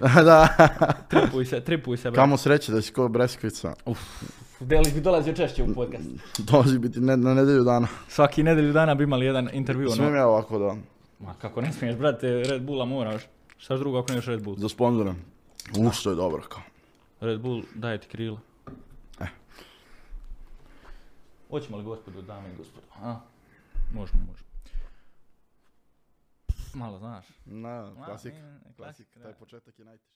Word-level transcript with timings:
da, 0.24 0.48
Tripuj 1.08 1.44
se, 1.44 1.60
tripuj 1.60 1.96
se, 1.96 2.10
bro. 2.10 2.22
kamo 2.22 2.36
sreće 2.36 2.72
da 2.72 2.82
si 2.82 2.92
ko 2.92 3.08
Breskvica. 3.08 3.74
Delić 4.60 4.94
bi 4.94 5.00
dolazio 5.00 5.32
češće 5.34 5.62
u 5.62 5.74
podcast. 5.74 6.04
Dolazi 6.38 6.78
biti 6.78 7.00
ne, 7.00 7.16
na 7.16 7.34
nedelju 7.34 7.64
dana. 7.64 7.86
Svaki 8.08 8.42
nedelju 8.42 8.72
dana 8.72 8.94
bi 8.94 9.04
imali 9.04 9.26
jedan 9.26 9.48
intervju. 9.52 9.90
Smijem 9.90 10.08
Ono. 10.08 10.16
ja 10.18 10.26
ovako 10.28 10.58
da, 10.58 10.76
Ma 11.20 11.34
kako 11.34 11.60
ne 11.60 11.72
smiješ, 11.72 11.96
brate, 11.96 12.42
Red 12.42 12.62
Bulla 12.62 12.84
moraš. 12.84 13.22
Šta 13.58 13.76
drugo 13.76 13.98
ako 13.98 14.12
nemaš 14.12 14.26
Red 14.26 14.42
Bull? 14.42 14.56
za 14.58 14.68
sponzorom. 14.68 15.16
U, 15.78 15.90
što 15.92 16.10
je 16.10 16.16
dobro 16.16 16.42
kao. 16.48 16.62
Red 17.20 17.40
Bull 17.40 17.62
daje 17.74 18.00
ti 18.00 18.08
krila. 18.08 18.38
Eh. 19.20 19.26
Hoćemo 21.50 21.76
li 21.76 21.84
gospodu, 21.84 22.22
dame 22.22 22.48
i 22.54 22.56
gospodo? 22.56 22.86
A? 23.02 23.16
Možemo, 23.94 24.20
možemo. 24.20 24.46
Malo 26.76 26.98
znaš. 26.98 27.26
Na, 27.44 27.92
klasik. 28.04 28.34
ne, 28.34 28.42
ne, 28.42 28.58
Klasik, 28.60 28.76
klasik, 28.76 29.08
taj 29.22 29.32
da. 29.32 29.38
početak 29.38 29.78
je 29.78 29.84
najteži. 29.84 30.10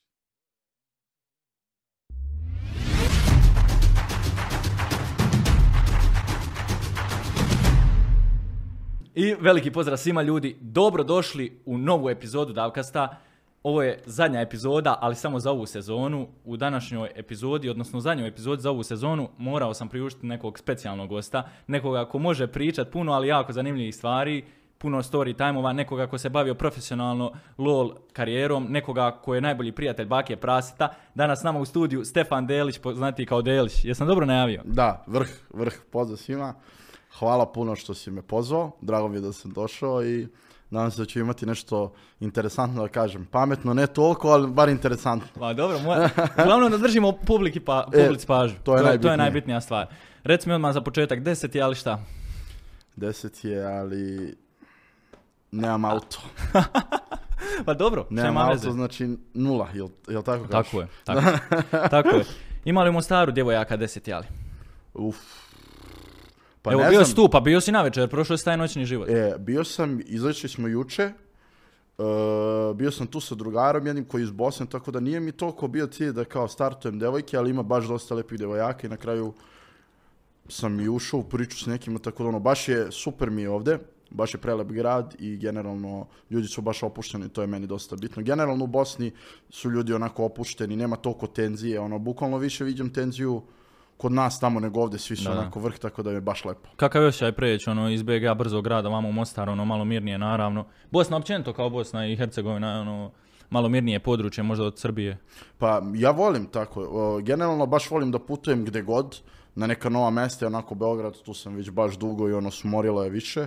I 9.15 9.35
veliki 9.41 9.71
pozdrav 9.71 9.97
svima 9.99 10.23
ljudi, 10.23 10.57
dobro 10.61 11.05
došli 11.05 11.61
u 11.67 11.79
novu 11.79 12.11
epizodu 12.11 12.53
Davkasta. 12.53 13.17
Ovo 13.63 13.83
je 13.83 14.03
zadnja 14.07 14.41
epizoda, 14.41 14.99
ali 15.01 15.15
samo 15.15 15.41
za 15.41 15.51
ovu 15.51 15.67
sezonu. 15.67 16.29
U 16.45 16.57
današnjoj 16.57 17.11
epizodi, 17.15 17.69
odnosno 17.69 17.99
u 17.99 18.01
zadnjoj 18.01 18.29
epizodi 18.29 18.63
za 18.63 18.71
ovu 18.71 18.83
sezonu, 18.83 19.29
morao 19.39 19.75
sam 19.75 19.89
priuštiti 19.89 20.27
nekog 20.27 20.59
specijalnog 20.59 21.09
gosta. 21.09 21.49
Nekoga 21.67 22.05
ko 22.05 22.19
može 22.19 22.47
pričat 22.47 22.91
puno, 22.91 23.13
ali 23.13 23.29
jako 23.29 23.53
zanimljivih 23.53 23.95
stvari, 23.95 24.45
puno 24.81 25.03
story 25.03 25.37
timeova, 25.37 25.73
nekoga 25.73 26.07
ko 26.07 26.19
se 26.19 26.29
bavio 26.29 26.55
profesionalno 26.55 27.33
LOL 27.59 27.95
karijerom, 28.13 28.67
nekoga 28.71 29.11
ko 29.11 29.35
je 29.35 29.41
najbolji 29.41 29.73
prijatelj 29.73 30.07
Bake 30.07 30.37
Praseta. 30.37 30.89
Danas 31.15 31.41
s 31.41 31.43
nama 31.43 31.59
u 31.59 31.65
studiju 31.65 32.05
Stefan 32.05 32.47
Delić, 32.47 32.79
poznati 32.79 33.27
kao 33.27 33.43
Delić. 33.43 33.85
Jesam 33.85 34.07
dobro 34.07 34.27
najavio? 34.27 34.63
Da, 34.65 35.05
vrh, 35.07 35.29
vrh, 35.55 35.75
pozdrav 35.91 36.17
svima. 36.17 36.55
Hvala 37.19 37.53
puno 37.53 37.77
što 37.77 37.95
si 37.95 38.11
me 38.11 38.23
pozvao, 38.23 38.71
drago 38.81 39.09
mi 39.09 39.17
je 39.17 39.21
da 39.21 39.33
sam 39.33 39.53
došao 39.53 40.05
i 40.05 40.29
nadam 40.71 40.91
se 40.91 41.03
da 41.03 41.07
ću 41.07 41.21
imati 41.21 41.47
nešto 41.47 41.93
interesantno 42.21 42.83
da 42.83 42.89
kažem. 42.89 43.27
Pametno, 43.31 43.75
ne 43.75 43.87
toliko, 43.87 44.29
ali 44.29 44.51
bar 44.51 44.69
interesantno. 44.69 45.29
Ma 45.41 45.53
dobro, 45.53 45.79
moja... 45.79 46.09
uglavnom 46.43 46.71
da 46.71 46.79
držimo 46.79 47.13
publiki 47.13 47.61
pa, 47.61 47.87
E, 47.93 48.03
publici 48.05 48.27
pažnju. 48.27 48.57
to 48.65 48.77
je 48.77 49.01
to 49.01 49.11
je 49.11 49.17
najbitnija 49.17 49.61
stvar. 49.61 49.87
Reci 50.25 50.49
mi 50.49 50.55
odmah 50.55 50.73
za 50.73 50.81
početak, 50.81 51.23
deset 51.23 51.55
je, 51.55 51.63
ali 51.63 51.75
šta? 51.75 51.99
Deset 52.97 53.45
je, 53.45 53.65
ali 53.65 54.35
nemam 55.53 55.85
auto. 55.93 56.21
Pa 57.65 57.75
dobro, 57.75 58.07
Nemam 58.11 58.35
nema 58.35 58.49
veze. 58.49 58.67
auto, 58.67 58.75
znači 58.75 59.09
nula, 59.35 59.69
jel, 59.75 59.89
jel 60.09 60.23
tako 60.23 60.45
kažeš? 60.45 60.71
Tako 60.71 60.81
je, 60.81 60.87
tako, 61.05 61.21
tako 61.91 62.09
je. 62.09 62.25
Ima 62.65 62.83
li 62.83 62.91
u 62.91 62.93
Mostaru 62.93 63.33
djevojaka 63.33 63.77
deset 63.77 64.09
je, 64.09 64.15
ali? 64.15 64.27
Uf. 64.95 65.17
Pa 66.63 66.73
Evo, 66.73 66.83
ne 66.83 66.89
bio 66.91 67.05
si 67.05 67.15
tu, 67.15 67.29
pa 67.29 67.41
bio 67.41 67.61
si 67.61 67.73
navečer, 67.73 68.09
prošao 68.09 68.37
si 68.37 68.45
taj 68.45 68.57
noćni 68.57 68.85
život. 68.85 69.09
E, 69.09 69.35
bio 69.39 69.65
sam, 69.65 70.01
izašli 70.07 70.49
smo 70.49 70.69
juče, 70.69 71.03
e, 71.03 71.13
bio 72.75 72.91
sam 72.91 73.07
tu 73.07 73.21
sa 73.21 73.35
drugarom 73.35 73.87
jednim 73.87 74.05
koji 74.05 74.21
je 74.21 74.25
iz 74.25 74.31
Bosne, 74.31 74.67
tako 74.67 74.91
da 74.91 75.01
nije 75.01 75.21
mi 75.21 75.33
toliko 75.33 75.69
bio 75.69 75.87
cilj 75.87 76.13
da 76.13 76.25
kao 76.25 76.49
startujem 76.49 76.99
devojke, 76.99 77.37
ali 77.37 77.51
ima 77.51 77.63
baš 77.63 77.85
dosta 77.85 78.15
lepih 78.15 78.39
devojaka 78.39 78.87
i 78.87 78.91
na 78.91 78.97
kraju 78.97 79.33
sam 80.49 80.81
i 80.81 80.89
ušao 80.89 81.21
u 81.21 81.25
priču 81.25 81.59
s 81.59 81.67
nekima, 81.67 81.99
tako 81.99 82.23
da 82.23 82.29
ono, 82.29 82.39
baš 82.41 82.69
je, 82.69 82.93
super 82.93 83.31
mi 83.31 83.43
je 83.43 83.51
ovde, 83.51 83.79
baš 84.11 84.35
je 84.35 84.39
prelep 84.39 84.69
grad 84.69 85.15
i 85.19 85.37
generalno 85.37 86.07
ljudi 86.31 86.47
su 86.47 86.63
baš 86.63 86.83
opušteni, 86.83 87.29
to 87.29 87.41
je 87.41 87.47
meni 87.47 87.67
dosta 87.67 87.97
bitno. 87.97 88.23
Generalno 88.23 88.65
u 88.65 88.67
Bosni 88.67 89.13
su 89.51 89.71
ljudi 89.71 89.93
onako 89.93 90.25
opušteni, 90.25 90.77
nema 90.77 90.97
toliko 90.97 91.27
tenzije, 91.27 91.81
ono, 91.81 91.99
bukvalno 91.99 92.39
više 92.39 92.65
vidim 92.65 92.93
tenziju 92.93 93.43
kod 93.97 94.13
nas 94.13 94.41
tamo 94.41 94.61
nego 94.61 94.81
ovde, 94.81 94.99
svi 94.99 95.17
su 95.17 95.25
Da, 95.25 95.31
onako 95.31 95.61
vrh, 95.61 95.79
tako 95.79 96.03
da 96.03 96.11
je 96.11 96.21
baš 96.21 96.45
lepo. 96.45 96.69
Kakav 96.77 97.03
je 97.03 97.09
osjećaj 97.09 97.33
preći 97.33 97.71
ono, 97.71 97.91
iz 97.91 98.03
BG 98.03 98.39
brzog 98.39 98.65
grada, 98.65 98.89
vamo 98.89 99.09
u 99.09 99.13
Mostar, 99.13 99.49
ono, 99.49 99.65
malo 99.65 99.85
mirnije, 99.85 100.19
naravno. 100.19 100.65
Bosna 100.91 101.17
općenito 101.17 101.53
kao 101.53 101.71
Bosna 101.71 102.07
i 102.07 102.17
Hercegovina, 102.17 102.81
ono, 102.81 103.11
malo 103.51 103.69
mirnije 103.69 104.01
područje, 104.01 104.45
možda 104.45 104.65
od 104.65 104.79
Srbije. 104.79 105.19
Pa 105.59 105.83
ja 105.95 106.11
volim 106.11 106.47
tako, 106.47 107.21
generalno 107.23 107.67
baš 107.67 107.91
volim 107.91 108.11
da 108.11 108.19
putujem 108.19 108.65
gde 108.65 108.83
god, 108.83 109.21
na 109.55 109.67
neka 109.67 109.89
nova 109.89 110.11
mesta, 110.11 110.47
onako 110.47 110.75
Beograd, 110.75 111.23
tu 111.23 111.35
sam 111.35 111.55
već 111.55 111.71
baš 111.71 111.99
dugo 111.99 112.29
i 112.29 112.33
ono 112.33 112.51
smorilo 112.51 113.05
je 113.05 113.11
više. 113.11 113.47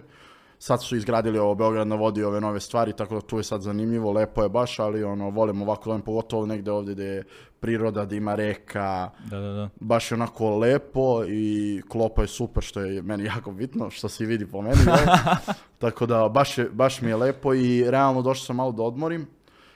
Sad 0.63 0.83
su 0.83 0.95
izgradili 0.95 1.39
ovo 1.39 1.55
Beograd 1.55 1.87
na 1.87 1.95
vodi 1.95 2.23
ove 2.23 2.41
nove 2.41 2.59
stvari, 2.59 2.93
tako 2.93 3.15
da 3.15 3.21
tu 3.21 3.37
je 3.37 3.43
sad 3.43 3.61
zanimljivo, 3.61 4.11
lepo 4.11 4.43
je 4.43 4.49
baš, 4.49 4.79
ali 4.79 5.03
ono, 5.03 5.29
volim 5.29 5.61
ovako, 5.61 5.89
volim 5.89 6.01
pogotovo 6.01 6.45
negde 6.45 6.71
ovdje 6.71 6.93
gde 6.93 7.03
je 7.03 7.23
priroda, 7.59 8.05
da 8.05 8.15
ima 8.15 8.35
reka, 8.35 9.09
Da, 9.29 9.39
da, 9.39 9.53
da. 9.53 9.69
baš 9.79 10.11
je 10.11 10.15
onako 10.15 10.57
lepo 10.57 11.23
i 11.27 11.81
klopa 11.87 12.21
je 12.21 12.27
super, 12.27 12.63
što 12.63 12.79
je 12.79 13.01
meni 13.01 13.23
jako 13.23 13.51
bitno, 13.51 13.89
što 13.89 14.09
se 14.09 14.25
vidi 14.25 14.45
po 14.47 14.61
meni. 14.61 14.75
tako 15.83 16.05
da 16.05 16.29
baš, 16.29 16.57
je, 16.57 16.69
baš 16.69 17.01
mi 17.01 17.09
je 17.09 17.15
lepo 17.15 17.53
i 17.53 17.91
realno 17.91 18.21
došao 18.21 18.45
sam 18.45 18.55
malo 18.55 18.71
da 18.71 18.83
odmorim. 18.83 19.27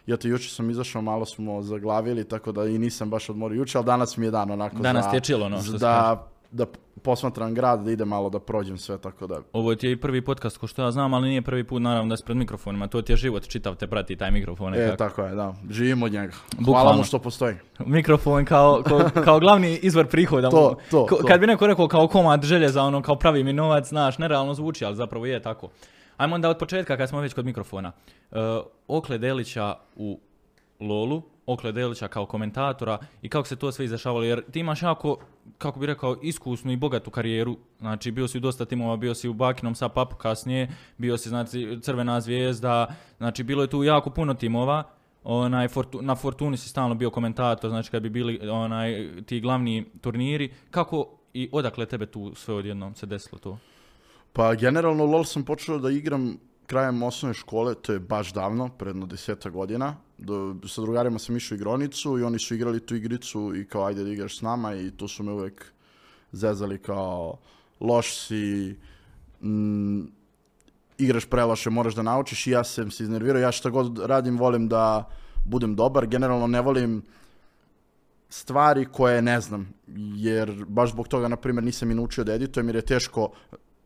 Ja 0.06 0.18
te 0.18 0.28
juče 0.28 0.50
sam 0.50 0.70
izašao, 0.70 1.02
malo 1.02 1.26
smo 1.26 1.62
zaglavili, 1.62 2.24
tako 2.24 2.52
da 2.52 2.66
i 2.66 2.78
nisam 2.78 3.10
baš 3.10 3.30
odmorio 3.30 3.58
juče, 3.58 3.78
ali 3.78 3.86
danas 3.86 4.18
mi 4.18 4.26
je 4.26 4.32
dan 4.32 4.52
onako 4.52 4.78
Danas 4.78 5.06
za, 5.06 5.12
je 5.12 5.22
chill, 5.22 5.44
ono, 5.44 5.62
što 5.64 5.78
da, 5.78 6.28
da 6.52 6.66
posmatram 7.08 7.54
grad, 7.54 7.84
da 7.84 7.92
idem 7.92 8.08
malo 8.08 8.30
da 8.30 8.40
prođem 8.40 8.78
sve, 8.78 8.98
tako 8.98 9.28
da... 9.28 9.40
Ovo 9.54 9.76
ti 9.76 9.88
je 9.88 9.92
i 9.92 9.98
prvi 9.98 10.22
podcast 10.22 10.58
ko 10.58 10.68
što 10.68 10.84
ja 10.84 10.92
znam, 10.92 11.14
ali 11.14 11.30
nije 11.30 11.42
prvi 11.42 11.64
put 11.64 11.82
naravno 11.82 12.10
da 12.10 12.18
si 12.18 12.24
pred 12.24 12.38
mikrofonima. 12.38 12.88
To 12.88 13.02
ti 13.02 13.12
je 13.12 13.18
život, 13.18 13.48
čitav 13.48 13.76
te 13.76 13.88
prati 13.88 14.16
taj 14.16 14.32
mikrofon. 14.32 14.74
E, 14.74 14.78
nekako. 14.78 14.98
tako 14.98 15.22
je, 15.22 15.36
da, 15.36 15.54
živim 15.70 16.04
od 16.04 16.12
njega. 16.12 16.34
Hvala 16.34 16.66
Bukvalno. 16.66 16.98
mu 16.98 17.04
što 17.04 17.20
postoji. 17.20 17.56
Mikrofon 17.98 18.46
kao, 18.46 18.84
kao, 18.88 19.10
kao 19.24 19.40
glavni 19.40 19.80
izvor 19.82 20.08
prihoda. 20.08 20.50
To, 20.50 20.76
to, 20.92 21.08
to. 21.10 21.26
Kad 21.28 21.40
bi 21.40 21.48
neko 21.48 21.68
rekao 21.68 21.88
kao 21.88 22.08
komad 22.08 22.44
željeza, 22.44 22.84
ono 22.84 23.02
kao 23.02 23.16
pravi 23.16 23.44
mi 23.44 23.54
novac, 23.54 23.88
znaš, 23.88 24.18
nerealno 24.18 24.54
zvuči, 24.54 24.86
ali 24.86 24.96
zapravo 24.96 25.26
je 25.26 25.42
tako. 25.42 25.70
Ajmo 26.18 26.36
onda 26.36 26.50
od 26.50 26.58
početka 26.58 26.98
kad 26.98 27.10
smo 27.10 27.22
već 27.22 27.34
kod 27.34 27.46
mikrofona. 27.46 27.92
Uh, 28.32 28.38
Okle 28.88 29.18
Delića 29.18 29.76
u 29.96 30.20
Lolu, 30.80 31.22
Okle 31.46 31.72
Delića 31.72 32.08
kao 32.08 32.26
komentatora 32.26 32.98
i 33.22 33.30
kako 33.30 33.48
se 33.48 33.56
to 33.56 33.72
sve 33.72 33.86
izdešavalo, 33.86 34.24
jer 34.24 34.52
ti 34.52 34.60
imaš 34.60 34.82
jako, 34.82 35.18
kako 35.58 35.80
bi 35.80 35.86
rekao, 35.86 36.18
iskusnu 36.22 36.72
i 36.72 36.78
bogatu 36.78 37.12
karijeru, 37.12 37.58
znači 37.80 38.12
bio 38.12 38.28
si 38.28 38.38
u 38.38 38.42
dosta 38.42 38.66
timova, 38.66 38.98
bio 38.98 39.16
si 39.16 39.30
u 39.30 39.34
Bakinom 39.34 39.76
sa 39.76 39.90
Papu 39.90 40.16
kasnije, 40.16 40.72
bio 40.98 41.18
si 41.18 41.30
znači 41.30 41.80
Crvena 41.82 42.22
zvijezda, 42.22 42.96
znači 43.18 43.44
bilo 43.44 43.62
je 43.62 43.70
tu 43.70 43.84
jako 43.84 44.10
puno 44.10 44.34
timova, 44.34 44.84
onaj, 45.24 45.68
Fortu- 45.68 46.02
na 46.02 46.16
Fortuni 46.16 46.58
si 46.58 46.70
stalno 46.70 46.96
bio 46.96 47.10
komentator, 47.10 47.70
znači 47.70 47.92
kad 47.92 48.04
bi 48.04 48.10
bili 48.10 48.50
onaj, 48.50 49.10
ti 49.26 49.40
glavni 49.40 49.86
turniri, 50.02 50.54
kako 50.72 51.08
i 51.34 51.50
odakle 51.52 51.86
tebe 51.86 52.06
tu 52.06 52.36
sve 52.36 52.54
odjednom 52.54 52.96
se 52.96 53.06
desilo 53.06 53.40
to? 53.40 53.58
Pa 54.34 54.56
generalno 54.56 55.06
LoL 55.06 55.24
sam 55.24 55.44
počeo 55.44 55.78
da 55.78 55.90
igram 55.90 56.38
krajem 56.68 57.04
osnovne 57.04 57.34
škole, 57.34 57.76
to 57.76 57.94
je 57.94 58.00
baš 58.00 58.34
davno, 58.34 58.70
predno 58.70 59.06
deseta 59.06 59.50
godina. 59.50 59.96
Do, 60.18 60.56
sa 60.68 60.82
drugarima 60.82 61.20
sam 61.20 61.38
išao 61.38 61.56
igronicu 61.56 62.20
i 62.20 62.24
oni 62.24 62.40
su 62.40 62.56
igrali 62.56 62.80
tu 62.80 62.96
igricu 62.96 63.56
i 63.56 63.66
kao 63.66 63.86
ajde 63.86 64.04
da 64.04 64.10
igraš 64.10 64.38
s 64.38 64.42
nama 64.42 64.76
i 64.76 64.92
tu 64.92 65.08
su 65.08 65.24
me 65.24 65.32
uvek 65.32 65.66
zezali 66.32 66.78
kao 66.78 67.38
loš 67.80 68.28
si, 68.28 68.76
mm, 69.42 70.02
igraš 70.98 71.26
preloše, 71.26 71.70
moraš 71.70 71.96
da 71.96 72.02
naučiš 72.02 72.48
i 72.48 72.52
ja 72.52 72.64
sam 72.64 72.92
se 72.92 73.04
iznervirao. 73.04 73.42
Ja 73.42 73.52
šta 73.52 73.70
god 73.70 74.00
radim 74.00 74.38
volim 74.38 74.68
da 74.68 75.10
budem 75.46 75.76
dobar. 75.76 76.08
Generalno 76.08 76.48
ne 76.48 76.62
volim 76.62 77.04
stvari 78.30 78.86
koje 78.86 79.22
ne 79.22 79.42
znam, 79.42 79.74
jer 80.16 80.66
baš 80.68 80.92
zbog 80.92 81.08
toga, 81.08 81.28
na 81.28 81.36
primjer, 81.36 81.64
nisam 81.64 81.92
i 81.92 81.96
naučio 81.96 82.24
da 82.24 82.34
editujem, 82.34 82.68
jer 82.68 82.76
je 82.76 82.82
teško, 82.82 83.32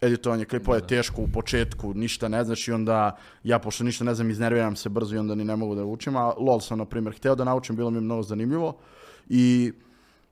editovanje 0.01 0.45
klipova 0.45 0.77
je 0.77 0.87
teško 0.87 1.21
u 1.21 1.27
početku, 1.27 1.93
ništa 1.93 2.27
ne 2.27 2.43
znaš 2.43 2.67
i 2.67 2.71
onda 2.71 3.17
ja, 3.43 3.59
pošto 3.59 3.83
ništa 3.83 4.03
ne 4.03 4.15
znam, 4.15 4.29
iznerviram 4.29 4.75
se 4.75 4.89
brzo 4.89 5.15
i 5.15 5.19
onda 5.19 5.35
ni 5.35 5.43
ne 5.45 5.55
mogu 5.55 5.75
da 5.75 5.85
učim, 5.85 6.15
a 6.15 6.33
LOL 6.37 6.59
sam, 6.59 6.77
na 6.77 6.85
primjer, 6.85 7.15
hteo 7.15 7.35
da 7.35 7.43
naučim, 7.43 7.75
bilo 7.75 7.89
mi 7.89 7.97
je 7.97 8.01
mnogo 8.01 8.23
zanimljivo 8.23 8.77
i 9.29 9.71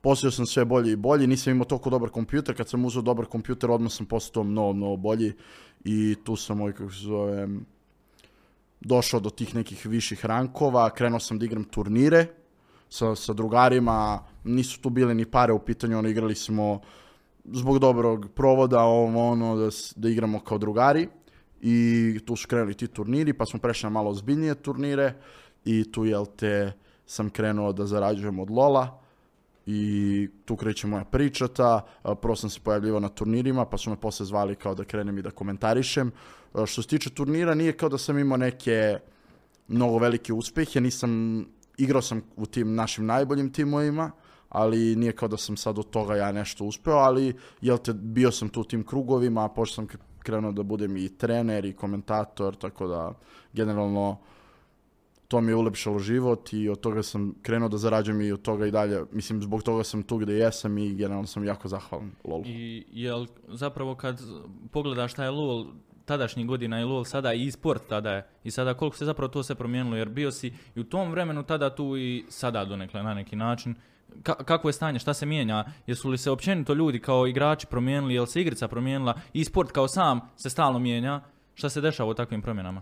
postao 0.02 0.32
sam 0.32 0.46
sve 0.46 0.66
bolji 0.66 0.92
i 0.92 0.96
bolji, 0.96 1.28
nisam 1.28 1.52
imao 1.52 1.66
toliko 1.66 1.90
dobar 1.90 2.10
kompjuter, 2.10 2.58
kad 2.58 2.70
sam 2.70 2.86
uzeo 2.86 3.02
dobar 3.02 3.26
kompjuter, 3.26 3.72
odmah 3.72 3.92
sam 3.92 4.06
postao 4.06 4.44
mnogo, 4.44 4.74
mnogo 4.74 4.96
bolji 4.96 5.34
i 5.84 6.16
tu 6.24 6.36
sam, 6.36 6.62
ovaj, 6.62 6.74
kako 6.74 6.92
se 6.92 7.02
zove, 7.02 7.48
došao 8.82 9.20
do 9.20 9.30
tih 9.30 9.56
nekih 9.56 9.86
viših 9.86 10.26
rankova, 10.26 10.90
krenuo 10.90 11.20
sam 11.20 11.40
da 11.40 11.46
igram 11.46 11.64
turnire 11.64 12.26
sa, 12.90 13.16
sa 13.16 13.34
drugarima, 13.34 14.26
nisu 14.44 14.82
tu 14.82 14.90
bile 14.90 15.14
ni 15.14 15.26
pare 15.26 15.54
u 15.54 15.60
pitanju, 15.60 15.98
ono, 15.98 16.10
igrali 16.10 16.36
smo 16.36 16.82
zbog 17.54 17.80
dobrog 17.80 18.28
provoda, 18.36 18.82
ovo, 18.82 19.32
ono, 19.32 19.56
da, 19.56 19.70
da 19.96 20.10
igramo 20.10 20.40
kao 20.40 20.58
drugari 20.58 21.08
i 21.62 22.20
tu 22.26 22.36
su 22.36 22.48
krenuli 22.48 22.74
ti 22.74 22.88
turniri, 22.88 23.34
pa 23.34 23.46
smo 23.46 23.60
prešli 23.60 23.86
na 23.86 23.90
malo 23.90 24.10
ozbiljnije 24.10 24.56
turnire 24.56 25.14
i 25.66 25.92
tu, 25.92 26.06
jel 26.06 26.26
te, 26.26 26.72
sam 27.06 27.30
krenuo 27.30 27.74
da 27.74 27.86
zarađujem 27.86 28.40
od 28.40 28.50
Lola 28.50 29.02
i 29.66 30.30
tu 30.46 30.56
kreće 30.56 30.88
moja 30.88 31.04
pričata. 31.04 31.86
A, 32.04 32.16
Prvo 32.16 32.36
sam 32.36 32.50
se 32.50 32.60
pojavljivao 32.60 33.00
na 33.00 33.10
turnirima, 33.10 33.66
pa 33.66 33.78
su 33.78 33.90
me 33.90 33.96
posle 33.96 34.26
zvali 34.26 34.56
kao 34.56 34.76
da 34.76 34.84
krenem 34.84 35.18
i 35.18 35.22
da 35.22 35.32
komentarišem. 35.32 36.12
Što 36.66 36.82
se 36.82 36.88
tiče 36.88 37.10
turnira, 37.10 37.56
nije 37.56 37.78
kao 37.78 37.90
da 37.90 37.98
sam 37.98 38.20
imao 38.20 38.38
neke 38.38 39.00
mnogo 39.68 39.98
velike 39.98 40.34
uspehe, 40.34 40.82
nisam 40.82 41.46
igrao 41.78 42.02
sam 42.02 42.22
u 42.36 42.46
tim 42.46 42.76
našim 42.76 43.06
najboljim 43.06 43.54
timovima, 43.54 44.12
ali 44.50 44.96
nije 44.96 45.12
kao 45.12 45.28
da 45.28 45.38
sam 45.38 45.58
sad 45.58 45.80
od 45.80 45.90
toga 45.90 46.16
ja 46.16 46.32
nešto 46.32 46.66
uspeo, 46.66 46.98
ali 46.98 47.34
jel 47.62 47.78
te, 47.78 47.94
bio 47.94 48.32
sam 48.32 48.50
tu 48.50 48.64
tim 48.64 48.84
krugovima, 48.84 49.50
pošto 49.50 49.76
sam 49.76 49.88
krenuo 50.20 50.52
da 50.52 50.64
budem 50.64 50.98
i 50.98 51.18
trener 51.18 51.66
i 51.66 51.74
komentator, 51.74 52.56
tako 52.56 52.88
da 52.88 53.14
generalno 53.54 54.18
to 55.28 55.42
mi 55.42 55.52
je 55.52 55.56
ulepšalo 55.56 56.00
život 56.00 56.54
i 56.54 56.70
od 56.70 56.80
toga 56.80 57.04
sam 57.04 57.36
krenuo 57.42 57.70
da 57.70 57.78
zarađujem 57.78 58.22
i 58.22 58.32
od 58.32 58.42
toga 58.42 58.66
i 58.66 58.72
dalje. 58.72 59.04
Mislim, 59.12 59.42
zbog 59.42 59.64
toga 59.64 59.84
sam 59.84 60.04
tu 60.04 60.18
gde 60.18 60.34
jesam 60.34 60.78
i 60.78 60.96
generalno 60.96 61.28
sam 61.28 61.46
jako 61.46 61.68
zahvalan 61.68 62.12
LoLu. 62.24 62.44
I 62.46 62.86
jel 62.92 63.26
zapravo 63.48 63.96
kad 63.96 64.22
pogledaš 64.72 65.12
šta 65.12 65.24
je 65.24 65.30
LoL 65.30 65.66
tadašnjih 66.06 66.48
godina 66.48 66.80
i 66.80 66.84
LoL 66.84 67.06
sada 67.06 67.34
i 67.34 67.52
sport 67.52 67.84
tada 67.90 68.12
je 68.12 68.28
i 68.44 68.52
sada 68.52 68.74
koliko 68.74 68.98
se 68.98 69.06
zapravo 69.06 69.28
to 69.28 69.44
sve 69.44 69.56
promijenilo 69.56 69.98
jer 69.98 70.10
bio 70.10 70.32
si 70.32 70.54
i 70.76 70.80
u 70.80 70.84
tom 70.84 71.12
vremenu 71.12 71.44
tada 71.44 71.76
tu 71.76 71.98
i 71.98 72.26
sada 72.30 72.66
donekle 72.66 73.04
na 73.04 73.14
neki 73.14 73.36
način 73.36 73.76
Ka- 74.24 74.44
kakvo 74.44 74.70
je 74.70 74.74
stanje, 74.74 75.00
šta 75.00 75.14
se 75.14 75.26
mijenja, 75.26 75.66
jesu 75.88 76.10
li 76.10 76.18
se 76.18 76.32
općenito 76.32 76.74
ljudi 76.74 77.00
kao 77.00 77.28
igrači 77.28 77.68
promijenili, 77.68 78.14
jel 78.14 78.26
se 78.26 78.42
igrica 78.42 78.68
promijenila? 78.68 79.14
I 79.34 79.44
sport 79.46 79.72
kao 79.72 79.88
sam 79.88 80.20
se 80.38 80.50
stalno 80.50 80.80
mijenja, 80.80 81.22
šta 81.56 81.70
se 81.70 81.82
dešava 81.82 82.10
u 82.10 82.14
takvim 82.14 82.42
promjenama? 82.42 82.82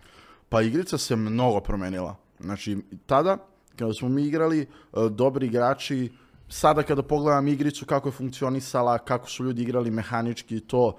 Pa 0.50 0.62
igrica 0.62 0.97
se 0.97 1.15
mnogo 1.15 1.59
promenila. 1.59 2.15
Znači, 2.39 2.77
tada, 3.06 3.38
kada 3.75 3.94
smo 3.94 4.09
mi 4.09 4.24
igrali, 4.24 4.62
e, 4.62 4.65
dobri 5.09 5.45
igrači, 5.47 6.12
sada 6.50 6.83
kada 6.83 7.03
pogledam 7.03 7.47
igricu, 7.47 7.85
kako 7.85 8.07
je 8.07 8.13
funkcionisala, 8.13 8.97
kako 8.97 9.29
su 9.29 9.44
ljudi 9.44 9.62
igrali 9.62 9.91
mehanički 9.91 10.59
to, 10.59 10.97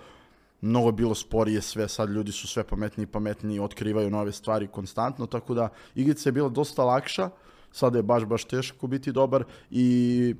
mnogo 0.60 0.88
je 0.88 0.92
bilo 0.92 1.14
sporije 1.14 1.62
sve, 1.62 1.88
sad 1.88 2.10
ljudi 2.10 2.32
su 2.32 2.48
sve 2.48 2.64
pametniji 2.64 3.04
i 3.04 3.06
pametniji, 3.06 3.60
otkrivaju 3.60 4.10
nove 4.10 4.32
stvari 4.32 4.66
konstantno, 4.66 5.26
tako 5.26 5.54
da 5.54 5.68
igrica 5.94 6.28
je 6.28 6.32
bila 6.32 6.48
dosta 6.48 6.84
lakša, 6.84 7.30
sada 7.72 7.98
je 7.98 8.02
baš, 8.02 8.24
baš 8.24 8.44
teško 8.44 8.86
biti 8.86 9.12
dobar 9.12 9.44
i 9.70 10.34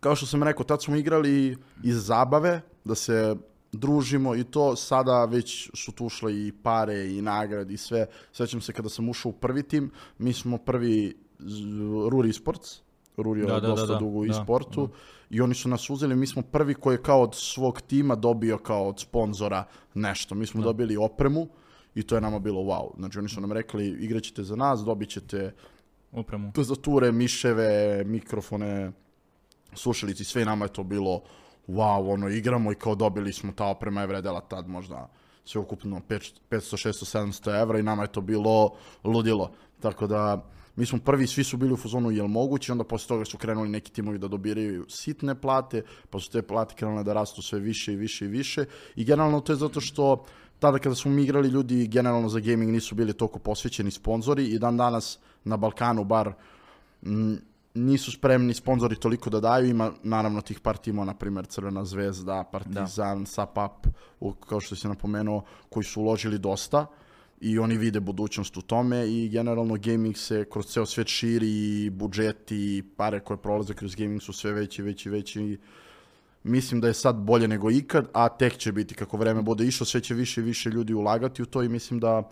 kao 0.00 0.16
što 0.16 0.26
sam 0.26 0.42
rekao, 0.42 0.64
tad 0.64 0.82
smo 0.82 0.96
igrali 0.96 1.56
iz 1.82 2.06
zabave, 2.06 2.60
da 2.84 2.94
se 2.94 3.36
družimo 3.72 4.34
i 4.34 4.44
to, 4.44 4.76
sada 4.76 5.24
već 5.24 5.70
su 5.74 5.92
tu 5.92 6.06
ušle 6.06 6.46
i 6.46 6.52
pare 6.62 7.06
i 7.10 7.22
nagrade 7.22 7.74
i 7.74 7.76
sve. 7.76 8.06
Sećam 8.32 8.60
se 8.60 8.72
kada 8.72 8.88
sam 8.88 9.08
ušao 9.08 9.30
u 9.30 9.32
prvi 9.32 9.62
tim, 9.62 9.90
mi 10.18 10.32
smo 10.32 10.58
prvi 10.58 11.16
Ruri 12.10 12.32
Sports, 12.32 12.80
Ruri 13.16 13.40
je 13.40 13.46
Da, 13.46 13.60
da, 13.60 13.68
dosta 13.68 13.86
da, 13.86 13.98
dugo 13.98 14.18
u 14.18 14.24
da, 14.24 14.32
e-sportu 14.32 14.88
i 15.30 15.40
oni 15.40 15.54
su 15.54 15.68
nas 15.68 15.90
uzeli, 15.90 16.16
mi 16.16 16.26
smo 16.26 16.42
prvi 16.42 16.74
koji 16.74 16.94
je 16.94 17.02
kao 17.02 17.22
od 17.22 17.34
svog 17.34 17.80
tima 17.80 18.14
dobio 18.14 18.58
kao 18.58 18.88
od 18.88 19.00
sponzora 19.00 19.64
nešto. 19.94 20.34
Mi 20.34 20.46
smo 20.46 20.62
dobili 20.62 20.96
opremu 20.96 21.48
i 21.94 22.02
to 22.02 22.14
je 22.14 22.20
nama 22.20 22.38
bilo 22.38 22.60
wow. 22.60 22.98
Znači 22.98 23.18
oni 23.18 23.28
su 23.28 23.40
nam 23.40 23.52
rekli 23.52 23.86
igraćete 23.86 24.42
za 24.42 24.56
nas, 24.56 24.80
dobit 24.80 25.08
ćete 25.08 25.54
Upremu. 26.14 26.52
tastature, 26.52 27.12
miševe, 27.12 28.04
mikrofone, 28.04 28.92
slušalici, 29.72 30.24
sve 30.24 30.44
nama 30.44 30.64
je 30.64 30.72
to 30.72 30.82
bilo 30.82 31.22
wow, 31.68 32.12
ono, 32.12 32.28
igramo 32.28 32.72
i 32.72 32.74
kao 32.74 32.94
dobili 32.94 33.32
smo 33.32 33.52
ta 33.52 33.66
oprema 33.66 34.00
je 34.00 34.06
vredela 34.06 34.40
tad 34.40 34.68
možda 34.68 35.10
sve 35.44 35.60
ukupno 35.60 36.00
500, 36.08 36.32
600, 36.50 37.18
700 37.18 37.62
evra 37.62 37.78
i 37.78 37.82
nama 37.82 38.02
je 38.02 38.12
to 38.12 38.20
bilo 38.20 38.74
ludilo. 39.04 39.50
Tako 39.80 40.06
da, 40.06 40.44
mi 40.76 40.86
smo 40.86 40.98
prvi, 40.98 41.26
svi 41.26 41.44
su 41.44 41.56
bili 41.56 41.72
u 41.72 41.76
fazonu 41.76 42.10
jel 42.10 42.26
moguće, 42.26 42.72
onda 42.72 42.84
posle 42.84 43.08
toga 43.08 43.24
su 43.24 43.38
krenuli 43.38 43.68
neki 43.68 43.92
timovi 43.92 44.18
da 44.18 44.28
dobiraju 44.28 44.86
sitne 44.88 45.34
plate, 45.40 45.82
pa 46.10 46.20
su 46.20 46.30
te 46.30 46.42
plate 46.42 46.74
krenule 46.74 47.04
da 47.04 47.12
rastu 47.12 47.42
sve 47.42 47.58
više 47.58 47.92
i 47.92 47.96
više 47.96 48.24
i 48.24 48.28
više 48.28 48.64
i 48.96 49.04
generalno 49.04 49.40
to 49.40 49.52
je 49.52 49.56
zato 49.56 49.80
što 49.80 50.24
tada 50.58 50.78
kada 50.78 50.94
smo 50.94 51.10
mi 51.10 51.22
igrali 51.22 51.48
ljudi 51.48 51.86
generalno 51.86 52.28
za 52.28 52.40
gaming 52.40 52.70
nisu 52.70 52.94
bili 52.94 53.12
toliko 53.12 53.38
posvećeni 53.38 53.90
sponzori 53.90 54.44
i 54.44 54.58
dan 54.58 54.76
danas 54.76 55.18
na 55.44 55.56
Balkanu 55.56 56.04
bar 56.04 56.32
m, 57.02 57.38
nisu 57.74 58.12
spremni 58.12 58.54
sponzori 58.54 58.96
toliko 58.96 59.30
da 59.30 59.40
daju, 59.40 59.66
ima 59.66 59.92
naravno 60.02 60.40
tih 60.40 60.60
par 60.60 60.76
timova, 60.76 61.04
na 61.06 61.14
primjer 61.14 61.46
Crvena 61.46 61.84
zvezda, 61.84 62.44
Partizan, 62.52 63.26
Sapap, 63.26 63.86
u- 64.20 64.32
kao 64.32 64.60
što 64.60 64.76
si 64.76 64.88
napomenuo, 64.88 65.42
koji 65.68 65.84
su 65.84 66.00
uložili 66.00 66.38
dosta 66.38 66.86
i 67.40 67.58
oni 67.58 67.76
vide 67.76 68.00
budućnost 68.00 68.56
u 68.56 68.62
tome 68.62 69.06
i 69.08 69.28
generalno 69.28 69.76
gaming 69.78 70.16
se 70.16 70.44
kroz 70.52 70.66
ceo 70.66 70.86
svet 70.86 71.06
širi 71.08 71.48
i 71.50 71.90
budžeti 71.90 72.56
i 72.56 72.82
pare 72.96 73.20
koje 73.20 73.36
prolaze 73.36 73.74
kroz 73.74 73.94
gaming 73.94 74.22
su 74.22 74.32
sve 74.32 74.52
veći, 74.52 74.82
veći, 74.82 75.10
veći. 75.10 75.58
Mislim 76.42 76.80
da 76.80 76.88
je 76.88 76.94
sad 76.94 77.16
bolje 77.16 77.48
nego 77.48 77.70
ikad, 77.70 78.08
a 78.12 78.28
tek 78.28 78.56
će 78.56 78.72
biti. 78.72 78.94
Kako 78.94 79.16
vreme 79.16 79.42
bude 79.42 79.66
išlo, 79.66 79.86
sve 79.86 80.00
će 80.00 80.14
više 80.14 80.40
i 80.40 80.44
više 80.44 80.70
ljudi 80.70 80.94
ulagati 80.94 81.42
u 81.42 81.46
to 81.46 81.62
i 81.62 81.68
mislim 81.68 82.00
da 82.00 82.22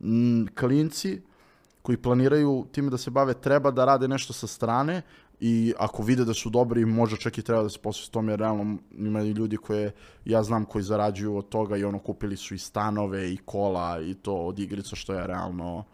mm, 0.00 0.46
klinci 0.46 1.20
koji 1.84 1.96
planiraju 1.96 2.66
time 2.72 2.90
da 2.90 2.98
se 2.98 3.10
bave 3.10 3.34
treba 3.34 3.70
da 3.70 3.84
rade 3.84 4.08
nešto 4.08 4.32
sa 4.32 4.46
strane 4.46 5.02
i 5.40 5.74
ako 5.78 6.02
vide 6.02 6.24
da 6.24 6.34
su 6.34 6.50
dobri 6.50 6.84
možda 6.84 7.16
čak 7.16 7.38
i 7.38 7.42
treba 7.42 7.62
da 7.62 7.68
se 7.68 7.78
posle 7.78 8.12
tome 8.12 8.32
jer 8.32 8.40
realno 8.40 8.76
ima 8.98 9.22
i 9.22 9.30
ljudi 9.30 9.56
koje 9.56 9.92
ja 10.24 10.42
znam 10.42 10.64
koji 10.64 10.84
zarađuju 10.84 11.36
od 11.36 11.48
toga 11.48 11.76
i 11.76 11.84
ono 11.84 11.98
kupili 11.98 12.36
su 12.36 12.54
i 12.54 12.58
stanove 12.58 13.32
i 13.32 13.36
kola 13.36 14.00
i 14.00 14.14
to 14.14 14.34
od 14.34 14.58
igrica 14.58 14.96
što 14.96 15.14
je 15.14 15.26
realno 15.26 15.84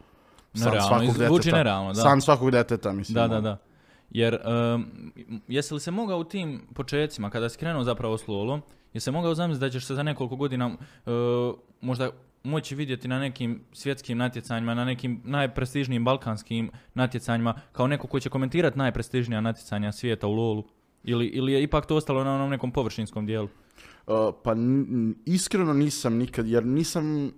san 0.53 0.71
Nerealno, 0.71 0.87
svakog 0.87 1.17
deteta. 1.17 1.57
nerealno, 1.57 1.93
da. 1.93 2.01
San 2.01 2.21
svakog 2.21 2.51
deteta, 2.51 2.91
mislim. 2.91 3.15
Da, 3.15 3.27
da, 3.27 3.37
ono. 3.37 3.41
da. 3.41 3.57
Jer, 4.09 4.39
um, 4.75 5.11
jesi 5.47 5.73
li 5.73 5.79
se 5.79 5.91
mogao 5.91 6.19
u 6.19 6.23
tim 6.23 6.61
početcima, 6.73 7.29
kada 7.29 7.49
si 7.49 7.57
krenuo 7.57 7.83
zapravo 7.83 8.17
s 8.17 8.27
LoLom, 8.27 8.61
jesi 8.93 9.03
se 9.03 9.11
mogao 9.11 9.35
zamisliti 9.35 9.65
da 9.65 9.69
ćeš 9.69 9.85
se 9.85 9.95
za 9.95 10.03
nekoliko 10.03 10.35
godina 10.35 10.67
uh, 10.67 10.73
možda 11.81 12.09
moći 12.43 12.75
vidjeti 12.75 13.07
na 13.07 13.19
nekim 13.19 13.61
svjetskim 13.73 14.17
natjecanjima, 14.17 14.73
na 14.73 14.85
nekim 14.85 15.21
najprestižnijim 15.23 16.05
balkanskim 16.05 16.71
natjecanjima, 16.93 17.53
kao 17.71 17.87
neko 17.87 18.07
koji 18.07 18.21
će 18.21 18.29
komentirati 18.29 18.77
najprestižnija 18.77 19.41
natjecanja 19.41 19.91
svijeta 19.91 20.27
u 20.27 20.33
LoLu? 20.33 20.63
Ili, 21.03 21.25
ili 21.25 21.53
je 21.53 21.63
ipak 21.63 21.85
to 21.85 21.95
ostalo 21.95 22.23
na 22.23 22.35
onom 22.35 22.49
nekom 22.49 22.71
površinskom 22.71 23.25
dijelu? 23.25 23.47
Uh, 24.07 24.15
pa 24.43 24.55
iskreno 25.25 25.73
nisam 25.73 26.17
nikad, 26.17 26.47
jer 26.47 26.65
nisam 26.65 27.31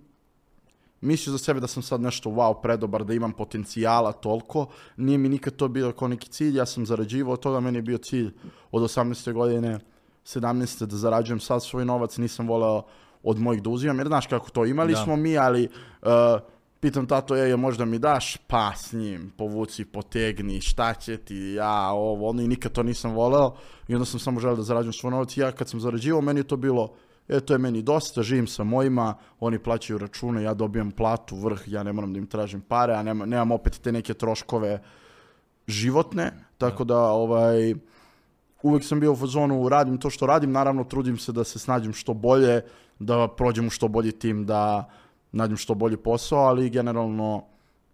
mislio 1.00 1.32
za 1.32 1.38
sebe 1.38 1.60
da 1.60 1.66
sam 1.66 1.82
sad 1.82 2.00
nešto 2.00 2.30
wow 2.30 2.62
predobar, 2.62 3.04
da 3.04 3.14
imam 3.14 3.32
potencijala 3.32 4.12
toliko. 4.12 4.66
Nije 4.96 5.18
mi 5.18 5.28
nikad 5.28 5.56
to 5.56 5.68
bio 5.68 5.92
kao 5.92 6.08
neki 6.08 6.28
cilj, 6.28 6.56
ja 6.56 6.66
sam 6.66 6.86
zarađivao 6.86 7.32
od 7.32 7.40
toga, 7.40 7.60
meni 7.60 7.78
je 7.78 7.82
bio 7.82 7.98
cilj 7.98 8.30
od 8.72 8.82
18. 8.82 9.32
godine, 9.32 9.78
17. 10.24 10.86
da 10.86 10.96
zarađujem 10.96 11.40
sad 11.40 11.62
svoj 11.62 11.84
novac, 11.84 12.16
nisam 12.16 12.48
voleo 12.48 12.82
od 13.24 13.38
mojih 13.38 13.62
da 13.62 13.70
uzimam, 13.70 13.98
jer 13.98 14.06
znaš 14.06 14.26
kako 14.26 14.50
to, 14.50 14.64
imali 14.64 14.92
Da. 14.92 14.98
smo 14.98 15.16
mi, 15.16 15.38
ali 15.38 15.68
uh, 16.02 16.08
pitam 16.84 17.06
tato, 17.06 17.36
je, 17.36 17.56
možda 17.56 17.84
mi 17.84 17.98
daš, 17.98 18.36
pa 18.46 18.72
s 18.76 18.92
njim, 18.92 19.32
povuci, 19.36 19.84
potegni, 19.84 20.60
šta 20.60 20.94
će 20.94 21.16
ti, 21.16 21.36
ja, 21.36 21.90
ovo, 21.90 22.28
ono, 22.28 22.42
i 22.42 22.48
nikad 22.48 22.72
to 22.72 22.82
nisam 22.82 23.14
voleo, 23.14 23.54
i 23.88 23.94
onda 23.94 24.04
sam 24.04 24.20
samo 24.20 24.40
želeo 24.40 24.56
da 24.56 24.62
zarađujem 24.62 24.92
svoj 24.92 25.10
novac, 25.10 25.36
ja 25.36 25.52
kad 25.52 25.68
sam 25.68 25.80
zarađivao, 25.80 26.20
meni 26.20 26.40
je 26.40 26.44
to 26.44 26.56
bilo, 26.56 26.92
e, 27.28 27.40
to 27.40 27.54
je 27.54 27.58
meni 27.58 27.82
dosta, 27.82 28.22
živim 28.22 28.46
sa 28.46 28.64
mojima, 28.64 29.14
oni 29.40 29.58
plaćaju 29.58 29.98
račune, 29.98 30.42
ja 30.42 30.54
dobijam 30.54 30.90
platu, 30.90 31.36
vrh, 31.36 31.62
ja 31.66 31.82
ne 31.82 31.92
moram 31.92 32.12
da 32.12 32.18
im 32.18 32.26
tražim 32.26 32.60
pare, 32.60 32.94
a 32.94 33.02
nema, 33.02 33.26
nemam 33.26 33.52
opet 33.52 33.80
te 33.82 33.92
neke 33.92 34.14
troškove 34.14 34.82
životne, 35.66 36.32
tako 36.58 36.84
da, 36.84 36.98
ovaj, 36.98 37.74
uvek 38.62 38.84
sam 38.84 39.00
bio 39.00 39.12
u 39.12 39.16
fazonu, 39.16 39.68
radim 39.68 39.98
to 39.98 40.10
što 40.10 40.26
radim, 40.26 40.52
naravno 40.52 40.84
trudim 40.84 41.18
se 41.18 41.32
da 41.32 41.44
se 41.44 41.58
snađem 41.58 41.92
što 41.92 42.14
bolje, 42.14 42.60
da 42.98 43.28
prođem 43.28 43.66
u 43.66 43.70
što 43.70 43.88
bolji 43.88 44.12
tim, 44.12 44.46
da 44.46 44.90
nađem 45.32 45.56
što 45.56 45.74
bolji 45.74 45.96
posao, 45.96 46.38
ali 46.38 46.70
generalno 46.70 47.44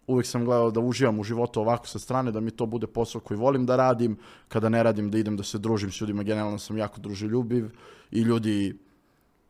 uvek 0.07 0.27
sam 0.27 0.45
gledao 0.45 0.71
da 0.71 0.81
uživam 0.81 1.19
u 1.19 1.25
životu 1.25 1.61
ovako 1.61 1.87
sa 1.87 1.99
strane, 1.99 2.33
da 2.33 2.41
mi 2.41 2.51
to 2.51 2.67
bude 2.67 2.87
posao 2.87 3.21
koji 3.21 3.39
volim 3.39 3.67
da 3.67 3.77
radim, 3.77 4.17
kada 4.49 4.69
ne 4.69 4.83
radim 4.83 5.11
da 5.11 5.19
idem 5.19 5.37
da 5.37 5.43
se 5.43 5.59
družim 5.59 5.91
s 5.91 6.01
ljudima, 6.01 6.23
generalno 6.23 6.59
sam 6.59 6.79
jako 6.79 7.01
druželjubiv 7.01 7.71
i 8.11 8.21
ljudi 8.21 8.79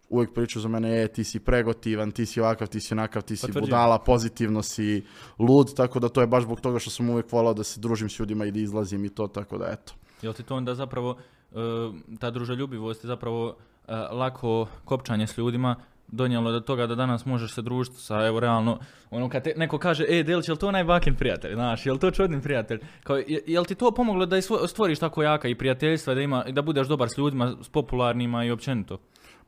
uvek 0.09 0.35
pričaju 0.35 0.63
za 0.63 0.69
mene, 0.69 1.03
e, 1.03 1.09
ti 1.09 1.25
si 1.25 1.41
pregotivan, 1.41 2.11
ti 2.11 2.27
si 2.27 2.41
ovakav, 2.41 2.69
ti 2.69 2.81
si 2.81 2.95
onakav, 2.95 3.23
ti 3.23 3.37
si 3.37 3.41
Potvrđujem. 3.41 3.65
budala, 3.65 3.99
pozitivno 3.99 4.63
si 4.63 5.05
lud, 5.39 5.75
tako 5.75 6.01
da 6.01 6.09
to 6.09 6.21
je 6.21 6.27
baš 6.27 6.45
zbog 6.45 6.61
toga 6.61 6.79
što 6.79 6.91
sam 6.91 7.11
uvek 7.11 7.33
volao 7.33 7.55
da 7.55 7.65
se 7.65 7.81
družim 7.81 8.11
s 8.11 8.19
ljudima 8.19 8.45
i 8.45 8.51
da 8.51 8.61
izlazim 8.61 9.05
i 9.05 9.09
to, 9.09 9.27
tako 9.27 9.59
da 9.59 9.71
eto. 9.73 9.93
Jel 10.23 10.33
ti 10.33 10.43
to 10.43 10.57
onda 10.57 10.75
zapravo, 10.75 11.11
uh, 11.51 11.59
ta 12.19 12.31
druželjubivost 12.31 13.05
je 13.05 13.09
zapravo 13.09 13.57
lako 14.13 14.67
kopčanje 14.85 15.27
s 15.27 15.39
ljudima 15.39 15.77
donijelo 16.13 16.53
do 16.53 16.61
toga 16.61 16.87
da 16.87 16.95
danas 16.95 17.27
možeš 17.27 17.55
se 17.55 17.63
družiti 17.63 17.97
sa, 17.97 18.27
evo 18.27 18.41
realno, 18.41 18.79
ono 19.11 19.29
kad 19.29 19.45
te, 19.45 19.55
neko 19.57 19.79
kaže, 19.79 20.05
e, 20.09 20.23
Delić, 20.23 20.49
jel 20.49 20.57
to 20.57 20.69
onaj 20.69 20.85
bakin 20.85 21.15
prijatelj, 21.15 21.55
znaš, 21.55 21.87
jel 21.87 21.99
to 21.99 22.11
čudni 22.11 22.43
prijatelj? 22.43 22.81
Kao, 23.05 23.17
je- 23.17 23.43
jel 23.47 23.65
ti 23.65 23.75
to 23.75 23.91
pomoglo 23.91 24.27
da 24.27 24.37
stvoriš 24.67 24.99
tako 24.99 25.23
jaka 25.23 25.49
i 25.49 25.55
prijateljstva, 25.55 26.15
da, 26.15 26.21
ima, 26.21 26.45
da 26.45 26.63
budeš 26.63 26.89
dobar 26.89 27.09
s 27.09 27.19
ljudima, 27.19 27.57
s 27.63 27.69
popularnima 27.69 28.45
i 28.45 28.51
općenito? 28.51 28.99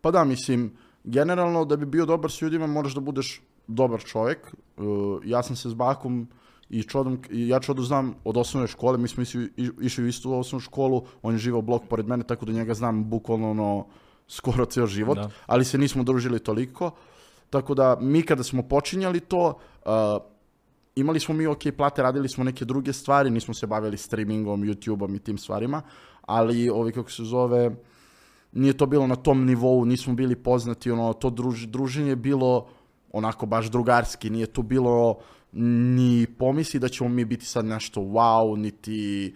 Pa 0.00 0.10
da, 0.10 0.24
mislim, 0.24 0.72
generalno 1.04 1.64
da 1.64 1.76
bi 1.76 1.86
bio 1.86 2.06
dobar 2.06 2.30
s 2.30 2.42
ljudima 2.42 2.66
moraš 2.66 2.94
da 2.94 3.00
budeš 3.00 3.42
dobar 3.66 4.00
čovjek. 4.00 4.38
Uh, 4.76 4.84
ja 5.24 5.42
sam 5.42 5.56
se 5.56 5.68
s 5.70 5.74
bakom 5.74 6.28
i 6.70 6.82
čodom, 6.82 7.22
ja 7.30 7.60
čodu 7.60 7.82
znam 7.82 8.14
od 8.24 8.36
osnovne 8.36 8.68
škole, 8.68 8.98
mi 8.98 9.08
smo 9.08 9.22
išli 9.80 10.04
u 10.04 10.08
istu 10.08 10.32
osnovnu 10.34 10.60
školu, 10.60 11.04
on 11.22 11.34
je 11.34 11.38
živao 11.38 11.62
blok 11.62 11.82
pored 11.88 12.06
mene, 12.06 12.24
tako 12.24 12.46
da 12.46 12.52
njega 12.52 12.74
znam 12.74 13.10
bukvalno 13.10 13.50
ono, 13.50 13.86
skoro 14.32 14.64
ceo 14.64 14.86
život, 14.86 15.18
Da. 15.18 15.30
ali 15.46 15.64
se 15.64 15.78
nismo 15.78 16.02
družili 16.02 16.38
toliko. 16.38 16.90
Tako 17.50 17.74
da 17.74 17.96
mi 18.00 18.22
kada 18.22 18.42
smo 18.42 18.62
počinjali 18.62 19.20
to, 19.20 19.58
uh, 19.84 19.92
imali 20.96 21.20
smo 21.20 21.34
mi 21.34 21.46
ok 21.46 21.62
plate, 21.76 22.02
radili 22.02 22.28
smo 22.28 22.44
neke 22.44 22.64
druge 22.64 22.92
stvari, 22.92 23.30
nismo 23.30 23.54
se 23.54 23.66
bavili 23.66 23.96
streamingom, 23.96 24.62
YouTubeom 24.62 25.16
i 25.16 25.18
tim 25.18 25.38
stvarima, 25.38 25.82
ali 26.22 26.70
ovi 26.70 26.92
kako 26.92 27.10
se 27.10 27.24
zove, 27.24 27.70
nije 28.52 28.72
to 28.72 28.86
bilo 28.86 29.06
na 29.06 29.16
tom 29.16 29.44
nivou, 29.44 29.84
nismo 29.84 30.14
bili 30.14 30.36
poznati, 30.36 30.90
ono, 30.90 31.12
to 31.12 31.30
druž, 31.30 31.66
druženje 31.66 32.08
je 32.08 32.16
bilo 32.16 32.66
onako 33.12 33.46
baš 33.46 33.66
drugarski, 33.66 34.30
nije 34.30 34.46
tu 34.46 34.62
bilo 34.62 35.18
ni 35.52 36.26
pomisli 36.38 36.80
da 36.80 36.88
ćemo 36.88 37.08
mi 37.08 37.24
biti 37.24 37.46
sad 37.46 37.64
nešto 37.64 38.00
wow, 38.00 38.56
niti 38.56 39.34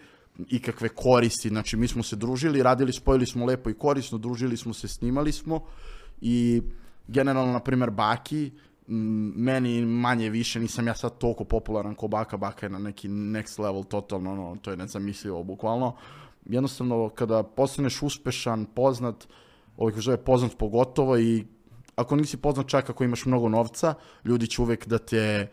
ikakve 0.48 0.88
koristi, 0.88 1.48
znači 1.48 1.76
mi 1.76 1.88
smo 1.88 2.02
se 2.02 2.16
družili, 2.16 2.62
radili, 2.62 2.92
spojili 2.92 3.26
smo 3.26 3.46
lepo 3.46 3.70
i 3.70 3.74
korisno, 3.74 4.18
družili 4.18 4.56
smo 4.56 4.74
se, 4.74 4.88
snimali 4.88 5.32
smo 5.32 5.60
i 6.20 6.62
generalno, 7.08 7.52
na 7.52 7.60
primjer, 7.60 7.90
Baki, 7.90 8.50
meni 8.88 9.84
manje 9.86 10.30
više, 10.30 10.60
nisam 10.60 10.86
ja 10.86 10.94
sad 10.94 11.18
toliko 11.18 11.44
popularan 11.44 11.94
ko 11.94 12.08
Baka, 12.08 12.36
Baka 12.36 12.66
je 12.66 12.70
na 12.70 12.78
neki 12.78 13.08
next 13.08 13.58
level 13.62 13.84
totalno, 13.84 14.32
ono, 14.32 14.56
to 14.62 14.70
je 14.70 14.76
nezamislivo, 14.76 15.42
bukvalno. 15.42 15.96
Jednostavno, 16.44 17.08
kada 17.08 17.42
postaneš 17.42 18.02
uspešan, 18.02 18.64
poznat, 18.64 19.26
ovaj 19.76 19.92
ko 19.92 20.00
zove 20.00 20.16
poznat 20.16 20.58
pogotovo 20.58 21.18
i 21.18 21.44
ako 21.96 22.16
nisi 22.16 22.36
poznat 22.36 22.68
čak 22.68 22.90
ako 22.90 23.04
imaš 23.04 23.26
mnogo 23.26 23.48
novca, 23.48 23.94
ljudi 24.24 24.46
će 24.46 24.62
uvek 24.62 24.86
da 24.86 24.98
te 24.98 25.50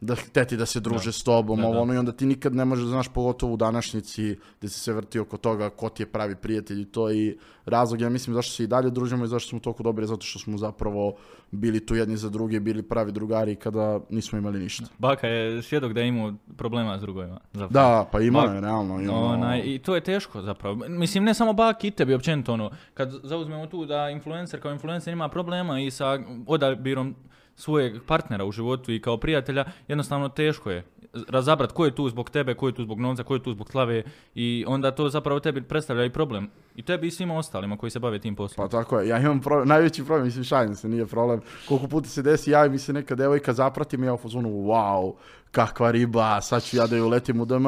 da 0.00 0.14
hteti 0.14 0.56
da 0.56 0.66
se 0.66 0.80
druže 0.80 1.04
Da. 1.04 1.12
s 1.12 1.22
tobom, 1.22 1.58
Da, 1.58 1.64
ovo 1.64 1.74
da. 1.74 1.80
ono, 1.80 1.94
i 1.94 1.98
onda 1.98 2.12
ti 2.12 2.26
nikad 2.26 2.54
ne 2.54 2.64
možeš, 2.64 2.84
znaš, 2.86 3.08
pogotovo 3.08 3.54
u 3.54 3.56
današnjici, 3.56 4.22
gde 4.58 4.68
se 4.68 4.80
sve 4.80 4.94
vrti 4.94 5.18
oko 5.18 5.36
toga 5.36 5.70
ko 5.70 5.88
ti 5.88 6.02
je 6.02 6.06
pravi 6.06 6.34
prijatelj 6.36 6.80
i 6.80 6.84
to 6.84 7.10
i 7.10 7.36
razlog, 7.64 8.00
ja 8.00 8.08
mislim, 8.08 8.34
zašto 8.34 8.52
se 8.52 8.64
i 8.64 8.66
dalje 8.66 8.90
družimo 8.90 9.24
i 9.24 9.28
zašto 9.28 9.48
smo 9.48 9.58
toliko 9.60 9.82
dobri, 9.82 10.06
zato 10.06 10.22
što 10.22 10.38
smo 10.38 10.58
zapravo 10.58 11.14
bili 11.50 11.86
tu 11.86 11.94
jedni 11.94 12.16
za 12.16 12.28
druge, 12.28 12.60
bili 12.60 12.82
pravi 12.82 13.12
drugari 13.12 13.56
kada 13.56 14.00
nismo 14.10 14.38
imali 14.38 14.58
ništa. 14.58 14.84
Baka 14.98 15.26
je 15.26 15.62
svjedok 15.62 15.92
da 15.92 16.00
je 16.00 16.08
imao 16.08 16.32
problema 16.56 16.98
s 16.98 17.02
drugovima. 17.02 17.40
Zapravo. 17.52 17.72
Da, 17.72 18.08
pa 18.12 18.20
ima 18.20 18.40
je, 18.40 18.60
realno. 18.60 19.02
i 19.02 19.08
ono- 19.08 19.24
Onaj, 19.24 19.62
I 19.64 19.78
to 19.78 19.94
je 19.94 20.00
teško 20.00 20.42
zapravo. 20.42 20.74
Mislim, 20.88 21.24
ne 21.24 21.34
samo 21.34 21.52
baki 21.52 21.88
i 21.88 21.90
tebi, 21.90 22.14
općenito 22.14 22.52
ono, 22.52 22.70
kad 22.94 23.10
zauzmemo 23.22 23.66
tu 23.66 23.84
da 23.84 24.10
influencer 24.10 24.62
kao 24.62 24.72
influencer 24.72 25.12
ima 25.12 25.28
problema 25.28 25.80
i 25.80 25.90
sa 25.90 26.18
odabirom 26.46 27.14
svojeg 27.58 28.02
partnera 28.06 28.44
u 28.44 28.52
životu 28.52 28.92
i 28.92 29.00
kao 29.00 29.16
prijatelja, 29.16 29.64
jednostavno 29.88 30.28
teško 30.28 30.70
je 30.70 30.84
razabrat 31.28 31.72
ko 31.72 31.84
je 31.84 31.94
tu 31.94 32.08
zbog 32.08 32.30
tebe, 32.30 32.54
ko 32.54 32.66
je 32.66 32.74
tu 32.74 32.82
zbog 32.82 33.00
novca, 33.00 33.22
ko 33.22 33.34
je 33.34 33.42
tu 33.42 33.52
zbog 33.52 33.70
slave 33.70 34.02
i 34.34 34.64
onda 34.66 34.90
to 34.90 35.08
zapravo 35.08 35.40
tebi 35.40 35.62
predstavlja 35.62 36.04
i 36.04 36.10
problem. 36.10 36.50
I 36.76 36.82
tebi 36.82 37.06
i 37.06 37.10
svima 37.10 37.38
ostalima 37.38 37.76
koji 37.76 37.90
se 37.90 37.98
bave 37.98 38.18
tim 38.18 38.36
poslom. 38.36 38.68
Pa 38.68 38.78
tako 38.78 38.98
je, 39.00 39.08
ja 39.08 39.18
imam 39.18 39.40
problem, 39.40 39.68
najveći 39.68 40.04
problem, 40.04 40.24
mislim 40.24 40.44
šalim 40.44 40.74
se, 40.74 40.88
nije 40.88 41.06
problem. 41.06 41.40
Koliko 41.68 41.86
puta 41.86 42.08
se 42.08 42.22
desi, 42.22 42.50
javi 42.50 42.70
mi 42.70 42.78
se 42.78 42.92
neka 42.92 43.14
devojka, 43.14 43.52
zaprati 43.52 43.96
me, 43.96 44.06
ja 44.06 44.14
u 44.14 44.18
fazonu, 44.18 44.48
wow, 44.48 45.14
kakva 45.50 45.90
riba, 45.90 46.40
sad 46.40 46.62
ću 46.62 46.76
ja 46.76 46.86
da 46.86 46.96
ju 46.96 47.08
letim 47.08 47.40
u 47.40 47.44
DM. 47.44 47.66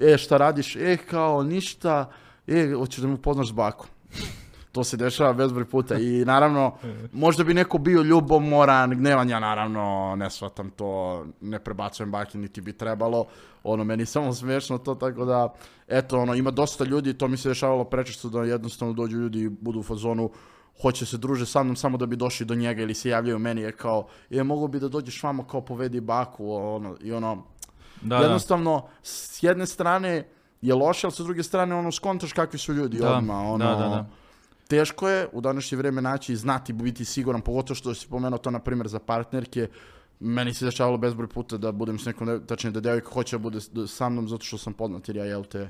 E, 0.00 0.18
šta 0.18 0.36
radiš? 0.36 0.76
E, 0.76 0.96
kao, 0.96 1.42
ništa, 1.42 2.10
e, 2.46 2.72
hoćeš 2.78 3.00
da 3.00 3.08
mu 3.08 3.16
poznaš 3.16 3.48
s 3.48 3.52
bakom. 3.52 3.86
To 4.74 4.84
se 4.84 4.96
dešava 4.96 5.32
bezbroj 5.32 5.64
puta 5.64 5.98
i 5.98 6.24
naravno, 6.24 6.72
možda 7.12 7.44
bi 7.44 7.54
neko 7.54 7.78
bio 7.78 8.02
ljubomoran, 8.02 8.90
gnevan, 8.90 9.30
ja 9.30 9.40
naravno 9.40 10.14
ne 10.16 10.30
shvatam 10.30 10.70
to, 10.70 11.24
ne 11.40 11.58
prebacujem 11.58 12.10
baki, 12.10 12.38
niti 12.38 12.60
bi 12.60 12.72
trebalo, 12.72 13.24
ono, 13.64 13.84
meni 13.84 14.02
je 14.02 14.06
samo 14.06 14.32
smiješno 14.32 14.78
to, 14.78 14.94
tako 14.94 15.24
da, 15.24 15.54
eto, 15.88 16.18
ono, 16.18 16.34
ima 16.34 16.50
dosta 16.50 16.84
ljudi, 16.84 17.14
to 17.14 17.28
mi 17.28 17.36
se 17.36 17.48
dešavalo 17.48 17.84
prečesto 17.84 18.28
da 18.28 18.42
jednostavno 18.42 18.94
dođu 18.94 19.16
ljudi 19.16 19.40
i 19.40 19.48
budu 19.48 19.80
u 19.80 19.82
fazonu, 19.82 20.30
hoće 20.82 21.06
se 21.06 21.18
druže 21.18 21.46
sa 21.46 21.62
mnom 21.62 21.76
samo 21.76 21.98
da 21.98 22.06
bi 22.06 22.16
došli 22.16 22.46
do 22.46 22.54
njega 22.54 22.82
ili 22.82 22.94
se 22.94 23.08
javljaju 23.08 23.38
meni 23.38 23.60
je 23.60 23.72
kao, 23.72 24.06
je, 24.30 24.42
mogu 24.42 24.68
bi 24.68 24.80
da 24.80 24.88
dođeš 24.88 25.22
vamo 25.22 25.46
kao 25.46 25.60
povedi 25.60 26.00
baku, 26.00 26.52
ono, 26.52 26.96
i 27.00 27.12
ono, 27.12 27.44
Da, 28.02 28.18
da. 28.18 28.22
jednostavno, 28.24 28.88
s 29.02 29.42
jedne 29.42 29.66
strane 29.66 30.28
je 30.62 30.74
loše, 30.74 31.06
ali 31.06 31.12
sa 31.12 31.22
druge 31.22 31.42
strane, 31.42 31.74
ono, 31.74 31.92
skontaš 31.92 32.32
kakvi 32.32 32.58
su 32.58 32.74
ljudi 32.74 32.98
Da, 32.98 33.16
odmah, 33.16 33.36
ono, 33.36 33.64
da, 33.64 33.74
da, 33.74 33.88
da. 33.88 34.06
Teško 34.68 35.08
je 35.08 35.28
u 35.32 35.40
današnje 35.40 35.78
vrijeme 35.78 36.02
naći 36.02 36.32
i 36.32 36.36
znati 36.36 36.72
biti 36.72 37.04
siguran, 37.04 37.40
pogotovo 37.40 37.74
što 37.74 37.94
si 37.94 38.08
pomenuo 38.08 38.38
to, 38.38 38.50
na 38.50 38.58
primjer, 38.58 38.88
za 38.88 38.98
partnerke, 38.98 39.68
meni 40.20 40.54
se 40.54 40.64
dešavalo 40.64 40.98
bezbroj 40.98 41.28
puta 41.28 41.56
da 41.56 41.72
budem 41.72 41.98
s 41.98 42.06
nekom, 42.06 42.40
tačnije 42.46 42.72
da 42.72 42.80
devojka 42.80 43.10
hoće 43.10 43.38
da 43.38 43.42
bude 43.42 43.60
sa 43.86 44.08
mnom 44.08 44.28
zato 44.28 44.44
što 44.44 44.58
sam 44.58 44.72
poznat, 44.72 45.08
jer 45.08 45.16
ja, 45.16 45.24
jel 45.24 45.44
te, 45.44 45.68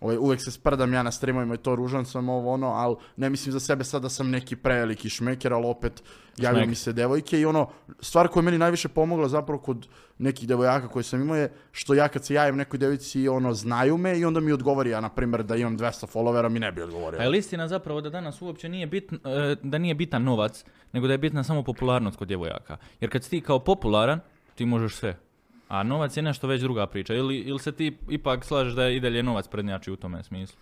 ovaj, 0.00 0.16
uvek 0.16 0.42
se 0.42 0.50
sprdam 0.50 0.92
ja 0.92 1.02
na 1.02 1.12
streamovima 1.12 1.54
i 1.54 1.58
to 1.58 1.76
ružan 1.76 2.04
sam 2.04 2.28
ovo 2.28 2.52
ono, 2.52 2.66
ali 2.66 2.96
ne 3.16 3.30
mislim 3.30 3.52
za 3.52 3.60
sebe 3.60 3.84
sad 3.84 4.02
da 4.02 4.08
sam 4.08 4.30
neki 4.30 4.56
preveliki 4.56 5.10
šmeker, 5.10 5.52
ali 5.52 5.66
opet 5.66 6.02
Šmeker. 6.38 6.68
mi 6.68 6.74
se 6.74 6.92
devojke 6.92 7.40
i 7.40 7.44
ono, 7.44 7.68
stvar 8.00 8.28
koja 8.28 8.40
je 8.40 8.44
meni 8.44 8.58
najviše 8.58 8.88
pomogla 8.88 9.28
zapravo 9.28 9.60
kod 9.60 9.88
nekih 10.18 10.48
devojaka 10.48 10.88
koje 10.88 11.02
sam 11.02 11.22
imao 11.22 11.36
je 11.36 11.52
što 11.72 11.94
ja 11.94 12.08
kad 12.08 12.24
se 12.24 12.34
javim 12.34 12.56
nekoj 12.56 12.78
devojci 12.78 13.28
ono 13.28 13.54
znaju 13.54 13.98
me 13.98 14.18
i 14.18 14.24
onda 14.24 14.40
mi 14.40 14.52
odgovori 14.52 14.90
ja 14.90 15.00
na 15.00 15.08
primjer 15.08 15.42
da 15.42 15.56
imam 15.56 15.78
200 15.78 16.06
followera 16.14 16.48
mi 16.48 16.60
ne 16.60 16.72
bi 16.72 16.82
odgovorio. 16.82 17.20
A 17.20 17.24
je 17.24 17.38
istina 17.38 17.68
zapravo 17.68 18.00
da 18.00 18.10
danas 18.10 18.42
uopće 18.42 18.68
nije 18.68 18.86
bitn, 18.86 19.14
e, 19.14 19.56
da 19.62 19.78
nije 19.78 19.94
bitan 19.94 20.22
novac, 20.22 20.64
nego 20.92 21.06
da 21.06 21.12
je 21.12 21.18
bitna 21.18 21.44
samo 21.44 21.62
popularnost 21.62 22.18
kod 22.18 22.28
djevojaka? 22.28 22.76
Jer 23.00 23.12
kad 23.12 23.24
si 23.24 23.30
ti 23.30 23.40
kao 23.40 23.58
popularan, 23.58 24.20
ti 24.54 24.66
možeš 24.66 24.94
sve. 24.94 25.25
A 25.68 25.82
novac 25.82 26.16
je 26.16 26.22
nešto 26.22 26.46
već 26.46 26.62
druga 26.62 26.86
priča. 26.86 27.14
Ili, 27.14 27.36
ili 27.36 27.58
se 27.58 27.72
ti 27.72 27.98
ipak 28.10 28.44
slažeš 28.44 28.74
da 28.74 28.84
je 28.84 28.96
i 28.96 29.00
dalje 29.00 29.22
novac 29.22 29.48
prednjači 29.48 29.92
u 29.92 29.96
tome 29.96 30.22
smislu? 30.22 30.56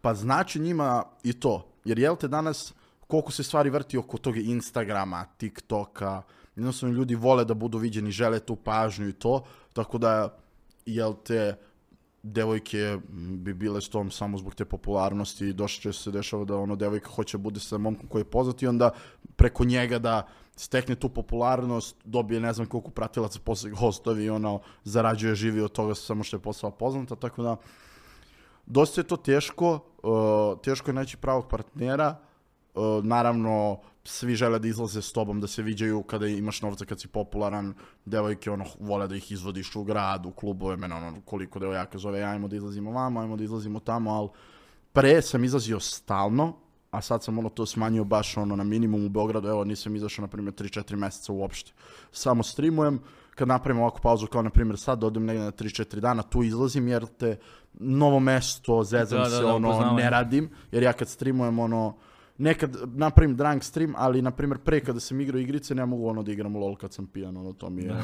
Pa 0.00 0.14
znači 0.14 0.60
njima 0.60 1.04
i 1.22 1.32
to. 1.32 1.66
Jer 1.84 1.98
jel 1.98 2.16
te 2.16 2.28
danas 2.28 2.74
koliko 3.06 3.32
se 3.32 3.42
stvari 3.42 3.70
vrti 3.70 3.98
oko 3.98 4.18
toga 4.18 4.40
Instagrama, 4.40 5.24
TikToka, 5.36 6.22
jednostavno 6.56 6.94
ljudi 6.94 7.14
vole 7.14 7.44
da 7.44 7.54
budu 7.54 7.78
viđeni, 7.78 8.10
žele 8.10 8.40
tu 8.40 8.56
pažnju 8.56 9.08
i 9.08 9.12
to, 9.12 9.44
tako 9.72 9.98
da 9.98 10.38
jel 10.86 11.14
te 11.24 11.56
devojke 12.22 12.98
bi 13.12 13.54
bile 13.54 13.80
s 13.80 13.88
tom 13.88 14.10
samo 14.10 14.38
zbog 14.38 14.54
te 14.54 14.64
popularnosti 14.64 15.46
i 15.46 15.52
došlo 15.52 15.82
često 15.82 16.02
se 16.02 16.10
dešava 16.10 16.44
da 16.44 16.56
ono 16.56 16.76
devojka 16.76 17.10
hoće 17.10 17.38
bude 17.38 17.60
sa 17.60 17.78
momkom 17.78 18.08
koji 18.08 18.20
je 18.20 18.30
poznat 18.30 18.62
i 18.62 18.66
onda 18.66 18.90
preko 19.36 19.64
njega 19.64 19.98
da 19.98 20.28
stekne 20.56 20.94
tu 20.94 21.08
popularnost, 21.08 21.96
dobije 22.04 22.40
ne 22.40 22.52
znam 22.52 22.66
koliko 22.66 22.90
pratilaca 22.90 23.38
posle 23.44 23.70
ga 23.70 23.76
ostavi 23.80 24.24
i 24.24 24.30
ono 24.30 24.60
zarađuje, 24.84 25.34
živi 25.34 25.60
od 25.60 25.72
toga 25.72 25.94
samo 25.94 26.24
što 26.24 26.36
je 26.36 26.40
postala 26.40 26.70
poznata, 26.70 27.16
tako 27.16 27.42
da 27.42 27.56
dosta 28.66 29.00
je 29.00 29.06
to 29.06 29.16
teško, 29.16 29.80
uh, 30.02 30.58
teško 30.62 30.90
je 30.90 30.94
naći 30.94 31.16
pravog 31.16 31.48
partnera, 31.48 32.16
uh, 32.74 33.04
naravno 33.04 33.80
svi 34.04 34.34
žele 34.34 34.58
da 34.58 34.68
izlaze 34.68 35.02
s 35.02 35.12
tobom, 35.12 35.40
da 35.40 35.46
se 35.46 35.62
viđaju 35.62 36.02
kada 36.02 36.26
imaš 36.26 36.62
novca, 36.62 36.84
kad 36.84 37.00
si 37.00 37.08
popularan, 37.08 37.74
devojke 38.04 38.50
ono 38.50 38.64
vole 38.80 39.08
da 39.08 39.16
ih 39.16 39.32
izvodiš 39.32 39.76
u 39.76 39.84
grad, 39.84 40.26
u 40.26 40.30
klubove, 40.30 40.76
mene 40.76 40.94
ono 40.94 41.20
koliko 41.24 41.58
devojaka 41.58 41.98
zove, 41.98 42.22
ajmo 42.22 42.48
da 42.48 42.56
izlazimo 42.56 42.90
vamo, 42.90 43.20
ajmo 43.20 43.36
da 43.36 43.44
izlazimo 43.44 43.80
tamo, 43.80 44.10
ali 44.10 44.28
pre 44.92 45.22
sam 45.22 45.44
izlazio 45.44 45.80
stalno, 45.80 46.56
a 46.90 47.00
sad 47.00 47.24
sam 47.24 47.38
ono 47.38 47.48
to 47.48 47.66
smanjio 47.66 48.04
baš 48.04 48.36
ono 48.36 48.56
na 48.56 48.64
minimum 48.64 49.06
u 49.06 49.08
Beogradu, 49.08 49.48
evo 49.48 49.64
nisam 49.64 49.96
izašao 49.96 50.22
na 50.22 50.28
primjer 50.28 50.54
3-4 50.54 50.96
meseca 50.96 51.32
uopšte. 51.32 51.72
Samo 52.12 52.42
streamujem, 52.42 53.00
kad 53.34 53.48
napravim 53.48 53.82
ovakvu 53.82 54.00
pauzu 54.02 54.26
kao 54.26 54.42
na 54.42 54.50
primjer 54.50 54.78
sad 54.78 54.98
da 54.98 55.06
odem 55.06 55.24
negdje 55.24 55.44
na 55.44 55.52
3-4 55.52 56.00
dana, 56.00 56.22
tu 56.22 56.42
izlazim 56.42 56.88
jer 56.88 57.06
te 57.06 57.36
novo 57.74 58.20
mesto, 58.20 58.84
zezam 58.84 59.18
Da, 59.18 59.24
da, 59.24 59.30
se, 59.30 59.42
da, 59.42 59.54
ono, 59.54 59.68
upoznavanje. 59.68 60.02
ne 60.02 60.10
radim, 60.10 60.50
jer 60.72 60.82
ja 60.82 60.92
kad 60.92 61.08
streamujem 61.08 61.58
ono, 61.58 61.96
nekad 62.38 62.76
napravim 62.84 63.36
drunk 63.36 63.64
stream, 63.64 63.94
ali 63.96 64.22
na 64.22 64.30
primjer 64.30 64.58
pre 64.58 64.80
kada 64.80 65.00
sam 65.00 65.20
igrao 65.20 65.40
igrice 65.40 65.74
ne 65.74 65.86
mogu 65.86 66.08
ono 66.08 66.22
da 66.22 66.32
igram 66.32 66.56
LOL 66.56 66.76
kad 66.76 66.92
sam 66.92 67.06
pijan, 67.06 67.36
ono 67.36 67.52
to 67.52 67.70
mi 67.70 67.82
je, 67.82 67.94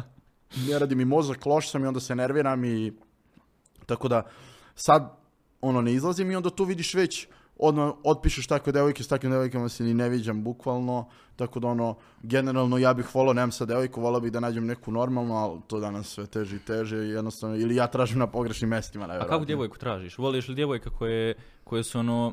ne 0.68 0.78
radi 0.78 0.94
mi 0.94 1.04
mozak, 1.04 1.46
loš 1.46 1.70
sam 1.70 1.84
i 1.84 1.86
onda 1.86 2.00
se 2.00 2.16
nerviram 2.16 2.64
i 2.64 2.92
tako 3.86 4.08
da 4.08 4.22
sad 4.74 5.18
ono 5.60 5.80
ne 5.82 5.92
izlazim 5.92 6.30
i 6.30 6.36
onda 6.36 6.50
tu 6.50 6.64
vidiš 6.64 6.94
već 6.94 7.28
odmah 7.58 7.92
otpišeš 8.04 8.46
takve 8.46 8.72
devojke, 8.72 9.02
s 9.02 9.08
takvim 9.08 9.32
devojkama 9.32 9.68
se 9.68 9.84
ni 9.84 9.94
ne 9.94 10.08
viđam 10.08 10.44
bukvalno, 10.44 11.08
tako 11.36 11.60
da 11.60 11.68
ono, 11.68 11.94
generalno 12.22 12.78
ja 12.78 12.94
bih 12.94 13.14
volao, 13.14 13.34
nemam 13.34 13.52
sad 13.52 13.68
devojku, 13.68 14.00
volao 14.00 14.20
bih 14.20 14.32
da 14.32 14.40
nađem 14.40 14.66
neku 14.66 14.92
normalnu, 14.92 15.34
ali 15.34 15.60
to 15.66 15.80
danas 15.80 16.08
sve 16.08 16.26
teže 16.26 16.56
i 16.56 16.58
teže 16.58 16.96
jednostavno, 16.96 17.56
ili 17.56 17.76
ja 17.76 17.86
tražim 17.86 18.18
na 18.18 18.26
pogrešnim 18.26 18.70
mestima, 18.70 19.04
A 19.04 19.08
najvjerojatnije. 19.08 19.38
kako 19.38 19.44
djevojku 19.44 19.78
tražiš? 19.78 20.18
Voliš 20.18 20.48
li 20.48 20.54
djevojka 20.54 20.90
koje, 20.90 21.34
koje 21.64 21.84
su 21.84 21.98
ono, 21.98 22.32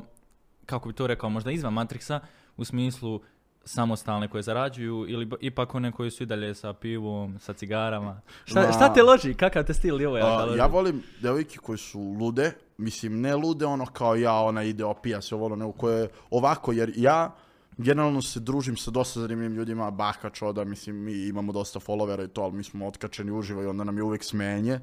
kako 0.66 0.88
bi 0.88 0.94
to 0.94 1.06
rekao, 1.06 1.30
možda 1.30 1.50
izvan 1.50 1.74
Matrixa, 1.74 2.20
u 2.56 2.64
smislu 2.64 3.20
samostalne 3.64 4.28
koje 4.28 4.42
zarađuju 4.42 5.04
ili 5.08 5.28
ipak 5.40 5.74
one 5.74 5.92
koje 5.92 6.10
su 6.10 6.22
i 6.22 6.26
dalje 6.26 6.54
sa 6.54 6.72
pivom, 6.72 7.38
sa 7.38 7.52
cigarama? 7.52 8.20
Šta, 8.44 8.60
Ma- 8.60 8.72
šta 8.72 8.94
te 8.94 9.02
loži? 9.02 9.34
Kakav 9.34 9.64
te 9.64 9.74
stil 9.74 9.98
djevojaka 9.98 10.28
A, 10.28 10.44
loži? 10.44 10.58
ja 10.58 10.66
volim 10.66 11.02
devojke 11.22 11.58
koje 11.58 11.78
su 11.78 12.00
lude, 12.00 12.52
mislim 12.78 13.20
ne 13.20 13.36
lude 13.36 13.66
ono 13.66 13.86
kao 13.86 14.16
ja, 14.16 14.34
ona 14.34 14.62
ide 14.62 14.84
opija 14.84 15.20
se 15.22 15.34
ovo, 15.34 15.46
ono, 15.46 15.56
nego 15.56 15.72
koje 15.72 16.08
ovako, 16.30 16.72
jer 16.72 16.92
ja 16.96 17.34
generalno 17.76 18.22
se 18.22 18.40
družim 18.40 18.76
sa 18.76 18.90
dosta 18.90 19.20
zanimljivim 19.20 19.56
ljudima, 19.56 19.90
Baka, 19.90 20.30
Čoda, 20.30 20.64
mislim 20.64 20.96
mi 20.96 21.12
imamo 21.12 21.52
dosta 21.52 21.80
followera 21.80 22.24
i 22.24 22.28
to, 22.28 22.42
ali 22.42 22.52
mi 22.52 22.64
smo 22.64 22.86
otkačeni 22.86 23.32
uživo 23.32 23.62
i 23.62 23.66
onda 23.66 23.84
nam 23.84 23.96
je 23.96 24.02
uvek 24.02 24.24
smenje. 24.24 24.80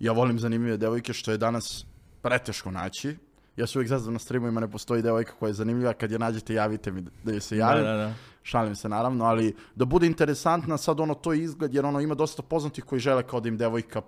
Ja 0.00 0.12
volim 0.12 0.38
zanimljive 0.38 0.76
devojke 0.76 1.12
što 1.12 1.30
je 1.30 1.38
danas 1.38 1.86
preteško 2.22 2.70
naći. 2.70 3.16
Ja 3.60 3.66
se 3.66 3.78
uvijek 3.78 3.88
zazvam 3.88 4.12
na 4.12 4.18
streamovima, 4.18 4.60
ne 4.60 4.70
postoji 4.70 5.02
devojka 5.02 5.32
koja 5.38 5.48
je 5.48 5.54
zanimljiva, 5.54 5.92
kad 5.92 6.10
je 6.10 6.18
nađete 6.18 6.54
javite 6.54 6.90
mi 6.90 7.04
da 7.24 7.32
je 7.32 7.40
se 7.40 7.56
javim. 7.56 7.84
Da, 7.84 7.90
da, 7.90 7.96
da. 7.96 8.14
Šalim 8.42 8.74
se 8.76 8.88
naravno, 8.88 9.24
ali 9.24 9.54
da 9.76 9.84
bude 9.84 10.06
interesantna 10.06 10.78
sad 10.78 11.00
ono 11.00 11.14
to 11.14 11.32
izgled, 11.32 11.74
jer 11.74 11.86
ono 11.86 12.00
ima 12.00 12.14
dosta 12.14 12.42
poznatih 12.42 12.84
koji 12.84 13.00
žele 13.00 13.22
kao 13.22 13.40
da 13.40 13.48
im 13.48 13.56
devojka 13.56 14.02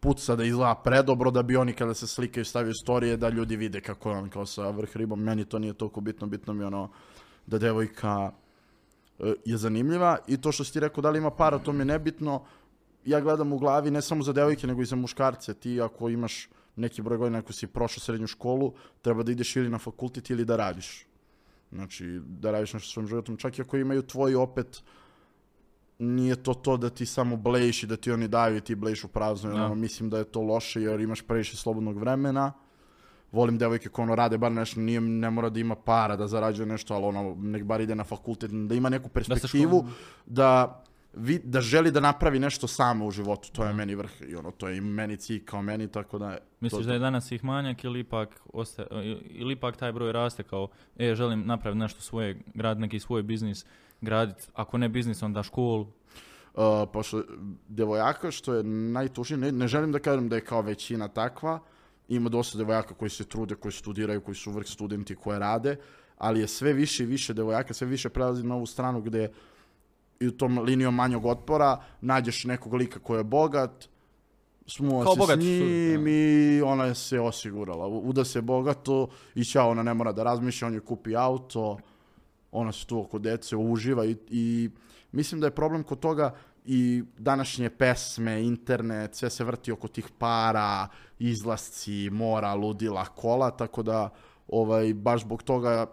puca 0.00 0.36
da 0.36 0.44
izgleda 0.44 0.74
predobro, 0.74 1.30
da 1.30 1.42
bi 1.42 1.56
oni 1.56 1.72
kada 1.72 1.94
se 1.94 2.06
slikaju 2.06 2.44
stavio 2.44 2.74
storije, 2.74 3.16
da 3.16 3.28
ljudi 3.28 3.56
vide 3.56 3.80
kako 3.80 4.10
je 4.10 4.16
on 4.16 4.28
kao 4.30 4.46
sa 4.46 4.70
vrh 4.70 4.96
ribom. 4.96 5.22
Meni 5.22 5.44
to 5.44 5.58
nije 5.58 5.74
toliko 5.74 6.00
bitno, 6.00 6.26
bitno 6.26 6.54
mi 6.54 6.64
ono 6.64 6.90
da 7.46 7.58
devojka 7.58 8.32
e, 9.18 9.34
je 9.44 9.56
zanimljiva 9.56 10.18
i 10.26 10.40
to 10.40 10.52
što 10.52 10.64
si 10.64 10.72
ti 10.72 10.80
rekao 10.80 11.02
da 11.02 11.10
li 11.10 11.18
ima 11.18 11.30
para, 11.30 11.58
to 11.58 11.72
mi 11.72 11.78
je 11.78 11.84
nebitno. 11.84 12.42
Ja 13.04 13.20
gledam 13.20 13.52
u 13.52 13.58
glavi 13.58 13.90
ne 13.90 14.02
samo 14.02 14.22
za 14.22 14.32
devojke, 14.32 14.66
nego 14.66 14.82
i 14.82 14.84
za 14.84 14.96
muškarce. 14.96 15.54
Ti 15.54 15.80
ako 15.80 16.08
imaš 16.08 16.48
neki 16.80 17.02
broj 17.02 17.18
godina, 17.18 17.38
ako 17.38 17.52
si 17.52 17.66
prošao 17.66 18.00
srednju 18.00 18.26
školu, 18.26 18.72
treba 19.02 19.22
da 19.22 19.32
ideš 19.32 19.56
ili 19.56 19.68
na 19.68 19.78
fakultet 19.78 20.30
ili 20.30 20.44
da 20.44 20.56
radiš. 20.56 21.06
Znači, 21.72 22.20
da 22.24 22.50
radiš 22.50 22.72
nešto 22.72 22.88
svojim 22.88 23.08
životom. 23.08 23.36
Čak 23.36 23.58
i 23.58 23.62
ako 23.62 23.76
imaju 23.76 24.02
tvoji 24.02 24.34
opet, 24.34 24.82
nije 25.98 26.36
to 26.36 26.54
to 26.54 26.76
da 26.76 26.90
ti 26.90 27.06
samo 27.06 27.36
blejiš 27.36 27.82
i 27.82 27.86
da 27.86 27.96
ti 27.96 28.10
oni 28.12 28.28
daju 28.28 28.56
i 28.56 28.60
ti 28.60 28.74
blejiš 28.74 29.04
u 29.04 29.08
prazno. 29.08 29.50
Da. 29.50 29.64
Ono, 29.64 29.74
mislim 29.74 30.10
da 30.10 30.18
je 30.18 30.24
to 30.24 30.40
loše 30.40 30.82
jer 30.82 31.00
imaš 31.00 31.22
previše 31.22 31.56
slobodnog 31.56 31.98
vremena. 31.98 32.52
Volim 33.32 33.58
devojke 33.58 33.88
koje 33.88 34.02
ono 34.02 34.14
rade 34.14 34.38
bar 34.38 34.52
nešto, 34.52 34.80
nije, 34.80 35.00
ne 35.00 35.30
mora 35.30 35.50
da 35.50 35.60
ima 35.60 35.74
para 35.74 36.16
da 36.16 36.26
zarađuje 36.26 36.66
nešto, 36.66 36.94
ali 36.94 37.04
ono, 37.04 37.36
nek 37.38 37.64
bar 37.64 37.80
ide 37.80 37.94
na 37.94 38.04
fakultet, 38.04 38.50
da 38.50 38.74
ima 38.74 38.88
neku 38.88 39.08
perspektivu, 39.08 39.84
da, 40.26 40.82
vi, 41.12 41.38
da 41.44 41.60
želi 41.60 41.90
da 41.90 42.00
napravi 42.00 42.38
nešto 42.38 42.66
samo 42.66 43.06
u 43.06 43.10
životu, 43.10 43.52
to 43.52 43.64
je 43.64 43.72
meni 43.72 43.94
vrh 43.94 44.10
i 44.28 44.36
ono, 44.36 44.50
to 44.50 44.68
je 44.68 44.76
i 44.76 44.80
meni 44.80 45.16
cilj 45.16 45.44
kao 45.44 45.62
meni, 45.62 45.88
tako 45.88 46.18
da... 46.18 46.38
Misliš 46.60 46.82
to, 46.82 46.86
da 46.86 46.92
je 46.92 46.98
danas 46.98 47.32
ih 47.32 47.44
manjak 47.44 47.84
ili 47.84 48.00
ipak, 48.00 48.40
osta, 48.52 48.86
ili 49.24 49.52
ipak 49.52 49.76
taj 49.76 49.92
broj 49.92 50.12
raste 50.12 50.42
kao, 50.42 50.68
e, 50.96 51.14
želim 51.14 51.46
napraviti 51.46 51.78
nešto 51.78 52.00
svoje, 52.00 52.40
grad 52.54 52.80
neki 52.80 53.00
svoj 53.00 53.22
biznis, 53.22 53.64
graditi, 54.00 54.42
ako 54.54 54.78
ne 54.78 54.88
biznis, 54.88 55.22
onda 55.22 55.42
školu. 55.42 55.86
Uh, 56.54 56.64
pošto 56.92 57.22
devojaka, 57.68 58.30
što 58.30 58.54
je 58.54 58.64
najtužnije, 58.64 59.38
ne, 59.38 59.52
ne 59.52 59.68
želim 59.68 59.92
da 59.92 59.98
kažem 59.98 60.28
da 60.28 60.36
je 60.36 60.44
kao 60.44 60.62
većina 60.62 61.08
takva, 61.08 61.60
ima 62.08 62.28
dosta 62.28 62.58
devojaka 62.58 62.94
koji 62.94 63.10
se 63.10 63.24
trude, 63.24 63.54
koji 63.54 63.72
studiraju, 63.72 64.20
koji 64.20 64.34
su 64.34 64.50
vrh 64.50 64.66
studenti, 64.66 65.14
koje 65.14 65.38
rade, 65.38 65.76
ali 66.18 66.40
je 66.40 66.48
sve 66.48 66.72
više 66.72 67.02
i 67.02 67.06
više 67.06 67.34
devojaka, 67.34 67.74
sve 67.74 67.86
više 67.86 68.08
prelazi 68.08 68.46
na 68.46 68.54
ovu 68.54 68.66
stranu 68.66 69.00
gde 69.00 69.28
i 70.20 70.28
u 70.28 70.30
tom 70.30 70.58
linijom 70.58 70.94
manjog 70.94 71.26
otpora 71.26 71.80
nađeš 72.00 72.44
nekog 72.44 72.74
lika 72.74 72.98
koji 72.98 73.20
je 73.20 73.24
bogat, 73.24 73.88
smuva 74.66 75.04
Kao 75.04 75.14
se 75.14 75.18
bogat 75.18 75.38
s 75.38 75.42
njim 75.42 75.56
student, 75.56 76.08
i 76.08 76.62
ona 76.64 76.84
je 76.84 76.94
se 76.94 77.20
osigurala. 77.20 77.86
Uda 77.86 78.24
se 78.24 78.40
bogato 78.40 79.08
i 79.34 79.44
ćao, 79.44 79.70
ona 79.70 79.82
ne 79.82 79.94
mora 79.94 80.12
da 80.12 80.22
razmišlja, 80.22 80.68
on 80.68 80.74
joj 80.74 80.84
kupi 80.84 81.16
auto, 81.16 81.78
ona 82.52 82.72
se 82.72 82.86
tu 82.86 83.00
oko 83.00 83.18
dece 83.18 83.56
uživa 83.56 84.06
i, 84.06 84.16
i 84.28 84.70
mislim 85.12 85.40
da 85.40 85.46
je 85.46 85.54
problem 85.54 85.82
kod 85.82 86.00
toga 86.00 86.34
i 86.64 87.02
današnje 87.18 87.70
pesme, 87.70 88.42
internet, 88.42 89.14
sve 89.14 89.30
se 89.30 89.44
vrti 89.44 89.72
oko 89.72 89.88
tih 89.88 90.08
para, 90.18 90.88
izlasci, 91.18 92.10
mora, 92.12 92.54
ludila, 92.54 93.04
kola, 93.04 93.50
tako 93.50 93.82
da 93.82 94.10
ovaj, 94.48 94.94
baš 94.94 95.20
zbog 95.20 95.42
toga 95.42 95.86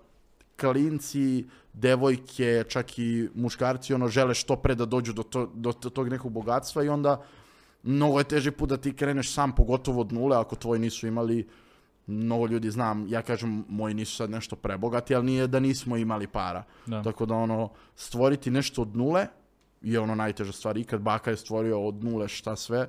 klinci, 0.60 1.46
devojke, 1.74 2.64
čak 2.70 3.00
i 3.00 3.30
muškarci 3.36 3.94
ono 3.94 4.08
žele 4.08 4.34
što 4.34 4.56
pre 4.56 4.76
da 4.76 4.86
dođu 4.86 5.14
do, 5.14 5.24
to, 5.24 5.46
do, 5.54 5.72
do 5.72 5.90
tog 5.90 6.10
nekog 6.10 6.32
bogatstva 6.32 6.84
i 6.84 6.90
onda 6.90 7.22
mnogo 7.84 8.20
je 8.20 8.24
teži 8.24 8.52
put 8.52 8.70
da 8.70 8.78
ti 8.78 8.94
kreneš 8.94 9.34
sam, 9.34 9.52
pogotovo 9.52 10.02
od 10.02 10.14
nule, 10.14 10.38
ako 10.38 10.56
tvoji 10.56 10.80
nisu 10.80 11.08
imali 11.08 11.48
mnogo 12.08 12.48
ljudi 12.48 12.72
znam, 12.72 13.08
ja 13.10 13.22
kažem, 13.22 13.66
moji 13.70 13.94
nisu 13.94 14.16
sad 14.16 14.30
nešto 14.30 14.56
prebogati, 14.56 15.16
ali 15.16 15.26
nije 15.26 15.48
da 15.48 15.60
nismo 15.60 15.98
imali 15.98 16.28
para. 16.28 16.64
Da. 16.86 17.04
Tako 17.04 17.26
da 17.26 17.36
ono, 17.36 17.70
stvoriti 17.96 18.52
nešto 18.52 18.82
od 18.82 18.96
nule 18.96 19.28
je 19.82 20.00
ono 20.00 20.16
najteža 20.16 20.52
stvar. 20.52 20.78
Ikad 20.78 21.02
baka 21.02 21.32
je 21.32 21.38
stvorio 21.38 21.88
od 21.88 22.04
nule 22.04 22.28
šta 22.28 22.56
sve. 22.56 22.88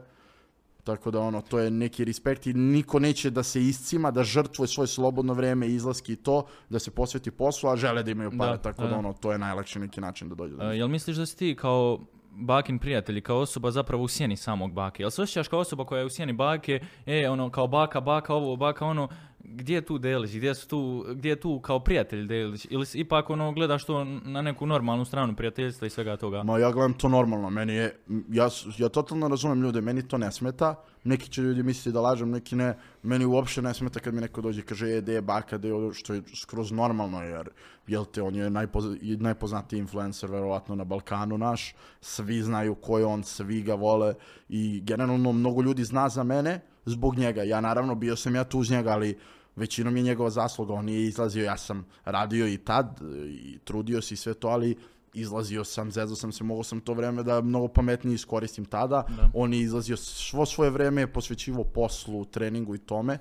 Tako 0.88 1.10
da 1.10 1.20
ono, 1.20 1.40
to 1.40 1.58
je 1.58 1.70
neki 1.70 2.04
respekt 2.04 2.46
i 2.46 2.52
niko 2.52 2.98
neće 2.98 3.30
da 3.30 3.42
se 3.42 3.62
iscima, 3.62 4.10
da 4.10 4.24
žrtvuje 4.24 4.68
svoje 4.68 4.86
slobodno 4.86 5.34
vreme, 5.34 5.68
izlaski 5.68 6.12
i 6.12 6.16
to, 6.16 6.46
da 6.68 6.78
se 6.78 6.90
posveti 6.90 7.30
poslu, 7.30 7.70
a 7.70 7.76
žele 7.76 8.02
da 8.02 8.10
imaju 8.10 8.30
pare. 8.38 8.56
Da, 8.56 8.58
tako 8.58 8.86
da. 8.86 8.96
ono, 8.96 9.12
to 9.12 9.32
je 9.32 9.38
najlakši 9.38 9.78
neki 9.78 10.00
način 10.00 10.28
da 10.28 10.34
dođe 10.34 10.56
do 10.56 10.62
E, 10.62 10.76
jel 10.76 10.88
misliš 10.88 11.16
da 11.16 11.26
si 11.26 11.36
ti 11.36 11.56
kao 11.58 11.98
bakin 12.30 12.78
prijatelj 12.78 13.20
kao 13.20 13.38
osoba 13.38 13.70
zapravo 13.70 14.04
u 14.04 14.08
sjeni 14.08 14.36
samog 14.36 14.72
bake? 14.72 15.02
Jel 15.02 15.10
se 15.10 15.22
osjećaš 15.22 15.48
kao 15.48 15.60
osoba 15.60 15.84
koja 15.84 15.98
je 15.98 16.06
u 16.06 16.10
sjeni 16.10 16.32
bake, 16.32 16.80
e, 17.06 17.28
ono, 17.28 17.50
kao 17.50 17.66
baka, 17.66 18.00
baka 18.00 18.34
ovo, 18.34 18.56
baka 18.56 18.86
ono, 18.86 19.08
gdje 19.40 19.74
je 19.74 19.80
tu 19.80 19.98
Delić, 19.98 20.36
gdje, 20.36 20.54
su 20.54 20.68
tu, 20.68 21.04
gdje 21.10 21.28
je 21.28 21.40
tu 21.40 21.60
kao 21.60 21.80
prijatelj 21.80 22.26
Delić? 22.26 22.66
Ili 22.70 22.86
ipak 22.94 23.30
ono, 23.30 23.52
gledaš 23.52 23.84
to 23.84 24.04
na 24.04 24.42
neku 24.42 24.66
normalnu 24.66 25.04
stranu 25.04 25.36
prijateljstva 25.36 25.86
i 25.86 25.90
svega 25.90 26.16
toga? 26.16 26.42
Ma 26.42 26.58
ja 26.58 26.72
gledam 26.72 26.92
to 26.92 27.08
normalno, 27.08 27.50
meni 27.50 27.74
je, 27.74 27.96
ja, 28.30 28.48
ja 28.78 28.88
totalno 28.88 29.28
razumem 29.28 29.62
ljude, 29.62 29.80
meni 29.80 30.08
to 30.08 30.18
ne 30.18 30.32
smeta, 30.32 30.74
neki 31.04 31.30
će 31.30 31.42
ljudi 31.42 31.62
misliti 31.62 31.92
da 31.92 32.00
lažem, 32.00 32.30
neki 32.30 32.56
ne, 32.56 32.78
meni 33.02 33.24
uopšte 33.24 33.62
ne 33.62 33.74
smeta 33.74 34.00
kad 34.00 34.14
mi 34.14 34.20
neko 34.20 34.40
dođe 34.40 34.60
i 34.60 34.64
kaže, 34.64 34.96
e, 34.96 35.00
de 35.00 35.12
je 35.12 35.22
baka, 35.22 35.58
de 35.58 35.68
je 35.68 35.74
ovo", 35.74 35.92
što 35.92 36.14
je 36.14 36.22
skroz 36.34 36.72
normalno, 36.72 37.22
jer, 37.22 37.50
jel 37.86 38.04
te, 38.04 38.22
on 38.22 38.34
je 38.34 38.50
najpoz, 38.50 38.84
najpoznatiji 39.02 39.78
influencer, 39.78 40.30
verovatno, 40.30 40.74
na 40.74 40.84
Balkanu 40.84 41.38
naš, 41.38 41.74
svi 42.00 42.42
znaju 42.42 42.74
ko 42.74 42.98
je 42.98 43.04
on, 43.04 43.24
svi 43.24 43.62
ga 43.62 43.74
vole 43.74 44.14
i 44.48 44.80
generalno 44.80 45.32
mnogo 45.32 45.62
ljudi 45.62 45.84
zna 45.84 46.08
za 46.08 46.22
mene 46.24 46.60
zbog 46.88 47.18
njega, 47.18 47.42
ja 47.42 47.60
naravno 47.60 47.94
bio 47.94 48.16
sam 48.16 48.34
ja 48.34 48.44
tu 48.44 48.58
uz 48.58 48.70
njega, 48.70 48.90
ali 48.90 49.18
većinom 49.56 49.96
je 49.96 50.02
njegova 50.02 50.30
zasluga, 50.30 50.74
on 50.74 50.84
nije 50.84 51.04
izlazio, 51.04 51.44
ja 51.44 51.56
sam 51.56 51.86
radio 52.04 52.48
i 52.48 52.58
tad 52.58 53.00
i 53.28 53.58
trudio 53.64 54.02
se 54.02 54.14
i 54.14 54.16
sve 54.16 54.34
to, 54.34 54.48
ali 54.48 54.76
izlazio 55.14 55.64
sam, 55.64 55.90
zezao 55.90 56.16
sam 56.16 56.32
se, 56.32 56.44
mogao 56.44 56.64
sam 56.64 56.80
to 56.80 56.94
vreme 56.94 57.22
da 57.22 57.40
mnogo 57.40 57.68
pametnije 57.68 58.14
iskoristim 58.14 58.64
tada. 58.64 59.04
Da. 59.16 59.30
On 59.34 59.54
je 59.54 59.60
izlazio 59.60 59.96
svo 59.96 60.46
svoje 60.46 60.70
vreme, 60.70 61.00
je 61.00 61.12
posvećivo 61.12 61.64
poslu, 61.64 62.24
treningu 62.24 62.74
i 62.74 62.78
tome. 62.78 63.18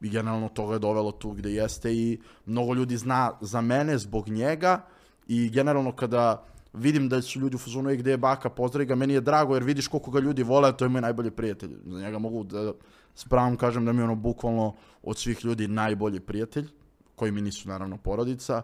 I 0.00 0.08
generalno 0.08 0.48
toga 0.48 0.72
je 0.72 0.78
dovelo 0.78 1.12
tu 1.12 1.30
gde 1.30 1.52
jeste 1.52 1.94
i 1.94 2.18
mnogo 2.46 2.74
ljudi 2.74 2.96
zna 2.96 3.32
za 3.40 3.60
mene 3.60 3.98
zbog 3.98 4.28
njega 4.28 4.86
i 5.28 5.50
generalno 5.50 5.92
kada 5.92 6.44
vidim 6.72 7.08
da 7.08 7.22
su 7.22 7.40
ljudi 7.40 7.56
u 7.56 7.58
fazonu 7.58 7.90
"Ej, 7.90 7.96
gde 7.96 8.10
je 8.10 8.16
baka, 8.16 8.50
pozdravi 8.50 8.86
ga, 8.86 8.94
meni 8.94 9.14
je 9.14 9.20
drago 9.20 9.54
jer 9.54 9.64
vidiš 9.64 9.88
koliko 9.88 10.10
ga 10.10 10.20
ljudi 10.20 10.42
vole, 10.42 10.76
to 10.76 10.84
je 10.84 10.88
moj 10.88 11.00
najbolji 11.00 11.30
prijatelj. 11.30 11.70
Za 11.86 12.00
njega 12.00 12.18
mogu 12.18 12.44
da 12.44 12.72
s 13.14 13.24
pravom 13.24 13.56
kažem 13.56 13.84
da 13.84 13.92
mi 13.92 14.00
je 14.00 14.04
ono 14.04 14.14
bukvalno 14.14 14.74
od 15.02 15.18
svih 15.18 15.44
ljudi 15.44 15.68
najbolji 15.68 16.20
prijatelj, 16.20 16.68
koji 17.16 17.32
mi 17.32 17.40
nisu 17.40 17.68
naravno 17.68 17.96
porodica, 17.96 18.62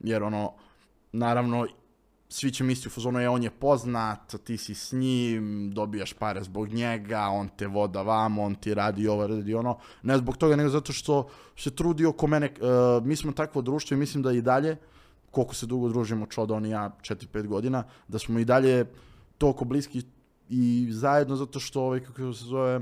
jer 0.00 0.22
ono, 0.22 0.52
naravno, 1.12 1.66
svi 2.28 2.50
će 2.50 2.64
misliti 2.64 2.88
u 2.88 2.90
fazonu, 2.90 3.20
je 3.20 3.28
on 3.28 3.42
je 3.42 3.50
poznat, 3.50 4.34
ti 4.44 4.56
si 4.56 4.74
s 4.74 4.92
njim, 4.92 5.70
dobijaš 5.74 6.12
pare 6.12 6.42
zbog 6.42 6.68
njega, 6.68 7.20
on 7.20 7.48
te 7.48 7.66
voda 7.66 8.02
vamo, 8.02 8.42
on 8.42 8.54
ti 8.54 8.74
radi 8.74 9.08
ovo, 9.08 9.26
radi 9.26 9.54
ono. 9.54 9.78
Ne 10.02 10.18
zbog 10.18 10.36
toga, 10.36 10.56
nego 10.56 10.68
zato 10.68 10.92
što 10.92 11.28
se 11.56 11.70
trudi 11.70 12.06
oko 12.06 12.26
mene. 12.26 12.50
Uh, 12.60 13.06
mi 13.06 13.16
smo 13.16 13.32
takvo 13.32 13.62
društvo 13.62 13.94
i 13.94 13.98
mislim 13.98 14.22
da 14.22 14.32
i 14.32 14.42
dalje, 14.42 14.76
koliko 15.34 15.54
se 15.54 15.66
dugo 15.66 15.88
družimo, 15.88 16.26
Čoda, 16.26 16.54
on 16.54 16.66
i 16.66 16.70
ja, 16.70 16.90
4-5 17.00 17.46
godina, 17.46 17.84
da 18.08 18.18
smo 18.18 18.38
i 18.38 18.44
dalje 18.44 18.84
toliko 19.38 19.64
bliski 19.64 20.02
i 20.48 20.88
zajedno 20.90 21.36
zato 21.36 21.60
što, 21.60 21.82
ovaj, 21.82 22.00
kako 22.00 22.32
se 22.32 22.44
zove, 22.44 22.80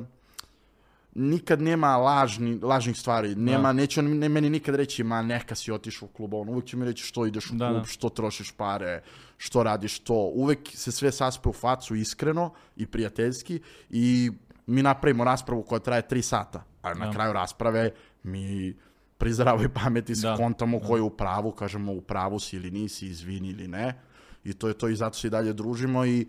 nikad 1.14 1.60
nema 1.62 1.96
lažni, 1.96 2.58
lažnih 2.62 2.96
stvari. 2.98 3.34
Nema, 3.34 3.72
neće 3.72 4.00
on 4.00 4.18
ne, 4.18 4.28
meni 4.28 4.50
nikad 4.50 4.74
reći, 4.74 5.04
ma 5.04 5.22
neka 5.22 5.54
si 5.54 5.72
otišao 5.72 6.08
u 6.08 6.16
klub, 6.16 6.34
on 6.34 6.48
uvijek 6.48 6.64
će 6.64 6.76
mi 6.76 6.84
reći 6.84 7.04
što 7.04 7.26
ideš 7.26 7.50
u 7.50 7.54
Da, 7.54 7.68
klub, 7.68 7.80
da. 7.82 7.86
što 7.86 8.08
trošiš 8.08 8.50
pare, 8.52 9.02
što 9.36 9.62
radiš 9.62 9.98
to. 9.98 10.30
Uvek 10.34 10.68
se 10.74 10.92
sve 10.92 11.12
saspe 11.12 11.48
u 11.48 11.52
facu 11.52 11.94
iskreno 11.94 12.52
i 12.76 12.86
prijateljski 12.86 13.60
i 13.90 14.30
mi 14.66 14.82
napravimo 14.82 15.24
raspravu 15.24 15.62
koja 15.62 15.78
traje 15.78 16.08
tri 16.08 16.22
sata, 16.22 16.64
a 16.82 16.94
na 16.94 17.06
Da. 17.06 17.12
kraju 17.12 17.32
rasprave 17.32 17.90
mi 18.22 18.74
pri 19.22 19.32
zdravoj 19.32 19.68
pameti 19.68 20.14
Da, 20.18 20.34
skontamo 20.36 20.80
ko 20.80 20.96
je 20.96 21.02
u 21.02 21.10
pravu, 21.10 21.52
kažemo 21.52 21.92
u 21.92 22.00
pravu 22.00 22.40
si 22.40 22.56
ili 22.56 22.70
nisi, 22.70 23.06
izvini 23.06 23.48
ili 23.48 23.68
ne. 23.68 23.94
I 24.44 24.52
to 24.52 24.68
je 24.68 24.74
to 24.74 24.88
i 24.88 24.96
zato 24.96 25.18
se 25.18 25.26
i 25.26 25.30
dalje 25.30 25.52
družimo 25.52 26.04
i 26.06 26.26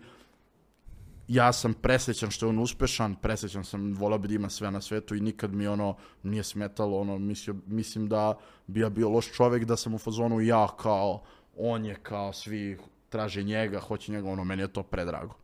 ja 1.28 1.52
sam 1.52 1.74
presrećan 1.74 2.30
što 2.30 2.46
je 2.46 2.50
on 2.50 2.58
uspešan, 2.58 3.14
presrećan 3.14 3.64
sam, 3.64 3.94
volao 3.94 4.18
bi 4.18 4.28
da 4.28 4.34
ima 4.34 4.50
sve 4.50 4.70
na 4.70 4.80
svetu 4.80 5.14
i 5.14 5.20
nikad 5.20 5.54
mi 5.54 5.66
ono 5.66 5.96
nije 6.22 6.42
smetalo, 6.42 7.00
ono, 7.00 7.18
mislio, 7.18 7.56
mislim 7.66 8.08
da 8.08 8.38
bi 8.66 8.80
ja 8.80 8.90
bio 8.90 9.10
loš 9.10 9.32
čovjek 9.32 9.64
da 9.64 9.76
sam 9.76 9.94
u 9.94 9.98
fazonu 9.98 10.40
ja 10.40 10.68
kao, 10.76 11.22
on 11.56 11.84
je 11.84 11.94
kao, 11.94 12.32
svi 12.32 12.78
traže 13.08 13.42
njega, 13.42 13.80
hoće 13.80 14.12
njega, 14.12 14.30
ono, 14.30 14.44
meni 14.44 14.62
je 14.62 14.72
to 14.72 14.82
predrago. 14.82 15.34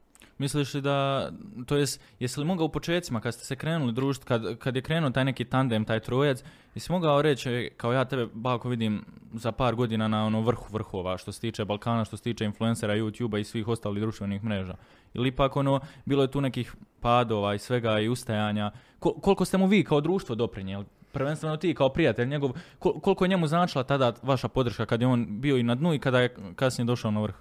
Misliš 0.40 0.74
li 0.74 0.80
da, 0.80 1.30
to 1.66 1.76
jest, 1.76 2.00
jesi 2.20 2.40
li 2.40 2.46
mogao 2.46 2.66
u 2.66 2.68
početcima 2.72 3.20
kad 3.20 3.34
ste 3.34 3.44
se 3.44 3.56
krenuli 3.56 3.92
družiti, 3.92 4.26
kad, 4.26 4.58
kad 4.58 4.76
je 4.76 4.82
krenuo 4.82 5.10
taj 5.10 5.24
neki 5.24 5.44
tandem, 5.44 5.84
taj 5.84 6.00
trojac, 6.00 6.44
jesi 6.74 6.92
mogao 6.92 7.22
reći, 7.22 7.50
e, 7.50 7.70
kao 7.76 7.92
ja 7.92 8.04
tebe 8.04 8.26
bako 8.32 8.68
vidim 8.68 9.04
za 9.34 9.52
par 9.52 9.74
godina 9.74 10.08
na 10.08 10.26
ono 10.26 10.40
vrhu 10.40 10.66
vrhova 10.72 11.18
što 11.18 11.32
se 11.32 11.40
tiče 11.40 11.64
Balkana, 11.64 12.04
što 12.04 12.16
se 12.16 12.22
tiče 12.22 12.44
influencera, 12.44 12.94
YouTube-a 12.96 13.38
i 13.38 13.44
svih 13.44 13.68
ostalih 13.68 14.00
društvenih 14.00 14.44
mreža? 14.44 14.74
Ili 15.14 15.28
ipak 15.28 15.56
ono, 15.56 15.80
bilo 16.04 16.22
je 16.22 16.30
tu 16.30 16.40
nekih 16.40 16.74
padova 17.00 17.54
i 17.54 17.58
svega 17.58 17.98
i 18.00 18.08
ustajanja. 18.08 18.70
Ko- 18.98 19.20
koliko 19.20 19.44
ste 19.44 19.58
mu 19.58 19.66
vi 19.66 19.84
kao 19.84 20.00
društvo 20.00 20.34
doprinijeli? 20.34 20.84
prvenstveno 21.12 21.56
ti 21.56 21.74
kao 21.74 21.88
prijatelj 21.88 22.28
njegov, 22.28 22.50
kol- 22.78 23.00
koliko 23.00 23.24
je 23.24 23.28
njemu 23.28 23.46
značila 23.46 23.84
tada 23.84 24.12
vaša 24.22 24.48
podrška 24.48 24.86
kad 24.86 25.00
je 25.00 25.06
on 25.06 25.40
bio 25.40 25.56
i 25.56 25.62
na 25.62 25.74
dnu 25.74 25.94
i 25.94 25.98
kada 25.98 26.20
je 26.20 26.34
kasnije 26.56 26.86
došao 26.86 27.10
na 27.10 27.20
vrh? 27.20 27.34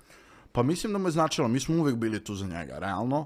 Pa 0.51 0.63
mislim 0.63 0.93
da 0.93 0.99
mu 0.99 1.07
je 1.07 1.11
značilo, 1.11 1.47
mi 1.47 1.59
smo 1.59 1.75
uvek 1.75 1.95
bili 1.95 2.23
tu 2.23 2.35
za 2.35 2.47
njega, 2.47 2.79
realno. 2.79 3.25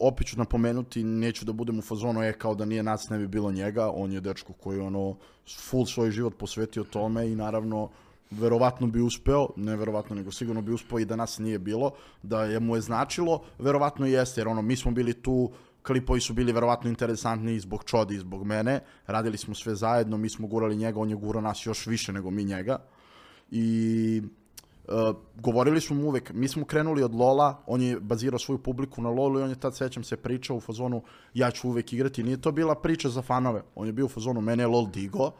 Opet 0.00 0.26
ću 0.26 0.38
napomenuti, 0.38 1.04
neću 1.04 1.44
da 1.44 1.52
budem 1.52 1.78
u 1.78 1.82
fazonu, 1.82 2.22
je 2.22 2.32
kao 2.32 2.54
da 2.54 2.64
nije 2.64 2.82
nas, 2.82 3.08
ne 3.08 3.18
bi 3.18 3.28
bilo 3.28 3.52
njega, 3.52 3.90
on 3.94 4.12
je 4.12 4.20
dečko 4.20 4.52
koji 4.52 4.80
ono, 4.80 5.16
full 5.60 5.86
svoj 5.86 6.10
život 6.10 6.36
posvetio 6.38 6.84
tome 6.84 7.28
i 7.28 7.36
naravno, 7.36 7.90
verovatno 8.30 8.86
bi 8.86 9.00
uspeo, 9.00 9.48
ne 9.56 9.76
verovatno, 9.76 10.16
nego 10.16 10.32
sigurno 10.32 10.62
bi 10.62 10.72
uspeo 10.72 10.98
i 10.98 11.04
da 11.04 11.16
nas 11.16 11.38
nije 11.38 11.58
bilo, 11.58 11.90
da 12.22 12.44
je 12.44 12.60
mu 12.60 12.76
je 12.76 12.80
značilo, 12.80 13.42
verovatno 13.58 14.06
jeste, 14.06 14.40
jer 14.40 14.48
ono, 14.48 14.62
mi 14.62 14.76
smo 14.76 14.90
bili 14.90 15.12
tu, 15.12 15.50
klipovi 15.82 16.20
su 16.20 16.34
bili 16.34 16.52
verovatno 16.52 16.90
interesantni 16.90 17.54
i 17.54 17.60
zbog 17.60 17.84
Čodi 17.84 18.14
i 18.14 18.18
zbog 18.18 18.44
mene, 18.44 18.80
radili 19.06 19.38
smo 19.38 19.54
sve 19.54 19.74
zajedno, 19.74 20.16
mi 20.16 20.28
smo 20.28 20.46
gurali 20.46 20.76
njega, 20.76 21.00
on 21.00 21.10
je 21.10 21.16
gurao 21.16 21.42
nas 21.42 21.66
još 21.66 21.86
više 21.86 22.12
nego 22.12 22.30
mi 22.30 22.44
njega. 22.44 22.78
I 23.50 24.22
Uh, 24.88 25.16
govorili 25.34 25.80
smo 25.80 25.96
mu 25.96 26.08
uvek, 26.08 26.32
mi 26.32 26.48
smo 26.48 26.64
krenuli 26.64 27.02
od 27.02 27.14
Lola, 27.14 27.62
on 27.66 27.82
je 27.82 28.00
bazirao 28.00 28.38
svoju 28.38 28.58
publiku 28.58 29.02
na 29.02 29.10
Lolu 29.10 29.40
i 29.40 29.42
on 29.42 29.50
je 29.50 29.60
tad, 29.60 29.76
sećam 29.76 30.04
se, 30.04 30.16
pričao 30.16 30.56
u 30.56 30.60
fazonu 30.60 31.02
ja 31.34 31.50
ću 31.50 31.68
uvek 31.68 31.92
igrati, 31.92 32.22
nije 32.22 32.40
to 32.40 32.52
bila 32.52 32.74
priča 32.74 33.08
za 33.08 33.22
fanove, 33.22 33.62
on 33.74 33.86
je 33.86 33.92
bio 33.92 34.06
u 34.06 34.08
fazonu 34.08 34.40
mene 34.40 34.62
je 34.62 34.66
Lol 34.66 34.90
digo, 34.90 35.30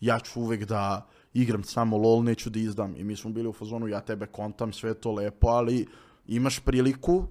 ja 0.00 0.18
ću 0.18 0.40
uvek 0.40 0.64
da 0.64 1.06
igram 1.34 1.64
samo 1.64 1.96
LOL, 1.96 2.24
neću 2.24 2.50
da 2.50 2.58
izdam. 2.58 2.96
I 2.96 3.04
mi 3.04 3.16
smo 3.16 3.30
bili 3.30 3.48
u 3.48 3.52
fazonu 3.52 3.88
ja 3.88 4.00
tebe 4.00 4.26
kontam, 4.26 4.72
sve 4.72 4.94
to 4.94 5.12
lepo, 5.12 5.48
ali 5.48 5.86
imaš 6.26 6.58
priliku, 6.58 7.24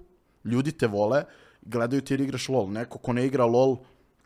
ljudi 0.44 0.72
te 0.72 0.86
vole, 0.86 1.24
gledaju 1.62 2.02
ti 2.02 2.14
jer 2.14 2.20
igraš 2.20 2.48
LOL, 2.48 2.70
neko 2.70 2.98
ko 2.98 3.12
ne 3.12 3.26
igra 3.26 3.44
LOL, 3.44 3.76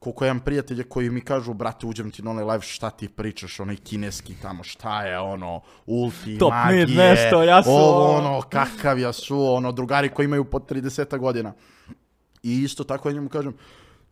koliko 0.01 0.25
imam 0.25 0.41
prijatelje 0.41 0.83
koji 0.85 1.11
mi 1.11 1.21
kažu, 1.21 1.55
brate, 1.55 1.87
uđem 1.87 2.11
ti 2.11 2.23
na 2.23 2.31
onaj 2.31 2.45
live, 2.45 2.61
šta 2.61 2.91
ti 2.91 3.09
pričaš, 3.09 3.61
onaj 3.61 3.77
kineski 3.77 4.35
tamo, 4.35 4.63
šta 4.63 5.03
je 5.03 5.19
ono, 5.19 5.61
ulti, 5.87 6.39
Top 6.39 6.51
magije, 6.51 6.87
mid 6.87 6.97
nešto, 6.97 7.43
ja 7.43 7.63
su- 7.63 7.71
ovo, 7.71 8.11
ono, 8.11 8.43
kakav 8.43 8.99
ja 8.99 9.13
su, 9.13 9.43
ono, 9.45 9.73
drugari 9.73 10.09
koji 10.09 10.25
imaju 10.25 10.45
po 10.45 10.59
30 10.59 11.19
godina. 11.19 11.53
I 12.43 12.63
isto 12.63 12.85
tako 12.85 13.09
ja 13.09 13.13
njemu 13.13 13.29
kažem, 13.29 13.55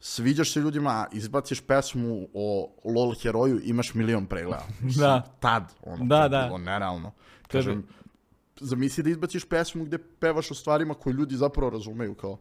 sviđaš 0.01 0.53
se 0.53 0.61
ljudima, 0.61 1.07
izbaciš 1.13 1.61
pesmu 1.61 2.29
o 2.35 2.73
LOL 2.85 3.15
heroju, 3.15 3.61
imaš 3.65 3.95
milion 3.95 4.27
pregleda. 4.27 4.67
Da. 4.99 5.21
Tad, 5.41 5.73
ono, 5.83 6.05
Da, 6.05 6.19
to 6.19 6.25
je 6.25 6.29
da. 6.29 6.43
bilo 6.47 6.59
nerealno. 6.59 7.13
Kažem, 7.47 7.87
zamisli 8.61 9.03
da 9.03 9.11
izbaciš 9.11 9.45
pesmu 9.45 9.85
gde 9.85 9.99
pevaš 9.99 10.51
o 10.51 10.55
stvarima 10.55 10.95
koje 10.95 11.13
ljudi 11.15 11.37
zapravo 11.37 11.71
razumeju, 11.71 12.15
kao 12.15 12.39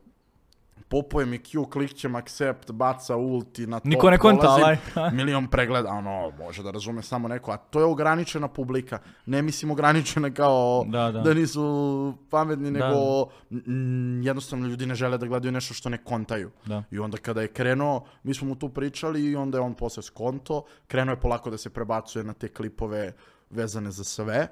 popojem 0.87 1.33
i 1.33 1.37
Q, 1.39 1.69
klikćem 1.69 2.15
accept, 2.15 2.71
baca 2.71 3.15
ulti, 3.15 3.67
na 3.67 3.79
to 3.79 3.89
Niko 3.89 4.09
ne 4.09 4.17
konta, 4.17 4.77
milion 5.13 5.47
pregleda, 5.47 5.89
ono, 5.89 6.31
može 6.37 6.63
da 6.63 6.71
razume 6.71 7.01
samo 7.01 7.27
neko, 7.27 7.51
a 7.51 7.57
to 7.57 7.79
je 7.79 7.85
ograničena 7.85 8.47
publika, 8.47 8.99
ne 9.25 9.41
mislim 9.41 9.71
ograničena 9.71 10.33
kao 10.33 10.85
Da, 10.87 11.11
da. 11.11 11.33
nisu 11.33 12.13
pametni, 12.29 12.71
Da. 12.71 12.87
nego 12.87 13.25
mm, 13.51 14.21
jednostavno 14.21 14.67
ljudi 14.67 14.85
ne 14.85 14.95
žele 14.95 15.17
da 15.17 15.25
gledaju 15.25 15.51
nešto 15.51 15.73
što 15.73 15.89
ne 15.89 15.97
kontaju. 15.97 16.51
Da. 16.65 16.83
I 16.91 16.99
onda 16.99 17.17
kada 17.17 17.41
je 17.41 17.47
krenuo, 17.47 18.05
mi 18.23 18.33
smo 18.33 18.47
mu 18.47 18.55
tu 18.55 18.69
pričali 18.69 19.23
i 19.25 19.35
onda 19.35 19.57
je 19.57 19.61
on 19.61 19.73
posle 19.73 20.03
skonto, 20.03 20.63
krenuo 20.87 21.13
je 21.13 21.19
polako 21.19 21.49
da 21.49 21.57
se 21.57 21.69
prebacuje 21.69 22.23
na 22.23 22.33
te 22.33 22.47
klipove 22.47 23.13
vezane 23.49 23.91
za 23.91 24.03
sve 24.03 24.47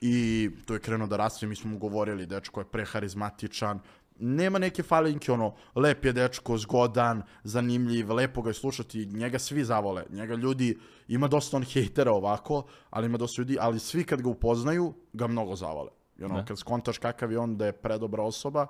i 0.00 0.50
tu 0.66 0.74
je 0.74 0.80
krenuo 0.80 1.06
da 1.06 1.16
raste, 1.16 1.46
mi 1.46 1.56
smo 1.56 1.70
mu 1.70 1.78
govorili, 1.78 2.26
dečko 2.26 2.60
je 2.60 2.64
preharizmatičan, 2.64 3.80
nema 4.18 4.58
neke 4.58 4.82
falinke, 4.82 5.32
ono, 5.32 5.54
lep 5.74 6.04
je 6.04 6.12
dečko, 6.12 6.58
zgodan, 6.58 7.22
zanimljiv, 7.44 8.12
lepo 8.12 8.42
ga 8.42 8.50
je 8.50 8.54
slušati, 8.54 9.06
njega 9.06 9.38
svi 9.38 9.64
zavole, 9.64 10.04
njega 10.10 10.34
ljudi, 10.34 10.78
ima 11.08 11.28
dosta 11.28 11.56
on 11.56 11.62
hejtera 11.62 12.12
ovako, 12.12 12.64
ali 12.90 13.06
ima 13.06 13.18
dosta 13.18 13.42
ljudi, 13.42 13.56
ali 13.60 13.78
svi 13.78 14.04
kad 14.04 14.22
ga 14.22 14.28
upoznaju, 14.28 14.92
ga 15.12 15.26
mnogo 15.26 15.56
zavole. 15.56 15.90
I 16.18 16.24
ono, 16.24 16.44
kad 16.48 16.58
skontaš 16.58 16.98
kakav 16.98 17.32
je 17.32 17.38
on, 17.38 17.56
da 17.56 17.66
je 17.66 17.72
predobra 17.72 18.22
osoba, 18.22 18.66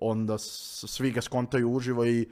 onda 0.00 0.38
svi 0.38 1.10
ga 1.10 1.20
skontaju 1.20 1.72
uživo 1.72 2.06
i 2.06 2.28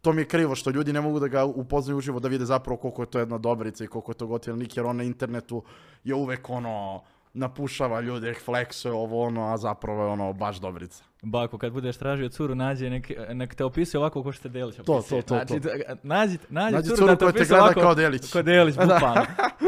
to 0.00 0.12
mi 0.12 0.22
je 0.22 0.28
krivo 0.28 0.54
što 0.54 0.70
ljudi 0.70 0.92
ne 0.92 1.00
mogu 1.00 1.20
da 1.20 1.28
ga 1.28 1.44
upoznaju 1.44 1.98
uživo 1.98 2.20
da 2.20 2.28
vide 2.28 2.44
zapravo 2.44 2.76
koliko 2.76 3.02
je 3.02 3.10
to 3.10 3.18
jedna 3.18 3.38
dobrica 3.38 3.84
i 3.84 3.86
koliko 3.86 4.12
je 4.12 4.16
to 4.16 4.26
gotivnik, 4.26 4.76
jer 4.76 4.86
on 4.86 4.96
na 4.96 5.02
internetu 5.02 5.62
je 6.04 6.14
uvek 6.14 6.50
ono 6.50 7.02
napušava 7.34 8.00
ljude, 8.00 8.34
fleksuje 8.34 8.92
ovo 8.92 9.22
ono, 9.22 9.44
a 9.44 9.56
zapravo 9.56 10.02
je 10.02 10.08
ono 10.08 10.32
baš 10.32 10.56
dobrica. 10.56 11.04
Bako, 11.22 11.58
kad 11.58 11.72
budeš 11.72 11.96
tražio 11.96 12.28
curu, 12.28 12.54
nađi 12.54 12.90
nek, 12.90 13.10
nek 13.30 13.54
te 13.54 13.64
opisuje 13.64 13.98
ovako 13.98 14.22
ko 14.22 14.32
što 14.32 14.42
te 14.42 14.48
Delić 14.48 14.76
To, 14.76 14.94
opisuje. 14.94 15.22
to, 15.22 15.28
to, 15.28 15.34
Znači, 15.36 15.52
to. 15.52 15.58
da- 15.60 15.96
Nađi, 16.04 16.38
nađi, 16.48 16.74
Nađi 16.74 16.86
curu, 16.86 16.96
curu 16.96 17.06
da 17.06 17.14
te 17.14 17.18
koja 17.18 17.32
te 17.32 17.36
opisuje 17.36 17.46
gleda 17.48 17.64
ovako, 17.64 17.80
kao 17.80 17.94
Delić. 17.94 18.30
Kao 18.32 18.42
Delić, 18.42 18.74
bukvalno. 18.84 19.22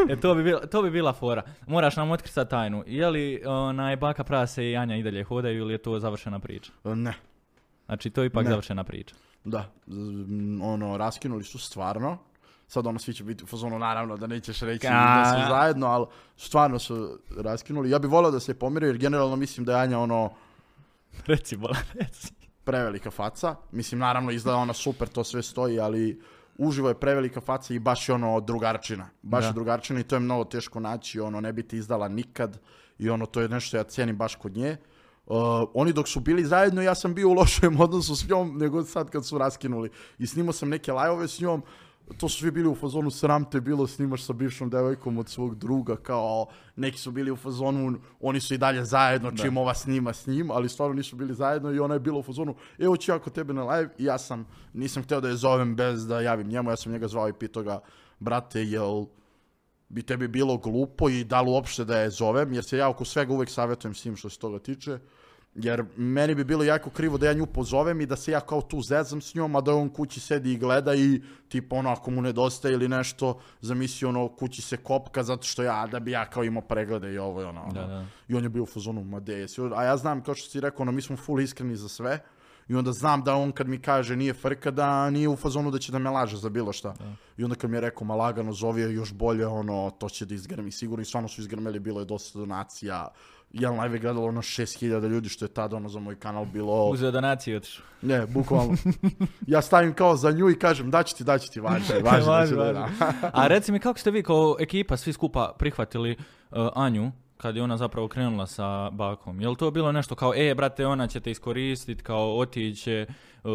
e, 0.08 0.16
to, 0.16 0.34
bi 0.34 0.42
bila, 0.42 0.60
to 0.60 0.82
bi 0.82 0.90
bila 0.90 1.12
fora. 1.12 1.42
Moraš 1.66 1.96
nam 1.96 2.10
otkriti 2.10 2.32
sad 2.32 2.50
tajnu. 2.50 2.84
Je 2.86 3.08
li 3.08 3.42
onaj 3.46 3.96
Baka 3.96 4.24
Prase 4.24 4.64
i 4.64 4.76
Anja 4.76 4.96
i 4.96 5.02
dalje 5.02 5.24
hodaju 5.24 5.58
ili 5.58 5.74
je 5.74 5.78
to 5.78 5.98
završena 5.98 6.38
priča? 6.38 6.72
Ne, 6.84 7.14
Znači, 7.86 8.10
to 8.10 8.22
je 8.22 8.26
ipak 8.26 8.44
Ne. 8.44 8.50
završena 8.50 8.84
priča. 8.84 9.14
da, 9.44 9.64
ono, 10.62 10.96
raskinuli 10.96 11.44
su 11.44 11.58
stvarno, 11.58 12.18
sad 12.68 12.86
ono 12.86 12.98
svi 12.98 13.14
će 13.14 13.24
biti 13.24 13.44
u 13.44 13.46
fazonu, 13.46 13.78
naravno 13.78 14.16
da 14.16 14.26
nećeš 14.26 14.60
reći 14.60 14.86
da 14.86 15.32
su 15.34 15.48
zajedno, 15.48 15.86
ali 15.86 16.06
stvarno 16.36 16.78
su 16.78 17.18
raskinuli. 17.36 17.90
Ja 17.90 17.98
bih 17.98 18.10
volio 18.10 18.30
da 18.30 18.40
se 18.40 18.58
pomire, 18.58 18.86
jer 18.86 18.98
generalno 18.98 19.36
mislim 19.36 19.66
da 19.66 19.72
je 19.72 19.82
Anja 19.82 19.98
ono, 19.98 20.30
Reci, 21.26 21.56
bola, 21.56 21.76
reci. 21.94 22.32
prevelika 22.64 23.10
faca. 23.10 23.54
Mislim, 23.72 24.00
naravno, 24.00 24.30
izgleda 24.30 24.58
ona 24.58 24.72
super, 24.72 25.08
to 25.08 25.24
sve 25.24 25.42
stoji, 25.42 25.80
ali 25.80 26.20
uživo 26.58 26.88
je 26.88 27.00
prevelika 27.00 27.40
faca 27.40 27.74
i 27.74 27.78
baš 27.78 28.08
je 28.08 28.14
ono 28.14 28.40
drugarčina. 28.40 29.08
Baš 29.22 29.42
Da. 29.42 29.46
je 29.48 29.52
drugarčina 29.52 30.00
i 30.00 30.02
to 30.02 30.16
je 30.16 30.20
mnogo 30.20 30.44
teško 30.44 30.80
naći, 30.80 31.20
ono, 31.20 31.40
ne 31.40 31.52
bi 31.52 31.62
ti 31.68 31.76
izdala 31.76 32.08
nikad 32.08 32.58
i 32.98 33.10
ono, 33.10 33.26
to 33.26 33.40
je 33.40 33.48
nešto 33.48 33.76
ja 33.76 33.82
cijenim 33.84 34.16
baš 34.16 34.34
kod 34.34 34.56
nje. 34.56 34.76
Uh, 35.26 35.36
oni 35.74 35.92
dok 35.92 36.08
su 36.08 36.20
bili 36.20 36.44
zajedno, 36.44 36.82
ja 36.82 36.94
sam 36.94 37.14
bio 37.14 37.28
u 37.28 37.32
lošem 37.32 37.80
odnosu 37.86 38.16
s 38.16 38.28
njom 38.28 38.58
nego 38.58 38.84
sad 38.84 39.10
kad 39.10 39.26
su 39.26 39.38
raskinuli. 39.38 39.90
I 40.18 40.26
snimao 40.26 40.52
sam 40.52 40.68
neke 40.68 40.92
lajove 40.92 41.28
s 41.28 41.40
njom, 41.40 41.62
to 42.12 42.28
su 42.28 42.38
svi 42.38 42.50
bili 42.50 42.68
u 42.68 42.74
fazonu 42.74 43.10
sram 43.10 43.44
te 43.50 43.60
bilo, 43.60 43.86
snimaš 43.86 44.22
sa 44.22 44.32
bivšom 44.32 44.70
devojkom 44.70 45.18
od 45.18 45.28
svog 45.28 45.54
druga, 45.54 45.96
kao 45.96 46.46
neki 46.76 46.98
su 46.98 47.10
bili 47.10 47.30
u 47.30 47.36
fazonu, 47.36 47.98
oni 48.20 48.40
su 48.40 48.54
i 48.54 48.58
dalje 48.58 48.84
zajedno, 48.84 49.30
čim 49.30 49.56
ova 49.56 49.74
snima 49.74 50.12
s 50.12 50.26
njim, 50.26 50.50
ali 50.50 50.68
stvarno 50.68 50.94
nisu 50.94 51.16
bili 51.16 51.34
zajedno 51.34 51.72
i 51.72 51.78
ona 51.78 51.94
je 51.94 52.00
bila 52.00 52.18
u 52.18 52.22
fazonu, 52.22 52.54
evo 52.78 52.96
ću 52.96 53.12
ja 53.12 53.18
kod 53.18 53.32
tebe 53.32 53.54
na 53.54 53.64
live 53.64 53.90
i 53.98 54.04
ja 54.04 54.18
sam, 54.18 54.46
nisam 54.72 55.02
hteo 55.02 55.20
da 55.20 55.28
je 55.28 55.36
zovem 55.36 55.76
bez 55.76 56.06
da 56.06 56.20
javim 56.20 56.48
njemu, 56.48 56.70
ja 56.70 56.76
sam 56.76 56.92
njega 56.92 57.08
zvao 57.08 57.28
i 57.28 57.32
pitao 57.32 57.62
ga, 57.62 57.80
brate, 58.18 58.64
jel 58.64 59.06
bi 59.88 60.02
tebi 60.02 60.28
bilo 60.28 60.56
glupo 60.56 61.08
i 61.08 61.24
da 61.24 61.40
li 61.40 61.50
uopšte 61.50 61.84
da 61.84 61.98
je 61.98 62.10
zovem, 62.10 62.52
jer 62.52 62.64
se 62.64 62.78
ja 62.78 62.88
oko 62.88 63.04
svega 63.04 63.32
uvek 63.32 63.50
savjetujem 63.50 63.94
s 63.94 64.04
njim 64.04 64.16
što 64.16 64.30
se 64.30 64.38
toga 64.38 64.58
tiče, 64.58 64.98
jer 65.54 65.84
meni 65.96 66.34
bi 66.34 66.44
bilo 66.44 66.64
jako 66.64 66.90
krivo 66.90 67.18
da 67.18 67.26
ja 67.26 67.32
nju 67.32 67.46
pozovem 67.46 68.00
i 68.00 68.06
da 68.06 68.16
se 68.16 68.32
ja 68.32 68.40
kao 68.40 68.62
tu 68.62 68.80
zezam 68.80 69.20
s 69.20 69.34
njom, 69.34 69.56
a 69.56 69.60
da 69.60 69.74
on 69.74 69.88
kući 69.88 70.20
sedi 70.20 70.52
i 70.52 70.58
gleda 70.58 70.94
i 70.94 71.22
tipa 71.48 71.76
ono 71.76 71.90
ako 71.90 72.10
mu 72.10 72.22
nedostaje 72.22 72.74
ili 72.74 72.88
nešto, 72.88 73.40
zamisli 73.60 74.08
ono 74.08 74.28
kući 74.28 74.62
se 74.62 74.76
kopka 74.76 75.22
zato 75.22 75.42
što 75.42 75.62
ja, 75.62 75.86
da 75.86 76.00
bi 76.00 76.10
ja 76.10 76.30
kao 76.30 76.44
imao 76.44 76.62
preglede 76.62 77.12
i 77.12 77.18
ovo 77.18 77.42
i 77.42 77.44
ono. 77.44 77.62
ono. 77.62 77.72
Da, 77.72 77.86
da. 77.86 78.06
I 78.28 78.34
on 78.34 78.42
je 78.42 78.48
bio 78.48 78.62
u 78.62 78.66
fazonu, 78.66 79.04
ma 79.04 79.20
de 79.20 79.34
jesi? 79.34 79.60
A 79.74 79.84
ja 79.84 79.96
znam, 79.96 80.22
kao 80.22 80.34
što 80.34 80.50
si 80.50 80.60
rekao, 80.60 80.82
ono, 80.82 80.92
mi 80.92 81.02
smo 81.02 81.16
full 81.16 81.40
iskreni 81.40 81.76
za 81.76 81.88
sve. 81.88 82.18
I 82.68 82.74
onda 82.74 82.92
znam 82.92 83.22
da 83.24 83.34
on 83.34 83.52
kad 83.52 83.68
mi 83.68 83.78
kaže 83.78 84.16
nije 84.16 84.34
frka, 84.34 84.70
da 84.70 85.10
nije 85.10 85.28
u 85.28 85.36
fazonu 85.36 85.70
da 85.70 85.78
će 85.78 85.92
da 85.92 85.98
me 85.98 86.10
laže 86.10 86.36
za 86.36 86.48
bilo 86.48 86.72
šta. 86.72 86.94
I 87.36 87.44
onda 87.44 87.56
kad 87.56 87.70
mi 87.70 87.76
je 87.76 87.80
rekao, 87.80 88.06
ma 88.06 88.14
lagano 88.14 88.52
zovi 88.52 88.82
je 88.82 88.94
još 88.94 89.12
bolje, 89.12 89.46
ono, 89.46 89.90
to 89.90 90.08
će 90.08 90.26
da 90.26 90.34
izgrmi 90.34 90.70
sigurno. 90.70 91.02
I 91.02 91.04
stvarno 91.04 91.28
su 91.28 91.40
izgrmeli, 91.40 91.80
bilo 91.80 92.00
je 92.00 92.06
dosta 92.06 92.38
donacija. 92.38 93.08
Jedan 93.52 93.80
live 93.80 93.94
je 93.94 94.00
gledalo 94.00 94.26
ono 94.26 94.42
6000 94.42 95.08
ljudi, 95.08 95.28
što 95.28 95.44
je 95.44 95.48
tada 95.48 95.76
ono 95.76 95.88
za 95.88 96.00
moj 96.00 96.18
kanal 96.18 96.44
bilo... 96.44 96.88
Uzeo 96.88 97.10
donaciju 97.10 97.56
otišao. 97.56 97.84
Ne, 98.02 98.26
bukvalno. 98.26 98.76
ja 99.46 99.62
stavim 99.62 99.94
kao 99.94 100.16
za 100.16 100.30
nju 100.30 100.50
i 100.50 100.58
kažem, 100.58 100.90
daću 100.90 101.16
ti, 101.16 101.24
daću 101.24 101.52
ti, 101.52 101.60
važi, 101.60 101.92
važi. 102.26 102.54
A 103.32 103.46
reci 103.46 103.72
mi, 103.72 103.78
kako 103.78 103.98
ste 103.98 104.10
vi 104.10 104.22
kao 104.22 104.56
ekipa 104.60 104.96
svi 104.96 105.12
skupa 105.12 105.54
prihvatili 105.58 106.16
uh, 106.50 106.68
Anju 106.74 107.12
kad 107.42 107.56
je 107.56 107.62
ona 107.62 107.76
zapravo 107.76 108.08
krenula 108.08 108.46
sa 108.46 108.90
bakom? 108.90 109.40
Je 109.40 109.48
li 109.48 109.56
to 109.56 109.70
bilo 109.70 109.92
nešto 109.92 110.14
kao, 110.14 110.32
e, 110.36 110.54
brate, 110.54 110.86
ona 110.86 111.06
će 111.06 111.20
te 111.20 111.30
iskoristiti, 111.30 112.02
kao 112.02 112.38
otiće, 112.38 113.06
uh, 113.44 113.50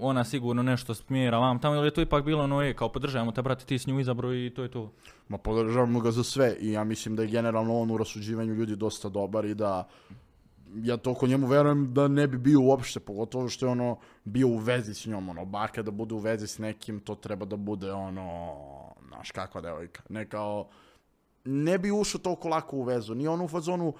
ona 0.00 0.24
sigurno 0.24 0.62
nešto 0.62 0.94
smjera 0.94 1.38
vam 1.38 1.58
tamo, 1.58 1.76
ili 1.76 1.86
je 1.86 1.90
to 1.90 2.00
ipak 2.00 2.24
bilo 2.24 2.44
ono, 2.44 2.62
e, 2.62 2.74
kao 2.74 2.88
podržajamo 2.88 3.32
te, 3.32 3.42
brate, 3.42 3.64
ti 3.64 3.78
s 3.78 3.86
nju 3.86 4.00
izabro 4.00 4.34
i 4.34 4.50
to 4.56 4.62
je 4.62 4.70
to? 4.70 4.92
Ma 5.28 5.38
podržavamo 5.38 6.00
ga 6.00 6.10
za 6.10 6.24
sve 6.24 6.56
i 6.60 6.72
ja 6.72 6.84
mislim 6.84 7.16
da 7.16 7.22
je 7.22 7.28
generalno 7.28 7.78
on 7.78 7.90
u 7.90 7.98
rasuđivanju 7.98 8.54
ljudi 8.54 8.76
dosta 8.76 9.08
dobar 9.08 9.44
i 9.44 9.54
da 9.54 9.88
ja 10.74 10.96
toliko 10.96 11.26
njemu 11.26 11.46
verujem 11.46 11.94
da 11.94 12.08
ne 12.08 12.26
bi 12.26 12.38
bio 12.38 12.60
uopšte, 12.60 13.00
pogotovo 13.00 13.48
što 13.48 13.66
je 13.66 13.72
ono 13.72 13.96
bio 14.24 14.48
u 14.48 14.56
vezi 14.56 14.94
s 14.94 15.06
njom, 15.06 15.28
ono, 15.28 15.44
baka 15.44 15.82
da 15.82 15.90
bude 15.90 16.14
u 16.14 16.18
vezi 16.18 16.46
s 16.46 16.58
nekim, 16.58 17.00
to 17.00 17.14
treba 17.14 17.46
da 17.46 17.56
bude 17.56 17.92
ono, 17.92 18.54
znaš 19.08 19.30
kakva 19.30 19.60
devojka, 19.60 20.02
ne 20.08 20.28
kao, 20.28 20.68
ne 21.44 21.78
bi 21.78 21.90
ušao 21.90 22.20
toliko 22.20 22.48
lako 22.48 22.76
u 22.76 22.82
vezu, 22.82 23.14
nije 23.14 23.28
on 23.28 23.40
u 23.40 23.48
fazonu, 23.48 23.94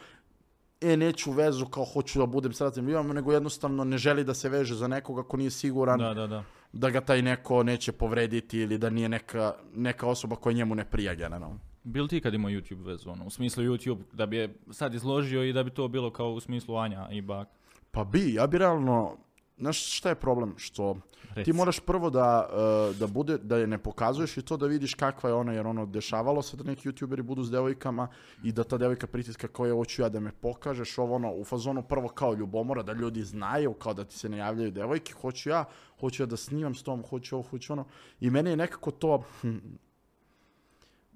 e, 0.81 0.97
neću 0.97 1.31
u 1.31 1.35
vezu 1.35 1.67
kao 1.67 1.85
hoću 1.85 2.19
da 2.19 2.27
budem 2.27 2.53
sretan, 2.53 2.85
nego 2.85 3.33
jednostavno 3.33 3.85
ne 3.85 3.99
želi 3.99 4.25
da 4.25 4.35
se 4.35 4.49
veže 4.49 4.75
za 4.75 4.89
nekoga 4.89 5.23
ko 5.23 5.37
nije 5.37 5.51
siguran, 5.51 5.99
Da, 5.99 6.15
da, 6.15 6.27
da. 6.27 6.45
da 6.73 6.91
ga 6.91 7.01
taj 7.01 7.23
neko 7.23 7.63
neće 7.63 7.93
povrediti 7.93 8.59
ili 8.59 8.79
da 8.79 8.91
nije 8.91 9.09
neka, 9.09 9.55
neka 9.75 10.07
osoba 10.07 10.37
koja 10.37 10.55
njemu 10.55 10.75
ne 10.75 10.85
prija 10.85 11.15
generalno. 11.15 11.59
Bil 11.85 12.09
ti 12.09 12.21
kad 12.21 12.35
imao 12.35 12.51
YouTube 12.51 12.87
vezu, 12.87 13.11
ono, 13.11 13.27
u 13.27 13.31
smislu 13.31 13.65
YouTube, 13.65 13.99
da 14.13 14.27
bi 14.27 14.37
je 14.37 14.55
sad 14.71 14.95
izložio 14.95 15.45
i 15.45 15.53
da 15.53 15.63
bi 15.63 15.71
to 15.71 15.89
bilo 15.89 16.11
kao 16.11 16.33
u 16.33 16.41
smislu 16.41 16.77
Anja 16.77 17.09
i 17.11 17.21
Bak? 17.21 17.49
Pa 17.91 18.05
bi, 18.05 18.35
ja 18.35 18.47
bi 18.47 18.59
realno, 18.59 19.17
znaš 19.59 19.97
šta 19.97 20.09
je 20.09 20.15
problem? 20.15 20.55
Što 20.57 20.97
Reci. 21.35 21.45
ti 21.45 21.53
moraš 21.53 21.81
prvo 21.81 22.11
da, 22.11 22.49
uh, 22.91 22.97
da 22.97 23.07
bude, 23.07 23.39
da 23.39 23.57
je 23.57 23.67
ne 23.67 23.79
pokazuješ 23.79 24.37
i 24.37 24.43
to 24.43 24.57
da 24.57 24.67
vidiš 24.67 24.95
kakva 24.95 25.31
je 25.31 25.35
ona, 25.35 25.53
jer 25.53 25.67
ono, 25.67 25.87
dešavalo 25.87 26.43
se 26.43 26.57
da 26.57 26.65
neki 26.65 26.89
youtuberi 26.89 27.23
budu 27.23 27.45
s 27.45 27.51
devojkama 27.51 28.09
i 28.43 28.53
da 28.53 28.65
ta 28.65 28.79
devojka 28.79 29.07
pritiska 29.07 29.49
koja 29.49 29.75
hoću 29.75 30.03
ja 30.03 30.09
da 30.09 30.21
me 30.21 30.33
pokažeš, 30.33 30.99
ovo 30.99 31.15
ono, 31.15 31.33
u 31.33 31.45
fazonu 31.45 31.83
prvo 31.83 32.09
kao 32.09 32.35
ljubomora, 32.35 32.83
da 32.83 32.93
ljudi 32.93 33.23
znaju, 33.23 33.73
kao 33.73 33.95
da 33.95 34.05
ti 34.05 34.19
se 34.19 34.29
ne 34.29 34.37
javljaju 34.37 34.71
devojke, 34.71 35.13
hoću 35.13 35.49
ja, 35.51 35.65
hoću 36.01 36.23
ja 36.23 36.27
da 36.27 36.37
snimam 36.37 36.75
s 36.75 36.83
tom, 36.83 37.03
hoću 37.03 37.37
ovo, 37.37 37.49
hoću 37.51 37.73
ono, 37.73 37.85
i 38.21 38.31
meni 38.31 38.51
je 38.51 38.57
nekako 38.57 38.91
to, 38.91 39.25
hm, 39.41 39.57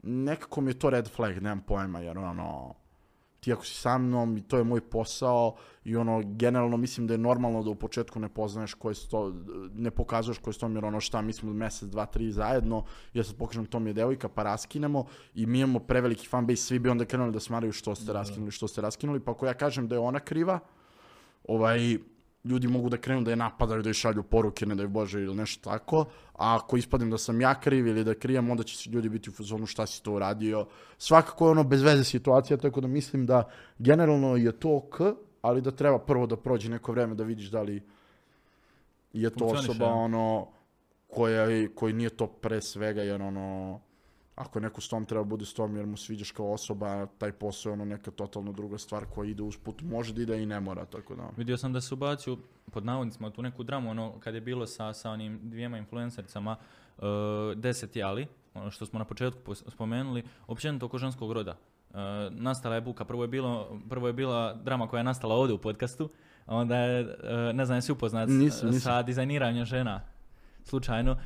nekako 0.03 0.61
mi 0.61 0.71
je 0.71 0.79
to 0.79 0.91
red 0.91 1.09
flag, 1.09 1.43
nemam 1.43 1.61
pojma, 1.61 2.01
jer 2.01 2.19
ono, 2.19 2.75
ti 3.47 3.53
ako 3.53 3.65
si 3.65 3.75
sa 3.75 3.99
mnom 3.99 4.37
i 4.37 4.43
to 4.43 4.59
je 4.59 4.65
moj 4.65 4.81
posao 4.81 5.55
i 5.85 5.97
ono, 5.97 6.23
generalno 6.25 6.77
mislim 6.77 7.07
da 7.07 7.15
je 7.15 7.19
normalno 7.19 7.63
da 7.63 7.71
u 7.71 7.75
početku 7.75 8.21
ne 8.21 8.29
poznaješ 8.29 8.75
koje 8.75 8.95
su 8.95 9.11
to, 9.11 9.33
ne 9.75 9.91
pokazuješ 9.91 10.39
koje 10.39 10.55
su 10.55 10.61
to, 10.61 10.69
jer 10.69 10.85
ono 10.85 11.01
šta, 11.01 11.23
mi 11.23 11.33
smo 11.33 11.53
mesec, 11.53 11.89
dva, 11.89 12.07
tri 12.07 12.33
zajedno, 12.33 12.83
ja 13.15 13.25
sad 13.25 13.37
pokažem 13.37 13.67
to 13.67 13.79
mi 13.79 13.91
je 13.91 13.95
devojka, 13.95 14.29
pa 14.29 14.43
raskinemo 14.43 15.05
i 15.35 15.47
mi 15.47 15.61
imamo 15.61 15.79
preveliki 15.79 16.27
fanbase, 16.27 16.63
svi 16.63 16.79
bi 16.79 16.89
onda 16.89 17.05
krenuli 17.05 17.33
da 17.33 17.41
smaraju 17.41 17.73
što 17.73 17.95
ste 17.95 18.13
raskinuli, 18.13 18.51
što 18.51 18.69
ste 18.69 18.83
raskinuli, 18.83 19.21
pa 19.21 19.31
ako 19.31 19.47
ja 19.47 19.55
kažem 19.55 19.89
da 19.89 19.95
je 19.95 20.01
ona 20.01 20.21
kriva, 20.21 20.59
ovaj, 21.49 21.99
ljudi 22.47 22.69
mogu 22.69 22.89
da 22.89 22.97
krenu 22.97 23.23
da 23.23 23.31
je 23.31 23.37
napadaju, 23.37 23.83
da 23.83 23.91
je 23.91 23.95
šalju 23.95 24.23
poruke, 24.23 24.67
ne 24.67 24.75
da 24.75 24.83
je 24.83 24.89
Bože 24.89 25.23
ili 25.23 25.35
nešto 25.35 25.71
tako, 25.71 26.05
a 26.33 26.57
ako 26.57 26.77
ispadnem 26.77 27.11
da 27.11 27.19
sam 27.19 27.41
ja 27.41 27.55
kriv 27.61 27.87
ili 27.87 28.05
da 28.05 28.15
krijem, 28.15 28.51
onda 28.51 28.63
će 28.63 28.77
se 28.77 28.91
ljudi 28.91 29.09
biti 29.09 29.31
u 29.31 29.33
fazonu 29.33 29.67
šta 29.67 29.87
si 29.87 30.03
to 30.03 30.13
uradio. 30.13 30.67
Svakako 30.99 31.47
je 31.47 31.51
ono 31.51 31.65
bez 31.65 31.83
veze 31.83 32.05
situacija, 32.05 32.57
tako 32.57 32.81
da 32.81 32.89
mislim 32.89 33.27
da 33.27 33.49
generalno 33.79 34.37
je 34.37 34.53
to 34.53 34.77
ok, 34.77 35.01
ali 35.43 35.61
da 35.61 35.71
treba 35.71 35.99
prvo 35.99 36.27
da 36.27 36.37
prođe 36.37 36.71
neko 36.71 36.93
vreme 36.93 37.15
da 37.15 37.25
vidiš 37.25 37.51
da 37.51 37.63
li 37.63 37.83
je 39.13 39.31
to 39.31 39.45
osoba 39.45 39.87
ono 39.87 40.49
koja, 41.07 41.69
koji 41.75 41.93
nije 41.93 42.11
to 42.11 42.27
pre 42.27 42.61
svega, 42.61 43.03
jer 43.03 43.23
ono 43.23 43.81
ako 44.37 44.61
neko 44.61 44.81
s 44.81 44.89
tom 44.89 45.05
treba 45.05 45.25
bude 45.25 45.45
s 45.45 45.55
tom 45.55 45.77
jer 45.77 45.87
mu 45.87 45.97
sviđaš 45.97 46.31
kao 46.31 46.53
osoba, 46.53 47.07
taj 47.19 47.33
posao 47.33 47.71
je 47.71 47.73
ono 47.73 47.85
neka 47.85 48.11
totalno 48.11 48.53
druga 48.53 48.79
stvar 48.79 49.05
koja 49.15 49.31
ide 49.31 49.43
usput, 49.43 49.83
može 49.83 50.15
da 50.15 50.23
ide 50.23 50.43
i 50.43 50.47
ne 50.47 50.61
mora, 50.61 50.85
tako 50.85 51.15
da. 51.15 51.31
Vidio 51.37 51.57
sam 51.57 51.73
da 51.73 51.81
se 51.81 51.95
ubacio 51.95 52.37
pod 52.73 52.85
navodnicima 52.85 53.31
tu 53.31 53.43
neku 53.43 53.63
dramu, 53.63 53.91
ono 53.91 54.21
kad 54.21 54.35
je 54.35 54.41
bilo 54.41 54.67
sa, 54.67 54.93
sa 54.93 55.11
onim 55.11 55.41
dvijema 55.43 55.79
influencericama, 55.79 56.57
uh, 56.99 57.05
deset 57.55 57.97
jali, 57.97 58.27
ono 58.55 58.71
što 58.71 58.87
smo 58.87 58.99
na 58.99 59.05
početku 59.05 59.55
spomenuli, 59.55 60.23
općenito 60.47 60.87
oko 60.87 60.99
ženskog 60.99 61.33
roda. 61.33 61.57
Uh, 61.91 61.97
nastala 62.31 62.75
je 62.75 62.81
buka, 62.81 63.05
prvo 63.05 63.25
je, 63.25 63.29
bilo, 63.29 63.81
prvo 63.89 64.07
je 64.07 64.13
bila 64.13 64.55
drama 64.55 64.89
koja 64.89 65.01
je 65.01 65.05
nastala 65.05 65.35
ovdje 65.35 65.55
u 65.55 65.59
podcastu, 65.59 66.11
onda 66.47 66.77
je, 66.77 67.05
uh, 67.05 67.55
ne 67.55 67.65
znam 67.65 67.77
jesi 67.77 67.93
upoznat 67.93 68.29
Nisam, 68.29 68.71
nisam. 68.71 68.81
sa 68.81 69.03
dizajniranjem 69.03 69.65
žena 69.65 70.16
slučajno. 70.67 71.13
E, 71.13 71.17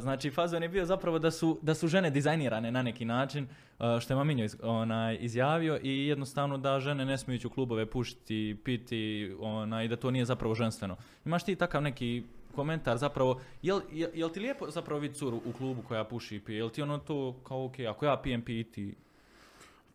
znači, 0.00 0.30
fazon 0.30 0.62
je 0.62 0.68
bio 0.68 0.84
zapravo 0.84 1.18
da 1.18 1.30
su, 1.30 1.58
da 1.62 1.74
su 1.74 1.88
žene 1.88 2.10
dizajnirane 2.10 2.70
na 2.70 2.82
neki 2.82 3.04
način, 3.04 3.44
e, 3.44 4.00
što 4.00 4.12
je 4.12 4.16
Maminjo 4.16 4.44
iz, 4.44 4.56
onaj, 4.62 5.18
izjavio 5.20 5.78
i 5.82 6.06
jednostavno 6.06 6.58
da 6.58 6.80
žene 6.80 7.04
ne 7.04 7.18
smiju 7.18 7.36
ići 7.36 7.46
u 7.46 7.50
klubove 7.50 7.86
pušiti, 7.86 8.56
piti 8.64 9.32
onaj, 9.40 9.88
da 9.88 9.96
to 9.96 10.10
nije 10.10 10.24
zapravo 10.24 10.54
ženstveno. 10.54 10.96
Imaš 11.24 11.44
ti 11.44 11.56
takav 11.56 11.82
neki 11.82 12.22
komentar 12.54 12.98
zapravo, 12.98 13.40
jel, 13.62 13.80
jel, 13.92 14.10
jel 14.14 14.30
ti 14.30 14.40
lijepo 14.40 14.70
zapravo 14.70 15.00
vidjeti 15.00 15.18
curu 15.18 15.40
u 15.46 15.52
klubu 15.52 15.82
koja 15.88 16.04
puši 16.04 16.36
i 16.36 16.40
pije? 16.40 16.56
Jel 16.56 16.70
ti 16.70 16.82
ono 16.82 16.98
to 16.98 17.36
kao 17.44 17.64
ok, 17.64 17.74
ako 17.88 18.06
ja 18.06 18.16
pijem 18.16 18.42
piti? 18.42 18.94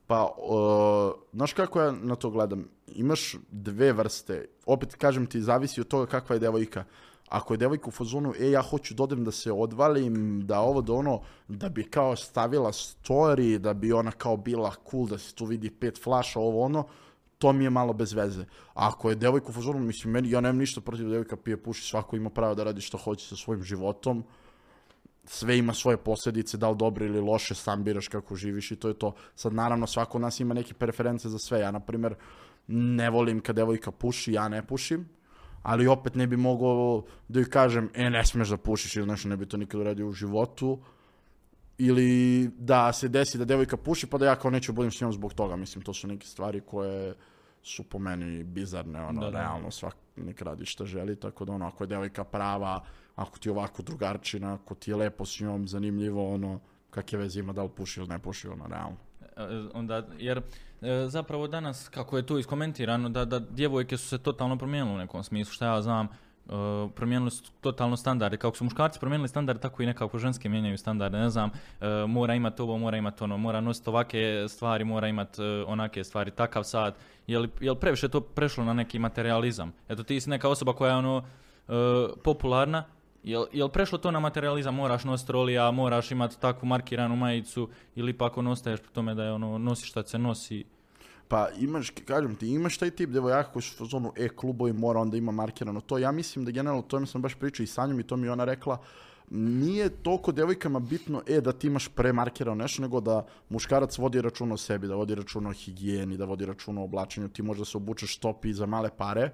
Pa, 0.07 0.35
uh, 0.37 1.13
znaš 1.33 1.53
kako 1.53 1.81
ja 1.81 1.91
na 1.91 2.15
to 2.15 2.29
gledam? 2.29 2.67
Imaš 2.87 3.35
dve 3.51 3.93
vrste. 3.93 4.45
Opet 4.65 4.95
kažem 4.95 5.25
ti, 5.25 5.41
zavisi 5.41 5.81
od 5.81 5.87
toga 5.87 6.05
kakva 6.05 6.35
je 6.35 6.39
devojka. 6.39 6.83
Ako 7.29 7.53
je 7.53 7.57
devojka 7.57 7.87
u 7.87 7.91
fazonu, 7.91 8.33
e, 8.39 8.51
ja 8.51 8.61
hoću 8.61 8.93
da 8.93 9.03
odem 9.03 9.23
da 9.23 9.31
se 9.31 9.51
odvalim, 9.51 10.41
da 10.47 10.59
ovo, 10.59 10.81
da 10.81 10.93
ono, 10.93 11.21
da 11.47 11.69
bi 11.69 11.83
kao 11.83 12.15
stavila 12.15 12.71
story, 12.71 13.57
da 13.57 13.73
bi 13.73 13.93
ona 13.93 14.11
kao 14.11 14.37
bila 14.37 14.73
cool, 14.91 15.07
da 15.07 15.17
se 15.17 15.35
tu 15.35 15.45
vidi 15.45 15.69
pet 15.69 16.03
flaša, 16.03 16.39
ovo 16.39 16.61
ono, 16.61 16.85
to 17.37 17.53
mi 17.53 17.63
je 17.63 17.69
malo 17.69 17.93
bez 17.93 18.13
veze. 18.13 18.45
A 18.73 18.87
ako 18.87 19.09
je 19.09 19.15
devojka 19.15 19.49
u 19.49 19.53
fazonu, 19.53 19.79
mislim, 19.79 20.13
meni, 20.13 20.31
ja 20.31 20.41
nemam 20.41 20.57
ništa 20.57 20.81
protiv 20.81 21.09
devojka 21.09 21.37
pije, 21.37 21.57
puši, 21.57 21.83
svako 21.89 22.15
ima 22.15 22.29
pravo 22.29 22.55
da 22.55 22.63
radi 22.63 22.81
što 22.81 22.97
hoće 22.97 23.27
sa 23.27 23.35
svojim 23.35 23.63
životom 23.63 24.23
sve 25.27 25.57
ima 25.57 25.73
svoje 25.73 25.97
posljedice, 25.97 26.57
da 26.57 26.69
li 26.69 26.77
dobre 26.77 27.05
ili 27.05 27.19
loše, 27.19 27.55
sam 27.55 27.83
biraš 27.83 28.07
kako 28.07 28.35
živiš 28.35 28.71
i 28.71 28.75
to 28.75 28.87
je 28.87 28.93
to. 28.93 29.13
Sad 29.35 29.53
naravno 29.53 29.87
svako 29.87 30.17
od 30.17 30.21
nas 30.21 30.39
ima 30.39 30.53
neke 30.53 30.73
preference 30.73 31.29
za 31.29 31.39
sve. 31.39 31.59
Ja 31.59 31.71
na 31.71 31.79
primjer 31.79 32.15
ne 32.67 33.09
volim 33.09 33.39
kad 33.39 33.55
devojka 33.55 33.91
puši, 33.91 34.33
ja 34.33 34.47
ne 34.47 34.67
pušim, 34.67 35.09
ali 35.65 35.87
opet 35.87 36.15
ne 36.15 36.27
bi 36.27 36.37
mogao 36.37 37.03
da 37.27 37.39
joj 37.39 37.49
kažem, 37.49 37.89
e 37.93 38.09
ne 38.09 38.25
smeš 38.25 38.49
da 38.49 38.57
pušiš 38.57 38.95
ili 38.95 39.07
nešto, 39.07 39.29
ne 39.29 39.37
bi 39.37 39.45
to 39.45 39.57
nikad 39.57 39.81
uradio 39.81 40.07
u 40.07 40.11
životu. 40.11 40.79
Ili 41.77 42.47
da 42.57 42.93
se 42.93 43.07
desi 43.07 43.37
da 43.37 43.45
devojka 43.45 43.77
puši 43.77 44.07
pa 44.07 44.17
da 44.17 44.25
ja 44.25 44.35
kao 44.35 44.51
neću 44.51 44.73
budem 44.73 44.91
s 44.91 45.01
njom 45.01 45.13
zbog 45.13 45.33
toga. 45.33 45.55
Mislim, 45.55 45.83
to 45.83 45.93
su 45.93 46.07
neke 46.07 46.27
stvari 46.27 46.61
koje 46.61 47.15
su 47.63 47.83
po 47.83 47.99
meni 47.99 48.43
bizarne, 48.43 49.01
ono, 49.01 49.21
Da, 49.21 49.31
da. 49.31 49.39
realno, 49.39 49.71
svak 49.71 49.95
nek 50.15 50.41
radi 50.41 50.65
šta 50.65 50.85
želi, 50.85 51.15
tako 51.15 51.45
da 51.45 51.53
ono, 51.53 51.67
ako 51.67 51.83
je 51.83 51.87
devojka 51.87 52.23
prava, 52.23 52.83
ako 53.15 53.39
ti 53.39 53.49
je 53.49 53.53
ovako 53.53 53.83
drugarčina, 53.83 54.53
ako 54.53 54.75
ti 54.75 54.91
je 54.91 54.95
lepo 54.95 55.25
s 55.25 55.39
njom, 55.39 55.67
zanimljivo, 55.67 56.33
ono, 56.33 56.59
kakve 56.89 57.19
veze 57.19 57.39
ima 57.39 57.53
da 57.53 57.63
li 57.63 57.69
puši 57.69 57.99
ili 57.99 58.09
ne 58.09 58.19
puši, 58.19 58.47
ono, 58.47 58.67
realno. 58.67 58.97
E, 59.37 59.41
onda, 59.73 60.03
jer 60.17 60.41
e, 60.81 61.05
zapravo 61.07 61.47
danas, 61.47 61.89
kako 61.89 62.17
je 62.17 62.25
tu 62.25 62.37
iskomentirano, 62.37 63.09
da, 63.09 63.25
da 63.25 63.39
djevojke 63.39 63.97
su 63.97 64.07
se 64.07 64.17
totalno 64.17 64.57
promijenile 64.57 64.95
u 64.95 64.97
nekom 64.97 65.23
smislu, 65.23 65.53
šta 65.53 65.65
ja 65.65 65.81
znam, 65.81 66.05
e, 66.05 66.09
promijenili 66.95 67.31
su 67.31 67.43
totalno 67.61 67.97
standarde, 67.97 68.37
kako 68.37 68.57
su 68.57 68.63
muškarci 68.63 68.99
promijenili 68.99 69.27
standarde, 69.27 69.61
tako 69.61 69.83
i 69.83 69.85
nekako 69.85 70.17
ženske 70.17 70.49
mijenjaju 70.49 70.77
standarde, 70.77 71.17
ne 71.17 71.29
znam, 71.29 71.49
e, 71.81 72.05
mora 72.07 72.35
imati 72.35 72.61
ovo, 72.61 72.77
mora 72.77 72.97
imati 72.97 73.23
ono, 73.23 73.37
mora 73.37 73.61
nositi 73.61 73.89
ovake 73.89 74.45
stvari, 74.47 74.83
mora 74.83 75.07
imati 75.07 75.41
e, 75.41 75.63
onake 75.67 76.03
stvari, 76.03 76.31
takav 76.31 76.63
sad, 76.63 76.95
je 77.27 77.39
li, 77.39 77.49
je 77.59 77.71
li 77.71 77.79
previše 77.79 78.09
to 78.09 78.21
prešlo 78.21 78.63
na 78.63 78.73
neki 78.73 78.99
materializam? 78.99 79.73
Eto, 79.89 80.03
ti 80.03 80.21
si 80.21 80.29
neka 80.29 80.49
osoba 80.49 80.73
koja 80.73 80.91
je 80.91 80.97
ono, 80.97 81.23
popularna, 82.23 82.83
Jel, 83.25 83.45
jel 83.53 83.69
prešlo 83.69 83.97
to 83.97 84.11
na 84.11 84.19
materializam, 84.19 84.75
moraš 84.75 85.03
nositi 85.03 85.31
rolija, 85.31 85.71
moraš 85.71 86.11
imati 86.11 86.39
takvu 86.39 86.67
markiranu 86.67 87.15
majicu 87.15 87.69
ili 87.95 88.13
pa 88.13 88.25
ako 88.25 88.41
ostaješ 88.41 88.79
po 88.79 88.89
tome 88.93 89.15
da 89.15 89.23
je 89.23 89.31
ono, 89.31 89.57
nosiš 89.57 89.89
šta 89.89 90.03
se 90.03 90.19
nosi. 90.19 90.63
Pa 91.27 91.49
imaš, 91.59 91.89
kažem 91.89 92.35
ti, 92.35 92.47
imaš 92.47 92.77
taj 92.77 92.91
tip 92.91 93.09
devojaka 93.09 93.51
koji 93.51 93.63
su 93.63 93.75
u 93.75 93.77
fazonu 93.77 94.13
e 94.17 94.29
klubovi 94.29 94.73
mora 94.73 94.99
onda 94.99 95.17
ima 95.17 95.31
markirano 95.31 95.81
to. 95.81 95.97
Ja 95.97 96.11
mislim 96.11 96.45
da 96.45 96.51
generalno, 96.51 96.81
to 96.81 96.99
mi 96.99 97.07
sam 97.07 97.21
baš 97.21 97.35
pričao 97.35 97.63
i 97.63 97.67
sa 97.67 97.87
njom 97.87 97.99
i 97.99 98.03
to 98.03 98.17
mi 98.17 98.29
ona 98.29 98.45
rekla, 98.45 98.77
nije 99.29 99.89
toliko 99.89 100.31
devojkama 100.31 100.79
bitno 100.79 101.21
e 101.27 101.41
da 101.41 101.51
ti 101.51 101.67
imaš 101.67 101.87
premarkirano 101.87 102.55
nešto, 102.55 102.81
nego 102.81 103.01
da 103.01 103.25
muškarac 103.49 103.97
vodi 103.97 104.21
račun 104.21 104.51
o 104.51 104.57
sebi, 104.57 104.87
da 104.87 104.95
vodi 104.95 105.15
račun 105.15 105.47
o 105.47 105.51
higijeni, 105.51 106.17
da 106.17 106.25
vodi 106.25 106.45
račun 106.45 106.77
o 106.77 106.83
oblačenju, 106.83 107.29
ti 107.29 107.41
možda 107.41 107.65
se 107.65 107.77
obučeš 107.77 108.17
topi 108.17 108.53
za 108.53 108.65
male 108.65 108.89
pare, 108.97 109.31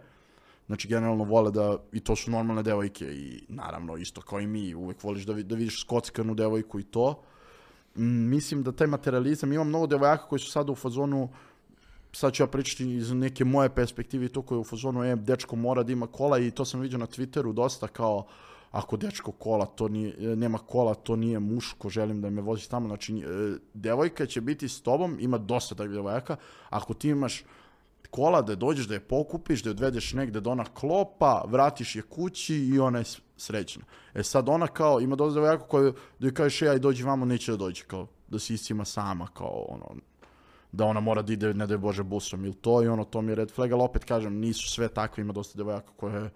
Znači, 0.71 0.87
generalno 0.87 1.23
vole 1.23 1.51
da, 1.51 1.77
i 1.91 1.99
to 1.99 2.15
su 2.15 2.31
normalne 2.31 2.63
devojke 2.63 3.05
i 3.05 3.43
naravno 3.47 3.97
isto 3.97 4.21
kao 4.21 4.39
i 4.39 4.47
mi, 4.47 4.75
uvek 4.75 5.03
voliš 5.03 5.25
da, 5.25 5.33
da 5.33 5.55
vidiš 5.55 5.81
skockanu 5.81 6.35
devojku 6.35 6.79
i 6.79 6.83
to. 6.83 7.21
Mm, 7.95 8.29
Mislim 8.29 8.63
da 8.63 8.71
taj 8.71 8.87
materializam, 8.87 9.53
ima 9.53 9.63
mnogo 9.63 9.87
devojaka 9.87 10.27
koji 10.27 10.39
su 10.39 10.51
sada 10.51 10.71
u 10.71 10.75
fazonu, 10.75 11.29
sad 12.13 12.33
ću 12.33 12.43
ja 12.43 12.47
pričati 12.47 12.87
iz 12.95 13.11
neke 13.11 13.45
moje 13.45 13.69
perspektive 13.69 14.29
to 14.29 14.41
koje 14.41 14.55
je 14.55 14.59
u 14.59 14.63
fazonu, 14.63 15.03
e, 15.03 15.15
dečko 15.15 15.55
mora 15.55 15.83
da 15.83 15.91
ima 15.91 16.07
kola 16.07 16.39
i 16.39 16.51
to 16.51 16.65
sam 16.65 16.79
vidio 16.79 16.97
na 16.97 17.07
Twitteru 17.07 17.53
dosta 17.53 17.87
kao, 17.87 18.25
ako 18.71 18.97
dečko 18.97 19.31
kola, 19.31 19.65
to 19.65 19.87
nije, 19.87 20.35
nema 20.35 20.57
kola, 20.57 20.93
to 20.93 21.15
nije 21.15 21.39
muško, 21.39 21.89
želim 21.89 22.21
da 22.21 22.29
me 22.29 22.41
vozi 22.41 22.69
tamo. 22.69 22.87
Znači, 22.87 23.17
e, 23.17 23.57
devojka 23.73 24.25
će 24.25 24.41
biti 24.41 24.69
s 24.69 24.81
tobom, 24.81 25.17
ima 25.19 25.37
dosta 25.37 25.75
takvih 25.75 25.95
devojaka, 25.95 26.35
ako 26.69 26.93
ti 26.93 27.09
imaš 27.09 27.43
kola 28.11 28.41
da 28.41 28.55
dođeš 28.55 28.87
da 28.87 28.93
je 28.93 28.99
pokupiš, 28.99 29.63
da 29.63 29.69
je 29.69 29.71
odvedeš 29.71 30.13
negde 30.13 30.41
da 30.41 30.49
ona 30.49 30.63
klopa, 30.63 31.43
vratiš 31.47 31.95
je 31.95 32.01
kući 32.01 32.55
i 32.55 32.79
ona 32.79 32.99
je 32.99 33.05
srećna. 33.37 33.83
E 34.13 34.23
sad 34.23 34.49
ona 34.49 34.67
kao, 34.67 35.01
ima 35.01 35.15
dosta 35.15 35.33
devojaka 35.33 35.67
koju 35.67 35.93
da 36.19 36.27
joj 36.27 36.33
kažeš, 36.33 36.61
e, 36.61 36.67
aj 36.67 36.79
dođi 36.79 37.03
vamo, 37.03 37.25
neće 37.25 37.51
da 37.51 37.57
dođe, 37.57 37.83
kao 37.83 38.07
da 38.27 38.39
se 38.39 38.53
iscima 38.53 38.85
sama, 38.85 39.27
kao 39.27 39.65
ono, 39.69 39.95
da 40.71 40.85
ona 40.85 40.99
mora 40.99 41.21
da 41.21 41.33
ide, 41.33 41.53
ne 41.53 41.67
daj 41.67 41.77
Bože, 41.77 42.03
busom 42.03 42.45
ili 42.45 42.53
to 42.53 42.83
i 42.83 42.87
ono, 42.87 43.03
to 43.03 43.21
mi 43.21 43.31
je 43.31 43.35
red 43.35 43.51
flag, 43.51 43.71
ali 43.71 43.83
opet 43.83 44.05
kažem, 44.05 44.39
nisu 44.39 44.69
sve 44.69 44.87
takve, 44.87 45.21
ima 45.21 45.33
dosta 45.33 45.57
devojaka 45.57 45.91
koje 45.95 46.29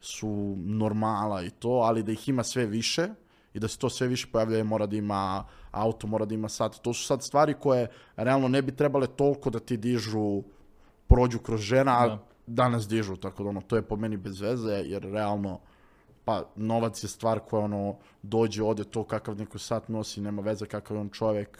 su 0.00 0.54
normala 0.58 1.42
i 1.42 1.50
to, 1.50 1.68
ali 1.68 2.02
da 2.02 2.12
ih 2.12 2.28
ima 2.28 2.42
sve 2.44 2.66
više 2.66 3.08
i 3.54 3.58
da 3.58 3.68
se 3.68 3.78
to 3.78 3.90
sve 3.90 4.08
više 4.08 4.26
pojavljuje, 4.32 4.64
mora 4.64 4.86
da 4.86 4.96
ima 4.96 5.44
auto, 5.70 6.06
mora 6.06 6.24
da 6.24 6.34
ima 6.34 6.48
sat. 6.48 6.78
To 6.82 6.94
su 6.94 7.04
sad 7.04 7.22
stvari 7.22 7.54
koje 7.60 7.86
realno 8.16 8.48
ne 8.48 8.62
bi 8.62 8.76
trebale 8.76 9.06
toliko 9.06 9.50
da 9.50 9.58
ti 9.58 9.76
dižu, 9.76 10.42
prođu 11.08 11.38
kroz 11.38 11.60
žena, 11.60 11.92
a 11.98 12.08
Da. 12.08 12.18
danas 12.46 12.88
dižu, 12.88 13.16
tako 13.16 13.42
da 13.42 13.48
ono, 13.48 13.60
to 13.60 13.76
je 13.76 13.82
po 13.82 13.96
meni 13.96 14.16
bez 14.16 14.40
veze, 14.40 14.72
jer 14.72 15.02
realno 15.02 15.60
pa 16.24 16.44
novac 16.56 17.04
je 17.04 17.08
stvar 17.08 17.40
koja 17.40 17.64
ono 17.64 17.96
dođe, 18.22 18.62
ode 18.62 18.84
to 18.84 19.04
kakav 19.04 19.36
neko 19.36 19.58
sat 19.58 19.88
nosi, 19.88 20.20
nema 20.20 20.42
veze 20.42 20.66
kakav 20.66 20.96
je 20.96 21.00
on 21.00 21.08
čovjek. 21.08 21.58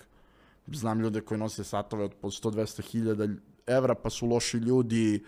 Znam 0.66 1.00
ljude 1.00 1.20
koji 1.20 1.38
nose 1.38 1.64
satove 1.64 2.04
od 2.04 2.14
po 2.14 2.30
100-200 2.30 2.82
hiljada 2.90 3.28
evra, 3.66 3.94
pa 3.94 4.10
su 4.10 4.26
loši 4.26 4.56
ljudi 4.56 5.24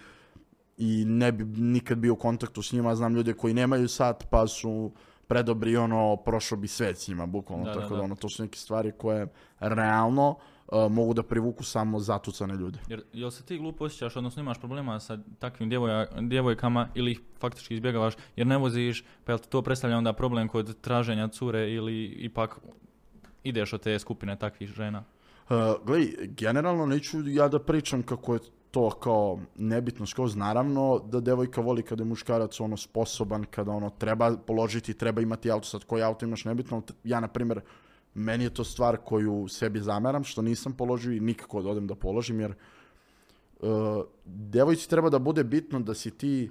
i 0.77 1.05
ne 1.07 1.33
bi 1.33 1.45
nikad 1.45 1.99
bio 1.99 2.13
u 2.13 2.17
kontaktu 2.17 2.63
s 2.63 2.73
njima. 2.73 2.95
Znam 2.95 3.15
ljude 3.15 3.33
koji 3.33 3.55
nemaju 3.55 3.89
sat, 3.89 4.27
pa 4.31 4.47
su 4.47 4.93
predobri, 5.27 5.77
ono, 5.77 6.17
prošao 6.17 6.59
bi 6.59 6.69
svet 6.69 6.99
s 6.99 7.09
njima, 7.09 7.27
bukvalno. 7.27 7.65
Da, 7.65 7.73
Tako 7.75 7.89
da, 7.89 7.89
da, 7.89 7.97
da. 7.97 8.03
ono, 8.03 8.15
to 8.17 8.29
su 8.29 8.43
neke 8.43 8.59
stvari 8.59 8.93
koje 8.99 9.27
realno 9.61 10.35
uh, 10.71 10.93
mogu 10.93 11.15
da 11.15 11.23
privuku 11.23 11.65
samo 11.65 11.99
zatucane 11.99 12.55
ljude. 12.55 12.79
Jer, 12.89 13.03
jel 13.13 13.31
se 13.31 13.43
ti 13.43 13.59
glupo 13.59 13.85
osjećaš, 13.85 14.17
odnosno 14.17 14.43
imaš 14.43 14.59
problema 14.59 15.01
sa 15.01 15.19
takvim 15.39 15.69
djevoja, 15.69 16.07
djevojkama 16.21 16.89
ili 16.95 17.11
ih 17.11 17.21
faktički 17.39 17.75
izbjegavaš 17.75 18.15
jer 18.37 18.47
ne 18.47 18.59
voziš, 18.59 19.05
pa 19.25 19.33
jel 19.33 19.39
to 19.39 19.63
predstavlja 19.63 19.97
onda 19.97 20.13
problem 20.13 20.49
kod 20.49 20.81
traženja 20.81 21.29
cure 21.29 21.71
ili 21.73 22.05
ipak 22.05 22.59
ideš 23.45 23.73
od 23.73 23.81
te 23.81 23.99
skupine 23.99 24.37
takvih 24.39 24.69
žena? 24.69 25.05
Uh, 25.51 25.57
gledaj, 25.87 26.15
generalno 26.27 26.87
neću 26.87 27.29
ja 27.29 27.49
da 27.49 27.59
pričam 27.59 28.03
kako 28.03 28.35
je 28.35 28.41
to 28.71 28.91
kao 28.91 29.39
nebitno 29.57 30.07
skroz, 30.07 30.37
naravno 30.37 30.99
da 30.99 31.21
devojka 31.21 31.61
voli 31.61 31.83
kada 31.83 32.03
je 32.03 32.09
muškarac 32.09 32.61
ono 32.61 32.77
sposoban, 32.77 33.45
kada 33.51 33.71
ono 33.71 33.91
treba 33.91 34.37
položiti, 34.47 34.95
treba 34.95 35.21
imati 35.21 35.51
auto, 35.51 35.67
sad 35.67 35.85
koji 35.85 36.03
auto 36.03 36.27
imaš 36.27 36.45
nebitno, 36.45 36.83
ja 37.05 37.21
na 37.21 37.29
primjer, 37.29 37.61
meni 38.15 38.45
je 38.45 38.55
to 38.55 38.65
stvar 38.65 38.97
koju 38.97 39.49
sebi 39.49 39.81
zameram, 39.81 40.25
što 40.25 40.43
nisam 40.43 40.73
položio 40.73 41.13
i 41.13 41.21
nikako 41.21 41.63
da 41.63 41.69
odem 41.69 41.87
da 41.87 41.95
položim, 41.95 42.41
jer 42.41 42.55
uh, 43.61 43.69
devojci 44.25 44.89
treba 44.91 45.11
da 45.11 45.19
bude 45.19 45.45
bitno 45.45 45.81
da 45.81 45.95
si 45.95 46.11
ti 46.11 46.51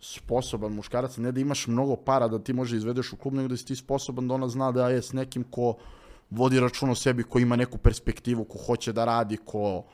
sposoban 0.00 0.72
muškarac, 0.72 1.16
ne 1.16 1.32
da 1.32 1.40
imaš 1.40 1.66
mnogo 1.66 1.96
para 1.96 2.28
da 2.28 2.38
ti 2.38 2.52
može 2.52 2.76
izvedeš 2.76 3.12
u 3.12 3.16
klub, 3.16 3.34
nego 3.34 3.48
da 3.48 3.56
si 3.56 3.66
ti 3.66 3.76
sposoban 3.76 4.28
da 4.28 4.34
ona 4.34 4.48
zna 4.48 4.72
da 4.72 4.88
je 4.88 5.02
s 5.02 5.12
nekim 5.12 5.44
ko 5.50 5.76
vodi 6.30 6.60
račun 6.60 6.90
o 6.90 6.94
sebi, 6.94 7.22
ko 7.22 7.38
ima 7.38 7.56
neku 7.56 7.78
perspektivu, 7.78 8.44
ko 8.44 8.58
hoće 8.58 8.92
da 8.92 9.04
radi, 9.04 9.36
ko 9.36 9.84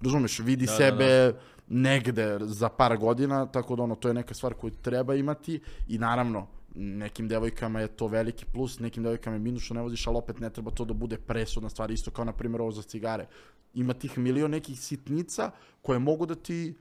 razumeš, 0.00 0.38
vidi 0.38 0.66
Da, 0.66 0.72
da, 0.72 0.76
sebe 0.76 1.34
negde 1.68 2.38
za 2.42 2.68
par 2.68 2.96
godina, 2.96 3.46
tako 3.46 3.76
da 3.76 3.82
ono, 3.82 3.94
to 3.94 4.08
je 4.08 4.14
neka 4.14 4.34
stvar 4.34 4.54
koju 4.54 4.70
treba 4.82 5.14
imati 5.14 5.60
i 5.88 5.98
naravno, 5.98 6.46
nekim 6.74 7.28
devojkama 7.28 7.80
je 7.80 7.88
to 7.88 8.06
veliki 8.06 8.44
plus, 8.44 8.78
nekim 8.78 9.02
devojkama 9.02 9.36
je 9.36 9.40
minus 9.40 9.62
što 9.62 9.74
ne 9.74 9.82
voziš, 9.82 10.06
ali 10.06 10.16
opet 10.16 10.40
ne 10.40 10.50
treba 10.50 10.70
to 10.70 10.84
da 10.84 10.94
bude 10.94 11.16
presudna 11.16 11.68
stvar, 11.68 11.90
isto 11.90 12.10
kao 12.10 12.24
na 12.24 12.32
primjer 12.32 12.60
ovo 12.60 12.72
za 12.72 12.82
cigare. 12.82 13.26
Ima 13.74 13.94
tih 13.94 14.18
milion 14.18 14.50
nekih 14.50 14.80
sitnica 14.80 15.50
koje 15.82 15.98
mogu 15.98 16.26
da 16.26 16.34
ti 16.34 16.74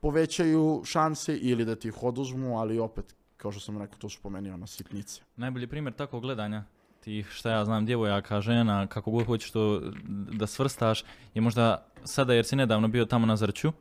povećaju 0.00 0.82
šanse 0.84 1.36
ili 1.36 1.64
da 1.64 1.76
ti 1.76 1.88
ih 1.88 2.02
oduzmu, 2.02 2.58
ali 2.58 2.78
opet, 2.78 3.14
kao 3.36 3.52
što 3.52 3.60
sam 3.60 3.78
rekao, 3.78 3.98
to 3.98 4.08
su 4.08 4.18
po 4.22 4.30
meni 4.30 4.50
ono 4.50 4.66
sitnice. 4.66 5.20
Najbolji 5.36 5.66
primjer 5.66 5.94
takvog 5.94 6.22
gledanja 6.22 6.64
tih, 7.00 7.28
šta 7.30 7.50
ja 7.50 7.64
znam, 7.64 7.86
djevojaka, 7.86 8.40
žena, 8.40 8.86
kako 8.86 9.10
god 9.10 9.26
hoćeš 9.26 9.50
to 9.50 9.80
da 10.32 10.46
svrstaš, 10.46 11.04
je 11.34 11.40
možda 11.40 11.86
sada 12.04 12.34
jer 12.34 12.44
si 12.44 12.56
nedavno 12.56 12.88
bio 12.88 13.04
tamo 13.04 13.26
na 13.26 13.36
Zrću, 13.36 13.72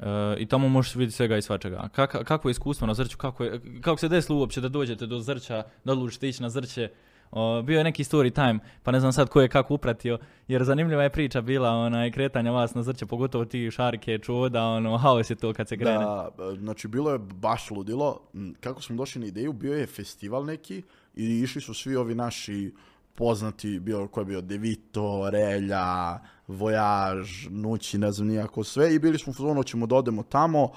e, 0.00 0.36
i 0.38 0.46
tamo 0.46 0.68
možeš 0.68 0.94
vidjeti 0.94 1.16
svega 1.16 1.36
i 1.36 1.42
svačega. 1.42 1.88
Kak, 1.92 2.24
kakvo 2.24 2.48
je 2.48 2.52
iskustvo 2.52 2.86
na 2.86 2.94
Zrću, 2.94 3.16
kako, 3.16 3.44
je, 3.44 3.60
kako 3.80 3.98
se 3.98 4.08
desilo 4.08 4.38
uopće 4.38 4.60
da 4.60 4.68
dođete 4.68 5.06
do 5.06 5.18
Zrća, 5.18 5.62
da 5.84 5.92
odlučite 5.92 6.28
ići 6.28 6.42
na 6.42 6.50
Zrće, 6.50 6.88
O, 7.30 7.62
bio 7.62 7.78
je 7.78 7.84
neki 7.84 8.04
story 8.04 8.34
time, 8.34 8.58
pa 8.82 8.90
ne 8.90 9.00
znam 9.00 9.12
sad 9.12 9.28
ko 9.28 9.40
je 9.40 9.48
kako 9.48 9.74
upratio, 9.74 10.18
jer 10.48 10.64
zanimljiva 10.64 11.02
je 11.02 11.10
priča 11.10 11.40
bila 11.40 11.70
onaj 11.70 12.10
kretanja 12.10 12.50
vas 12.50 12.74
na 12.74 12.82
Zrće, 12.82 13.06
pogotovo 13.06 13.44
ti 13.44 13.70
šarke, 13.70 14.18
čuda, 14.18 14.64
ono, 14.64 14.96
haos 14.96 15.30
je 15.30 15.34
to 15.36 15.52
kad 15.52 15.68
se 15.68 15.76
krene. 15.76 15.98
Da, 15.98 16.30
znači 16.58 16.88
bilo 16.88 17.12
je 17.12 17.18
baš 17.18 17.70
ludilo. 17.70 18.20
Kako 18.60 18.82
smo 18.82 18.96
došli 18.96 19.20
na 19.20 19.26
ideju, 19.26 19.52
bio 19.52 19.74
je 19.74 19.86
festival 19.86 20.44
neki 20.44 20.82
i 21.14 21.40
išli 21.40 21.60
su 21.60 21.74
svi 21.74 21.96
ovi 21.96 22.14
naši 22.14 22.72
poznati, 23.16 23.80
bio, 23.80 24.08
ko 24.08 24.20
je 24.20 24.24
bio 24.24 24.40
Devito, 24.40 25.30
Relja, 25.30 26.18
Vojaž, 26.48 27.46
Nući, 27.50 27.98
ne 27.98 28.12
znam 28.12 28.28
nijako 28.28 28.64
sve 28.64 28.94
i 28.94 28.98
bili 28.98 29.18
smo 29.18 29.30
u 29.30 29.34
fazonu, 29.34 29.62
ćemo 29.64 29.86
da 29.86 29.96
odemo 29.96 30.22
tamo, 30.22 30.62
uh, 30.64 30.70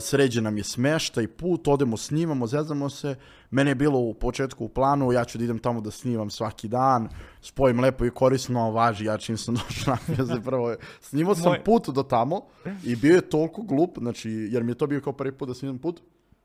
sređen 0.00 0.44
nam 0.44 0.56
je 0.56 0.64
smeštaj, 0.64 1.26
put, 1.28 1.68
odemo, 1.68 1.96
snimamo, 1.96 2.46
zezamo 2.46 2.90
se. 2.90 3.14
Mene 3.50 3.70
je 3.70 3.74
bilo 3.74 3.98
u 3.98 4.14
početku 4.14 4.64
u 4.64 4.68
planu, 4.68 5.12
ja 5.12 5.24
ću 5.24 5.38
da 5.38 5.44
idem 5.44 5.58
tamo 5.58 5.80
da 5.80 5.90
snimam 5.90 6.30
svaki 6.30 6.68
dan, 6.68 7.08
spojim 7.40 7.80
lepo 7.80 8.04
i 8.04 8.10
korisno, 8.10 8.70
važi, 8.70 9.04
ja 9.04 9.18
čim 9.18 9.36
sam 9.36 9.54
došao 9.68 9.96
na 10.16 10.26
se 10.26 10.42
prvo, 10.44 10.74
snimao 11.00 11.34
sam 11.34 11.52
Moj- 11.52 11.64
put 11.64 11.88
do 11.88 12.02
tamo 12.02 12.40
i 12.84 12.96
bio 12.96 13.14
je 13.14 13.30
toliko 13.30 13.62
glup, 13.62 13.98
znači, 13.98 14.30
jer 14.30 14.62
mi 14.62 14.70
je 14.70 14.78
to 14.78 14.86
bio 14.86 15.00
kao 15.00 15.12
prvi 15.12 15.32
put 15.32 15.48
da 15.48 15.54
snimam 15.54 15.78
put, 15.78 16.00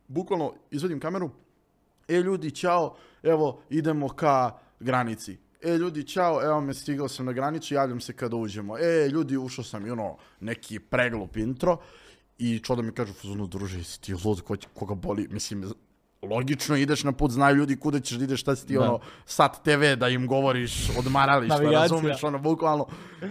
bukvalno 0.08 0.54
izvedim 0.72 1.00
kameru, 1.00 1.30
e 2.08 2.20
ljudi, 2.20 2.52
čao, 2.52 2.96
evo, 3.24 3.62
idemo 3.70 4.10
ka 4.10 4.65
granici. 4.80 5.38
E 5.62 5.78
ljudi, 5.78 6.04
čao, 6.08 6.44
evo 6.44 6.62
me, 6.62 6.74
stigao 6.74 7.08
sam 7.08 7.26
na 7.26 7.34
granicu, 7.34 7.74
javljam 7.74 8.02
se 8.02 8.14
kada 8.14 8.36
uđemo. 8.36 8.78
E 8.78 9.10
ljudi, 9.10 9.38
ušao 9.38 9.64
sam 9.64 9.88
i 9.88 9.92
ono, 9.92 10.18
neki 10.40 10.80
preglup 10.80 11.38
intro 11.38 11.78
i 12.38 12.60
čo 12.60 12.76
da 12.76 12.82
mi 12.82 12.92
kažu, 12.92 13.14
fuzonu, 13.14 13.48
druže, 13.48 13.78
jesi 13.78 14.02
ti 14.02 14.14
lud, 14.26 14.42
ko, 14.42 14.56
koga 14.74 14.96
boli, 14.96 15.28
mislim, 15.32 15.66
logično 16.22 16.76
ideš 16.76 17.04
na 17.04 17.12
put, 17.12 17.32
znaju 17.32 17.56
ljudi 17.56 17.76
kuda 17.76 18.00
ćeš 18.00 18.18
da 18.18 18.24
ideš, 18.24 18.42
šta 18.42 18.56
si 18.56 18.68
ti, 18.68 18.74
Da. 18.74 18.82
ono, 18.82 19.00
sat 19.26 19.64
TV 19.64 19.96
da 19.98 20.10
im 20.10 20.28
govoriš, 20.28 20.90
odmarališta, 21.00 21.60
razumiješ, 21.60 22.24
ono, 22.24 22.40
bukvalno, 22.40 22.88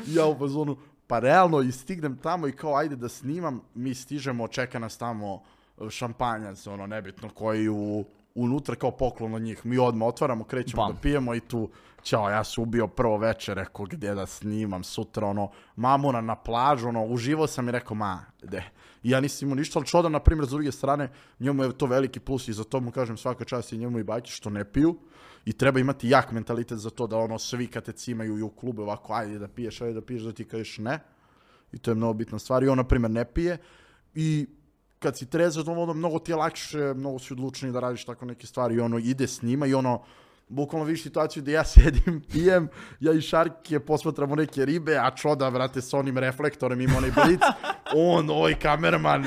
ja 0.07 0.27
u 0.27 0.39
fazonu, 0.39 0.77
pa 1.07 1.19
realno, 1.19 1.61
i 1.61 1.73
stignem 1.73 2.17
tamo 2.17 2.49
i 2.49 2.53
kao, 2.53 2.77
ajde 2.77 2.97
da 2.97 3.09
snimam, 3.09 3.61
mi 3.75 3.95
stižemo, 3.95 4.49
čeka 4.49 4.79
nas 4.79 4.99
tamo 4.99 5.43
e, 5.81 5.91
šampanjac, 5.91 6.67
ono, 6.67 6.87
nebitno, 6.87 7.29
koji 7.29 7.69
u, 7.69 8.05
unutra 8.35 8.75
kao 8.75 8.91
poklon 8.91 9.35
od 9.35 9.43
njih. 9.43 9.67
Mi 9.67 9.79
odmah 9.79 10.09
otvaramo, 10.09 10.45
krećemo 10.45 10.83
Bam. 10.83 10.93
da 10.93 11.01
pijemo 11.01 11.35
i 11.35 11.41
tu, 11.41 11.71
ćao, 12.03 12.31
ja 12.31 12.45
sam 12.45 12.63
ubio 12.63 12.87
prvo 12.87 13.19
večer, 13.19 13.57
rekao, 13.57 13.87
gdje 13.87 14.15
da 14.15 14.27
snimam, 14.27 14.85
sutra, 14.85 15.27
ono, 15.27 15.51
mamuna 15.77 16.21
na 16.21 16.37
plažu, 16.37 16.89
ono, 16.89 17.05
uživao 17.05 17.47
sam 17.47 17.69
i 17.69 17.73
rekao, 17.73 17.95
ma, 17.95 18.25
de. 18.43 18.63
I 19.03 19.11
ja 19.11 19.21
nisam 19.21 19.47
imao 19.47 19.57
ništa, 19.57 19.79
ali 19.79 19.87
Čoda, 19.87 20.09
na 20.09 20.21
primjer, 20.21 20.47
s 20.47 20.51
druge 20.51 20.73
strane, 20.73 21.09
njemu 21.41 21.65
je 21.65 21.79
to 21.79 21.87
veliki 21.87 22.21
plus 22.21 22.49
i 22.49 22.53
za 22.53 22.65
to 22.65 22.81
mu 22.81 22.91
kažem 22.91 23.17
svaka 23.17 23.45
čast 23.45 23.73
i 23.73 23.79
njemu 23.79 23.99
i 23.99 24.05
baki 24.05 24.31
što 24.31 24.51
ne 24.51 24.65
piju 24.65 24.99
i 25.45 25.53
treba 25.53 25.81
imati 25.81 26.09
jak 26.09 26.33
mentalitet 26.33 26.79
za 26.79 26.91
to 26.91 27.07
da 27.07 27.17
ono 27.17 27.39
svi 27.39 27.67
kad 27.67 27.85
te 27.85 27.93
cimaju 27.93 28.39
i 28.39 28.43
u 28.43 28.49
klubu 28.49 28.83
ovako 28.83 29.13
ajde 29.13 29.39
da 29.39 29.49
piješ, 29.49 29.81
ajde 29.81 29.95
da 29.95 30.01
piješ, 30.01 30.23
da 30.23 30.33
ti 30.33 30.45
kažeš 30.45 30.79
ne. 30.79 31.01
I 31.73 31.79
to 31.79 31.91
je 31.91 31.95
mnogo 31.95 32.13
bitna 32.13 32.39
stvar. 32.39 32.65
I 32.65 32.69
on, 32.69 32.77
na 32.77 32.85
primjer, 32.85 33.11
ne 33.11 33.25
pije. 33.25 33.59
I 34.15 34.47
kad 35.05 35.19
si 35.19 35.27
trezan, 35.27 35.69
ono, 35.69 35.93
mnogo 35.93 36.19
ti 36.19 36.33
je 36.33 36.37
lakše, 36.37 36.95
mnogo 36.97 37.19
si 37.19 37.33
odlučniji 37.33 37.73
da 37.73 37.81
radiš 37.81 38.05
tako 38.05 38.25
neke 38.25 38.47
stvari. 38.47 38.75
I 38.75 38.81
ono, 38.81 38.99
ide 38.99 39.27
s 39.27 39.43
njima 39.43 39.67
i 39.67 39.75
ono, 39.75 40.01
bukvalno 40.49 40.87
vidiš 40.87 41.03
situaciju 41.03 41.43
gdje 41.43 41.53
ja 41.53 41.65
sedim, 41.75 42.23
pijem, 42.33 42.69
ja 43.01 43.13
i 43.13 43.21
Šarke 43.21 43.81
posmatramo 43.81 44.35
neke 44.35 44.65
ribe, 44.65 44.97
a 44.97 45.11
Čoda, 45.17 45.49
vrate, 45.49 45.83
s 45.83 45.95
onim 45.95 46.19
reflektorem 46.19 46.81
ima 46.81 46.97
onaj 46.97 47.11
blic, 47.11 47.41
on, 47.95 48.31
ovaj 48.31 48.55
kamerman, 48.59 49.25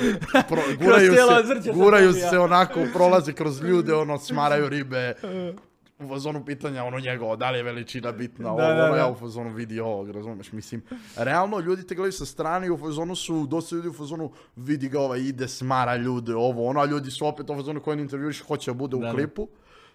pro, 0.50 0.62
guraju, 0.82 1.14
se, 1.14 1.72
guraju 1.74 2.14
se 2.14 2.40
onako, 2.40 2.80
prolaze 2.94 3.34
kroz 3.34 3.62
ljude, 3.62 3.94
ono, 3.94 4.18
smaraju 4.18 4.70
ribe, 4.70 5.14
u 6.00 6.08
fazonu 6.08 6.46
pitanja, 6.46 6.84
ono 6.84 7.00
njegovo, 7.00 7.36
da 7.36 7.52
li 7.52 7.58
je 7.58 7.64
veličina 7.64 8.12
bitna, 8.12 8.52
ovo, 8.52 8.62
Da, 8.62 8.68
da, 8.68 8.84
ono, 8.84 8.94
da. 8.94 8.98
ja 8.98 9.10
u 9.12 9.16
fazonu 9.16 9.54
vidi 9.54 9.80
ovog, 9.80 10.10
razumeš, 10.10 10.52
mislim, 10.52 10.82
realno 11.16 11.60
ljudi 11.60 11.88
te 11.88 11.96
gledaju 11.96 12.12
sa 12.12 12.26
strane 12.26 12.68
i 12.68 12.70
u 12.70 12.78
fazonu 12.78 13.16
su, 13.16 13.48
dosta 13.48 13.76
ljudi 13.76 13.88
u 13.88 13.94
fazonu, 13.94 14.32
vidi 14.56 14.90
ga 14.90 15.00
ovaj, 15.00 15.20
ide, 15.20 15.48
smara 15.48 15.96
ljude, 15.96 16.36
ovo, 16.36 16.66
ono, 16.66 16.80
a 16.80 16.86
ljudi 16.86 17.12
su 17.12 17.28
opet 17.28 17.50
u 17.50 17.56
fazonu 17.56 17.82
koji 17.82 18.00
intervjuiš, 18.00 18.42
hoće 18.42 18.72
da 18.72 18.76
bude 18.78 18.96
u 18.96 19.02
klipu, 19.12 19.48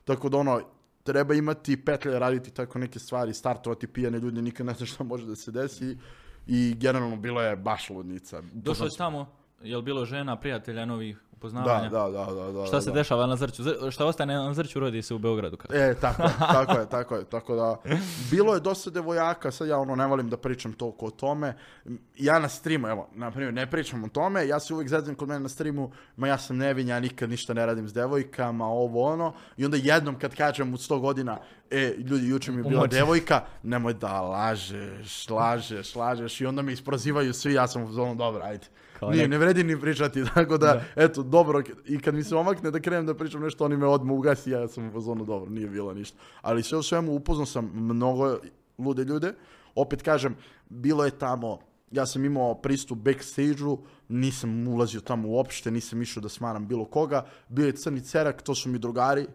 tako 0.04 0.28
da 0.28 0.38
ono, 0.38 0.60
treba 1.02 1.34
imati 1.34 1.84
petlje, 1.84 2.18
raditi 2.18 2.50
tako 2.50 2.78
neke 2.78 2.98
stvari, 2.98 3.34
startovati 3.34 3.86
pijane 3.86 4.18
ljude, 4.18 4.42
nikad 4.42 4.66
ne 4.66 4.74
znaš 4.74 4.92
šta 4.92 5.04
može 5.04 5.26
da 5.26 5.36
se 5.36 5.50
desi 5.50 5.96
i 6.46 6.74
generalno 6.78 7.16
bilo 7.16 7.42
je 7.42 7.56
baš 7.56 7.90
ludnica. 7.90 8.42
Došao 8.52 8.90
si 8.90 8.98
tamo, 8.98 9.26
je 9.62 9.76
li 9.76 9.82
bilo 9.82 10.04
žena, 10.04 10.40
prijatelja, 10.40 10.84
novih 10.84 11.18
upoznavanja? 11.42 11.88
da, 11.90 12.08
da, 12.08 12.24
da, 12.26 12.52
da. 12.52 12.66
Šta 12.66 12.80
se 12.80 12.90
da. 12.90 12.94
dešava 12.94 13.26
na 13.26 13.36
Zrću? 13.36 13.62
Zr- 13.62 13.90
Šta 13.90 14.06
ostane 14.06 14.34
na 14.34 14.54
Zrću 14.54 14.80
rodi 14.80 15.02
se 15.02 15.14
u 15.14 15.18
Beogradu? 15.18 15.56
kako? 15.56 15.74
E, 15.74 15.94
tako, 15.96 16.22
je, 16.22 16.28
tako 16.58 16.72
je, 16.72 16.88
tako 16.88 17.16
je, 17.16 17.24
tako 17.24 17.54
da, 17.56 17.76
bilo 18.30 18.54
je 18.54 18.60
dosta 18.60 18.90
devojaka, 18.90 19.50
sad 19.50 19.68
ja 19.68 19.78
ono 19.78 19.94
ne 19.96 20.06
volim 20.06 20.28
da 20.28 20.36
pričam 20.36 20.72
toliko 20.72 21.06
o 21.06 21.10
tome, 21.10 21.56
ja 22.16 22.38
na 22.38 22.48
streamu, 22.48 22.88
evo, 22.88 23.08
na 23.12 23.30
primjer, 23.30 23.54
ne 23.54 23.66
pričam 23.68 24.04
o 24.04 24.08
tome, 24.08 24.48
ja 24.48 24.60
se 24.60 24.74
uvijek 24.74 24.88
zezam 24.88 25.14
kod 25.14 25.28
mene 25.28 25.40
na 25.40 25.48
streamu, 25.48 25.92
ma 26.16 26.28
ja 26.28 26.38
sam 26.38 26.56
nevin, 26.56 26.88
ja 26.88 27.00
nikad 27.00 27.30
ništa 27.30 27.54
ne 27.54 27.66
radim 27.66 27.88
s 27.88 27.92
devojkama, 27.92 28.66
ovo 28.66 29.02
ono, 29.04 29.32
i 29.56 29.64
onda 29.64 29.76
jednom 29.78 30.18
kad 30.18 30.34
kažem 30.34 30.74
u 30.74 30.76
100 30.76 31.00
godina, 31.00 31.38
e, 31.70 31.94
ljudi, 31.98 32.28
juče 32.28 32.52
mi 32.52 32.58
je 32.58 32.62
bila 32.62 32.74
Umoči. 32.74 32.94
devojka, 32.94 33.40
nemoj 33.62 33.94
da 33.94 34.20
lažeš, 34.20 35.28
lažeš, 35.30 35.94
lažeš, 35.94 36.40
i 36.40 36.46
onda 36.46 36.62
me 36.62 36.72
isprozivaju 36.72 37.32
svi, 37.32 37.54
ja 37.54 37.66
sam 37.66 37.82
u 37.82 37.92
zonu, 37.92 38.14
dobro, 38.14 38.42
ajde. 38.44 38.66
Kao 38.98 39.10
Nije, 39.10 39.24
nek- 39.24 39.30
ne 39.30 39.38
vredi 39.38 39.64
ni 39.64 39.80
pričati, 39.80 40.24
tako 40.34 40.58
da, 40.58 40.82
eto, 40.96 41.22
dobro, 41.32 41.62
i 41.86 41.98
kad 41.98 42.14
mi 42.14 42.24
se 42.24 42.36
omakne 42.36 42.70
da 42.70 42.80
krenem 42.80 43.06
da 43.06 43.14
pričam 43.16 43.42
nešto, 43.42 43.64
oni 43.64 43.76
me 43.76 43.86
odmah 43.86 44.16
ugasi, 44.16 44.50
ja 44.50 44.68
sam 44.68 44.88
u 44.88 44.92
fazonu, 44.92 45.24
dobro, 45.24 45.50
nije 45.50 45.68
bilo 45.68 45.94
ništa. 45.94 46.16
Ali 46.42 46.62
sve 46.62 46.78
u 46.78 46.82
svemu 46.82 47.14
upoznao 47.14 47.46
sam 47.46 47.70
mnogo 47.74 48.36
lude 48.78 49.04
ljude, 49.04 49.34
opet 49.74 50.02
kažem, 50.02 50.36
bilo 50.68 51.04
je 51.04 51.18
tamo 51.18 51.58
ja 51.92 52.06
sam 52.06 52.24
imao 52.24 52.54
pristup 52.54 52.98
backstage-u, 52.98 53.78
nisam 54.08 54.68
ulazio 54.68 55.00
tamo 55.00 55.28
uopšte, 55.28 55.70
nisam 55.70 56.02
išao 56.02 56.22
da 56.22 56.28
smaram 56.28 56.68
bilo 56.68 56.84
koga, 56.84 57.26
bio 57.48 57.66
je 57.66 57.76
Crni 57.76 58.00
Cerak, 58.00 58.42
to 58.42 58.54
su 58.54 58.68
mi 58.68 58.78
drugari, 58.78 59.26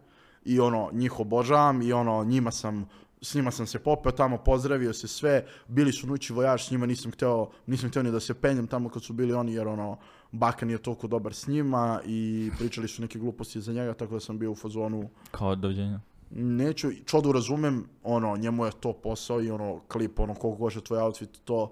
i 0.45 0.59
ono, 0.59 0.89
njih 0.93 1.19
obožavam, 1.19 1.81
i 1.81 1.93
ono, 1.93 2.23
njima 2.23 2.51
sam, 2.51 2.89
s 3.21 3.35
njima 3.35 3.51
sam 3.51 3.67
se 3.67 3.79
popeo 3.79 4.11
tamo, 4.11 4.37
pozdravio 4.37 4.93
se 4.93 5.07
sve, 5.07 5.45
bili 5.67 5.91
su 5.91 6.07
nući 6.07 6.33
vojaž, 6.33 6.67
s 6.67 6.71
njima 6.71 6.85
nisam 6.85 7.11
hteo, 7.11 7.49
nisam 7.67 7.89
hteo 7.89 8.03
ni 8.03 8.11
da 8.11 8.19
se 8.19 8.33
penjem 8.33 8.67
tamo 8.67 8.89
kad 8.89 9.03
su 9.03 9.13
bili 9.13 9.33
oni, 9.33 9.53
jer 9.53 9.67
ono, 9.67 9.97
Baka 10.31 10.65
nije 10.65 10.77
toliko 10.77 11.07
dobar 11.07 11.33
s 11.33 11.47
njima 11.47 12.01
i 12.05 12.51
pričali 12.57 12.87
su 12.87 13.01
neke 13.01 13.19
gluposti 13.19 13.61
za 13.61 13.73
njega, 13.73 13.93
tako 13.93 14.13
da 14.13 14.19
sam 14.19 14.39
bio 14.39 14.51
u 14.51 14.55
fazonu, 14.55 15.09
Kao 15.31 15.55
doviđenja. 15.55 15.99
neću, 16.31 16.87
čodu 17.05 17.31
razumem, 17.31 17.85
ono, 18.03 18.37
njemu 18.37 18.65
je 18.65 18.71
to 18.79 18.93
posao 18.93 19.41
i 19.41 19.51
ono, 19.51 19.79
klip, 19.87 20.19
ono, 20.19 20.35
koliko 20.35 20.59
kože 20.59 20.81
tvoj 20.81 20.99
outfit, 20.99 21.29
to, 21.45 21.71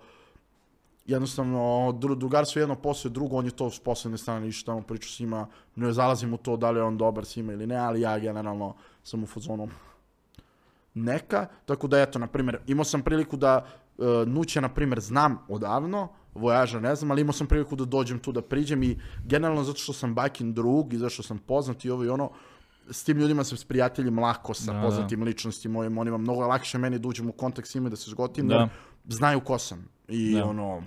jednostavno, 1.06 1.92
dru, 2.00 2.16
drugarstvo 2.16 2.60
je 2.60 2.62
jedno 2.62 2.76
posao, 2.76 3.12
drugo, 3.12 3.36
on 3.36 3.46
je 3.46 3.52
to 3.52 3.70
s 3.70 3.80
posebne 3.80 4.18
strane, 4.18 4.48
išao 4.48 4.66
tamo 4.66 4.82
priču 4.82 5.10
s 5.10 5.20
njima, 5.20 5.48
ne 5.76 5.94
zalazim 5.94 6.34
u 6.34 6.38
to 6.38 6.58
da 6.58 6.72
li 6.72 6.80
je 6.80 6.84
on 6.84 6.98
dobar 6.98 7.26
s 7.26 7.36
njima 7.36 7.54
ili 7.54 7.68
ne, 7.68 7.76
ali 7.76 8.02
ja 8.02 8.20
generalno 8.20 8.76
sam 9.04 9.24
u 9.24 9.28
fazonu 9.28 9.70
neka, 10.94 11.48
tako 11.66 11.88
da 11.88 12.02
eto, 12.02 12.20
na 12.20 12.28
primjer, 12.28 12.60
imao 12.68 12.86
sam 12.86 13.02
priliku 13.02 13.38
da 13.38 13.66
uh, 13.98 14.28
Nuće, 14.28 14.62
na 14.62 14.70
primjer, 14.70 15.00
znam 15.00 15.38
odavno, 15.48 16.08
Vojaža 16.36 16.80
ne 16.80 16.96
znam, 16.96 17.12
ali 17.12 17.22
imao 17.22 17.34
sam 17.34 17.48
priliku 17.48 17.76
da 17.76 17.86
dođem 17.86 18.20
tu 18.20 18.32
da 18.32 18.42
priđem 18.42 18.84
i 18.84 19.00
generalno 19.26 19.64
zato 19.64 19.80
što 19.80 19.94
sam 19.94 20.16
bakin 20.16 20.54
drug 20.54 20.94
i 20.94 20.98
zato 20.98 21.10
što 21.10 21.24
sam 21.24 21.38
poznat 21.38 21.86
i 21.86 21.90
ovo 21.90 22.04
i 22.04 22.10
ono, 22.10 22.32
s 22.92 23.04
tim 23.04 23.18
ljudima 23.18 23.44
sam 23.44 23.58
s 23.58 23.66
prijateljem 23.66 24.20
lako 24.20 24.54
sa 24.54 24.74
Da, 24.74 24.82
poznatim 24.82 25.24
ličnostima 25.24 25.74
mojim, 25.74 25.98
onima 25.98 26.18
mnogo 26.18 26.42
je 26.42 26.48
lakše 26.48 26.78
meni 26.78 27.00
da 27.00 27.08
uđem 27.08 27.30
u 27.30 27.32
kontakt 27.32 27.68
s 27.68 27.76
njima 27.76 27.90
da 27.90 27.96
se 27.96 28.12
zgotim, 28.12 28.48
Da. 28.48 28.70
znaju 29.08 29.40
ko 29.40 29.58
sam. 29.58 29.88
I 30.08 30.36
Da. 30.36 30.46
ono, 30.46 30.84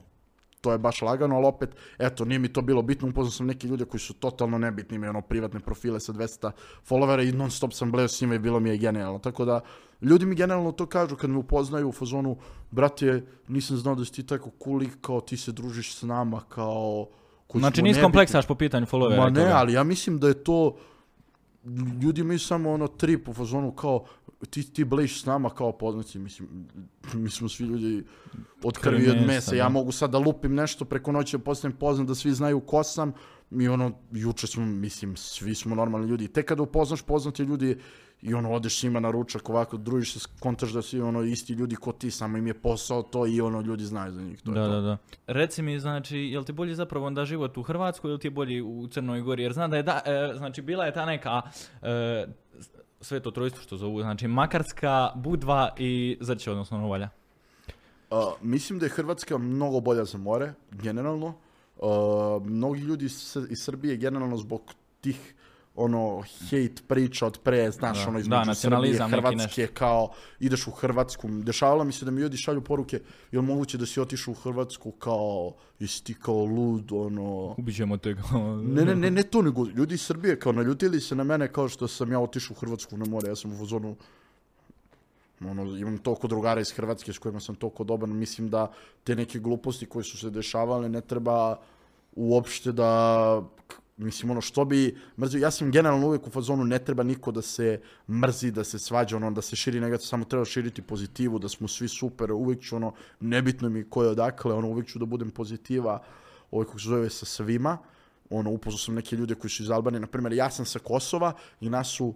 to 0.61 0.73
je 0.73 0.79
baš 0.79 1.03
lagano, 1.03 1.37
ali 1.37 1.47
opet, 1.47 1.71
eto, 1.99 2.25
nije 2.25 2.39
mi 2.39 2.53
to 2.53 2.63
bilo 2.63 2.83
bitno, 2.83 3.09
upoznao 3.09 3.31
sam 3.31 3.47
neke 3.47 3.69
ljude 3.69 3.85
koji 3.85 4.01
su 4.01 4.15
totalno 4.15 4.59
nebitni, 4.59 4.97
imaju 4.97 5.11
ono 5.11 5.21
privatne 5.21 5.61
profile 5.61 6.01
sa 6.01 6.13
200 6.13 6.51
followera 6.89 7.29
i 7.29 7.33
non 7.33 7.51
stop 7.51 7.73
sam 7.73 7.93
bleo 7.93 8.09
s 8.09 8.21
njima 8.21 8.35
i 8.35 8.39
bilo 8.39 8.61
mi 8.61 8.71
je 8.71 8.77
genijalno. 8.77 9.19
Tako 9.19 9.45
da, 9.45 9.61
ljudi 10.03 10.27
mi 10.27 10.35
generalno 10.35 10.73
to 10.73 10.87
kažu 10.87 11.17
kad 11.17 11.31
me 11.31 11.37
upoznaju 11.37 11.89
u 11.89 11.93
fazonu, 11.93 12.37
brate, 12.71 13.27
nisam 13.49 13.77
znao 13.77 13.95
da 13.95 14.05
si 14.05 14.13
ti 14.13 14.27
tako 14.27 14.51
cool 14.65 14.77
lik, 14.77 14.99
kao 15.01 15.21
ti 15.21 15.37
se 15.37 15.53
družiš 15.53 15.95
s 15.95 16.03
nama, 16.03 16.41
kao... 16.49 17.07
koji 17.47 17.61
Znači 17.61 17.83
nisi 17.83 17.89
nebitni. 17.89 18.03
kompleksaš 18.03 18.47
po 18.47 18.55
pitanju 18.55 18.87
followera. 18.87 19.17
Ma 19.17 19.31
ne, 19.31 19.51
ali 19.53 19.73
ja 19.73 19.85
mislim 19.85 20.19
da 20.19 20.29
je 20.29 20.45
to 20.45 20.77
ljudi 22.03 22.21
imaju 22.21 22.39
samo 22.39 22.71
ono 22.73 22.89
trip 22.89 23.29
u 23.29 23.35
fazonu 23.35 23.73
kao 23.73 24.05
ti, 24.51 24.73
ti 24.73 24.85
blejiš 24.85 25.23
s 25.23 25.27
nama 25.27 25.51
kao 25.51 25.73
poznaci, 25.73 26.19
mislim, 26.19 26.49
mi 27.23 27.31
smo 27.31 27.49
svi 27.49 27.66
ljudi 27.66 28.05
od 28.62 28.79
krvi 28.79 29.05
i 29.05 29.11
od 29.11 29.27
mesa, 29.27 29.55
ja 29.55 29.69
mogu 29.69 29.93
sad 29.93 30.11
da 30.11 30.19
lupim 30.19 30.55
nešto 30.55 30.85
preko 30.85 31.12
noći 31.12 31.37
da 31.37 31.45
postanem 31.45 31.77
poznat, 31.77 32.09
da 32.09 32.14
svi 32.14 32.33
znaju 32.33 32.61
ko 32.61 32.83
sam, 32.83 33.12
i 33.51 33.69
ono, 33.69 33.93
juče 34.12 34.47
smo, 34.47 34.66
mislim, 34.66 35.16
svi 35.16 35.55
smo 35.55 35.75
normalni 35.75 36.09
ljudi, 36.09 36.29
tek 36.29 36.49
kada 36.49 36.62
upoznaš 36.62 37.03
poznati 37.03 37.43
ljudi 37.43 37.79
i 38.23 38.35
ono, 38.35 38.53
odeš 38.53 38.81
s 38.81 38.83
njima 38.83 39.01
na 39.01 39.11
ručak, 39.11 39.51
ovako, 39.51 39.77
družiš 39.77 40.12
se, 40.12 40.29
kontaš 40.41 40.71
da 40.71 40.83
svi 40.83 41.01
ono, 41.01 41.23
isti 41.23 41.53
ljudi 41.53 41.77
ko 41.77 41.93
ti, 41.93 42.11
samo 42.11 42.39
im 42.39 42.47
je 42.47 42.55
posao 42.55 43.03
to 43.03 43.27
i 43.27 43.41
ono, 43.41 43.61
ljudi 43.61 43.85
znaju 43.85 44.12
za 44.12 44.23
njih, 44.23 44.43
to 44.43 44.51
je 44.51 44.55
Da, 44.55 44.66
to. 44.66 44.71
da, 44.71 44.81
da. 44.81 44.97
Reci 45.27 45.62
mi, 45.62 45.81
znači, 45.81 46.19
jel 46.19 46.45
ti 46.45 46.53
bolji 46.53 46.75
zapravo 46.75 47.07
onda 47.07 47.25
život 47.25 47.59
u 47.59 47.62
Hrvatskoj 47.62 48.11
ili 48.11 48.21
ti 48.21 48.27
je 48.27 48.31
bolji 48.31 48.62
u 48.62 48.89
Crnoj 48.89 49.21
Gori? 49.21 49.43
Jer 49.43 49.53
znam 49.53 49.71
da 49.71 49.77
je, 49.77 49.83
da, 49.83 50.01
e, 50.07 50.33
znači, 50.37 50.62
bila 50.62 50.85
je 50.87 50.93
ta 50.93 51.07
neka 51.07 51.43
e, 51.83 52.27
sveto 53.01 53.31
trojstvo 53.31 53.62
što 53.62 53.77
zovu, 53.77 54.03
znači 54.03 54.29
Makarska, 54.29 55.11
Budva 55.14 55.71
i 55.79 56.19
Zrće, 56.21 56.51
odnosno 56.51 56.79
Novalja. 56.79 57.09
Uh, 58.11 58.19
mislim 58.43 58.79
da 58.79 58.87
je 58.87 58.91
Hrvatska 58.91 59.39
mnogo 59.39 59.81
bolja 59.81 60.05
za 60.05 60.19
more, 60.19 60.53
generalno. 60.71 61.35
Uh, 61.77 62.47
mnogi 62.47 62.81
ljudi 62.81 63.05
iz 63.51 63.59
Srbije, 63.64 63.97
generalno 63.97 64.37
zbog 64.37 64.75
tih 65.01 65.35
ono 65.79 66.22
hate 66.51 66.83
priča 66.87 67.26
od 67.26 67.39
pre, 67.45 67.70
znaš, 67.70 67.99
Da. 67.99 68.09
ono 68.09 68.12
Da, 68.12 68.20
između 68.20 68.35
Srbije, 68.35 68.47
nacionalizam 68.47 69.11
neki 69.11 69.20
Hrvatske, 69.20 69.66
kao 69.66 70.11
ideš 70.41 70.66
u 70.66 70.70
Hrvatsku. 70.70 71.29
Dešavalo 71.31 71.85
mi 71.85 71.93
se 71.93 72.05
da 72.05 72.11
mi 72.11 72.20
ljudi 72.20 72.37
šalju 72.37 72.61
poruke, 72.61 73.01
jel 73.33 73.43
moguće 73.43 73.79
da 73.79 73.87
si 73.87 74.01
otišao 74.01 74.33
u 74.33 74.35
Hrvatsku 74.35 74.91
kao, 74.91 75.53
jesi 75.79 76.05
ti 76.05 76.14
kao 76.14 76.45
lud, 76.45 76.93
ono... 76.93 77.55
Ubićemo 77.59 77.97
te 77.97 78.16
kao... 78.16 78.57
Ne, 78.57 78.85
ne, 78.85 78.95
ne, 78.95 79.11
ne 79.11 79.22
to 79.22 79.43
nego, 79.43 79.66
ljudi 79.66 79.95
iz 79.95 80.03
Srbije 80.03 80.39
kao 80.39 80.53
naljutili 80.53 81.01
se 81.01 81.14
na 81.14 81.24
mene 81.24 81.53
kao 81.53 81.68
što 81.68 81.89
sam 81.89 82.12
ja 82.12 82.20
otišao 82.20 82.55
u 82.55 82.61
Hrvatsku 82.61 82.97
na 82.97 83.05
more, 83.05 83.29
ja 83.29 83.37
sam 83.37 83.53
u 83.53 83.59
fazonu, 83.59 83.97
ono, 85.41 85.76
imam 85.76 85.99
toliko 85.99 86.29
drugara 86.29 86.61
iz 86.61 86.72
Hrvatske 86.72 87.12
s 87.12 87.18
kojima 87.18 87.41
sam 87.41 87.55
toliko 87.55 87.85
dobar, 87.85 88.09
mislim 88.09 88.49
da 88.49 88.72
te 89.05 89.16
neke 89.16 89.39
gluposti 89.39 89.87
koje 89.87 90.05
su 90.05 90.18
se 90.18 90.31
dešavale 90.31 90.89
ne 90.89 91.01
treba 91.01 91.57
uopšte 92.16 92.72
da, 92.72 93.43
mislim 93.99 94.30
ono 94.30 94.40
što 94.40 94.64
bi 94.64 94.96
mrzio, 95.18 95.40
ja 95.40 95.51
sam 95.51 95.70
generalno 95.70 96.07
uvijek 96.07 96.26
u 96.26 96.30
fazonu 96.30 96.64
ne 96.64 96.78
treba 96.78 97.03
niko 97.03 97.32
da 97.32 97.42
se 97.42 97.80
mrzi, 98.09 98.51
da 98.51 98.64
se 98.64 98.78
svađa, 98.78 99.16
ono, 99.16 99.30
da 99.30 99.42
se 99.42 99.57
širi 99.57 99.80
negativno, 99.80 100.09
samo 100.09 100.24
treba 100.24 100.44
širiti 100.44 100.82
pozitivu, 100.82 101.38
da 101.38 101.49
smo 101.49 101.68
svi 101.68 101.88
super, 101.88 102.32
uvijek 102.32 102.62
ću 102.62 102.76
ono, 102.76 102.92
nebitno 103.20 103.68
mi 103.68 103.84
ko 103.84 104.03
je 104.03 104.09
odakle, 104.09 104.55
ono, 104.55 104.68
uvijek 104.68 104.88
ću 104.88 104.99
da 104.99 105.05
budem 105.05 105.30
pozitiva, 105.30 106.03
ovaj 106.51 106.66
kako 106.66 106.78
se 106.78 106.88
zove 106.88 107.11
sa 107.11 107.26
svima, 107.26 107.78
ono, 108.30 108.51
upoznao 108.51 108.78
sam 108.78 108.94
neke 108.94 109.16
ljude 109.16 109.34
koji 109.34 109.51
su 109.51 109.62
iz 109.62 109.70
Albanije, 109.70 110.01
na 110.01 110.07
primjer, 110.07 110.32
ja 110.32 110.51
sam 110.51 110.66
sa 110.66 110.78
Kosova 110.78 111.32
i 111.61 111.70
nas 111.70 111.88
su 111.88 112.14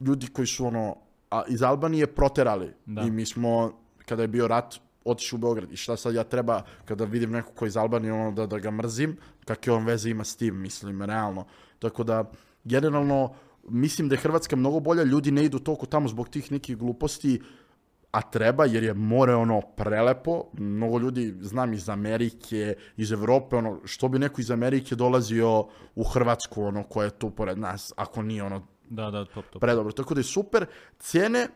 ljudi 0.00 0.26
koji 0.26 0.46
su 0.46 0.66
ono, 0.66 0.96
a, 1.30 1.42
iz 1.48 1.62
Albanije 1.62 2.06
proterali 2.06 2.72
Da. 2.86 3.02
i 3.02 3.10
mi 3.10 3.26
smo, 3.26 3.72
kada 4.06 4.22
je 4.22 4.28
bio 4.28 4.48
rat, 4.48 4.74
otišli 5.04 5.36
u 5.36 5.38
Beograd 5.38 5.72
i 5.72 5.76
šta 5.76 5.96
sad 5.96 6.14
ja 6.14 6.24
treba 6.24 6.62
kada 6.84 7.04
vidim 7.04 7.30
nekog 7.30 7.54
koji 7.54 7.68
iz 7.68 7.76
Albanije 7.76 8.12
ono, 8.12 8.32
da, 8.32 8.46
da 8.46 8.58
ga 8.58 8.70
mrzim, 8.70 9.16
kakve 9.44 9.72
on 9.72 9.84
veze 9.84 10.10
ima 10.10 10.24
s 10.24 10.36
tim, 10.36 10.60
mislim, 10.60 11.02
realno. 11.02 11.44
Tako 11.78 12.04
da, 12.04 12.30
generalno, 12.64 13.34
mislim 13.68 14.08
da 14.08 14.14
je 14.14 14.20
Hrvatska 14.20 14.56
mnogo 14.56 14.80
bolja, 14.80 15.02
ljudi 15.02 15.30
ne 15.30 15.44
idu 15.44 15.58
toliko 15.58 15.86
tamo 15.86 16.08
zbog 16.08 16.28
tih 16.28 16.52
nekih 16.52 16.76
gluposti, 16.76 17.40
a 18.10 18.22
treba 18.22 18.64
jer 18.64 18.82
je 18.82 18.94
more 18.94 19.34
ono 19.34 19.60
prelepo, 19.60 20.44
mnogo 20.52 20.98
ljudi 20.98 21.34
znam 21.40 21.72
iz 21.72 21.88
Amerike, 21.88 22.74
iz 22.96 23.12
Evrope, 23.12 23.56
ono, 23.56 23.80
što 23.84 24.08
bi 24.08 24.18
neko 24.18 24.40
iz 24.40 24.50
Amerike 24.50 24.94
dolazio 24.94 25.66
u 25.94 26.04
Hrvatsku, 26.04 26.62
ono, 26.62 26.82
koja 26.82 27.04
je 27.04 27.18
tu 27.18 27.30
pored 27.30 27.58
nas, 27.58 27.92
ako 27.96 28.22
nije 28.22 28.42
ono 28.42 28.66
Da, 28.90 29.10
da, 29.10 29.24
top, 29.24 29.44
top. 29.52 29.60
predobro. 29.60 29.92
Tako 29.92 30.14
da 30.14 30.20
je 30.20 30.24
super. 30.24 30.66
Cijene 30.98 31.46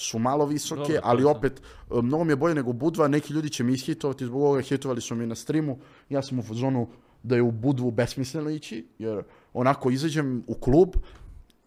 su 0.00 0.18
malo 0.18 0.46
visoke, 0.46 0.80
Dobro, 0.80 1.00
to 1.00 1.08
ali 1.08 1.24
opet 1.24 1.60
e, 1.60 2.02
mnogo 2.02 2.24
mi 2.24 2.32
je 2.32 2.36
bolje 2.36 2.54
nego 2.54 2.72
Budva. 2.72 3.08
Neki 3.08 3.32
ljudi 3.32 3.50
će 3.50 3.64
mi 3.64 3.72
ishitovati 3.72 4.26
zbog 4.26 4.42
ovoga, 4.42 4.60
hitovali 4.60 5.00
su 5.00 5.14
mi 5.14 5.26
na 5.26 5.34
streamu. 5.34 5.78
Ja 6.08 6.22
sam 6.22 6.38
u 6.38 6.42
fazonu 6.42 6.88
da 7.22 7.36
je 7.36 7.42
u 7.42 7.50
Budvu 7.50 7.90
besmisleno 7.90 8.50
ići, 8.50 8.86
jer 8.98 9.22
onako 9.52 9.90
izađem 9.90 10.44
u 10.46 10.54
klub, 10.54 10.88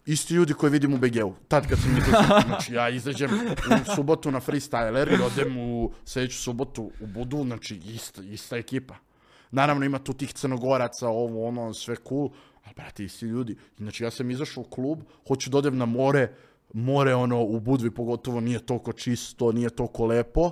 isti 0.06 0.34
ljudi 0.34 0.54
koji 0.54 0.70
vidim 0.70 0.94
u 0.94 0.98
BG-u. 0.98 1.34
Tad 1.48 1.68
kad 1.68 1.78
sam 1.78 1.94
vidio, 1.94 2.14
znači 2.46 2.74
ja 2.74 2.88
izađem 2.88 3.30
u 3.90 3.94
subotu 3.94 4.30
na 4.30 4.40
freestyler 4.40 5.18
i 5.18 5.22
odem 5.22 5.58
u 5.58 5.92
sljedeću 6.04 6.38
subotu 6.38 6.90
u 7.00 7.06
Budu, 7.06 7.44
znači 7.44 7.80
ista, 7.94 8.22
ista 8.22 8.56
ekipa. 8.56 8.94
Naravno 9.50 9.84
ima 9.84 9.98
tu 9.98 10.12
tih 10.12 10.32
crnogoraca, 10.32 11.08
ovo, 11.08 11.46
ono, 11.48 11.74
sve 11.74 11.96
cool, 12.08 12.30
ali 12.64 12.74
brate, 12.76 13.04
isti 13.04 13.26
ljudi. 13.26 13.56
Znači 13.78 14.04
ja 14.04 14.10
sam 14.10 14.30
izašao 14.30 14.60
u 14.60 14.70
klub, 14.70 15.00
hoću 15.28 15.50
da 15.50 15.58
odem 15.58 15.76
na 15.76 15.86
more, 15.86 16.34
more 16.74 17.14
ono 17.14 17.42
u 17.42 17.60
Budvi 17.60 17.90
pogotovo 17.90 18.40
nije 18.40 18.58
toliko 18.58 18.92
čisto, 18.92 19.52
nije 19.52 19.70
toliko 19.70 20.06
lepo. 20.06 20.50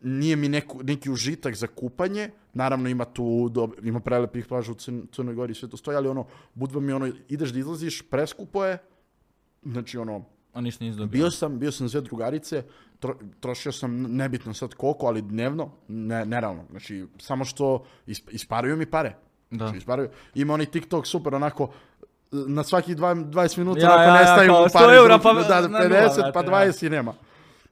Nije 0.00 0.36
mi 0.36 0.48
neku, 0.48 0.82
neki 0.82 1.10
užitak 1.10 1.54
za 1.54 1.66
kupanje, 1.66 2.30
naravno 2.54 2.88
ima 2.88 3.04
tu, 3.04 3.22
dob- 3.24 3.88
ima 3.88 4.00
prelepih 4.00 4.46
plaža 4.46 4.72
u 4.72 4.74
Crn- 4.74 5.06
Crnoj 5.12 5.34
Gori, 5.34 5.54
sve 5.54 5.68
to 5.68 5.76
stoji, 5.76 5.96
ali 5.96 6.08
ono, 6.08 6.26
Budva 6.54 6.80
mi 6.80 6.92
ono, 6.92 7.12
ideš 7.28 7.50
da 7.50 7.58
izlaziš, 7.58 8.02
preskupo 8.10 8.64
je, 8.64 8.78
znači 9.62 9.98
ono, 9.98 10.24
A 10.52 10.60
ništa 10.60 10.84
nisi 10.84 11.06
bio 11.06 11.30
sam, 11.30 11.58
bio 11.58 11.72
sam 11.72 11.86
dvije 11.86 12.02
drugarice, 12.02 12.64
tro, 12.98 13.16
trošio 13.40 13.72
sam 13.72 14.02
nebitno 14.16 14.54
sad 14.54 14.74
koliko, 14.74 15.06
ali 15.06 15.22
dnevno, 15.22 15.70
ne, 15.88 16.26
nerealno. 16.26 16.64
Znači, 16.70 17.06
samo 17.18 17.44
što 17.44 17.84
isp, 18.06 18.28
isparuju 18.32 18.76
mi 18.76 18.86
pare. 18.86 19.16
Da. 19.50 19.56
Znači, 19.56 19.78
isparuju. 19.78 20.08
Ima 20.34 20.54
onaj 20.54 20.66
TikTok 20.66 21.06
super, 21.06 21.34
onako, 21.34 21.72
na 22.32 22.64
svakih 22.64 22.96
dva- 22.96 23.14
20 23.14 23.58
minuta 23.58 23.80
Ja, 23.80 23.94
ja, 23.94 24.02
ja, 24.04 24.12
nestaju 24.14 24.52
100 24.52 24.72
pare. 24.72 24.96
eura, 24.96 25.18
pa 25.18 25.32
da, 25.32 25.60
na 25.60 25.68
nula, 25.68 25.80
50, 25.90 26.22
pa 26.24 26.42
brate, 26.42 26.48
20 26.68 26.86
i 26.86 26.90
nema. 26.90 27.14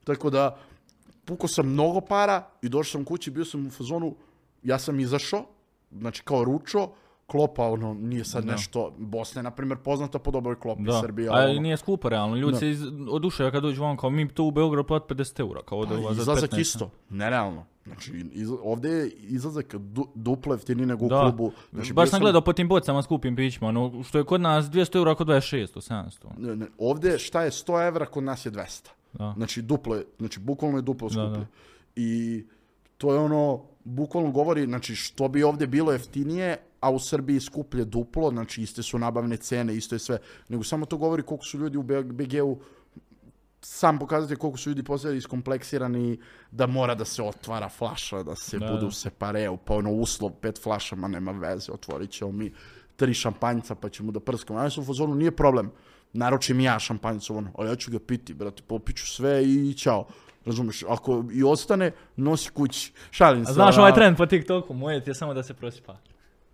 Tako 0.04 0.30
da, 0.30 0.56
pukao 1.24 1.48
sam 1.48 1.66
mnogo 1.66 2.00
para 2.00 2.42
i 2.62 2.68
došao 2.68 2.90
sam 2.90 3.04
kući, 3.04 3.30
bio 3.30 3.44
sam 3.44 3.66
u 3.66 3.70
fazonu, 3.70 4.14
ja 4.62 4.78
sam 4.78 5.00
izašao, 5.00 5.44
znači 5.90 6.22
kao 6.22 6.44
ručo, 6.44 6.88
klopa, 7.26 7.64
ono, 7.64 7.94
nije 7.94 8.24
sad 8.24 8.44
Da. 8.44 8.52
nešto, 8.52 8.94
Bosna 8.98 9.38
je, 9.38 9.42
na 9.42 9.50
primjer, 9.50 9.78
poznata 9.78 10.18
po 10.18 10.30
dobroj 10.30 10.54
klopi, 10.56 10.82
Da, 10.82 11.00
Srbija, 11.00 11.32
a 11.32 11.44
ono. 11.44 11.60
nije 11.60 11.76
skupo 11.76 12.08
realno. 12.08 12.36
Ljudi 12.36 12.52
Da. 12.52 12.58
se 12.58 12.70
iz, 12.70 12.82
odušaju 13.10 13.50
kad 13.50 13.62
dođu 13.62 13.82
van, 13.82 13.96
kao 13.96 14.10
mi 14.10 14.28
tu 14.28 14.44
u 14.44 14.50
Beogradu 14.50 14.86
plati 14.86 15.14
50 15.14 15.40
eura, 15.40 15.60
kao 15.62 15.78
ode 15.78 15.94
Pa, 15.96 16.14
za 16.14 16.22
izlazak 16.22 16.50
15. 16.50 16.60
isto, 16.60 16.90
nerealno. 17.10 17.64
Znači, 17.92 18.26
iz, 18.32 18.48
ovdje 18.62 18.90
je 18.90 19.10
izlazak 19.10 19.74
du, 19.74 20.06
duplo 20.14 20.54
jeftiniji 20.54 20.86
nego 20.86 21.08
Da. 21.08 21.18
u 21.18 21.22
klubu. 21.22 21.52
Znači, 21.72 21.92
Baš 21.92 22.06
bio 22.06 22.10
sam 22.10 22.20
gledao 22.20 22.40
po 22.40 22.52
tim 22.52 22.68
bocama 22.68 23.02
skupim 23.02 23.36
pićima, 23.36 23.68
ono, 23.68 24.02
što 24.02 24.18
je 24.18 24.24
kod 24.24 24.40
nas 24.40 24.64
200 24.66 24.96
eura, 24.96 25.14
kod 25.14 25.26
26, 25.26 25.66
700. 25.74 26.10
Ne, 26.38 26.56
ne, 26.56 26.66
ovdje 26.78 27.18
šta 27.18 27.42
je 27.42 27.50
100 27.50 27.86
evra, 27.88 28.06
kod 28.06 28.24
nas 28.24 28.46
je 28.46 28.52
200. 28.52 28.88
Da. 29.12 29.32
Znači, 29.36 29.62
duplo 29.62 29.94
je, 29.94 30.04
znači, 30.18 30.40
bukvalno 30.40 30.78
je 30.78 30.82
duplo 30.82 31.08
Da, 31.08 31.12
skuplje. 31.14 31.38
da. 31.38 31.46
I 31.96 32.44
to 32.98 33.12
je 33.12 33.18
ono, 33.18 33.60
bukvalno 33.84 34.30
govori, 34.30 34.64
znači 34.64 34.94
što 34.94 35.28
bi 35.28 35.42
ovdje 35.42 35.66
bilo 35.66 35.92
jeftinije, 35.92 36.56
a 36.80 36.90
u 36.90 36.98
Srbiji 36.98 37.40
skuplje 37.40 37.84
duplo, 37.84 38.30
znači 38.30 38.62
iste 38.62 38.82
su 38.82 38.98
nabavne 38.98 39.36
cene, 39.36 39.76
isto 39.76 39.94
je 39.94 39.98
sve, 39.98 40.18
nego 40.48 40.64
samo 40.64 40.86
to 40.86 40.96
govori 40.96 41.22
koliko 41.22 41.44
su 41.44 41.58
ljudi 41.58 41.78
u 41.78 41.82
BG-u 42.04 42.58
sam 43.60 43.98
pokazati 43.98 44.36
koliko 44.36 44.58
su 44.58 44.70
ljudi 44.70 44.82
poslije 44.82 45.16
iskompleksirani 45.16 46.18
da 46.50 46.66
mora 46.66 46.94
da 46.94 47.04
se 47.04 47.22
otvara 47.22 47.68
flaša, 47.68 48.22
da 48.22 48.36
se 48.36 48.58
Da, 48.58 48.66
budu 48.66 48.90
separeu, 48.90 49.56
pa 49.56 49.74
ono 49.74 49.92
uslov 49.92 50.30
pet 50.30 50.62
flašama 50.62 51.08
nema 51.08 51.32
veze, 51.32 51.72
otvorit 51.72 52.10
ćemo 52.10 52.32
mi 52.32 52.52
tri 52.96 53.14
šampanjca 53.14 53.74
pa 53.74 53.88
ćemo 53.88 54.12
da 54.12 54.20
prskamo. 54.20 54.60
Ja 54.60 54.70
sam 54.70 54.82
u 54.82 54.86
fazonu, 54.86 55.14
nije 55.14 55.30
problem, 55.30 55.70
naručim 56.12 56.60
ja 56.60 56.78
šampanjcu, 56.78 57.36
ono, 57.36 57.50
ali 57.58 57.68
ja 57.68 57.76
ću 57.76 57.90
ga 57.90 57.98
piti, 57.98 58.34
brate, 58.34 58.62
popiću 58.66 59.06
sve 59.06 59.44
i 59.44 59.74
ćao. 59.74 60.06
Razumeš, 60.44 60.82
ako 60.88 61.24
i 61.32 61.42
ostane, 61.44 61.92
nosi 62.16 62.50
kući. 62.50 62.92
Šalim 63.10 63.44
se. 63.44 63.50
A 63.50 63.54
znaš 63.54 63.78
ovaj 63.78 63.94
trend 63.94 64.16
po 64.16 64.26
TikToku, 64.26 64.74
moje 64.74 65.04
ti 65.04 65.10
je 65.10 65.14
samo 65.14 65.34
da 65.34 65.42
se 65.42 65.54
prosipa. 65.54 65.96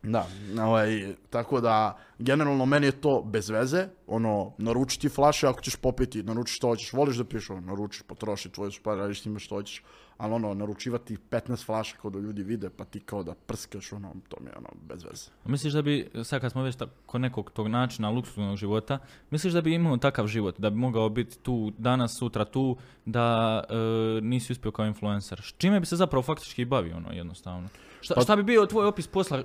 Da, 0.07 0.27
ovaj, 0.63 1.15
tako 1.31 1.61
da, 1.61 1.99
generalno 2.19 2.67
meni 2.67 2.87
je 2.87 3.01
to 3.01 3.23
bez 3.23 3.51
veze, 3.51 3.89
ono, 4.07 4.53
naruči 4.59 5.01
ti 5.01 5.09
flaše 5.09 5.47
ako 5.47 5.61
ćeš 5.61 5.77
popiti, 5.77 6.23
naruči 6.23 6.55
što 6.55 6.69
hoćeš, 6.69 6.93
voliš 6.93 7.17
da 7.17 7.25
piješ, 7.25 7.51
ono, 7.51 7.61
naručiš, 7.61 8.03
potroši 8.03 8.49
tvoje 8.49 8.71
su 8.71 8.83
pare, 8.83 9.01
radiš 9.01 9.25
njima 9.25 9.39
što 9.39 9.55
hoćeš, 9.55 9.83
ali 10.19 10.33
ono, 10.35 10.55
naručivati 10.55 11.17
15 11.31 11.67
flaša 11.67 11.97
kao 12.03 12.11
da 12.11 12.19
ljudi 12.19 12.43
vide, 12.43 12.71
pa 12.71 12.85
ti 12.85 13.01
kao 13.01 13.23
da 13.23 13.35
prskaš, 13.35 13.93
ono, 13.93 14.15
to 14.29 14.37
mi 14.41 14.47
je 14.47 14.53
ono, 14.57 14.69
bez 14.89 15.05
veze. 15.05 15.31
A 15.45 15.49
Misliš 15.49 15.73
da 15.73 15.83
bi, 15.83 16.11
sad 16.25 16.41
kad 16.41 16.53
smo 16.53 16.63
već 16.63 16.77
ta- 16.77 16.87
kod 17.07 17.21
nekog 17.21 17.51
tog 17.51 17.69
načina 17.69 18.11
luksuznog 18.11 18.57
života, 18.57 18.99
misliš 19.31 19.53
da 19.53 19.61
bi 19.61 19.75
imao 19.75 19.97
takav 19.97 20.27
život, 20.27 20.55
da 20.61 20.71
bi 20.71 20.77
mogao 20.77 21.09
biti 21.09 21.39
tu 21.39 21.73
danas, 21.79 22.19
sutra 22.19 22.45
tu, 22.45 22.77
da 23.05 23.63
e, 23.69 23.75
nisi 24.21 24.53
uspio 24.53 24.71
kao 24.71 24.87
influencer? 24.87 25.41
S 25.45 25.55
čime 25.59 25.81
bi 25.81 25.87
se 25.87 25.97
zapravo 25.97 26.23
faktički 26.23 26.65
bavio, 26.65 26.97
ono, 26.97 27.13
jednostavno? 27.13 27.69
Šta, 28.01 28.15
Pa- 28.15 28.21
šta 28.21 28.37
bi 28.37 28.43
bio 28.43 28.67
tvoj 28.67 28.87
opis 28.87 29.07
posla? 29.07 29.43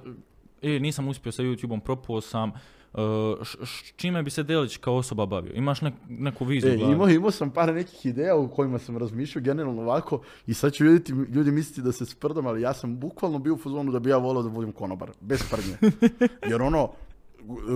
E, 0.63 0.79
nisam 0.79 1.07
uspio 1.07 1.31
sa 1.31 1.43
YouTube-om, 1.43 1.79
propuo 1.79 2.21
sam. 2.21 2.49
E, 2.49 2.53
š- 3.41 3.57
š- 3.61 3.93
čime 3.95 4.23
bi 4.23 4.29
se 4.29 4.43
Delić 4.43 4.77
kao 4.77 4.95
osoba 4.95 5.25
bavio? 5.25 5.53
Imaš 5.53 5.79
nek- 5.79 5.93
neku 6.09 6.45
viziju? 6.45 6.71
E, 6.73 6.77
imao, 6.83 7.09
imao 7.09 7.31
sam 7.31 7.51
par 7.51 7.73
nekih 7.73 8.05
ideja 8.05 8.35
u 8.35 8.47
kojima 8.49 8.79
sam 8.79 8.97
razmišljao 8.97 9.43
generalno 9.43 9.81
ovako 9.81 10.21
i 10.47 10.53
sad 10.53 10.73
će 10.73 10.83
vidjeti, 10.83 11.11
ljudi 11.11 11.51
misliti 11.51 11.81
da 11.81 11.91
se 11.91 12.05
sprdam, 12.05 12.47
ali 12.47 12.61
ja 12.61 12.73
sam 12.73 12.99
bukvalno 12.99 13.39
bio 13.39 13.53
u 13.53 13.57
fazonu 13.57 13.91
da 13.91 13.99
bi 13.99 14.09
ja 14.09 14.17
volio 14.17 14.41
da 14.41 14.49
budem 14.49 14.71
konobar, 14.71 15.11
bez 15.21 15.39
prdnje. 15.49 15.91
Jer 16.49 16.61
ono, 16.61 16.91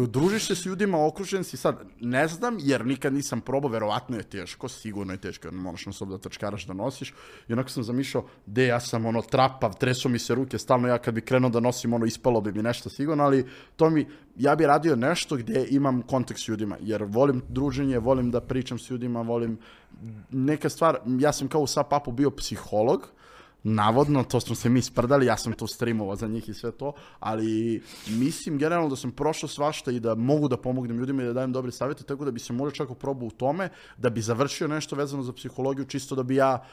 družiš 0.07 0.47
se 0.47 0.55
s 0.55 0.66
ljudima, 0.66 1.05
okružen 1.05 1.43
si 1.43 1.57
sad, 1.57 1.84
ne 1.99 2.28
znam, 2.28 2.57
jer 2.59 2.86
nikad 2.86 3.13
nisam 3.13 3.41
probao, 3.41 3.72
verovatno 3.72 4.18
je 4.18 4.24
teško, 4.24 4.68
sigurno 4.70 5.13
je 5.13 5.18
teško, 5.18 5.47
jer 5.47 5.53
moraš 5.53 5.86
na 5.86 5.93
sob 5.93 6.09
da 6.09 6.18
trčkaraš 6.18 6.66
da 6.66 6.74
nosiš. 6.74 7.13
I 7.47 7.53
onako 7.53 7.70
sam 7.70 7.84
zamišljao, 7.84 8.26
de, 8.45 8.66
ja 8.66 8.80
sam 8.80 9.05
ono 9.05 9.22
trapav, 9.22 9.78
tresu 9.80 10.09
mi 10.09 10.20
se 10.20 10.36
ruke, 10.36 10.57
stalno 10.57 10.88
ja 10.88 10.97
kad 10.97 11.13
bi 11.13 11.22
krenuo 11.22 11.49
da 11.49 11.59
nosim 11.59 11.93
ono, 11.93 12.05
ispalo 12.05 12.41
bi 12.41 12.51
mi 12.51 12.63
nešto 12.63 12.89
sigurno, 12.89 13.24
ali 13.24 13.45
to 13.76 13.89
mi, 13.89 14.07
ja 14.36 14.55
bi 14.55 14.66
radio 14.66 14.95
nešto 14.95 15.36
gdje 15.36 15.68
imam 15.70 16.01
kontakt 16.01 16.39
s 16.39 16.47
ljudima, 16.47 16.78
jer 16.82 17.03
volim 17.03 17.41
druženje, 17.49 17.99
volim 17.99 18.32
da 18.32 18.41
pričam 18.41 18.80
s 18.80 18.89
ljudima, 18.89 19.22
volim 19.22 19.57
neka 20.32 20.70
stvar, 20.70 20.99
ja 21.20 21.34
sam 21.34 21.47
kao 21.47 21.61
u 21.61 21.68
SAP-u 21.68 22.11
bio 22.11 22.32
psiholog, 22.32 23.09
navodno, 23.68 24.24
to 24.24 24.39
smo 24.39 24.55
se 24.55 24.70
mi 24.70 24.82
sprdali, 24.82 25.26
ja 25.26 25.38
sam 25.38 25.53
to 25.53 25.68
streamovao 25.68 26.16
za 26.16 26.28
njih 26.28 26.49
i 26.49 26.53
sve 26.53 26.72
to, 26.72 26.93
ali 27.20 27.82
mislim 28.07 28.57
generalno 28.57 28.89
da 28.89 28.95
sam 28.95 29.11
prošao 29.11 29.49
svašta 29.49 29.91
i 29.91 29.99
da 29.99 30.16
mogu 30.16 30.47
da 30.47 30.57
pomognem 30.57 30.97
ljudima 30.97 31.24
i 31.24 31.26
da 31.26 31.34
dajem 31.34 31.51
dobre 31.51 31.72
savjete, 31.72 32.03
tako 32.03 32.26
da 32.26 32.32
bi 32.32 32.39
se 32.39 32.53
možda 32.53 32.76
čak 32.76 32.89
probao 32.99 33.28
u 33.28 33.32
tome, 33.32 33.70
da 33.97 34.09
bi 34.09 34.22
završio 34.22 34.68
nešto 34.68 34.95
vezano 34.95 35.24
za 35.24 35.34
psihologiju, 35.34 35.86
čisto 35.86 36.16
da 36.16 36.24
bi 36.24 36.36
ja 36.36 36.63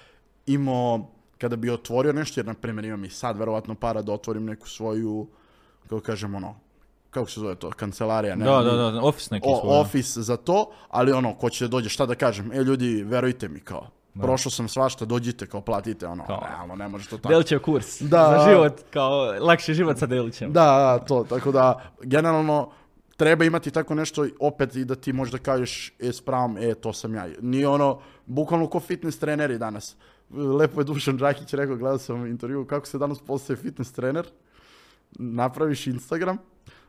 imao, 0.47 1.09
kada 1.39 1.57
bi 1.57 1.71
otvorio 1.71 2.13
nešto, 2.13 2.41
jer 2.41 2.47
na 2.47 2.55
primjer 2.55 2.85
imam 2.85 3.05
i 3.05 3.11
sad 3.11 3.39
verovatno 3.39 3.75
para 3.75 4.03
da 4.03 4.13
otvorim 4.13 4.45
neku 4.45 4.69
svoju, 4.69 5.27
kako 5.89 6.01
kažem 6.01 6.35
ono, 6.35 6.55
kako 7.11 7.31
se 7.31 7.41
zove 7.41 7.55
to, 7.55 7.71
kancelarija, 7.71 8.37
ne, 8.37 8.45
Da, 8.45 8.63
da, 8.63 8.91
da, 8.91 9.03
office 9.03 9.35
neki 9.35 9.49
svoj. 9.61 9.81
office 9.81 10.23
za 10.23 10.37
to, 10.37 10.71
ali 10.89 11.13
ono, 11.13 11.35
ko 11.35 11.51
će 11.51 11.65
da 11.65 11.69
dođe, 11.69 11.89
šta 11.89 12.07
da 12.07 12.15
kažem, 12.15 12.53
e 12.53 12.63
ljudi, 12.63 13.03
verujte 13.03 13.49
mi 13.49 13.61
kao, 13.61 13.89
prošao 14.21 14.51
sam 14.51 14.69
svašta, 14.69 15.05
dođite 15.05 15.47
kao 15.47 15.61
platite, 15.61 16.07
ono, 16.07 16.25
Kao- 16.27 16.41
realno, 16.49 16.77
ne 16.77 16.89
može 16.89 17.09
to 17.09 17.17
tako. 17.17 17.29
Delićev 17.29 17.59
kurs 17.61 18.01
Da. 18.03 18.39
za 18.39 18.51
život, 18.51 18.73
kao 18.91 19.35
lakši 19.41 19.75
život 19.75 19.99
sa 19.99 20.07
Delićem. 20.07 20.53
Da, 20.53 20.65
da, 20.65 21.05
to, 21.07 21.25
tako 21.29 21.53
da, 21.53 21.81
generalno, 22.03 22.71
treba 23.17 23.45
imati 23.45 23.71
tako 23.71 23.95
nešto 23.95 24.27
opet 24.41 24.77
i 24.77 24.85
da 24.85 24.95
ti 24.95 25.13
možda 25.13 25.39
kažeš, 25.39 25.93
e, 26.01 26.13
s 26.13 26.21
pravom, 26.21 26.57
e, 26.59 26.75
to 26.75 26.93
sam 26.93 27.15
ja. 27.15 27.27
Nije 27.41 27.69
ono, 27.69 28.01
bukvalno 28.27 28.67
ko 28.67 28.81
fitness 28.81 29.19
treneri 29.19 29.59
danas. 29.59 29.97
Lepo 30.31 30.81
je 30.81 30.85
Dušan 30.85 31.17
Đakić 31.17 31.53
rekao, 31.55 31.77
gledao 31.77 31.99
sam 31.99 32.27
intervju, 32.27 32.65
kako 32.67 32.87
se 32.87 32.99
danas 32.99 33.19
postaje 33.19 33.57
fitness 33.57 33.93
trener. 33.93 34.27
Napraviš 35.19 35.87
Instagram, 35.87 36.39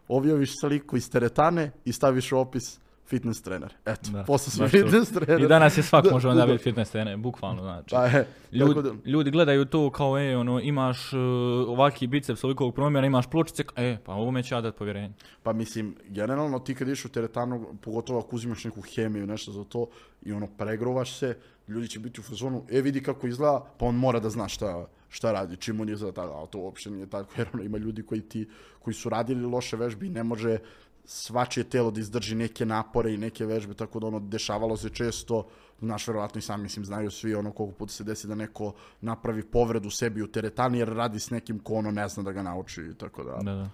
objaviš 0.07 0.59
sliku 0.59 0.97
iz 0.97 1.09
teretane 1.11 1.71
i 1.85 1.91
staviš 1.93 2.31
u 2.31 2.37
opis 2.37 2.79
fitness 3.05 3.41
trener. 3.41 3.73
Eto, 3.85 4.11
Da, 4.11 4.23
postao 4.23 4.51
sam 4.51 4.59
baš 4.59 4.71
to. 4.71 4.77
fitness 4.77 5.11
trener. 5.11 5.41
I 5.41 5.47
danas 5.47 5.77
je 5.77 5.83
svak 5.83 6.03
Da, 6.03 6.11
može 6.11 6.27
onda 6.27 6.45
da. 6.45 6.51
biti 6.51 6.63
fitness 6.63 6.91
trener, 6.91 7.17
bukvalno 7.17 7.61
znači. 7.61 7.89
Pa 7.89 8.05
je, 8.05 8.27
Ljudi, 8.51 8.81
da- 8.81 8.95
ljudi 9.05 9.31
gledaju 9.31 9.65
to 9.65 9.89
kao, 9.89 10.19
e, 10.19 10.37
ono, 10.37 10.59
imaš 10.59 11.13
uh, 11.13 11.19
ovaki 11.67 12.07
biceps 12.07 12.43
ovolikog 12.43 12.75
promjera, 12.75 13.07
imaš 13.07 13.27
pločice, 13.27 13.63
e, 13.75 13.97
pa 14.05 14.13
ovome 14.13 14.43
ću 14.43 14.55
ja 14.55 14.61
dati 14.61 14.77
povjerenje. 14.77 15.13
Pa 15.43 15.53
mislim, 15.53 15.95
generalno 16.07 16.59
ti 16.59 16.75
kad 16.75 16.87
ideš 16.87 17.05
u 17.05 17.09
teretanu, 17.09 17.65
pogotovo 17.81 18.19
ako 18.19 18.35
uzimaš 18.35 18.63
neku 18.63 18.81
hemiju, 18.83 19.27
nešto 19.27 19.51
za 19.51 19.63
to, 19.63 19.87
i 20.21 20.31
ono, 20.33 20.47
pregrovaš 20.47 21.17
se, 21.17 21.37
ljudi 21.67 21.87
će 21.87 21.99
biti 21.99 22.19
u 22.19 22.23
fazonu, 22.23 22.63
e 22.71 22.81
vidi 22.81 23.03
kako 23.03 23.27
izgleda, 23.27 23.65
pa 23.77 23.85
on 23.85 23.95
mora 23.95 24.19
da 24.19 24.29
zna 24.29 24.47
šta, 24.47 24.87
šta 25.09 25.31
radi, 25.31 25.57
čim 25.57 25.81
on 25.81 25.89
izgleda 25.89 26.15
tako, 26.15 26.43
a 26.43 26.47
to 26.47 26.59
uopće 26.59 26.91
nije 26.91 27.05
tako, 27.07 27.33
jer 27.37 27.47
ono, 27.53 27.63
ima 27.63 27.77
ljudi 27.77 28.03
koji, 28.03 28.21
ti, 28.21 28.47
koji 28.79 28.93
su 28.93 29.09
radili 29.09 29.45
loše 29.45 29.77
vežbe 29.77 30.05
i 30.05 30.09
ne 30.09 30.23
može 30.23 30.57
svačije 31.05 31.63
telo 31.63 31.91
da 31.91 31.99
izdrži 31.99 32.35
neke 32.35 32.65
napore 32.65 33.13
i 33.13 33.17
neke 33.17 33.45
vežbe, 33.45 33.73
tako 33.73 33.99
da 33.99 34.07
ono, 34.07 34.19
dešavalo 34.19 34.77
se 34.77 34.89
često, 34.89 35.47
znaš, 35.79 36.07
verovatno 36.07 36.39
i 36.39 36.41
sam, 36.41 36.61
mislim, 36.61 36.85
znaju 36.85 37.11
svi 37.11 37.35
ono 37.35 37.51
koliko 37.51 37.77
puta 37.77 37.93
se 37.93 38.03
desi 38.03 38.27
da 38.27 38.35
neko 38.35 38.73
napravi 39.01 39.43
povredu 39.43 39.89
sebi 39.89 40.21
u 40.21 40.27
teretani 40.27 40.79
jer 40.79 40.87
radi 40.87 41.19
s 41.19 41.29
nekim 41.29 41.59
ko 41.59 41.73
ono 41.73 41.91
ne 41.91 42.07
zna 42.07 42.23
da 42.23 42.31
ga 42.31 42.43
nauči, 42.43 42.81
tako 42.97 43.23
da, 43.23 43.31
Da, 43.31 43.53
da. 43.53 43.69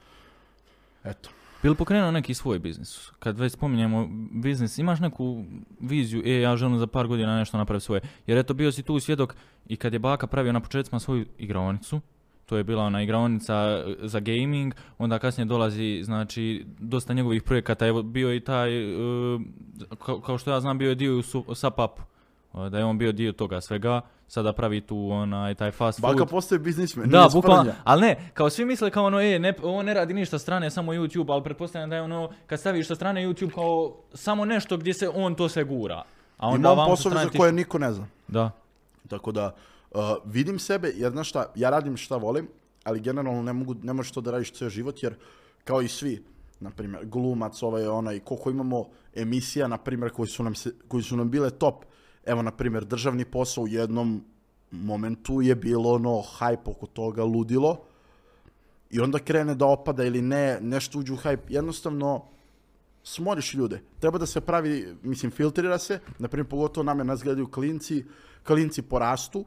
eto. 1.04 1.30
Bi 1.64 1.70
li 1.70 1.76
pokrenuo 1.76 2.12
neki 2.12 2.34
svoj 2.34 2.60
biznis? 2.60 3.12
Kad 3.20 3.40
već 3.40 3.54
spominjemo 3.54 4.08
biznis, 4.32 4.78
imaš 4.78 5.00
neku 5.00 5.46
viziju, 5.80 6.22
e, 6.26 6.42
ja 6.42 6.56
želim 6.56 6.80
za 6.80 6.88
par 6.88 7.08
godina 7.08 7.38
nešto 7.38 7.58
napraviti 7.58 7.86
svoje. 7.86 8.02
Jer 8.28 8.38
eto, 8.38 8.54
bio 8.54 8.72
si 8.72 8.84
tu 8.84 9.00
svjedok 9.00 9.36
i 9.68 9.76
kad 9.76 9.94
je 9.94 10.00
baka 10.00 10.28
pravio 10.28 10.54
na 10.54 10.60
početcima 10.60 11.00
svoju 11.00 11.26
igraonicu, 11.38 12.02
to 12.50 12.58
je 12.58 12.64
bila 12.64 12.84
ona 12.84 13.02
igraonica 13.02 13.54
e, 13.54 13.96
za 14.00 14.20
gaming, 14.20 14.74
onda 14.98 15.20
kasnije 15.20 15.46
dolazi, 15.46 16.02
znači, 16.04 16.66
dosta 16.80 17.14
njegovih 17.14 17.44
projekata, 17.44 17.88
evo, 17.88 18.04
bio 18.04 18.36
i 18.36 18.40
taj, 18.40 18.78
e, 18.78 18.96
kao, 20.06 20.22
kao 20.22 20.38
što 20.38 20.52
ja 20.52 20.60
znam, 20.60 20.78
bio 20.78 20.90
je 20.90 20.96
dio 20.96 21.18
u 21.18 21.56
SAP-upu, 21.56 22.02
E, 22.54 22.70
da 22.70 22.78
je 22.78 22.86
on 22.86 22.98
bio 22.98 23.12
dio 23.12 23.32
toga 23.32 23.62
svega, 23.62 24.02
sada 24.28 24.54
pravi 24.54 24.82
tu 24.82 25.10
onaj, 25.12 25.56
taj 25.56 25.72
fast 25.72 26.02
food. 26.02 26.16
Baka 26.16 26.26
postaje 26.26 26.60
biznismen, 26.60 27.10
Da, 27.10 27.30
bukvalno, 27.34 27.72
ali 27.84 28.02
ne, 28.02 28.30
kao 28.34 28.50
svi 28.50 28.66
misle 28.66 28.92
kao 28.92 29.06
ono, 29.06 29.22
e, 29.22 29.40
ne, 29.40 29.54
ovo 29.64 29.84
ne 29.84 29.94
radi 29.94 30.14
ništa 30.14 30.40
strane, 30.40 30.70
samo 30.70 30.94
YouTube, 30.94 31.34
ali 31.34 31.44
pretpostavljam 31.44 31.90
da 31.90 31.96
je 31.96 32.02
ono, 32.02 32.30
kad 32.48 32.60
staviš 32.60 32.88
sa 32.88 32.96
strane 32.96 33.28
YouTube 33.28 33.54
kao 33.54 33.96
samo 34.14 34.46
nešto 34.46 34.78
gdje 34.78 34.94
se 34.94 35.10
on 35.10 35.36
to 35.36 35.50
sve 35.50 35.64
gura. 35.64 36.04
A 36.38 36.48
onda 36.48 36.74
Imam 36.74 36.88
poslove 36.88 37.24
za 37.24 37.30
koje 37.38 37.52
niko 37.52 37.78
ne 37.80 37.94
zna. 37.94 38.08
Da, 38.28 38.52
Tako 39.08 39.32
da, 39.32 39.56
uh, 39.92 40.02
vidim 40.26 40.60
sebe, 40.60 40.92
jer 40.96 41.12
znaš 41.12 41.30
šta, 41.30 41.46
ja 41.56 41.70
radim 41.70 41.98
šta 41.98 42.18
volim, 42.18 42.48
ali 42.84 43.00
generalno 43.00 43.44
ne, 43.44 43.54
mogu, 43.54 43.76
ne 43.84 43.94
možeš 43.94 44.12
to 44.12 44.22
da 44.22 44.32
radiš 44.32 44.54
cijel 44.54 44.70
život, 44.70 45.04
jer 45.04 45.16
kao 45.64 45.82
i 45.82 45.88
svi, 45.88 46.24
na 46.60 46.70
primjer, 46.70 47.06
glumac, 47.06 47.64
ovaj, 47.64 47.88
onaj, 47.88 48.20
koliko 48.20 48.50
imamo 48.50 48.86
emisija, 49.16 49.68
na 49.68 49.78
primjer, 49.78 50.12
koji 50.12 50.28
su 50.28 50.44
nam, 50.44 50.56
se, 50.56 50.74
koji 50.88 51.04
su 51.04 51.18
nam 51.18 51.32
bile 51.32 51.50
top, 51.50 51.86
evo, 52.26 52.42
na 52.42 52.52
primjer, 52.52 52.86
državni 52.86 53.26
posao 53.26 53.64
u 53.64 53.68
jednom 53.68 54.24
momentu 54.72 55.42
je 55.42 55.56
bilo 55.56 55.94
ono 55.94 56.22
hype 56.40 56.72
oko 56.72 56.86
toga, 56.86 57.24
ludilo, 57.24 57.78
i 58.90 59.00
onda 59.00 59.20
krene 59.20 59.56
da 59.56 59.66
opada 59.66 60.04
ili 60.04 60.22
ne, 60.22 60.60
nešto 60.62 61.00
uđe 61.00 61.14
u 61.14 61.18
hype, 61.18 61.50
jednostavno, 61.50 62.26
smoriš 63.04 63.54
ljude. 63.54 63.82
Treba 64.00 64.18
da 64.18 64.26
se 64.26 64.42
pravi, 64.42 64.96
mislim, 65.04 65.32
filtrira 65.32 65.78
se, 65.78 66.00
na 66.20 66.28
primjer, 66.28 66.50
pogotovo 66.50 66.92
je 66.92 67.04
nas 67.04 67.24
gledaju 67.24 67.48
klinci, 67.48 68.04
klinci 68.44 68.82
porastu, 68.82 69.46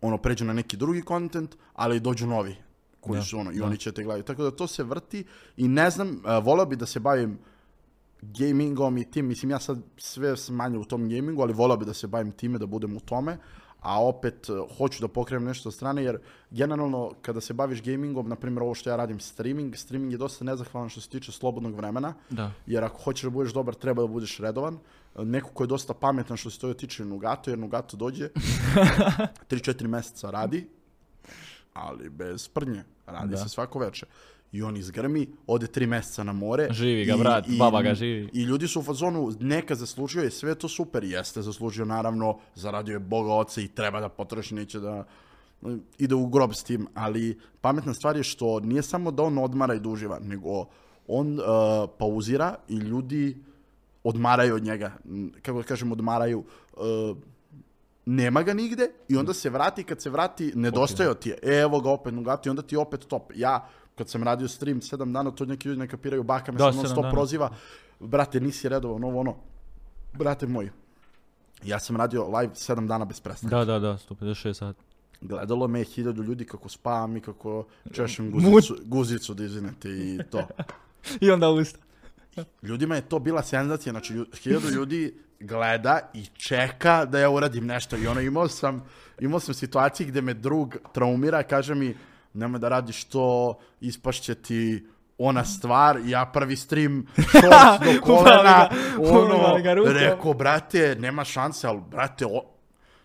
ono, 0.00 0.18
pređu 0.18 0.44
na 0.44 0.52
neki 0.52 0.76
drugi 0.76 1.02
kontent, 1.02 1.56
ali 1.74 2.00
dođu 2.00 2.26
novi, 2.26 2.56
koji 3.00 3.18
Da, 3.18 3.24
su 3.24 3.38
ono, 3.38 3.52
i 3.52 3.58
da. 3.58 3.64
oni 3.64 3.76
će 3.76 3.92
te 3.92 4.02
gledati. 4.02 4.26
Tako 4.26 4.42
da 4.42 4.50
to 4.50 4.66
se 4.66 4.82
vrti 4.82 5.24
i 5.56 5.68
ne 5.68 5.90
znam, 5.90 6.10
uh, 6.10 6.44
volao 6.44 6.66
bi 6.66 6.76
da 6.76 6.86
se 6.86 7.00
bavim 7.00 7.38
gamingom 8.22 8.98
i 8.98 9.10
tim, 9.10 9.26
mislim, 9.26 9.50
ja 9.50 9.58
sad 9.58 9.78
sve 9.96 10.34
manje 10.50 10.78
u 10.78 10.84
tom 10.84 11.08
gamingu, 11.08 11.42
ali 11.42 11.52
volao 11.52 11.76
bi 11.76 11.84
da 11.84 11.94
se 11.94 12.06
bavim 12.06 12.32
time, 12.32 12.58
da 12.58 12.66
budem 12.66 12.96
u 12.96 13.00
tome, 13.00 13.38
a 13.80 14.04
opet 14.04 14.48
uh, 14.48 14.76
hoću 14.76 15.00
da 15.00 15.08
pokrenem 15.08 15.44
nešto 15.44 15.70
sa 15.70 15.76
strane, 15.76 16.04
jer 16.04 16.18
generalno 16.50 17.12
kada 17.22 17.40
se 17.40 17.54
baviš 17.54 17.82
gamingom, 17.82 18.28
na 18.28 18.36
primjer 18.36 18.62
ovo 18.62 18.74
što 18.74 18.90
ja 18.90 18.96
radim 18.96 19.20
streaming, 19.20 19.76
streaming 19.76 20.12
je 20.12 20.18
dosta 20.18 20.44
nezahvalan 20.44 20.88
što 20.88 21.00
se 21.00 21.08
tiče 21.08 21.32
slobodnog 21.32 21.74
vremena, 21.74 22.14
da. 22.30 22.52
jer 22.66 22.84
ako 22.84 23.02
hoćeš 23.02 23.22
da 23.22 23.30
budeš 23.30 23.52
dobar, 23.52 23.74
treba 23.74 24.02
da 24.02 24.08
budeš 24.08 24.38
redovan. 24.38 24.78
Neko 25.16 25.50
ko 25.50 25.62
je 25.62 25.68
dosta 25.68 25.94
pametan 25.94 26.36
što 26.36 26.50
se 26.50 26.58
toga 26.58 26.74
tiče 26.74 27.04
Nugato, 27.04 27.50
jer 27.50 27.58
Nugato 27.58 27.96
dođe, 27.96 28.28
3-4 29.50 29.86
mjeseca 29.86 30.30
radi, 30.30 30.66
ali 31.72 32.10
bez 32.10 32.48
prnje. 32.48 32.84
Radi 33.06 33.30
Da. 33.30 33.36
se 33.36 33.48
svako 33.48 33.78
veče. 33.78 34.06
I 34.52 34.62
on 34.62 34.76
izgrmi, 34.76 35.26
ode 35.46 35.66
tri 35.66 35.86
mjeseca 35.86 36.24
na 36.24 36.32
more. 36.32 36.68
Živi 36.72 37.04
ga, 37.04 37.14
i- 37.14 37.18
brat, 37.18 37.48
i- 37.48 37.58
baba 37.58 37.82
ga 37.82 37.94
živi. 37.94 38.30
I 38.32 38.42
ljudi 38.42 38.68
su 38.68 38.80
u 38.80 38.82
fazonu, 38.82 39.32
neka 39.40 39.74
zaslužio 39.74 40.22
je 40.22 40.30
sve 40.30 40.54
to 40.54 40.68
super, 40.68 41.04
jeste 41.04 41.42
zaslužio 41.42 41.84
naravno, 41.84 42.38
zaradio 42.54 42.92
je 42.92 42.98
Boga 42.98 43.32
oca 43.32 43.60
i 43.60 43.68
treba 43.68 44.00
da 44.00 44.08
potroši, 44.08 44.54
neće 44.54 44.80
da 44.80 45.04
ide 45.98 46.14
u 46.14 46.26
grob 46.26 46.52
s 46.52 46.64
tim, 46.64 46.86
ali 46.94 47.38
pametna 47.60 47.94
stvar 47.94 48.16
je 48.16 48.22
što 48.22 48.60
nije 48.60 48.82
samo 48.82 49.10
da 49.10 49.22
on 49.22 49.38
odmara 49.38 49.74
i 49.74 49.80
da 49.80 49.88
uživa, 49.88 50.18
nego 50.18 50.66
on 51.08 51.32
uh, 51.32 51.44
pauzira 51.98 52.54
i 52.68 52.74
ljudi 52.74 53.36
odmaraju 54.04 54.54
od 54.54 54.62
njega, 54.62 54.92
kako 55.42 55.58
da 55.58 55.64
kažem, 55.64 55.92
odmaraju, 55.92 56.44
uh, 56.72 57.16
nema 58.06 58.42
ga 58.42 58.54
nigde 58.54 58.90
i 59.08 59.16
onda 59.16 59.34
se 59.34 59.50
vrati, 59.50 59.84
kad 59.84 60.02
se 60.02 60.10
vrati, 60.10 60.52
nedostaje 60.54 61.14
ti 61.14 61.28
je, 61.28 61.38
evo 61.42 61.80
ga 61.80 61.90
opet 61.90 62.14
Nugati, 62.14 62.50
onda 62.50 62.62
ti 62.62 62.74
je 62.74 62.78
opet 62.78 63.06
top. 63.08 63.32
Ja, 63.34 63.68
kad 63.94 64.08
sam 64.08 64.22
radio 64.22 64.48
stream 64.48 64.82
sedam 64.82 65.12
dana, 65.12 65.30
to 65.30 65.44
neki 65.44 65.68
ljudi 65.68 65.80
ne 65.80 65.88
kapiraju, 65.88 66.22
baka 66.22 66.52
me 66.52 66.58
Da, 66.58 66.72
sam 66.72 66.76
non 66.76 66.86
stop 66.86 67.02
dana. 67.02 67.10
proziva, 67.10 67.50
brate, 68.00 68.40
nisi 68.40 68.68
redovan, 68.68 69.04
ovo 69.04 69.20
ono, 69.20 69.36
brate 70.12 70.46
moj, 70.46 70.70
ja 71.64 71.78
sam 71.78 71.96
radio 71.96 72.28
live 72.38 72.54
sedam 72.54 72.86
dana 72.86 73.04
bez 73.04 73.20
prestanka. 73.20 73.56
Da, 73.56 73.64
da, 73.64 73.78
da, 73.78 73.98
156 73.98 74.52
sati. 74.52 74.80
Gledalo 75.20 75.68
me 75.68 75.78
je 75.78 75.84
hiljadu 75.84 76.22
ljudi 76.22 76.44
kako 76.44 76.68
spavam 76.68 77.16
i 77.16 77.20
kako 77.20 77.66
češem 77.92 78.30
guzicu, 78.30 78.76
guzicu 78.84 79.34
da 79.34 79.44
izvinete 79.44 79.88
i 79.88 80.18
to. 80.30 80.42
I 81.20 81.30
onda 81.30 81.48
usta. 81.48 81.78
Ljudima 82.62 82.94
je 82.94 83.08
to 83.08 83.18
bila 83.18 83.42
senzacija, 83.42 83.92
znači 83.92 84.14
lju- 84.14 84.36
hiljadu 84.42 84.68
ljudi 84.68 85.14
gleda 85.40 86.00
i 86.14 86.26
čeka 86.26 87.04
da 87.04 87.18
ja 87.18 87.30
uradim 87.30 87.66
nešto. 87.66 87.96
I 87.96 88.06
ono 88.06 88.20
imao 88.20 88.48
sam, 88.48 88.84
imao 89.20 89.40
sam 89.40 89.54
situacije 89.54 90.06
gdje 90.06 90.20
me 90.22 90.34
drug 90.34 90.76
traumira, 90.92 91.42
kaže 91.42 91.74
mi 91.74 91.96
nemoj 92.34 92.58
da 92.60 92.68
radiš 92.68 93.04
to, 93.04 93.58
ispašće 93.80 94.34
ti 94.34 94.86
ona 95.18 95.44
stvar, 95.44 95.98
ja 96.04 96.30
prvi 96.34 96.56
stream 96.56 97.06
shorts 97.28 97.84
do 97.94 98.00
kolena, 98.02 98.68
ono, 98.98 99.36
rekao, 99.92 100.34
brate, 100.34 100.96
nema 101.00 101.24
šanse, 101.24 101.66
ali 101.66 101.80
brate, 101.90 102.26
o, 102.26 102.44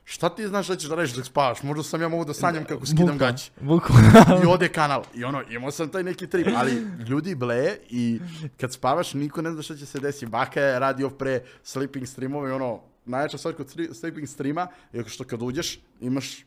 šta 0.06 0.30
ti 0.30 0.47
znaš 0.47 0.68
da 0.68 0.76
ćeš 0.76 0.89
da 0.89 0.95
radiš 0.95 1.12
dok 1.12 1.26
spavaš, 1.26 1.64
možda 1.64 1.84
sam 1.84 2.01
ja 2.01 2.08
mogu 2.08 2.26
da 2.26 2.34
sanjam 2.34 2.66
kako 2.66 2.86
skidam 2.86 3.18
Bukvalno. 3.60 4.10
i 4.43 4.47
ode 4.47 4.68
kanal. 4.68 5.03
I 5.14 5.24
ono, 5.24 5.43
imao 5.49 5.72
sam 5.72 5.89
taj 5.89 6.03
neki 6.03 6.28
trip, 6.28 6.47
ali 6.56 6.72
ljudi 7.08 7.36
bleje 7.36 7.78
i 7.89 8.20
kad 8.58 8.74
spavaš 8.74 9.14
niko 9.14 9.41
ne 9.41 9.51
zna 9.51 9.62
šta 9.62 9.76
će 9.76 9.86
se 9.86 9.99
desiti. 9.99 10.26
Baka 10.26 10.62
je 10.62 10.80
radio 10.80 11.10
pre 11.10 11.43
sleeping 11.64 12.08
streamova 12.08 12.49
i 12.49 12.51
ono, 12.51 12.82
najjača 13.06 13.38
stvar 13.38 13.53
kod 13.53 13.70
sleeping 13.93 14.28
streama 14.28 14.68
je 14.93 15.03
što 15.08 15.24
kad 15.24 15.41
uđeš 15.41 15.80
imaš 16.01 16.45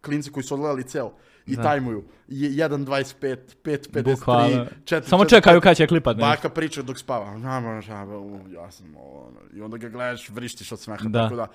klinci 0.00 0.30
koji 0.30 0.44
su 0.44 0.54
odgledali 0.54 0.82
ceo 0.84 1.12
i 1.46 1.56
Da. 1.56 1.62
tajmuju. 1.62 2.04
Je- 2.28 2.50
1.25, 2.50 3.36
5.53, 3.64 4.02
Bukvalno. 4.04 4.66
4, 4.84 5.02
Samo 5.02 5.24
čekaju 5.24 5.60
kad 5.60 5.76
će 5.76 5.86
klipat 5.86 6.16
nešto. 6.16 6.28
Baka 6.28 6.48
priča 6.48 6.82
dok 6.82 6.98
spava. 6.98 7.26
Ja 8.50 8.70
sam 8.70 8.96
ovo. 8.96 9.32
I 9.54 9.60
onda 9.60 9.76
ga 9.76 9.88
gledaš, 9.88 10.28
vrištiš 10.28 10.72
od 10.72 10.80
smeha. 10.80 11.08
Da. 11.08 11.22
Tako 11.22 11.36
da, 11.36 11.46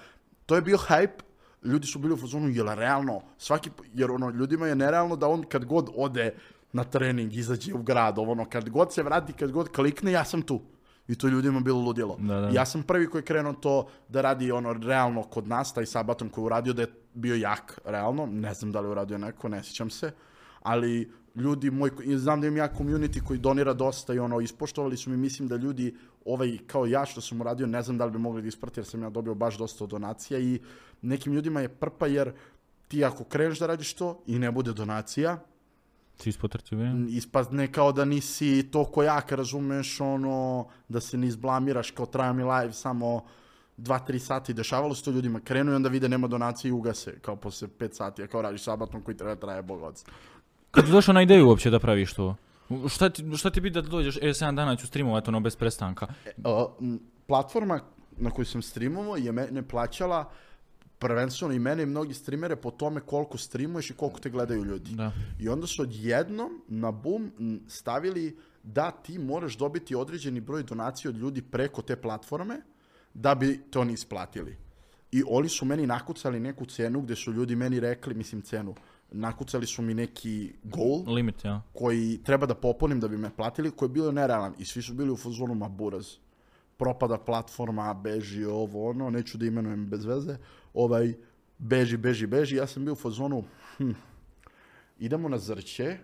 to 0.46 0.56
je 0.56 0.62
bio 0.62 0.78
hype. 0.78 1.29
Ljudi 1.64 1.88
su 1.88 2.00
bili 2.00 2.14
u 2.14 2.18
fazonu, 2.18 2.50
jel 2.50 2.68
realno? 2.68 3.22
Svaki, 3.38 3.70
jer 3.94 4.12
ono, 4.12 4.30
ljudima 4.30 4.68
je 4.68 4.76
nerealno 4.76 5.16
da 5.16 5.28
on 5.28 5.44
kad 5.44 5.66
god 5.66 5.90
ode 5.96 6.34
na 6.74 6.84
trening, 6.84 7.34
izađe 7.34 7.74
u 7.74 7.84
grad, 7.84 8.20
ono, 8.20 8.46
kad 8.46 8.70
god 8.70 8.94
se 8.94 9.04
vrati, 9.04 9.34
kad 9.34 9.52
god 9.52 9.70
klikne, 9.70 10.12
ja 10.12 10.26
sam 10.26 10.42
tu. 10.42 10.62
I 11.08 11.16
to 11.16 11.28
ljudima 11.28 11.60
bilo 11.60 11.80
ludilo. 11.80 12.18
Da, 12.20 12.40
da. 12.40 12.50
Ja 12.50 12.66
sam 12.66 12.84
prvi 12.84 13.10
koji 13.10 13.20
je 13.20 13.26
krenuo 13.26 13.54
to 13.54 13.88
da 14.10 14.22
radi 14.22 14.52
ono 14.52 14.74
realno 14.74 15.24
kod 15.24 15.48
nas, 15.48 15.74
taj 15.74 15.86
sabaton 15.86 16.30
koji 16.30 16.44
je 16.44 16.46
uradio 16.46 16.74
da 16.74 16.82
je 16.82 16.94
bio 17.14 17.36
jak, 17.36 17.80
realno. 17.86 18.26
Ne 18.26 18.54
znam 18.54 18.72
da 18.72 18.80
li 18.80 18.88
je 18.88 18.92
uradio 18.92 19.18
neko, 19.18 19.50
ne 19.50 19.64
sjećam 19.64 19.90
se. 19.90 20.12
Ali 20.62 21.12
ljudi 21.36 21.72
moj, 21.72 21.92
znam 22.16 22.42
da 22.42 22.48
imam 22.48 22.58
ja 22.58 22.74
community 22.78 23.24
koji 23.24 23.40
donira 23.40 23.74
dosta 23.74 24.14
i 24.14 24.20
ono, 24.20 24.40
ispoštovali 24.40 24.98
su 24.98 25.10
mi, 25.10 25.18
mislim 25.18 25.48
da 25.48 25.56
ljudi, 25.56 25.96
ovaj 26.26 26.58
kao 26.68 26.86
ja 26.86 27.06
što 27.06 27.22
sam 27.22 27.42
uradio, 27.42 27.68
ne 27.68 27.82
znam 27.82 27.98
da 27.98 28.06
li 28.06 28.12
bi 28.12 28.18
mogli 28.18 28.42
da 28.42 28.48
isprati 28.48 28.80
jer 28.80 28.86
sam 28.86 29.04
ja 29.04 29.10
dobio 29.10 29.36
baš 29.36 29.58
dosta 29.58 29.86
donacija 29.86 30.40
i 30.40 30.60
nekim 31.02 31.34
ljudima 31.34 31.62
je 31.62 31.70
prpa 31.70 32.08
jer 32.08 32.34
ti 32.88 33.06
ako 33.06 33.24
kreneš 33.24 33.60
da 33.60 33.68
radiš 33.68 33.94
to 33.94 34.24
i 34.28 34.40
ne 34.40 34.52
bude 34.52 34.74
donacija, 34.74 35.40
Si 36.22 36.30
ispadne 37.10 37.72
kao 37.72 37.92
da 37.92 38.06
nisi 38.06 38.68
toliko 38.72 39.04
jak, 39.04 39.32
razumeš, 39.32 40.02
ono, 40.02 40.68
da 40.90 41.00
se 41.00 41.18
ne 41.18 41.28
izblamiraš 41.28 41.92
kao 41.92 42.06
traja 42.06 42.34
mi 42.34 42.44
live 42.44 42.74
samo 42.74 43.26
2-3 43.78 44.20
sati, 44.20 44.54
dešavalo 44.54 44.96
se 44.96 45.04
to 45.04 45.12
ljudima, 45.12 45.40
krenu 45.40 45.72
i 45.72 45.76
onda 45.76 45.90
vide 45.90 46.10
nema 46.10 46.28
donacije 46.28 46.70
i 46.70 46.72
ugase, 46.72 47.20
kao 47.22 47.36
posle 47.36 47.68
5 47.80 47.94
sati, 47.94 48.24
a 48.24 48.28
kao 48.28 48.42
radiš 48.42 48.64
sabatom 48.64 49.02
koji 49.02 49.18
treba 49.18 49.36
traje 49.36 49.62
bogovac. 49.62 50.04
Kad 50.72 50.86
si 50.86 50.92
došao 50.92 51.14
na 51.14 51.22
ideju 51.22 51.48
uopće 51.48 51.70
da 51.70 51.80
praviš 51.80 52.14
to? 52.14 52.36
Šta 52.90 53.10
ti, 53.10 53.24
šta 53.38 53.50
ti 53.50 53.62
bi 53.62 53.70
da 53.70 53.82
dođeš, 53.82 54.18
e, 54.18 54.34
7 54.34 54.56
dana 54.56 54.76
ću 54.76 54.88
streamovat 54.88 55.28
ono 55.28 55.40
bez 55.40 55.56
prestanka. 55.56 56.08
M, 56.82 57.00
platforma 57.28 57.80
na 58.18 58.30
kojoj 58.30 58.46
sam 58.46 58.62
streamovao 58.62 59.16
je 59.16 59.32
mene 59.32 59.68
plaćala 59.68 60.32
prvenstveno 61.00 61.54
i 61.54 61.60
mene 61.60 61.84
i 61.84 61.86
mnogi 61.86 62.14
streamere 62.14 62.56
po 62.56 62.72
tome 62.72 63.02
koliko 63.02 63.38
streamuješ 63.38 63.90
i 63.90 63.94
koliko 63.94 64.20
te 64.20 64.30
gledaju 64.30 64.64
ljudi. 64.64 64.92
Da. 64.92 65.12
I 65.40 65.50
onda 65.50 65.68
su 65.68 65.82
odjednom 65.82 66.62
na 66.68 66.92
boom 66.92 67.32
stavili 67.68 68.38
da 68.64 68.92
ti 68.92 69.20
moraš 69.20 69.58
dobiti 69.58 69.96
određeni 69.96 70.42
broj 70.42 70.64
donacija 70.64 71.10
od 71.10 71.18
ljudi 71.18 71.42
preko 71.42 71.82
te 71.82 71.96
platforme 71.96 72.62
da 73.14 73.36
bi 73.36 73.62
to 73.70 73.82
oni 73.82 73.94
isplatili. 73.94 74.58
I 75.12 75.24
oni 75.28 75.50
su 75.50 75.66
meni 75.66 75.88
nakucali 75.88 76.40
neku 76.40 76.66
cenu 76.66 77.02
gdje 77.02 77.16
su 77.16 77.34
ljudi 77.34 77.56
meni 77.56 77.80
rekli, 77.80 78.14
mislim 78.14 78.42
cenu, 78.42 78.76
nakucali 79.12 79.68
su 79.68 79.82
mi 79.82 79.94
neki 79.94 80.54
goal 80.64 81.14
Limit, 81.14 81.46
ja. 81.46 81.62
koji 81.74 82.20
treba 82.24 82.46
da 82.46 82.56
popunim 82.56 83.00
da 83.00 83.08
bi 83.08 83.18
me 83.18 83.30
platili, 83.36 83.72
koji 83.72 83.90
je 83.90 83.94
bio 83.94 84.12
nerealan 84.12 84.54
i 84.58 84.66
svi 84.66 84.82
su 84.82 84.94
bili 84.94 85.12
u 85.12 85.18
fazonu 85.18 85.56
ma 85.56 85.70
buraz. 85.70 86.08
Propada 86.78 87.18
platforma, 87.18 87.94
beži 87.94 88.46
ovo, 88.46 88.90
ono, 88.90 89.10
neću 89.10 89.38
da 89.38 89.46
imenujem 89.46 89.86
bez 89.86 90.06
veze, 90.06 90.38
ovaj, 90.74 91.14
beži, 91.58 91.98
beži, 91.98 92.28
beži, 92.28 92.56
ja 92.56 92.68
sam 92.68 92.86
bio 92.86 92.94
u 92.94 92.96
fazonu, 92.96 93.44
hm, 93.78 93.92
idemo 95.00 95.30
na 95.30 95.38
zrće, 95.38 95.98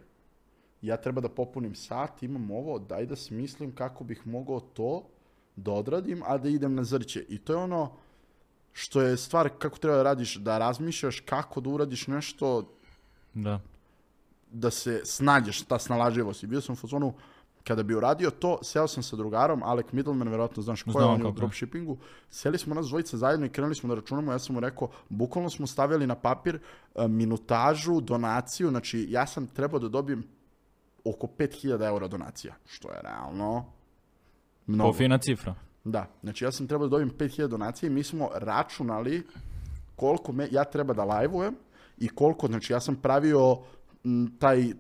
ja 0.82 0.97
treba 0.97 1.22
da 1.22 1.30
popunim 1.30 1.76
sat, 1.76 2.24
imam 2.24 2.51
ovo, 2.51 2.80
daj 2.80 3.06
da 3.06 3.16
smislim 3.16 3.76
kako 3.76 4.03
bih 4.03 4.28
mogao 4.28 4.60
to 4.60 5.08
da 5.56 5.72
odradim, 5.72 6.24
a 6.26 6.38
da 6.38 6.49
idem 6.49 6.76
na 6.76 6.84
zrće. 6.84 7.26
I 7.30 7.38
to 7.38 7.53
je 7.53 7.58
ono 7.58 7.91
što 8.74 9.01
je 9.01 9.18
stvar 9.18 9.49
kako 9.60 9.78
treba 9.78 9.97
da 9.97 10.03
radiš, 10.03 10.36
da 10.36 10.58
razmišljaš 10.58 11.20
kako 11.20 11.62
da 11.62 11.70
uradiš 11.70 12.08
nešto 12.08 12.76
Da. 13.36 13.59
da 14.51 14.71
se 14.71 15.01
snađeš, 15.05 15.61
ta 15.61 15.79
snalažljivost. 15.79 16.43
I 16.43 16.47
bio 16.47 16.61
sam 16.61 16.73
u 16.73 16.75
fazonu, 16.75 17.13
kada 17.63 17.83
bi 17.83 17.95
uradio 17.95 18.29
to, 18.29 18.59
seo 18.61 18.88
sam 18.88 19.03
sa 19.03 19.15
drugarom, 19.15 19.63
Alec 19.63 19.91
Middleman, 19.91 20.29
verovatno 20.29 20.63
znaš 20.63 20.83
ko 20.83 20.99
je, 20.99 21.05
on 21.05 21.21
je 21.21 21.27
u 21.27 21.31
dropshippingu. 21.31 21.97
Seli 22.29 22.57
smo 22.57 22.75
nas 22.75 22.88
dvojica 22.88 23.17
zajedno 23.17 23.45
i 23.45 23.49
krenuli 23.49 23.75
smo 23.75 23.89
da 23.89 23.95
računamo, 23.95 24.31
ja 24.31 24.39
sam 24.39 24.53
mu 24.53 24.59
rekao, 24.59 24.89
bukvalno 25.09 25.49
smo 25.49 25.67
stavili 25.67 26.07
na 26.07 26.15
papir 26.15 26.59
e, 26.95 27.07
minutažu, 27.07 28.01
donaciju, 28.01 28.69
znači 28.69 29.07
ja 29.09 29.27
sam 29.27 29.47
trebao 29.47 29.79
da 29.79 29.89
dobijem 29.89 30.23
oko 31.05 31.27
5000 31.27 31.88
eura 31.88 32.07
donacija, 32.07 32.53
što 32.65 32.91
je 32.91 33.01
realno 33.03 33.65
mnogo. 34.67 34.91
Po 34.91 34.97
fina 34.97 35.17
cifra. 35.17 35.55
Da, 35.83 36.07
znači 36.23 36.43
ja 36.43 36.51
sam 36.51 36.67
trebao 36.67 36.88
da 36.88 36.91
dobijem 36.91 37.11
5000 37.17 37.47
donacija 37.47 37.88
i 37.88 37.93
mi 37.93 38.03
smo 38.03 38.29
računali 38.33 39.23
koliko 39.95 40.31
me, 40.31 40.47
ja 40.51 40.63
treba 40.63 40.93
da 40.93 41.03
live-ujem 41.03 41.55
i 41.97 42.09
koliko, 42.09 42.47
znači 42.47 42.73
ja 42.73 42.79
sam 42.79 42.95
pravio 42.95 43.57
m, 44.03 44.35
taj, 44.39 44.73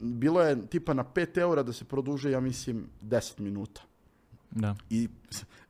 bilo 0.00 0.42
je 0.42 0.66
tipa 0.66 0.94
na 0.94 1.04
5 1.04 1.38
eura 1.38 1.62
da 1.62 1.72
se 1.72 1.84
produže, 1.84 2.30
ja 2.30 2.40
mislim, 2.40 2.86
10 3.02 3.40
minuta. 3.40 3.82
Da. 4.50 4.74
I 4.90 5.08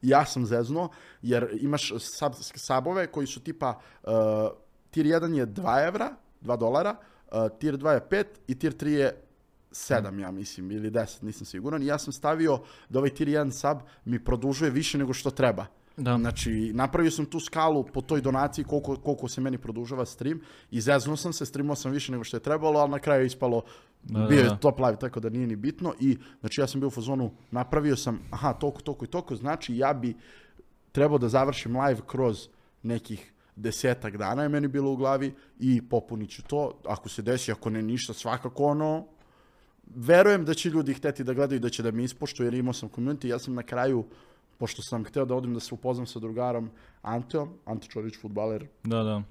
ja 0.03 0.25
sam 0.27 0.47
zezno, 0.47 0.89
jer 1.23 1.49
imaš 1.61 1.93
sab, 1.99 2.33
sabove 2.41 3.07
koji 3.07 3.27
su 3.27 3.41
tipa, 3.41 3.81
uh, 4.03 4.11
tier 4.91 5.07
1 5.07 5.35
je 5.35 5.47
2 5.47 5.89
evra, 5.89 6.17
2 6.43 6.59
dolara, 6.59 6.97
uh, 7.33 7.59
tier 7.59 7.79
2 7.79 7.91
je 7.91 8.01
5 8.11 8.25
i 8.47 8.59
tier 8.59 8.73
3 8.73 8.87
je 8.87 9.23
7, 9.71 10.21
ja 10.21 10.31
mislim, 10.31 10.71
ili 10.71 10.91
10, 10.91 11.23
nisam 11.23 11.47
siguran. 11.47 11.83
I 11.83 11.87
ja 11.87 11.99
sam 11.99 12.13
stavio 12.13 12.59
da 12.89 12.99
ovaj 12.99 13.11
tier 13.11 13.29
1 13.29 13.51
sub 13.51 13.79
mi 14.05 14.25
produžuje 14.25 14.71
više 14.71 14.99
nego 14.99 15.13
što 15.13 15.31
treba. 15.31 15.67
Da. 15.97 16.19
Znači, 16.19 16.71
napravio 16.75 17.11
sam 17.11 17.27
tu 17.27 17.41
skalu 17.41 17.85
po 17.85 18.01
toj 18.01 18.21
donaciji 18.21 18.65
koliko, 18.65 18.97
koliko 18.97 19.29
se 19.29 19.41
meni 19.41 19.59
produžava 19.59 20.07
stream. 20.07 20.41
I 20.71 20.81
zeznuo 20.81 21.17
sam 21.17 21.33
se, 21.33 21.47
streamao 21.47 21.77
sam 21.77 21.93
više 21.93 22.13
nego 22.13 22.25
što 22.25 22.37
je 22.37 22.41
trebalo, 22.41 22.81
ali 22.81 22.91
na 22.91 22.99
kraju 22.99 23.23
je 23.23 23.27
ispalo, 23.27 23.63
Da, 24.03 24.27
bio 24.27 24.41
je 24.41 24.61
top 24.61 24.81
live, 24.81 24.97
tako 24.97 25.21
da 25.21 25.29
nije 25.29 25.47
ni 25.47 25.57
bitno. 25.57 25.95
I 26.01 26.17
znači 26.41 26.61
ja 26.61 26.67
sam 26.67 26.81
bio 26.81 26.89
u 26.89 26.91
fazonu, 26.91 27.31
napravio 27.51 27.97
sam, 27.97 28.21
aha, 28.31 28.53
toliko, 28.53 28.81
toliko 28.81 29.05
i 29.05 29.09
toliko, 29.09 29.37
znači 29.37 29.77
ja 29.77 29.93
bi 29.95 30.17
trebao 30.93 31.19
da 31.19 31.29
završim 31.29 31.81
live 31.81 32.01
kroz 32.07 32.49
nekih 32.83 33.33
desetak 33.57 34.17
dana 34.17 34.43
je 34.43 34.49
meni 34.49 34.69
bilo 34.69 34.91
u 34.91 34.97
glavi 34.97 35.35
i 35.59 35.89
popunit 35.89 36.31
ću 36.31 36.43
to, 36.43 36.81
ako 36.87 37.09
se 37.09 37.23
desi, 37.23 37.53
ako 37.53 37.71
ne 37.71 37.83
ništa, 37.83 38.13
svakako 38.13 38.65
ono, 38.65 39.07
verujem 39.87 40.45
da 40.45 40.55
će 40.55 40.71
ljudi 40.71 40.95
hteti 40.95 41.25
da 41.25 41.35
gledaju 41.35 41.57
i 41.57 41.61
da 41.61 41.69
će 41.69 41.83
da 41.83 41.91
mi 41.91 42.05
ispoštuju 42.05 42.47
jer 42.47 42.55
imao 42.55 42.73
sam 42.73 42.89
community, 42.89 43.27
ja 43.27 43.39
sam 43.39 43.55
na 43.55 43.63
kraju, 43.63 44.05
pošto 44.59 44.83
sam 44.83 45.05
hteo 45.05 45.25
da 45.25 45.35
odim 45.35 45.55
da 45.55 45.61
se 45.61 45.75
upoznam 45.75 46.07
sa 46.07 46.19
drugarom 46.19 46.71
Anteom, 47.03 47.49
Ante 47.65 47.89
Čorić, 47.89 48.15
futbaler, 48.17 48.67
Da, 48.85 49.03
da. 49.03 49.23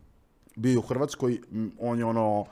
bio 0.55 0.71
je 0.71 0.77
u 0.77 0.81
Hrvatskoj, 0.81 1.39
on 1.79 1.99
je 1.99 2.05
ono, 2.05 2.45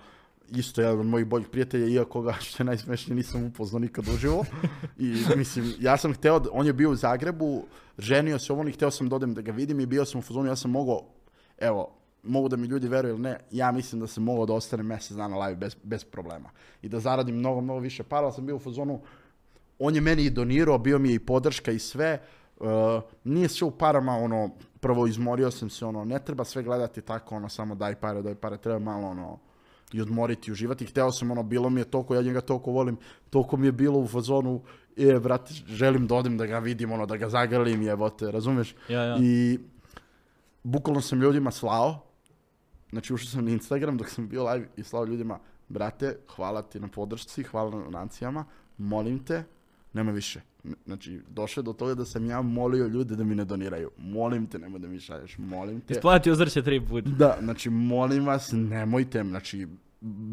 isto 0.49 0.81
jedan 0.81 0.99
od 0.99 1.05
mojih 1.05 1.25
boljih 1.27 1.47
prijatelja, 1.47 1.87
iako 1.87 2.21
ga 2.21 2.33
što 2.41 2.63
je 2.63 2.65
najsmešnije 2.65 3.15
nisam 3.15 3.43
upoznao 3.43 3.79
nikad 3.79 4.07
uživo. 4.07 4.45
I 4.97 5.05
mislim, 5.35 5.73
ja 5.79 5.97
sam 5.97 6.13
hteo, 6.13 6.39
da- 6.39 6.49
on 6.53 6.65
je 6.65 6.73
bio 6.73 6.89
u 6.91 6.95
Zagrebu, 6.95 7.63
ženio 7.97 8.39
se 8.39 8.53
on 8.53 8.67
i 8.67 8.71
hteo 8.71 8.91
sam 8.91 9.09
da 9.09 9.15
odem 9.15 9.33
da 9.33 9.41
ga 9.41 9.51
vidim 9.51 9.79
i 9.79 9.85
bio 9.85 10.05
sam 10.05 10.19
u 10.19 10.23
fazonu, 10.23 10.47
ja 10.47 10.55
sam 10.55 10.71
mogao, 10.71 11.01
evo, 11.57 11.89
mogu 12.23 12.49
da 12.49 12.55
mi 12.55 12.67
ljudi 12.67 12.87
veruju 12.87 13.13
ili 13.13 13.21
ne, 13.21 13.39
ja 13.51 13.71
mislim 13.71 14.01
da 14.01 14.07
sam 14.07 14.23
mogao 14.23 14.45
da 14.45 14.53
ostane 14.53 14.83
mjesec 14.83 15.17
dana 15.17 15.37
live 15.37 15.55
bez, 15.55 15.75
bez 15.83 16.03
problema. 16.03 16.49
I 16.81 16.89
da 16.89 16.99
zaradim 16.99 17.35
mnogo, 17.35 17.61
mnogo 17.61 17.79
više 17.79 18.03
para, 18.03 18.23
ali 18.23 18.33
sam 18.33 18.45
bio 18.45 18.55
u 18.55 18.59
fazonu, 18.59 19.01
on 19.79 19.95
je 19.95 20.01
meni 20.01 20.23
i 20.23 20.29
donirao, 20.29 20.77
bio 20.77 20.99
mi 20.99 21.09
je 21.09 21.15
i 21.15 21.19
podrška 21.19 21.71
i 21.71 21.79
sve. 21.79 22.21
Uh, 22.59 22.67
nije 23.23 23.49
sve 23.49 23.67
u 23.67 23.71
parama, 23.71 24.11
ono, 24.11 24.49
prvo 24.79 25.07
izmorio 25.07 25.51
sam 25.51 25.69
se, 25.69 25.85
ono, 25.85 26.05
ne 26.05 26.19
treba 26.19 26.43
sve 26.43 26.63
gledati 26.63 27.01
tako, 27.01 27.35
ono, 27.35 27.49
samo 27.49 27.75
daj 27.75 27.95
pare, 27.95 28.21
daj 28.21 28.35
pare, 28.35 28.57
treba 28.57 28.79
malo, 28.79 29.07
ono, 29.07 29.39
i 29.93 30.01
odmoriti, 30.01 30.51
uživati. 30.51 30.85
Hteo 30.85 31.11
sam, 31.11 31.31
ono, 31.31 31.43
bilo 31.43 31.69
mi 31.69 31.81
je 31.81 31.85
toliko, 31.85 32.15
ja 32.15 32.21
njega 32.21 32.41
toliko 32.41 32.71
volim, 32.71 32.97
toliko 33.29 33.57
mi 33.57 33.67
je 33.67 33.71
bilo 33.71 33.99
u 33.99 34.07
fazonu, 34.07 34.61
e, 34.97 35.19
brate, 35.19 35.53
želim 35.67 36.07
da 36.07 36.15
odem 36.15 36.37
da 36.37 36.45
ga 36.45 36.59
vidim, 36.59 36.91
ono, 36.91 37.05
da 37.05 37.17
ga 37.17 37.29
zagrlim, 37.29 37.81
jebote, 37.81 38.31
razumeš? 38.31 38.75
Ja, 38.89 39.03
ja. 39.03 39.17
I 39.21 39.59
bukvalno 40.63 41.01
sam 41.01 41.21
ljudima 41.21 41.51
slao, 41.51 42.05
znači 42.89 43.13
ušao 43.13 43.27
sam 43.27 43.45
na 43.45 43.51
Instagram 43.51 43.97
dok 43.97 44.09
sam 44.09 44.27
bio 44.27 44.51
live 44.51 44.67
i 44.77 44.83
slao 44.83 45.05
ljudima, 45.05 45.39
brate, 45.69 46.17
hvala 46.35 46.61
ti 46.61 46.79
na 46.79 46.87
podršci, 46.87 47.43
hvala 47.43 47.77
na 47.77 47.83
donacijama, 47.83 48.45
molim 48.77 49.25
te, 49.25 49.43
nema 49.93 50.11
više. 50.11 50.41
Znači, 50.85 51.21
došlo 51.29 51.61
je 51.61 51.65
do 51.65 51.73
toga 51.73 51.93
da 51.93 52.05
sam 52.05 52.25
ja 52.25 52.41
molio 52.41 52.87
ljude 52.87 53.15
da 53.15 53.23
mi 53.23 53.35
ne 53.35 53.45
doniraju. 53.45 53.91
Molim 53.97 54.47
te, 54.47 54.59
nemoj 54.59 54.79
da 54.79 54.87
mi 54.87 54.99
šalješ, 54.99 55.37
molim 55.37 55.81
te. 55.81 55.93
Isplatio 55.93 56.35
zrće 56.35 56.61
tri 56.63 56.81
puta. 56.81 57.09
Da, 57.09 57.37
znači, 57.41 57.69
molim 57.69 58.25
vas, 58.25 58.49
nemojte, 58.53 59.23
znači, 59.23 59.67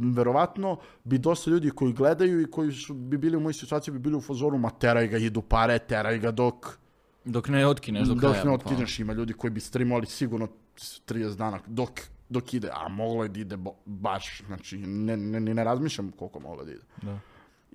verovatno 0.07 0.77
bi 1.05 1.19
dosta 1.19 1.51
ljudi 1.51 1.71
koji 1.71 1.93
gledaju 1.93 2.41
i 2.41 2.47
koji 2.47 2.73
su, 2.73 2.95
bi 2.95 3.19
bili 3.19 3.37
u 3.37 3.41
mojoj 3.41 3.55
situaciji 3.55 3.93
bi 3.93 4.01
bili 4.01 4.17
u 4.17 4.21
fazoru, 4.21 4.59
ma 4.59 4.71
teraj 4.71 5.09
ga, 5.09 5.19
idu 5.19 5.43
pare, 5.43 5.79
teraj 5.79 6.19
ga 6.19 6.31
dok, 6.31 6.79
Dok 7.25 7.49
ne 7.49 7.67
otkineš 7.67 8.09
do 8.09 8.15
dok 8.15 8.21
kraja. 8.21 8.33
ne 8.35 8.41
bukvalno. 8.41 8.55
otkineš, 8.65 8.99
ima 8.99 9.13
ljudi 9.13 9.33
koji 9.33 9.51
bi 9.51 9.61
streamovali 9.61 10.07
sigurno 10.07 10.49
30 10.77 11.37
dana 11.37 11.59
dok, 11.67 11.91
dok 12.29 12.55
ide, 12.55 12.69
a 12.75 12.89
moglo 12.89 13.23
je 13.23 13.29
da 13.29 13.41
ide 13.41 13.57
bo- 13.57 13.77
baš, 13.87 14.43
znači 14.47 14.79
ne, 14.79 15.17
ne, 15.17 15.41
ne 15.41 15.65
razmišljam 15.65 16.11
koliko 16.11 16.41
moglo 16.41 16.65
da 16.65 16.71
ide. 16.71 16.81
Da. 17.03 17.19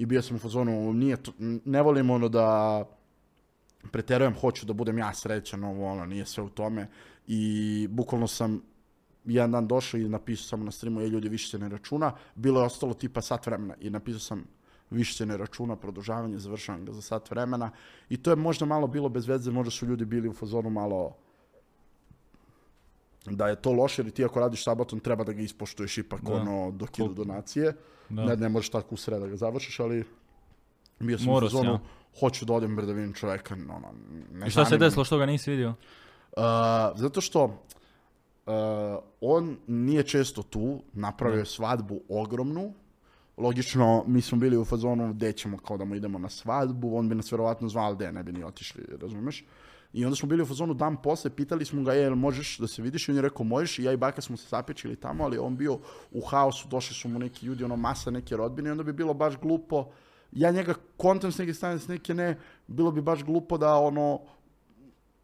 I 0.02 0.06
bio 0.06 0.22
sam 0.22 0.36
u 0.36 0.40
fazonu, 0.40 0.94
nije 0.94 1.18
to, 1.18 1.32
ne 1.66 1.82
volim 1.82 2.10
ono 2.10 2.30
da 2.30 2.86
preterujem, 3.92 4.34
hoću 4.34 4.66
da 4.66 4.74
budem 4.74 4.98
ja 4.98 5.14
srećan, 5.14 5.64
ovo 5.64 5.86
ono, 5.92 6.06
nije 6.06 6.26
sve 6.26 6.44
u 6.44 6.50
tome. 6.50 6.88
I 7.28 7.88
bukvalno 7.92 8.28
sam 8.28 8.62
jedan 9.26 9.52
dan 9.52 9.68
došao 9.68 10.00
i 10.00 10.10
napisao 10.10 10.48
sam 10.48 10.66
na 10.66 10.72
streamu, 10.72 11.02
je 11.02 11.10
ljudi 11.10 11.30
više 11.30 11.50
se 11.50 11.60
ne 11.60 11.70
računa, 11.70 12.16
bilo 12.36 12.62
je 12.62 12.66
ostalo 12.66 12.94
tipa 12.94 13.22
sat 13.22 13.46
vremena 13.46 13.76
i 13.80 13.90
napisao 13.90 14.20
sam 14.20 14.44
više 14.90 15.14
se 15.14 15.26
ne 15.26 15.38
računa, 15.38 15.76
produžavanje, 15.76 16.40
završavam 16.40 16.86
ga 16.86 16.94
za 16.94 17.02
sat 17.02 17.32
vremena 17.32 17.72
i 18.10 18.18
to 18.18 18.30
je 18.30 18.36
možda 18.36 18.66
malo 18.66 18.88
bilo 18.88 19.10
bez 19.10 19.28
veze, 19.28 19.52
možda 19.52 19.72
su 19.72 19.86
ljudi 19.86 20.06
bili 20.06 20.30
u 20.30 20.34
fazonu 20.34 20.70
malo 20.70 21.16
da 23.26 23.48
je 23.48 23.56
to 23.56 23.72
loše, 23.72 24.02
jer 24.02 24.12
ti 24.12 24.26
ako 24.26 24.40
radiš 24.40 24.64
sabatom 24.64 25.00
treba 25.00 25.24
da 25.24 25.34
ga 25.34 25.42
ispoštuješ 25.42 25.98
ipak 25.98 26.22
Da. 26.22 26.34
ono 26.34 26.72
dok 26.72 27.00
idu 27.00 27.14
donacije. 27.14 27.74
Da. 28.10 28.26
Ne, 28.26 28.36
ne 28.36 28.50
možeš 28.50 28.70
tako 28.70 28.96
u 28.96 28.98
sred 28.98 29.22
da 29.22 29.28
ga 29.28 29.36
završiš, 29.36 29.80
ali 29.80 30.04
bio 31.00 31.18
sam 31.18 31.30
u 31.30 31.40
si, 31.40 31.46
fazonu, 31.46 31.72
ja. 31.72 31.80
hoću 32.20 32.46
da 32.46 32.54
odem 32.54 32.76
bre 32.76 32.86
da 32.86 32.94
vidim 32.94 33.14
čoveka, 33.14 33.54
ono, 33.54 33.94
ne 34.32 34.48
I 34.48 34.50
šta 34.50 34.66
se 34.66 34.78
desilo 34.78 35.06
što 35.06 35.18
ga 35.18 35.26
nisi 35.26 35.52
vidio? 35.52 35.70
Uh, 35.70 36.44
zato 36.96 37.22
što 37.22 37.44
uh, 37.44 37.54
on 39.22 39.58
nije 39.68 40.04
često 40.04 40.44
tu, 40.44 40.82
napravio 40.94 41.40
je 41.40 41.46
svadbu 41.46 42.02
ogromnu, 42.10 42.74
logično, 43.38 44.04
mi 44.08 44.22
smo 44.22 44.38
bili 44.38 44.58
u 44.58 44.66
fazonu 44.66 45.14
gde 45.14 45.34
ćemo 45.34 45.58
kao 45.58 45.78
da 45.78 45.86
mu 45.86 45.96
idemo 45.96 46.20
na 46.20 46.30
svadbu, 46.30 46.98
on 46.98 47.10
bi 47.10 47.16
nas 47.16 47.32
verovatno 47.32 47.70
zvao, 47.70 47.86
ali 47.86 48.14
ne 48.14 48.24
bi 48.24 48.32
ni 48.32 48.44
otišli, 48.44 48.84
razumeš? 49.02 49.46
I 49.94 50.06
onda 50.06 50.16
smo 50.16 50.30
bili 50.30 50.44
u 50.44 50.46
fazonu 50.46 50.74
dan 50.74 51.02
posle, 51.02 51.30
pitali 51.30 51.66
smo 51.66 51.84
ga, 51.84 51.94
jel 51.94 52.16
možeš 52.16 52.58
da 52.58 52.68
se 52.68 52.82
vidiš? 52.82 53.08
I 53.08 53.12
on 53.12 53.16
je 53.16 53.22
rekao, 53.22 53.46
možeš, 53.46 53.80
i 53.80 53.84
ja 53.84 53.92
i 53.92 53.98
baka 53.98 54.22
smo 54.22 54.38
se 54.38 54.48
zapečili 54.50 54.96
tamo, 54.96 55.24
ali 55.24 55.38
on 55.38 55.58
bio 55.58 55.80
u 56.12 56.22
haosu, 56.22 56.68
došli 56.68 56.96
su 56.96 57.10
mu 57.10 57.20
neki 57.20 57.46
ljudi, 57.46 57.64
ono 57.64 57.76
masa 57.76 58.12
neke 58.12 58.38
rodbine, 58.38 58.70
i 58.70 58.72
onda 58.72 58.84
bi 58.84 58.94
bilo 58.94 59.14
baš 59.14 59.38
glupo, 59.38 59.92
ja 60.32 60.52
njega 60.52 60.74
kontam 60.98 61.32
s 61.32 61.38
neke 61.38 61.54
strane, 61.54 61.80
s 61.80 61.88
neke 61.88 62.14
ne, 62.14 62.40
bilo 62.68 62.92
bi 62.92 63.02
baš 63.02 63.24
glupo 63.24 63.58
da 63.58 63.76
ono, 63.76 64.20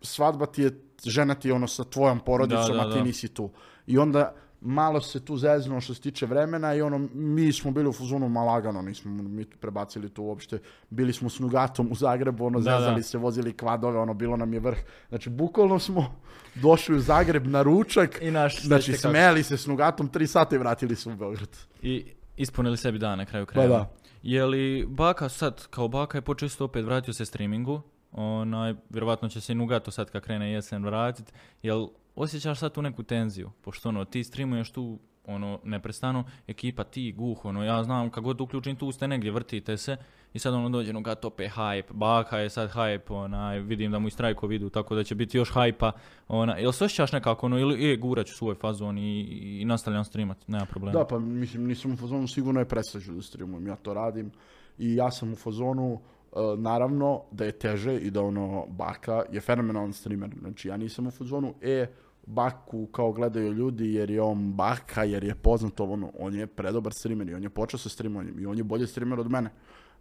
svadba 0.02 0.46
ti 0.46 0.62
je, 0.62 0.82
žena 1.06 1.36
ti 1.36 1.48
je 1.48 1.54
ono 1.54 1.68
sa 1.68 1.84
tvojom 1.84 2.20
porodicom, 2.20 2.78
Da, 2.78 2.84
da, 2.84 2.90
a 2.90 2.94
ti 2.94 3.02
nisi 3.02 3.28
tu. 3.28 3.50
I 3.88 3.98
onda 3.98 4.36
malo 4.62 5.02
se 5.02 5.26
tu 5.26 5.38
zeznuo 5.38 5.82
što 5.82 5.94
se 5.94 6.02
tiče 6.02 6.26
vremena 6.26 6.76
i 6.76 6.82
ono, 6.82 7.08
mi 7.14 7.54
smo 7.54 7.72
bili 7.72 7.90
u 7.90 7.94
fuzonu 7.94 8.30
malagano, 8.30 8.82
nismo 8.82 9.12
mi 9.12 9.46
prebacili 9.46 10.10
tu 10.10 10.24
uopšte. 10.24 10.60
Bili 10.90 11.14
smo 11.14 11.30
s 11.30 11.40
Nugatom 11.40 11.92
u 11.92 11.96
Zagrebu, 11.96 12.46
ono, 12.46 12.60
Da, 12.60 12.64
zezali 12.78 12.96
da. 12.96 13.04
se, 13.04 13.18
vozili 13.18 13.58
kvadove, 13.58 14.00
ono, 14.00 14.14
bilo 14.14 14.38
nam 14.38 14.54
je 14.54 14.60
vrh. 14.60 14.78
Znači, 15.10 15.30
bukvalno 15.30 15.80
smo 15.80 16.16
došli 16.66 16.96
u 16.96 17.00
Zagreb 17.00 17.48
na 17.48 17.62
ručak, 17.62 18.22
I 18.22 18.32
naš, 18.32 18.64
znači, 18.64 18.94
smejali 18.94 19.44
se 19.44 19.58
s 19.58 19.68
Nugatom 19.68 20.08
tri 20.08 20.28
sata 20.28 20.56
i 20.56 20.60
vratili 20.60 20.96
se 20.96 21.10
u 21.10 21.16
Beograd. 21.16 21.58
I 21.82 22.06
ispunili 22.38 22.78
sebi 22.78 23.00
dan 23.00 23.18
na 23.18 23.26
kraju 23.26 23.46
krajeva. 23.46 23.78
da. 23.78 23.90
Je 24.24 24.46
li 24.46 24.86
Baka 24.90 25.30
sad, 25.30 25.68
kao 25.68 25.88
Baka 25.88 26.18
je 26.18 26.22
počeo 26.22 26.46
isto 26.46 26.66
opet 26.66 26.86
vratio 26.86 27.14
se 27.14 27.26
streamingu, 27.26 27.82
onaj, 28.12 28.74
vjerovatno 28.90 29.30
će 29.30 29.42
se 29.42 29.52
i 29.52 29.56
Nugato 29.56 29.92
sad 29.92 30.12
kad 30.12 30.24
krene 30.24 30.52
jesen 30.52 30.86
vratit, 30.86 31.34
jel 31.64 31.88
osjećaš 32.18 32.60
sad 32.60 32.72
tu 32.72 32.82
neku 32.82 33.04
tenziju, 33.04 33.52
pošto 33.62 33.90
ono, 33.90 34.06
ti 34.06 34.24
streamuješ 34.24 34.72
tu, 34.72 35.00
ono, 35.26 35.60
neprestano, 35.64 36.24
ekipa 36.48 36.84
ti, 36.84 37.12
guh, 37.12 37.46
ono, 37.46 37.64
ja 37.64 37.84
znam, 37.84 38.10
kad 38.10 38.24
god 38.24 38.42
uključim 38.42 38.76
tu 38.76 38.92
ste 38.92 39.08
negdje, 39.08 39.32
vrtite 39.32 39.78
se, 39.78 39.98
i 40.34 40.40
sad 40.40 40.54
ono 40.54 40.70
dođe 40.70 40.94
Nugato 40.94 41.28
opet 41.28 41.52
hype, 41.52 41.94
Baka 41.94 42.38
je 42.38 42.50
sad 42.50 42.72
hype, 42.74 43.14
onaj, 43.14 43.60
vidim 43.60 43.92
da 43.92 44.00
mu 44.00 44.08
i 44.08 44.12
strajkovi 44.12 44.56
idu, 44.56 44.70
tako 44.70 44.96
da 44.96 45.04
će 45.04 45.16
biti 45.16 45.38
još 45.38 45.52
hajpa, 45.52 45.92
ona, 46.28 46.58
jel 46.58 46.72
se 46.72 46.86
osjećaš 46.86 47.12
nekako, 47.12 47.46
ono, 47.46 47.60
ili, 47.60 47.94
e, 47.94 47.98
gurat 47.98 48.28
ću 48.28 48.36
svoj 48.36 48.56
fazon 48.56 48.98
i, 48.98 49.22
i 49.62 49.66
nastavljam 49.66 50.06
streamat, 50.06 50.48
nema 50.48 50.66
problema. 50.66 51.00
Da, 51.00 51.06
pa 51.06 51.20
mislim, 51.20 51.68
nisam 51.68 51.94
u 51.94 51.98
fazonu, 51.98 52.28
sigurno 52.28 52.60
je 52.60 52.66
presreću 52.66 53.14
da 53.14 53.22
streamujem, 53.22 53.68
ja 53.68 53.76
to 53.76 53.94
radim 53.94 54.32
i 54.78 54.96
ja 54.96 55.12
sam 55.12 55.34
u 55.34 55.36
fazonu, 55.36 56.00
e, 56.36 56.40
naravno 56.58 57.22
da 57.32 57.46
je 57.46 57.52
teže 57.52 57.98
i 57.98 58.12
da 58.12 58.22
ono, 58.22 58.66
Baka 58.70 59.24
je 59.32 59.42
fenomenalan 59.42 59.94
streamer, 59.94 60.30
znači 60.40 60.68
ja 60.68 60.78
nisam 60.78 61.08
u 61.08 61.12
fazonu, 61.12 61.54
e, 61.62 61.88
Baku 62.28 62.86
kao 62.86 63.12
gledaju 63.12 63.54
ljudi 63.54 63.94
jer 63.94 64.10
je 64.10 64.22
on 64.22 64.54
Baka, 64.54 65.04
jer 65.04 65.24
je 65.24 65.36
poznato, 65.36 65.84
ono, 65.84 66.12
on 66.20 66.36
je 66.36 66.48
predobar 66.48 66.94
streamer 66.94 67.30
i 67.30 67.34
on 67.34 67.44
je 67.44 67.50
počeo 67.50 67.78
sa 67.78 67.90
streamovanjem 67.90 68.40
i 68.40 68.46
on 68.46 68.58
je 68.58 68.64
bolji 68.64 68.88
streamer 68.88 69.20
od 69.20 69.32
mene, 69.32 69.50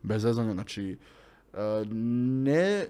bez 0.02 0.22
zezanja, 0.22 0.52
znači, 0.52 0.98
e, 1.52 1.84
ne 2.44 2.86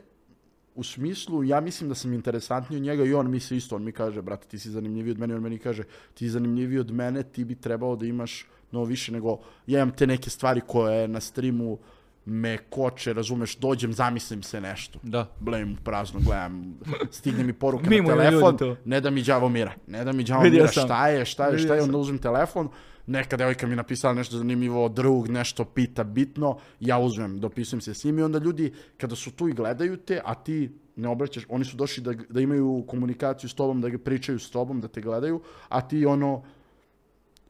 u 0.75 0.83
smislu, 0.83 1.45
ja 1.45 1.61
mislim 1.61 1.89
da 1.89 1.95
sam 1.95 2.13
interesantniji 2.13 2.77
od 2.77 2.83
njega 2.83 3.05
i 3.05 3.15
on 3.15 3.31
misli 3.31 3.57
isto, 3.57 3.77
on 3.77 3.85
mi 3.85 3.93
kaže, 3.93 4.23
brate, 4.23 4.49
ti 4.49 4.59
si 4.59 4.71
zanimljiviji 4.71 5.11
od 5.11 5.19
mene, 5.19 5.35
on 5.37 5.43
meni 5.43 5.59
kaže, 5.59 5.83
ti 6.15 6.25
si 6.25 6.31
zanimljiviji 6.31 6.79
od 6.79 6.91
mene, 6.91 7.23
ti 7.23 7.45
bi 7.45 7.55
trebao 7.55 7.97
da 7.97 8.07
imaš 8.07 8.47
no 8.73 8.85
više 8.85 9.13
nego, 9.13 9.39
ja 9.67 9.83
imam 9.83 9.97
te 9.97 10.07
neke 10.07 10.31
stvari 10.31 10.61
koje 10.67 11.09
na 11.09 11.21
streamu 11.21 11.79
me 12.27 12.59
koče, 12.59 13.13
razumeš, 13.13 13.57
dođem, 13.57 13.93
zamislim 13.93 14.43
se 14.43 14.61
nešto. 14.61 14.99
Da. 15.03 15.31
Blem 15.41 15.77
prazno, 15.85 16.21
gledam, 16.21 16.79
stigne 17.11 17.45
mi 17.45 17.53
poruka 17.53 17.91
na 17.91 18.07
telefon, 18.07 18.57
to. 18.57 18.77
ne 18.85 19.01
da 19.01 19.11
mi 19.11 19.23
đavo 19.23 19.49
mira, 19.49 19.73
ne 19.87 20.05
da 20.05 20.13
mi 20.13 20.25
đavo 20.25 20.43
mira, 20.43 20.69
sam. 20.69 20.85
šta 20.85 21.09
je, 21.09 21.25
šta 21.25 21.45
je, 21.45 21.51
Vidio 21.51 21.67
šta 21.67 21.75
je, 21.75 21.81
sam. 21.81 21.89
onda 21.89 21.99
uzmem 21.99 22.19
telefon, 22.19 22.69
neka 23.07 23.37
devojka 23.37 23.67
mi 23.67 23.77
napisala 23.77 24.15
nešto 24.15 24.37
zanimljivo, 24.37 24.89
drug, 24.89 25.29
nešto 25.29 25.65
pita 25.65 26.05
bitno, 26.05 26.59
ja 26.81 26.99
uzmem, 26.99 27.41
dopisujem 27.41 27.81
se 27.81 27.95
s 27.95 28.05
njim 28.05 28.19
i 28.19 28.23
onda 28.23 28.39
ljudi, 28.39 28.73
kada 28.97 29.17
su 29.17 29.31
tu 29.31 29.49
i 29.49 29.53
gledaju 29.53 29.97
te, 29.97 30.21
a 30.25 30.35
ti 30.35 30.71
ne 30.97 31.09
obraćaš, 31.09 31.45
oni 31.49 31.65
su 31.65 31.77
došli 31.77 32.03
da, 32.03 32.13
da 32.29 32.41
imaju 32.41 32.85
komunikaciju 32.89 33.51
s 33.51 33.55
tobom, 33.55 33.81
da 33.81 33.89
ga 33.89 33.99
pričaju 33.99 34.39
s 34.39 34.51
tobom, 34.51 34.81
da 34.81 34.89
te 34.89 35.01
gledaju, 35.01 35.41
a 35.69 35.89
ti 35.89 36.07
ono, 36.07 36.43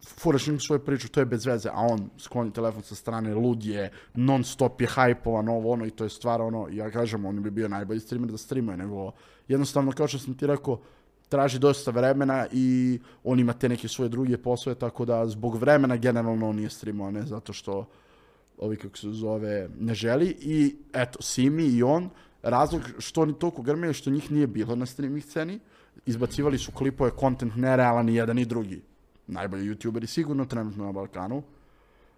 furaš 0.05 0.49
im 0.49 0.61
svoju 0.61 0.80
priču, 0.84 1.09
to 1.09 1.20
je 1.20 1.26
bez 1.26 1.47
veze, 1.47 1.68
a 1.68 1.86
on 1.90 2.11
skloni 2.18 2.53
telefon 2.53 2.82
sa 2.82 2.94
strane, 2.94 3.34
lud 3.34 3.64
je, 3.64 3.90
non 4.14 4.44
stop 4.44 4.80
je 4.80 4.86
hajpovan, 4.86 5.49
ovo 5.49 5.72
ono, 5.72 5.86
i 5.86 5.90
to 5.90 6.05
je 6.05 6.11
stvar 6.11 6.42
ono, 6.42 6.68
ja 6.70 6.90
kažem, 6.90 7.24
on 7.24 7.42
bi 7.42 7.51
bio 7.51 7.68
najbolji 7.68 8.01
streamer 8.01 8.30
da 8.30 8.38
streamuje, 8.38 8.76
nego 8.76 9.12
jednostavno, 9.49 9.92
kao 9.92 10.09
što 10.09 10.18
sam 10.18 10.34
ti 10.34 10.47
rekao, 10.47 10.80
traži 11.28 11.59
dosta 11.59 11.90
vremena 11.90 12.47
i 12.53 12.99
on 13.24 13.40
ima 13.40 13.53
te 13.53 13.68
neke 13.68 13.88
svoje 13.88 14.09
druge 14.09 14.38
poslove, 14.38 14.78
tako 14.78 15.05
da 15.05 15.26
zbog 15.26 15.57
vremena 15.57 15.97
generalno 15.97 16.49
on 16.49 16.57
nije 16.57 16.70
streamao, 16.70 17.11
ne 17.11 17.22
zato 17.22 17.53
što 17.53 17.86
ovi 18.59 18.76
kako 18.76 18.99
se 18.99 19.11
zove 19.11 19.68
ne 19.78 19.94
želi 19.94 20.36
i 20.40 20.76
eto, 20.92 21.22
Simi 21.22 21.64
i 21.64 21.82
on, 21.82 22.11
razlog 22.42 22.82
što 22.99 23.22
oni 23.22 23.34
toliko 23.38 23.62
grmeju 23.62 23.92
što 23.92 24.11
njih 24.11 24.30
nije 24.32 24.47
bilo 24.47 24.76
na 24.76 24.86
streaming 24.86 25.24
sceni, 25.24 25.61
izbacivali 26.07 26.59
su 26.59 26.72
klipove, 26.72 27.11
kontent 27.11 27.57
nerealan 27.57 28.07
ni 28.07 28.14
jedan 28.14 28.38
i 28.38 28.44
drugi. 28.44 28.82
Najbolji 29.27 29.68
youtuberi 29.70 30.07
sigurno 30.07 30.45
trenutno 30.45 30.85
na 30.85 30.93
Balkanu. 30.93 31.43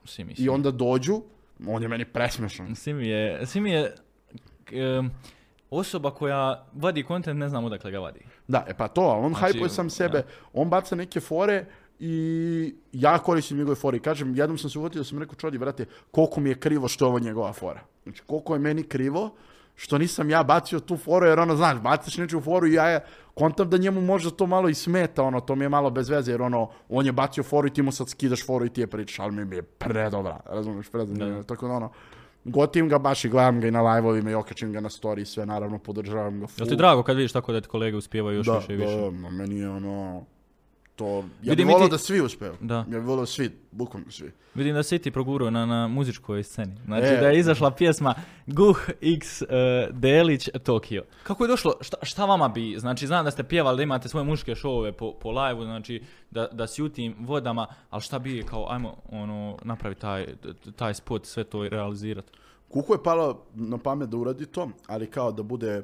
Simi, 0.04 0.34
I 0.38 0.48
onda 0.48 0.70
dođu, 0.70 1.22
on 1.66 1.82
je 1.82 1.88
meni 1.88 2.04
presmešan. 2.04 2.74
Simi 2.74 3.08
je, 3.08 3.46
Simi 3.46 3.70
je 3.70 3.94
em, 4.72 5.10
osoba 5.70 6.10
koja 6.10 6.66
vadi 6.72 7.02
kontent, 7.02 7.40
ne 7.40 7.48
znam 7.48 7.64
odakle 7.64 7.90
ga 7.90 7.98
vadi. 7.98 8.20
Da, 8.48 8.64
e 8.68 8.74
pa 8.74 8.88
to, 8.88 9.06
on 9.06 9.28
Znači, 9.34 9.40
hajpuje 9.40 9.70
sam 9.70 9.86
da. 9.86 9.90
sebe, 9.90 10.22
on 10.52 10.68
baca 10.68 10.96
neke 10.96 11.20
fore 11.20 11.64
i 12.00 12.74
ja 12.92 13.18
koristim 13.18 13.58
njegove 13.58 13.76
fore. 13.76 13.96
I 13.96 14.00
kažem, 14.00 14.34
jednom 14.36 14.58
sam 14.58 14.70
se 14.70 14.78
uvotio 14.78 15.00
da 15.00 15.04
sam 15.04 15.18
rekao, 15.18 15.34
čodi, 15.34 15.58
brate, 15.58 15.84
koliko 16.10 16.40
mi 16.40 16.48
je 16.50 16.60
krivo 16.60 16.88
što 16.88 17.04
je 17.04 17.08
ovo 17.08 17.18
njegova 17.18 17.52
fora. 17.52 17.80
Znači, 18.02 18.22
koliko 18.26 18.54
je 18.54 18.58
meni 18.58 18.82
krivo 18.82 19.30
što 19.80 19.98
nisam 19.98 20.30
ja 20.30 20.42
bacio 20.42 20.80
tu 20.80 20.96
foru, 20.96 21.26
jer 21.26 21.40
ono, 21.40 21.56
znaš, 21.56 21.78
baciš 21.80 22.16
nečiju 22.16 22.40
foru 22.40 22.66
i 22.66 22.72
ja 22.72 22.88
je, 22.88 23.04
kontam 23.34 23.70
da 23.70 23.78
njemu 23.78 24.00
možda 24.00 24.30
to 24.30 24.46
malo 24.46 24.68
i 24.68 24.74
smeta, 24.74 25.22
ono, 25.22 25.40
to 25.40 25.54
mi 25.54 25.64
je 25.64 25.68
malo 25.68 25.90
bez 25.90 26.08
veze, 26.08 26.32
jer 26.32 26.42
ono, 26.42 26.70
on 26.88 27.06
je 27.06 27.12
bacio 27.12 27.42
foru 27.42 27.68
i 27.68 27.70
ti 27.70 27.82
mu 27.82 27.92
sad 27.92 28.08
skidaš 28.08 28.46
foru 28.46 28.66
i 28.66 28.68
ti 28.68 28.80
je 28.80 28.86
pričaš, 28.86 29.18
ali 29.18 29.44
mi 29.44 29.56
je 29.56 29.62
predobra, 29.62 30.40
razumiješ, 30.46 30.88
predobra, 30.88 31.42
tako 31.42 31.68
da 31.68 31.72
ono, 31.72 31.90
gotim 32.44 32.88
ga 32.88 32.98
baš 32.98 33.24
i 33.24 33.28
gledam 33.28 33.60
ga 33.60 33.68
i 33.68 33.70
na 33.70 33.82
live-ovima 33.82 34.30
i 34.30 34.34
okačim 34.34 34.72
ga 34.72 34.80
na 34.80 34.88
story 34.88 35.20
i 35.20 35.24
sve, 35.24 35.46
naravno, 35.46 35.78
podržavam 35.78 36.40
ga. 36.40 36.46
Jel 36.56 36.68
ti 36.68 36.76
drago 36.76 37.02
kad 37.02 37.16
vidiš 37.16 37.32
tako 37.32 37.52
da 37.52 37.60
ti 37.60 37.68
kolege 37.68 37.96
uspijevaju 37.96 38.36
još 38.36 38.46
da, 38.46 38.58
više 38.58 38.74
i 38.74 38.76
više? 38.76 38.96
Da, 38.96 39.30
meni 39.30 39.58
je 39.58 39.70
ono, 39.70 40.24
to, 40.98 41.24
ja 41.42 41.54
bih 41.54 41.66
volio 41.66 41.86
ti- 41.86 41.90
da 41.90 41.98
svi 41.98 42.20
uspeju. 42.20 42.52
Da. 42.60 42.74
Ja 42.76 42.98
bih 42.98 43.02
volio 43.02 43.26
svi, 43.26 43.50
bukvalno 43.70 44.10
svi. 44.10 44.32
Vidim 44.54 44.74
da 44.74 44.82
si 44.82 44.98
ti 44.98 45.10
progurao 45.10 45.50
na, 45.50 45.66
na 45.66 45.88
muzičkoj 45.88 46.42
sceni. 46.42 46.72
Znači 46.84 47.06
E. 47.06 47.16
da 47.16 47.28
je 47.28 47.38
izašla 47.38 47.70
pjesma 47.70 48.14
Guh 48.46 48.78
X 49.02 49.42
uh, 49.42 49.48
Delić 49.92 50.48
Tokio. 50.64 51.04
Kako 51.22 51.44
je 51.44 51.48
došlo, 51.48 51.72
šta, 51.80 51.96
šta 52.02 52.24
vama 52.24 52.48
bi, 52.48 52.74
znači 52.78 53.06
znam 53.06 53.24
da 53.24 53.30
ste 53.30 53.42
pjevali, 53.44 53.76
da 53.76 53.82
imate 53.82 54.08
svoje 54.08 54.24
muške 54.24 54.54
šovove 54.54 54.92
po, 54.92 55.12
po 55.12 55.30
live 55.30 55.64
znači 55.64 56.02
da, 56.30 56.48
da 56.48 56.66
si 56.66 56.82
u 56.82 56.88
tim 56.88 57.14
vodama, 57.18 57.66
ali 57.90 58.02
šta 58.02 58.18
bi 58.18 58.42
kao, 58.42 58.66
ajmo 58.70 58.96
ono, 59.10 59.58
napraviti 59.62 60.00
taj, 60.00 60.26
taj 60.76 60.94
spot, 60.94 61.26
sve 61.26 61.44
to 61.44 61.68
realizirati. 61.68 62.28
Kuku 62.68 62.94
je 62.94 63.02
palo 63.02 63.42
na 63.54 63.78
pamet 63.78 64.08
da 64.08 64.16
uradi 64.16 64.46
to, 64.46 64.70
ali 64.86 65.06
kao 65.06 65.32
da 65.32 65.42
bude 65.42 65.82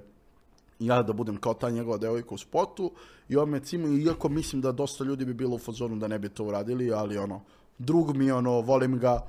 ja 0.85 1.03
da 1.03 1.12
budem 1.12 1.37
kao 1.37 1.55
ta 1.55 1.70
njegova 1.70 1.99
devojka 1.99 2.35
u 2.35 2.39
spotu 2.39 2.93
i 3.28 3.37
on 3.37 3.51
me 3.51 3.61
cimo, 3.61 3.89
iako 3.89 4.28
mislim 4.28 4.62
da 4.62 4.72
dosta 4.72 5.05
ljudi 5.05 5.24
bi 5.24 5.35
bilo 5.35 5.55
u 5.55 5.59
fazonu 5.59 5.97
da 5.97 6.09
ne 6.09 6.18
bi 6.18 6.28
to 6.28 6.45
uradili, 6.45 6.93
ali 6.93 7.18
ono, 7.18 7.41
drug 7.78 8.16
mi 8.16 8.30
ono, 8.30 8.61
volim 8.61 8.99
ga, 8.99 9.20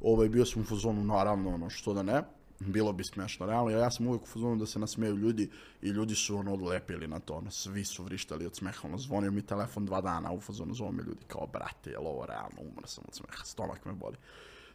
ovaj, 0.00 0.28
bio 0.28 0.44
sam 0.44 0.62
u 0.62 0.64
fazonu, 0.64 1.04
naravno, 1.04 1.54
ono, 1.54 1.70
što 1.70 1.94
da 1.94 2.02
ne, 2.02 2.22
bilo 2.60 2.92
bi 2.92 3.04
smiješno, 3.04 3.46
realno, 3.46 3.70
ja 3.70 3.90
sam 3.90 4.06
uvijek 4.06 4.22
u 4.22 4.26
fazonu 4.26 4.56
da 4.56 4.66
se 4.66 4.78
nasmeju 4.78 5.16
ljudi 5.16 5.50
i 5.82 5.88
ljudi 5.88 6.14
su 6.14 6.36
ono 6.36 6.52
odlepili 6.54 7.08
na 7.08 7.20
to, 7.20 7.34
ono, 7.34 7.50
svi 7.50 7.84
su 7.84 8.04
vrištali 8.04 8.46
od 8.46 8.56
smeha, 8.56 8.88
ono, 8.88 8.98
zvonio 8.98 9.30
mi 9.30 9.42
telefon 9.42 9.86
dva 9.86 10.00
dana, 10.00 10.32
u 10.32 10.40
fazonu 10.40 10.74
zove 10.74 10.92
me 10.92 11.02
ljudi 11.02 11.24
kao, 11.26 11.46
brate, 11.46 11.90
jel 11.90 12.06
ovo 12.06 12.26
realno, 12.26 12.60
umro 12.60 12.86
sam 12.86 13.04
od 13.08 13.14
smeha, 13.14 13.44
stomak 13.44 13.84
me 13.84 13.92
boli. 13.92 14.16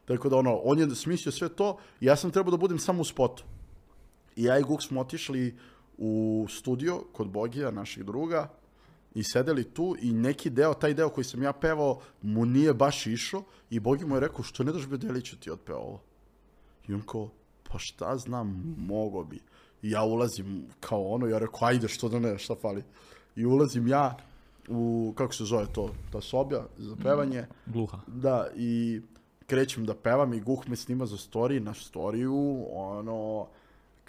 Tako 0.06 0.30
da 0.30 0.38
ono, 0.38 0.56
on 0.56 0.80
je 0.80 0.96
smislio 0.96 1.32
sve 1.32 1.50
to 1.50 1.78
ja 2.00 2.16
sam 2.16 2.32
trebao 2.32 2.52
da 2.52 2.58
budem 2.58 2.80
samo 2.80 3.02
u 3.02 3.06
spotu. 3.06 3.44
I 4.36 4.44
ja 4.44 4.60
i 4.60 4.64
Guk 4.64 4.82
smo 4.82 5.02
otišli 5.02 5.58
u 6.00 6.46
studio 6.50 7.04
kod 7.12 7.30
Bogija, 7.30 7.72
našeg 7.72 8.04
druga, 8.04 8.50
i 9.16 9.24
sedeli 9.24 9.64
tu 9.64 9.96
i 10.02 10.14
neki 10.14 10.50
deo, 10.50 10.74
taj 10.74 10.94
deo 10.94 11.10
koji 11.10 11.26
sam 11.26 11.44
ja 11.44 11.54
pevao, 11.54 12.00
mu 12.22 12.46
nije 12.46 12.74
baš 12.74 13.08
išao 13.08 13.44
i 13.70 13.80
Bogi 13.80 14.06
mu 14.06 14.16
je 14.16 14.20
rekao, 14.20 14.44
što 14.44 14.64
ne 14.64 14.72
daš 14.72 14.88
Bedeliću 14.88 15.40
ti 15.40 15.52
otpeo 15.52 15.78
ovo? 15.78 16.02
I 16.88 16.94
on 16.94 17.02
kao, 17.02 17.30
pa 17.72 17.80
šta 17.80 18.18
znam, 18.18 18.76
mogo 18.78 19.24
bi. 19.24 19.40
I 19.82 19.92
ja 19.92 20.04
ulazim 20.04 20.66
kao 20.80 21.04
ono, 21.04 21.28
ja 21.28 21.40
rekao, 21.40 21.68
ajde, 21.68 21.88
što 21.88 22.10
da 22.10 22.20
ne, 22.20 22.38
šta 22.38 22.56
fali. 22.56 22.84
I 23.36 23.46
ulazim 23.46 23.88
ja 23.88 24.18
u, 24.68 25.14
kako 25.18 25.34
se 25.34 25.44
zove 25.44 25.66
to, 25.74 25.94
ta 26.12 26.22
soba 26.22 26.64
za 26.78 26.96
pevanje. 27.04 27.46
Gluha. 27.66 28.00
Da, 28.08 28.48
i 28.56 29.02
krećem 29.48 29.86
da 29.86 29.94
pevam 29.96 30.34
i 30.34 30.40
Guh 30.40 30.68
me 30.68 30.76
snima 30.76 31.06
za 31.06 31.18
story, 31.18 31.60
na 31.60 31.74
storiju, 31.74 32.66
ono, 32.72 33.48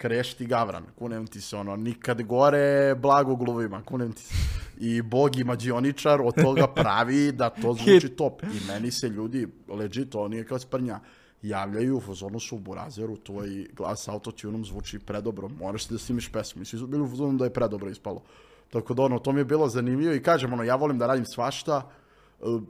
krešti 0.01 0.45
gavran, 0.45 0.83
kunem 0.99 1.27
ti 1.27 1.41
se, 1.41 1.57
ono, 1.57 1.75
nikad 1.75 2.23
gore 2.23 2.95
blago 2.95 3.35
gluvima, 3.35 3.83
kunem 3.85 4.13
ti 4.13 4.21
se. 4.21 4.33
I 4.79 5.01
Bogi 5.01 5.43
mađioničar 5.43 6.21
od 6.21 6.35
toga 6.41 6.67
pravi 6.81 7.31
da 7.31 7.49
to 7.49 7.73
zvuči 7.73 8.09
top. 8.09 8.43
I 8.43 8.67
meni 8.67 8.91
se 8.91 9.09
ljudi, 9.09 9.47
legit, 9.67 10.09
to 10.09 10.27
nije 10.27 10.45
kao 10.45 10.59
sprnja, 10.59 10.99
javljaju, 11.41 11.97
u 11.97 12.01
fazonu 12.01 12.39
su 12.39 12.55
u 12.55 12.59
Burazeru, 12.59 13.17
tvoj 13.17 13.67
glas 13.75 14.07
autotunom 14.07 14.65
zvuči 14.65 14.99
predobro, 14.99 15.49
moraš 15.49 15.87
da 15.87 15.97
snimiš 15.97 16.31
pesmu. 16.31 16.61
I 16.61 16.65
svi 16.65 16.79
su 16.79 16.87
bili 16.87 17.03
u 17.03 17.09
fazonu 17.09 17.37
da 17.37 17.45
je 17.45 17.53
predobro 17.53 17.89
ispalo. 17.89 18.23
Tako 18.69 18.93
da 18.93 19.03
ono, 19.03 19.19
to 19.19 19.31
mi 19.31 19.41
je 19.41 19.45
bilo 19.45 19.67
zanimljivo 19.69 20.13
i 20.13 20.23
kažem, 20.23 20.53
ono, 20.53 20.63
ja 20.63 20.75
volim 20.75 20.97
da 20.97 21.07
radim 21.07 21.25
svašta, 21.25 21.91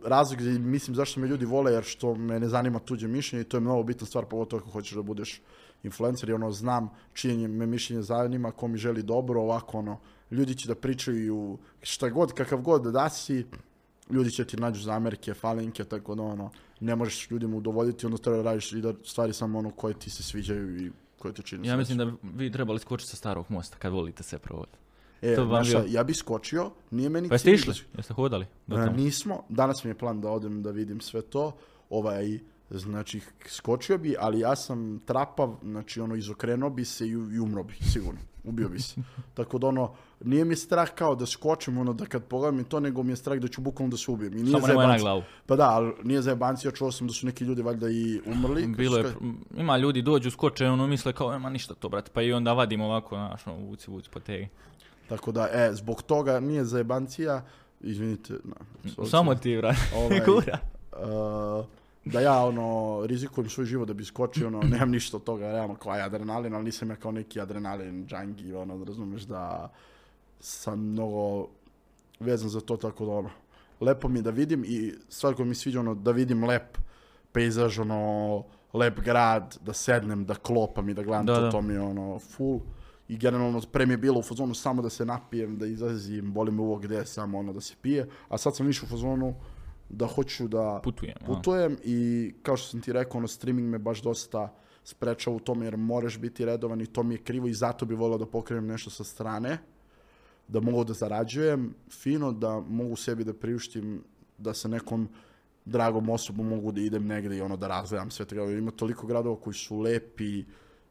razlog 0.06 0.42
mislim 0.60 0.96
zašto 0.96 1.20
me 1.20 1.28
ljudi 1.28 1.46
vole 1.46 1.72
jer 1.72 1.84
što 1.84 2.16
me 2.16 2.40
ne 2.40 2.48
zanima 2.48 2.80
tuđe 2.80 3.08
mišljenje 3.08 3.42
i 3.42 3.50
to 3.50 3.58
je 3.58 3.62
mnogo 3.62 3.84
bitna 3.84 4.08
stvar 4.08 4.26
pogotovo 4.26 4.62
ako 4.62 4.72
hoćeš 4.72 4.96
da 4.96 5.02
budeš 5.02 5.42
influencer 5.84 6.30
i 6.30 6.34
ono 6.34 6.52
znam 6.52 6.90
čije 7.14 7.48
me 7.48 7.66
mišljenje 7.66 8.02
zanima 8.02 8.52
ko 8.52 8.68
mi 8.68 8.78
želi 8.78 9.04
dobro 9.04 9.42
ovako 9.42 9.78
ono 9.78 10.00
ljudi 10.32 10.56
će 10.56 10.68
da 10.68 10.76
pričaju 10.76 11.58
šta 11.82 12.10
god 12.10 12.34
kakav 12.34 12.62
god 12.62 12.82
da 12.84 13.10
si 13.10 13.46
ljudi 14.10 14.32
će 14.32 14.46
ti 14.46 14.58
nađu 14.58 14.82
zamerke, 14.82 15.34
falinke, 15.34 15.84
tako 15.84 16.16
da 16.16 16.24
ono, 16.24 16.52
ne 16.80 16.96
možeš 16.96 17.32
ljudima 17.32 17.58
udovoljiti, 17.58 18.06
onda 18.06 18.18
treba 18.18 18.42
radiš 18.44 18.72
i 18.74 18.82
da 18.82 18.94
stvari 19.04 19.34
samo 19.34 19.60
ono 19.60 19.72
koje 19.72 19.94
ti 19.94 20.10
se 20.10 20.24
sviđaju 20.24 20.86
i 20.86 20.92
koje 21.20 21.34
ti 21.34 21.44
čini 21.44 21.68
Ja 21.68 21.78
mislim 21.78 21.98
da 21.98 22.12
vi 22.36 22.52
trebali 22.52 22.80
skočiti 22.80 23.10
sa 23.12 23.18
starog 23.18 23.46
mosta 23.50 23.78
kad 23.78 23.94
volite 23.94 24.24
se 24.24 24.40
provoditi. 24.40 24.78
E, 25.22 25.36
to 25.36 25.64
šta, 25.64 25.80
bio- 25.80 25.94
ja 25.94 26.04
bi 26.04 26.14
skočio, 26.14 26.72
nije 26.92 27.10
meni 27.10 27.30
Pa 27.30 27.36
jeste 27.36 27.52
išli? 27.52 27.74
Jeste 27.98 28.14
hodali? 28.14 28.46
do 28.68 28.76
E, 28.76 28.86
tamo? 28.86 28.98
nismo, 28.98 29.44
danas 29.50 29.84
mi 29.84 29.90
je 29.90 29.98
plan 29.98 30.22
da 30.22 30.30
odem 30.30 30.64
da 30.64 30.72
vidim 30.72 31.02
sve 31.02 31.22
to, 31.22 31.56
ovaj, 31.90 32.40
znači, 32.80 33.22
skočio 33.48 33.98
bi, 33.98 34.16
ali 34.20 34.40
ja 34.40 34.56
sam 34.56 35.00
trapav, 35.06 35.56
znači, 35.64 36.02
ono, 36.02 36.16
izokrenuo 36.16 36.70
bi 36.70 36.86
se 36.86 37.08
i, 37.08 37.10
i 37.10 37.40
umro 37.40 37.64
bi, 37.64 37.74
sigurno, 37.74 38.20
ubio 38.44 38.70
bi 38.70 38.80
se. 38.80 39.02
Tako 39.38 39.58
da, 39.58 39.68
ono, 39.68 39.94
nije 40.24 40.46
mi 40.46 40.56
strah 40.56 40.90
kao 40.90 41.16
da 41.16 41.26
skočim, 41.26 41.78
ono, 41.78 41.94
da 41.94 42.06
kad 42.06 42.24
pogledam 42.24 42.64
to, 42.64 42.80
nego 42.80 43.04
mi 43.04 43.12
je 43.12 43.16
strah 43.16 43.40
da 43.40 43.48
ću 43.48 43.62
bukvalno 43.62 43.92
da 43.92 43.98
se 43.98 44.12
ubijem. 44.12 44.38
I 44.38 44.44
nije 44.44 44.52
Samo 44.52 44.68
nemoj 44.68 44.88
na 44.88 44.98
glavu. 44.98 45.24
Pa 45.46 45.56
da, 45.56 45.70
ali 45.70 45.94
nije 46.04 46.22
zajebancija, 46.22 46.72
čuo 46.72 46.92
sam 46.92 47.08
da 47.08 47.14
su 47.14 47.26
neki 47.26 47.44
ljudi 47.44 47.62
valjda 47.62 47.90
i 47.90 48.22
umrli. 48.26 48.68
Bilo 48.68 48.98
je, 48.98 49.14
ima 49.58 49.78
ljudi 49.78 50.02
dođu, 50.02 50.32
skoče, 50.32 50.68
ono 50.68 50.88
misle 50.88 51.14
kao, 51.14 51.32
nema 51.32 51.50
ništa 51.50 51.74
to, 51.74 51.90
brate, 51.90 52.12
pa 52.14 52.22
i 52.22 52.34
onda 52.34 52.54
vadim 52.54 52.82
ovako, 52.82 53.16
znaš, 53.16 53.48
ono, 53.48 53.58
vuci, 53.58 53.92
vuci, 53.92 54.10
potegi. 54.10 54.48
Tako 55.10 55.32
da, 55.32 55.48
e, 55.52 55.70
zbog 55.74 56.02
toga 56.02 56.40
nije 56.40 56.66
zajebancija, 56.66 57.46
izvinite, 57.82 58.34
na, 58.44 58.56
Samo 59.06 59.36
ti, 59.36 59.58
brate, 59.58 59.80
Ovaj, 59.96 60.20
da 62.06 62.20
ja 62.20 62.46
ono 62.46 63.02
rizikujem 63.06 63.50
svoj 63.50 63.66
život 63.66 63.88
da 63.88 63.94
bi 63.94 64.06
skočio, 64.06 64.48
ono, 64.48 64.62
nemam 64.62 64.92
ništa 64.92 65.18
od 65.18 65.24
toga, 65.24 65.52
realno 65.52 65.76
kao 65.76 65.92
adrenalin, 65.92 66.54
ali 66.54 66.64
nisam 66.64 66.90
ja 66.90 66.96
kao 66.96 67.12
neki 67.12 67.42
adrenalin 67.42 68.08
džangi, 68.08 68.54
ono, 68.54 68.78
da 68.78 68.84
razumeš 68.84 69.22
da 69.22 69.72
sam 70.40 70.80
mnogo 70.80 71.48
vezan 72.20 72.50
za 72.50 72.62
to, 72.62 72.78
tako 72.78 73.06
da 73.06 73.12
ono, 73.12 73.30
lepo 73.82 74.08
mi 74.08 74.22
da 74.22 74.30
vidim 74.30 74.64
i 74.68 74.94
stvar 75.10 75.36
koja 75.36 75.46
mi 75.46 75.56
sviđa, 75.56 75.80
ono, 75.80 75.96
da 75.96 76.12
vidim 76.12 76.44
lep 76.44 76.78
pejzaž, 77.32 77.80
ono, 77.80 78.44
lep 78.74 79.00
grad, 79.00 79.58
da 79.62 79.74
sednem, 79.74 80.26
da 80.26 80.36
klopam 80.36 80.90
i 80.90 80.94
da 80.94 81.04
gledam 81.04 81.26
Da, 81.26 81.36
to, 81.36 81.42
da. 81.42 81.52
to 81.52 81.62
mi 81.62 81.74
je 81.74 81.82
ono, 81.82 82.20
full. 82.20 82.60
I 83.08 83.18
generalno, 83.18 83.62
pre 83.72 83.86
mi 83.86 83.94
je 83.94 83.98
bilo 83.98 84.20
u 84.20 84.24
fazonu 84.24 84.54
samo 84.54 84.82
da 84.82 84.90
se 84.90 85.06
napijem, 85.06 85.58
da 85.58 85.66
izlazim, 85.66 86.32
volim 86.34 86.60
ovo 86.60 86.76
gde 86.78 87.06
samo 87.06 87.40
ono 87.40 87.54
da 87.54 87.62
se 87.62 87.76
pije, 87.82 88.10
a 88.30 88.38
sad 88.38 88.56
sam 88.56 88.66
više 88.66 88.86
u 88.86 88.90
fazonu 88.90 89.36
da 89.92 90.08
hoću 90.08 90.48
da 90.48 90.80
Putujem. 90.84 91.16
putujem 91.26 91.78
i 91.84 92.34
kao 92.44 92.58
što 92.58 92.68
sam 92.68 92.82
ti 92.82 92.94
rekao, 92.94 93.18
ono, 93.18 93.28
streaming 93.28 93.70
me 93.70 93.78
baš 93.78 94.02
dosta 94.02 94.54
sprečava 94.84 95.36
u 95.36 95.40
tome 95.40 95.66
jer 95.66 95.78
moraš 95.78 96.18
biti 96.18 96.46
redovan 96.46 96.82
i 96.82 96.86
to 96.86 97.04
mi 97.04 97.14
je 97.14 97.24
krivo 97.24 97.48
i 97.48 97.54
zato 97.54 97.86
bi 97.86 97.96
volio 97.96 98.18
da 98.18 98.26
pokrenem 98.26 98.68
nešto 98.68 98.90
sa 98.90 99.04
strane, 99.04 99.58
da 100.48 100.60
mogu 100.60 100.84
da 100.84 100.94
zarađujem 100.94 101.74
fino, 101.90 102.32
da 102.32 102.60
mogu 102.60 102.96
sebi 102.96 103.24
da 103.24 103.34
priuštim 103.34 104.04
da 104.38 104.54
sa 104.54 104.68
nekom 104.68 105.10
dragom 105.66 106.10
osobom 106.10 106.48
mogu 106.48 106.72
da 106.72 106.82
idem 106.82 107.08
negde 107.08 107.38
i 107.38 107.42
ono 107.42 107.58
da 107.58 107.68
razgledam 107.68 108.12
sve 108.12 108.26
toga. 108.26 108.52
Ima 108.52 108.72
toliko 108.72 109.08
gradova 109.08 109.36
koji 109.36 109.54
su 109.54 109.80
lepi 109.80 110.44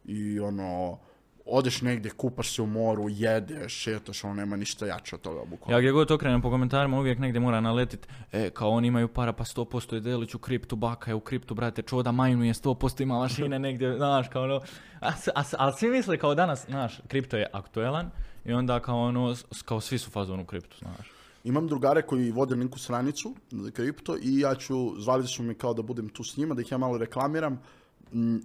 i 0.05 0.41
ono 0.41 0.99
odeš 1.47 1.83
negde, 1.83 2.11
kupaš 2.11 2.55
se 2.55 2.63
u 2.63 2.67
moru, 2.67 3.09
jedeš, 3.09 3.75
šetaš, 3.75 4.25
ono 4.25 4.35
nema 4.35 4.57
ništa 4.57 4.87
jače 4.87 5.15
od 5.15 5.21
toga, 5.21 5.45
bukvalno. 5.45 5.77
Ja 5.77 5.81
gdje 5.81 5.93
god 5.93 6.11
okrenem 6.11 6.43
po 6.43 6.51
komentarima 6.51 6.99
uvijek 6.99 7.19
negdje 7.19 7.41
mora 7.41 7.61
naletit, 7.61 8.09
e, 8.33 8.51
kao 8.51 8.71
oni 8.71 8.89
imaju 8.89 9.09
para 9.09 9.33
pa 9.33 9.45
100% 9.45 9.95
je 9.95 10.01
Delić 10.01 10.35
u 10.35 10.39
kriptu, 10.39 10.77
baka 10.77 11.11
je 11.11 11.15
u 11.15 11.21
kriptu, 11.21 11.55
brate, 11.55 11.83
čoda 11.83 12.13
majnu 12.13 12.45
je 12.45 12.55
100% 12.55 13.03
ima 13.03 13.19
mašine 13.19 13.59
negdje, 13.69 13.97
znaš, 13.97 14.29
kao 14.29 14.43
ono, 14.43 14.61
a, 15.01 15.13
a, 15.59 15.73
svi 15.73 15.89
misle 15.89 16.19
kao 16.19 16.35
danas, 16.35 16.67
znaš, 16.67 17.01
kripto 17.09 17.37
je 17.37 17.47
aktuelan 17.53 18.11
i 18.45 18.53
onda 18.53 18.81
kao 18.81 19.01
ono, 19.01 19.35
kao 19.65 19.81
svi 19.81 19.99
su 19.99 20.09
u 20.09 20.13
fazonu 20.13 20.43
u 20.43 20.47
kriptu, 20.47 20.77
znaš. 20.79 21.13
Imam 21.45 21.67
drugare 21.67 22.03
koji 22.03 22.31
vode 22.31 22.55
linku 22.55 22.79
stranicu 22.79 23.35
za 23.51 23.71
kripto 23.71 24.17
i 24.23 24.39
ja 24.41 24.55
ću, 24.55 25.01
zvali 25.01 25.27
su 25.27 25.43
me 25.43 25.55
kao 25.55 25.75
da 25.75 25.83
budem 25.83 26.09
tu 26.09 26.25
s 26.25 26.37
njima, 26.37 26.55
da 26.55 26.61
ih 26.61 26.73
ja 26.73 26.79
malo 26.79 26.99
reklamiram, 26.99 27.61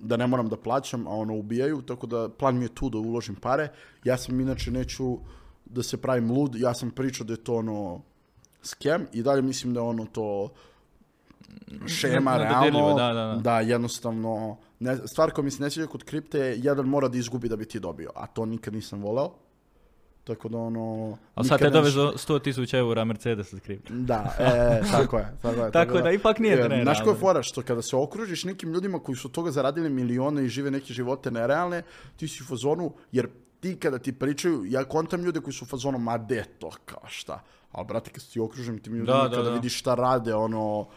da 0.02 0.18
ne 0.18 0.28
moram 0.28 0.50
da 0.50 0.58
plaćam, 0.58 1.08
a 1.08 1.10
ono 1.10 1.36
ubijaju, 1.36 1.82
tako 1.82 2.08
da 2.08 2.30
plan 2.30 2.58
mi 2.58 2.66
je 2.66 2.76
tu 2.76 2.90
da 2.90 2.98
uložim 2.98 3.36
pare. 3.36 3.70
Ja 4.04 4.18
sam 4.18 4.40
inače 4.40 4.72
neću 4.72 5.18
da 5.66 5.84
se 5.84 5.98
pravim 5.98 6.32
lud, 6.32 6.56
ja 6.56 6.74
sam 6.74 6.92
pričao 6.92 7.26
da 7.26 7.34
je 7.34 7.44
to 7.44 7.56
ono 7.56 8.02
skem 8.64 9.08
i 9.14 9.24
dalje 9.24 9.42
mislim 9.42 9.74
da 9.74 9.80
je 9.80 9.84
ono 9.84 10.06
to 10.06 10.50
šema, 11.88 12.38
realno, 12.38 12.94
da, 12.94 13.14
da, 13.14 13.40
da. 13.44 13.60
jednostavno, 13.60 14.58
ne, 14.80 14.98
stvar 15.08 15.32
koja 15.32 15.46
mi 15.46 15.52
se 15.52 15.64
ne 15.64 15.70
sviđa 15.70 15.88
kod 15.88 16.04
kripte 16.04 16.40
je 16.40 16.60
jedan 16.60 16.86
mora 16.86 17.08
da 17.08 17.18
izgubi 17.18 17.50
da 17.50 17.56
bi 17.56 17.66
ti 17.66 17.80
dobio, 17.80 18.12
a 18.16 18.28
to 18.28 18.46
nikad 18.46 18.74
nisam 18.74 19.02
voleo. 19.02 19.32
Tako 20.26 20.50
da 20.50 20.58
ono... 20.58 21.18
Ali 21.36 21.48
sad 21.48 21.60
te 21.60 21.66
nikad 21.66 21.74
ne 21.74 21.80
dovezo 21.80 22.14
100 22.18 22.42
tisuća 22.42 22.78
eura 22.78 23.06
Mercedes 23.06 23.54
skript. 23.58 23.92
Da, 23.92 24.36
e, 24.40 24.82
tako 24.92 25.18
je. 25.18 25.38
Tako, 25.42 25.62
je, 25.62 25.72
Tako 25.72 26.02
da 26.02 26.12
ipak 26.12 26.40
nije 26.40 26.54
E, 26.54 26.58
nerealno. 26.58 26.84
Znaš 26.84 27.02
koja 27.04 27.14
je 27.14 27.20
fora? 27.20 27.44
Što 27.44 27.62
kada 27.62 27.82
se 27.82 27.96
okružiš 27.96 28.44
nekim 28.44 28.74
ljudima 28.74 29.00
koji 29.00 29.16
su 29.16 29.28
od 29.28 29.32
toga 29.32 29.52
zaradili 29.52 29.90
milione 29.90 30.46
i 30.46 30.50
žive 30.50 30.72
neke 30.72 30.94
živote 30.94 31.32
nerealne, 31.32 31.82
ti 32.18 32.28
si 32.28 32.44
u 32.44 32.46
fazonu, 32.46 32.94
jer 33.12 33.28
ti 33.60 33.76
kada 33.80 34.00
ti 34.00 34.12
pričaju, 34.12 34.66
ja 34.66 34.84
kontam 34.84 35.24
ljude 35.24 35.40
koji 35.40 35.54
su 35.54 35.66
u 35.66 35.68
fazonu, 35.68 35.98
ma 35.98 36.18
de 36.18 36.44
to, 36.60 36.72
kao 36.86 37.04
šta? 37.08 37.44
Ali, 37.72 37.86
brate, 37.88 38.12
kad 38.12 38.24
ti 38.24 38.40
okružen 38.40 38.80
tim 38.80 38.94
ljudima, 38.94 39.18
Da, 39.18 39.28
da, 39.28 39.36
kada 39.36 39.50
da. 39.50 39.56
vidiš 39.56 39.80
šta 39.80 39.96
rade, 39.96 40.34
ono, 40.34 40.88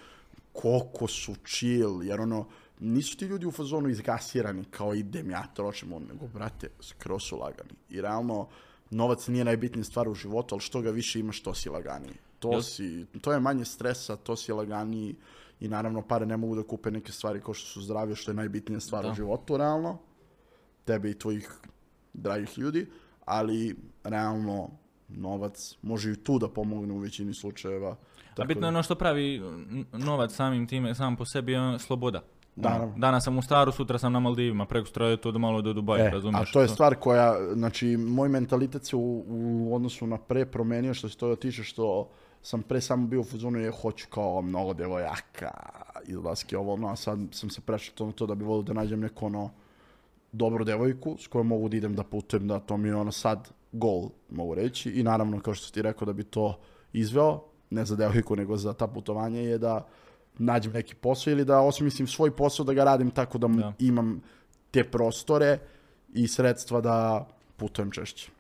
koliko 0.53 1.07
su 1.07 1.35
chill, 1.45 2.05
jer 2.05 2.20
ono, 2.20 2.47
nisu 2.81 3.16
ti 3.16 3.24
ljudi 3.24 3.47
u 3.47 3.51
fazonu 3.51 3.89
izgasirani, 3.89 4.64
kao 4.64 4.95
idem 4.95 5.31
ja 5.31 5.45
trošim 5.55 5.93
on, 5.93 6.03
nego, 6.03 6.26
brate, 6.26 6.68
skroz 6.81 7.22
su 7.22 7.37
lagani. 7.37 7.70
I 7.91 8.01
realno, 8.01 8.49
novac 8.91 9.28
nije 9.28 9.45
najbitnija 9.45 9.84
stvar 9.84 10.09
u 10.09 10.14
životu, 10.14 10.55
ali 10.55 10.61
što 10.62 10.80
ga 10.80 10.91
više 10.91 11.20
imaš, 11.20 11.43
to 11.43 11.55
si 11.55 11.68
laganiji. 11.68 12.14
To, 12.39 12.49
Jel- 12.49 12.62
si, 12.62 13.07
to 13.20 13.32
je 13.32 13.41
manje 13.41 13.64
stresa, 13.64 14.16
to 14.16 14.36
si 14.36 14.53
laganiji 14.53 15.16
i 15.61 15.68
naravno 15.68 16.03
pare 16.03 16.26
ne 16.26 16.36
mogu 16.36 16.57
da 16.57 16.62
kupe 16.62 16.91
neke 16.91 17.12
stvari 17.12 17.41
kao 17.41 17.55
što 17.55 17.66
su 17.66 17.82
zdravlje, 17.82 18.16
što 18.16 18.30
je 18.30 18.34
najbitnija 18.34 18.80
stvar 18.80 19.05
Da. 19.05 19.11
u 19.11 19.14
životu, 19.14 19.57
realno. 19.57 19.99
Tebe 20.84 21.11
i 21.11 21.18
tvojih 21.18 21.51
dragih 22.12 22.59
ljudi, 22.59 22.86
ali 23.24 23.76
realno 24.05 24.70
novac 25.09 25.76
može 25.82 26.12
i 26.12 26.16
tu 26.16 26.39
da 26.39 26.49
pomogne 26.49 26.93
u 26.95 26.99
većini 26.99 27.34
slučajeva. 27.34 27.97
A 28.39 28.45
bitno 28.45 28.66
je 28.66 28.68
ono 28.68 28.82
što 28.82 28.95
pravi 28.95 29.43
novac 29.93 30.32
samim 30.34 30.66
time, 30.66 30.95
sam 30.95 31.16
po 31.16 31.24
sebi 31.24 31.53
je 31.53 31.78
sloboda. 31.78 32.22
Naravno. 32.63 32.95
Danas 32.97 33.25
sam 33.25 33.39
u 33.39 33.43
Staru, 33.43 33.73
sutra 33.73 33.99
sam 33.99 34.13
na 34.13 34.21
Maldivima, 34.21 34.67
preko 34.67 35.05
je 35.05 35.17
to 35.17 35.33
do 35.33 35.39
malo 35.39 35.63
do 35.63 35.73
Dubaja, 35.73 36.07
E, 36.07 36.11
razumiješ? 36.11 36.51
a 36.51 36.53
to 36.53 36.61
je 36.61 36.69
stvar 36.69 36.95
koja, 36.95 37.55
znači, 37.55 37.97
moj 37.97 38.29
mentalitet 38.29 38.85
se 38.87 38.97
u, 38.97 39.25
u 39.29 39.75
odnosu 39.75 40.07
na 40.07 40.19
pre 40.19 40.47
promenio 40.47 40.95
što 40.95 41.09
se 41.09 41.17
toga 41.17 41.37
tiče, 41.37 41.63
što 41.63 42.09
sam 42.43 42.63
pre 42.63 42.81
samo 42.81 43.07
bio 43.07 43.21
u 43.21 43.25
fazonu 43.25 43.59
je 43.59 43.71
hoću 43.71 44.07
kao 44.11 44.43
mnogo 44.43 44.75
devojaka, 44.75 45.51
izlaske 46.07 46.59
ovo, 46.59 46.73
ono, 46.73 46.89
a 46.89 46.97
sad 46.97 47.19
sam 47.31 47.51
se 47.51 47.61
prešao 47.61 48.07
na 48.07 48.13
to 48.13 48.27
da 48.27 48.35
bi 48.35 48.45
volio 48.45 48.63
da 48.63 48.73
nađem 48.73 49.01
neku 49.01 49.27
ono 49.27 49.51
dobru 50.33 50.65
devojku 50.65 51.17
s 51.19 51.27
kojom 51.27 51.47
mogu 51.47 51.69
da 51.69 51.77
idem 51.77 51.95
da 51.95 52.03
putujem, 52.03 52.49
da 52.49 52.59
to 52.59 52.77
mi 52.77 52.89
je 52.89 52.95
ono 52.95 53.13
sad 53.13 53.49
gol, 53.73 54.09
mogu 54.31 54.55
reći. 54.55 54.91
I 54.91 55.03
naravno, 55.03 55.41
kao 55.41 55.55
što 55.55 55.67
si 55.67 55.73
ti 55.73 55.83
rekao, 55.83 56.07
da 56.07 56.13
bi 56.13 56.25
to 56.25 56.59
izveo, 56.93 57.41
ne 57.71 57.85
za 57.85 57.97
devojku, 57.97 58.37
nego 58.37 58.57
za 58.57 58.73
ta 58.73 58.87
putovanja, 58.87 59.41
je 59.41 59.59
da 59.59 59.87
nađem 60.39 60.72
neki 60.72 60.95
posao 60.95 61.30
ili 61.30 61.45
da 61.45 61.61
osmislim 61.61 62.09
svoj 62.09 62.30
posao 62.36 62.64
da 62.64 62.72
ga 62.72 62.84
radim 62.84 63.11
tako 63.11 63.39
da, 63.39 63.49
Da. 63.49 63.72
imam 63.78 64.20
te 64.70 64.84
prostore 64.84 65.59
i 66.14 66.28
sredstva 66.28 66.80
da 66.80 67.26
putujem 67.57 67.91
češće. 67.91 68.30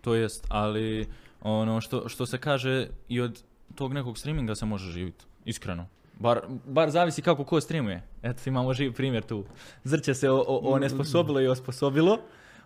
To 0.00 0.14
jest, 0.14 0.46
ali 0.48 1.06
ono 1.42 1.80
što, 1.80 2.08
što 2.08 2.26
se 2.26 2.38
kaže 2.38 2.88
i 3.08 3.20
od 3.20 3.42
tog 3.74 3.92
nekog 3.92 4.18
streaminga 4.18 4.54
se 4.54 4.66
može 4.66 4.90
živjeti, 4.90 5.24
iskreno. 5.44 5.86
Bar, 6.18 6.40
bar 6.66 6.90
zavisi 6.90 7.22
kako 7.22 7.44
ko 7.44 7.60
streamuje. 7.60 8.02
Eto, 8.22 8.42
imamo 8.46 8.74
živ 8.74 8.92
primjer 8.92 9.22
tu. 9.22 9.44
Zrće 9.84 10.14
se 10.14 10.30
onesposobilo 10.46 11.40
i 11.40 11.46
osposobilo. 11.46 12.18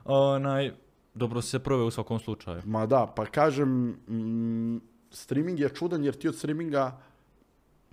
Onaj, 0.04 0.72
dobro 1.14 1.42
se 1.42 1.58
proveo 1.58 1.86
u 1.86 1.90
svakom 1.90 2.18
slučaju. 2.18 2.62
Ma 2.64 2.86
da, 2.86 3.12
pa 3.16 3.26
kažem, 3.26 3.68
mm, 3.88 4.80
streaming 5.10 5.60
je 5.60 5.68
čudan 5.68 6.04
jer 6.04 6.14
ti 6.14 6.28
od 6.28 6.36
streaminga 6.36 7.00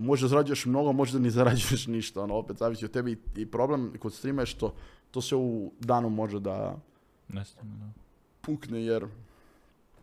možda 0.02 0.28
zarađuješ 0.28 0.66
mnogo, 0.66 0.92
možda 0.92 1.18
ni 1.18 1.30
zarađuješ 1.30 1.86
ništa, 1.86 2.22
ono, 2.22 2.34
opet 2.34 2.56
zavisi 2.56 2.84
od 2.84 2.90
tebi 2.90 3.12
i, 3.12 3.40
i 3.40 3.46
problem 3.46 3.92
kod 3.98 4.14
streama 4.14 4.42
je 4.42 4.46
što 4.46 4.74
to 5.10 5.20
se 5.20 5.36
u 5.36 5.72
danu 5.80 6.10
može 6.10 6.40
da 6.40 6.76
Nestane, 7.28 7.70
da. 7.76 7.86
pukne 8.40 8.84
jer, 8.84 9.06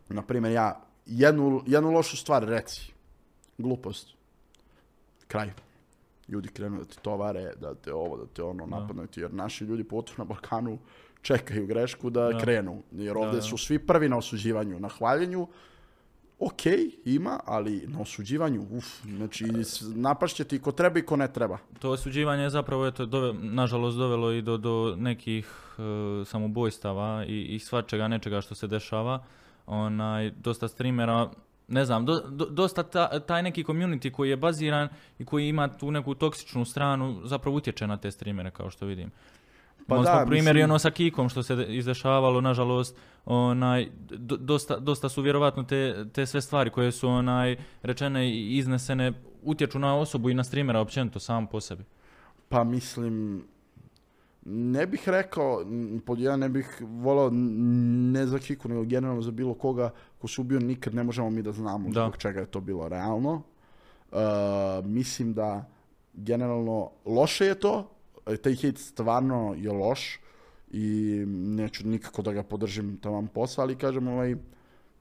na 0.09 0.21
primjer, 0.21 0.53
ja 0.53 0.81
jednu, 1.05 1.63
jednu 1.67 1.91
lošu 1.91 2.17
stvar 2.17 2.43
reci, 2.43 2.93
glupost, 3.57 4.13
kraj. 5.27 5.51
Ljudi 6.27 6.49
krenu 6.49 6.77
da 6.77 6.85
ti 6.85 6.97
tovare, 7.01 7.53
da 7.61 7.75
te 7.75 7.93
ovo, 7.93 8.17
da 8.17 8.25
te 8.25 8.43
ono 8.43 8.65
napadnu 8.65 9.07
ti, 9.07 9.19
jer 9.21 9.33
naši 9.33 9.63
ljudi 9.63 9.83
pogotovo 9.83 10.15
na 10.17 10.23
Balkanu 10.23 10.77
čekaju 11.21 11.67
grešku 11.67 12.09
da, 12.09 12.29
Da. 12.29 12.39
krenu, 12.39 12.83
jer 12.91 13.13
Da, 13.13 13.19
ovdje 13.19 13.35
da. 13.35 13.41
su 13.41 13.57
svi 13.57 13.79
prvi 13.79 14.09
na 14.09 14.17
osuđivanju, 14.17 14.79
na 14.79 14.89
hvaljenju, 14.89 15.47
ok, 16.39 16.61
ima, 17.05 17.39
ali 17.45 17.87
na 17.87 18.01
osuđivanju, 18.01 18.65
uf, 18.71 18.85
znači 19.05 19.45
napašće 19.95 20.43
ti 20.43 20.59
ko 20.59 20.71
treba 20.71 20.99
i 20.99 21.05
ko 21.05 21.15
ne 21.15 21.33
treba. 21.33 21.57
To 21.79 21.91
osuđivanje 21.91 22.43
je 22.43 22.49
zapravo, 22.49 22.87
eto, 22.87 23.05
dove, 23.05 23.33
nažalost, 23.33 23.97
dovelo 23.97 24.31
i 24.31 24.41
do, 24.41 24.57
do 24.57 24.95
nekih 24.97 25.47
e, 25.77 25.81
samobojstava 26.25 27.25
i, 27.27 27.41
i 27.41 27.59
svačega 27.59 28.07
nečega 28.07 28.41
što 28.41 28.55
se 28.55 28.67
dešava. 28.67 29.23
Onaj, 29.65 30.31
dosta 30.31 30.67
streamera, 30.67 31.29
ne 31.67 31.85
znam, 31.85 32.05
do- 32.05 32.23
do- 32.29 32.45
dosta 32.49 32.83
ta- 32.83 33.19
taj 33.19 33.43
neki 33.43 33.63
community 33.63 34.11
koji 34.11 34.29
je 34.29 34.37
baziran 34.37 34.87
i 35.19 35.25
koji 35.25 35.47
ima 35.49 35.67
tu 35.77 35.91
neku 35.91 36.15
toksičnu 36.15 36.65
stranu, 36.65 37.21
zapravo 37.23 37.57
utječe 37.57 37.87
na 37.87 37.97
te 37.97 38.11
streamere, 38.11 38.51
kao 38.51 38.69
što 38.69 38.85
vidim. 38.85 39.11
Pa 39.89 39.95
Pa 39.95 40.01
da, 40.03 40.11
smo 40.13 40.25
primjer 40.27 40.57
i 40.57 40.63
ono 40.63 40.79
sa 40.79 40.91
Kikom 40.91 41.29
što 41.29 41.43
se 41.43 41.55
de- 41.55 41.65
izdešavalo, 41.67 42.41
nažalost, 42.41 42.95
onaj, 43.25 43.89
do- 44.09 44.37
dosta, 44.37 44.77
dosta 44.77 45.09
su 45.09 45.21
vjerovatno 45.21 45.63
te, 45.63 46.05
te 46.13 46.25
sve 46.25 46.41
stvari 46.41 46.69
koje 46.69 46.91
su 46.91 47.09
onaj, 47.09 47.57
rečene 47.81 48.29
i 48.29 48.57
iznesene 48.57 49.13
utječu 49.43 49.79
na 49.79 49.95
osobu 49.95 50.29
i 50.29 50.33
na 50.33 50.43
streamera 50.43 50.79
općenito 50.79 51.19
sam 51.19 51.47
po 51.47 51.61
sebi. 51.61 51.83
Pa 52.49 52.63
mislim, 52.63 53.43
ne 54.45 54.87
bih 54.87 55.03
rekao, 55.05 55.65
pod 56.05 56.19
jedan 56.19 56.39
ne 56.39 56.49
bih 56.49 56.67
volao 56.81 57.29
ne 58.13 58.27
za 58.27 58.39
Kiku, 58.39 58.69
nego 58.69 58.83
generalno 58.83 59.21
za 59.21 59.31
bilo 59.31 59.53
koga 59.53 59.89
ko 60.19 60.27
se 60.27 60.41
ubio, 60.41 60.59
nikad 60.59 60.95
ne 60.95 61.03
možemo 61.03 61.29
mi 61.29 61.41
da 61.41 61.51
znamo 61.51 61.89
Da. 61.89 62.01
zbog 62.01 62.17
čega 62.17 62.39
je 62.39 62.45
to 62.45 62.59
bilo 62.61 62.87
realno. 62.87 63.41
Uh, 64.11 64.17
mislim 64.83 65.33
da 65.33 65.65
generalno 66.13 66.91
loše 67.05 67.45
je 67.45 67.55
to, 67.55 67.89
taj 68.37 68.55
hate 68.55 68.77
stvarno 68.77 69.55
je 69.57 69.71
loš 69.71 70.19
i 70.71 71.23
neću 71.27 71.87
nikako 71.87 72.21
da 72.21 72.33
ga 72.33 72.43
podržim 72.43 72.97
taman 72.97 73.27
posao, 73.27 73.63
ali 73.63 73.75
kažem 73.75 74.07
ovaj, 74.07 74.35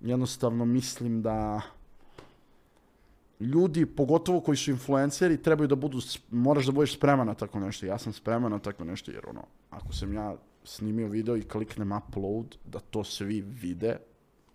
jednostavno 0.01 0.65
mislim 0.65 1.23
da 1.23 1.61
ljudi, 3.41 3.87
pogotovo 3.87 4.41
koji 4.41 4.57
su 4.57 4.71
influenceri, 4.71 5.43
trebaju 5.43 5.69
da 5.69 5.75
budu, 5.75 5.99
moraš 6.31 6.67
da 6.67 6.73
budeš 6.73 6.97
spreman 6.97 7.27
na 7.27 7.35
tako 7.35 7.61
nešto. 7.61 7.87
Ja 7.87 7.99
sam 7.99 8.13
spreman 8.13 8.53
na 8.53 8.59
tako 8.59 8.85
nešto, 8.85 9.11
jer 9.11 9.27
ono, 9.29 9.43
ako 9.71 9.93
sam 9.93 10.13
ja 10.13 10.37
snimio 10.65 11.09
video 11.09 11.37
i 11.37 11.43
kliknem 11.43 11.93
upload, 11.93 12.57
da 12.65 12.81
to 12.81 13.05
svi 13.05 13.41
vide, 13.41 13.97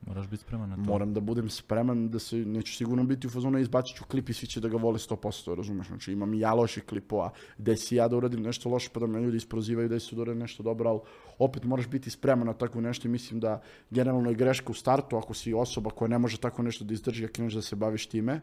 Moraš 0.08 0.28
biti 0.28 0.44
spreman 0.44 0.70
na 0.70 0.76
to. 0.76 0.82
moram 0.82 1.14
da 1.14 1.20
budem 1.20 1.50
spreman 1.50 2.10
da 2.10 2.20
se, 2.20 2.36
neću 2.36 2.74
sigurno 2.74 3.04
biti 3.04 3.28
u 3.28 3.30
fazonu, 3.30 3.60
izbacit 3.60 3.96
ću 3.96 4.04
klip 4.04 4.30
i 4.30 4.34
svi 4.34 4.48
će 4.48 4.60
da 4.60 4.68
ga 4.68 4.78
vole 4.78 4.98
100%, 4.98 5.56
razumeš? 5.56 5.88
Znači 5.88 6.12
imam 6.12 6.34
i 6.34 6.40
ja 6.40 6.54
loših 6.54 6.84
klipova, 6.84 7.30
gde 7.58 7.78
si 7.78 7.96
ja 7.96 8.08
da 8.08 8.18
uradim 8.18 8.42
nešto 8.42 8.70
loše 8.70 8.90
pa 8.94 9.00
da 9.00 9.08
me 9.08 9.22
ljudi 9.22 9.38
isprozivaju 9.38 9.90
da 9.90 10.00
su 10.00 10.16
da 10.16 10.22
uradim 10.22 10.40
nešto 10.40 10.64
dobro, 10.64 10.90
ali 10.90 11.00
opet 11.40 11.64
moraš 11.64 11.88
biti 11.88 12.10
spreman 12.10 12.48
na 12.48 12.54
tako 12.54 12.82
nešto 12.82 13.08
i 13.08 13.12
mislim 13.12 13.40
da 13.40 13.62
generalno 13.90 14.30
je 14.30 14.36
greška 14.36 14.72
u 14.72 14.74
startu 14.74 15.18
ako 15.18 15.34
si 15.34 15.54
osoba 15.54 15.90
koja 15.90 16.10
ne 16.10 16.18
može 16.18 16.38
tako 16.38 16.64
nešto 16.64 16.86
da 16.86 16.94
izdrži, 16.94 17.26
a 17.26 17.28
kreneš 17.28 17.54
da 17.54 17.62
se 17.62 17.76
baviš 17.76 18.06
time, 18.08 18.42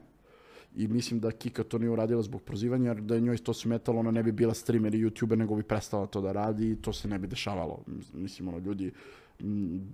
i 0.77 0.89
mislim 0.89 1.21
da 1.21 1.31
Kika 1.31 1.63
to 1.63 1.79
nije 1.79 1.91
uradila 1.91 2.23
zbog 2.23 2.43
prozivanja, 2.43 2.91
jer 2.91 3.01
da 3.01 3.15
je 3.15 3.21
njoj 3.21 3.39
to 3.39 3.55
smetalo, 3.55 3.99
ona 3.99 4.11
ne 4.11 4.23
bi 4.23 4.33
bila 4.33 4.55
streamer 4.55 4.95
i 4.95 5.05
youtuber, 5.05 5.37
nego 5.37 5.57
bi 5.57 5.63
prestala 5.63 6.07
to 6.07 6.21
da 6.21 6.33
radi 6.33 6.71
i 6.71 6.77
to 6.77 6.93
se 6.93 7.09
ne 7.09 7.19
bi 7.19 7.27
dešavalo. 7.27 7.83
Mislim, 8.13 8.49
ono, 8.49 8.59
ljudi 8.59 8.93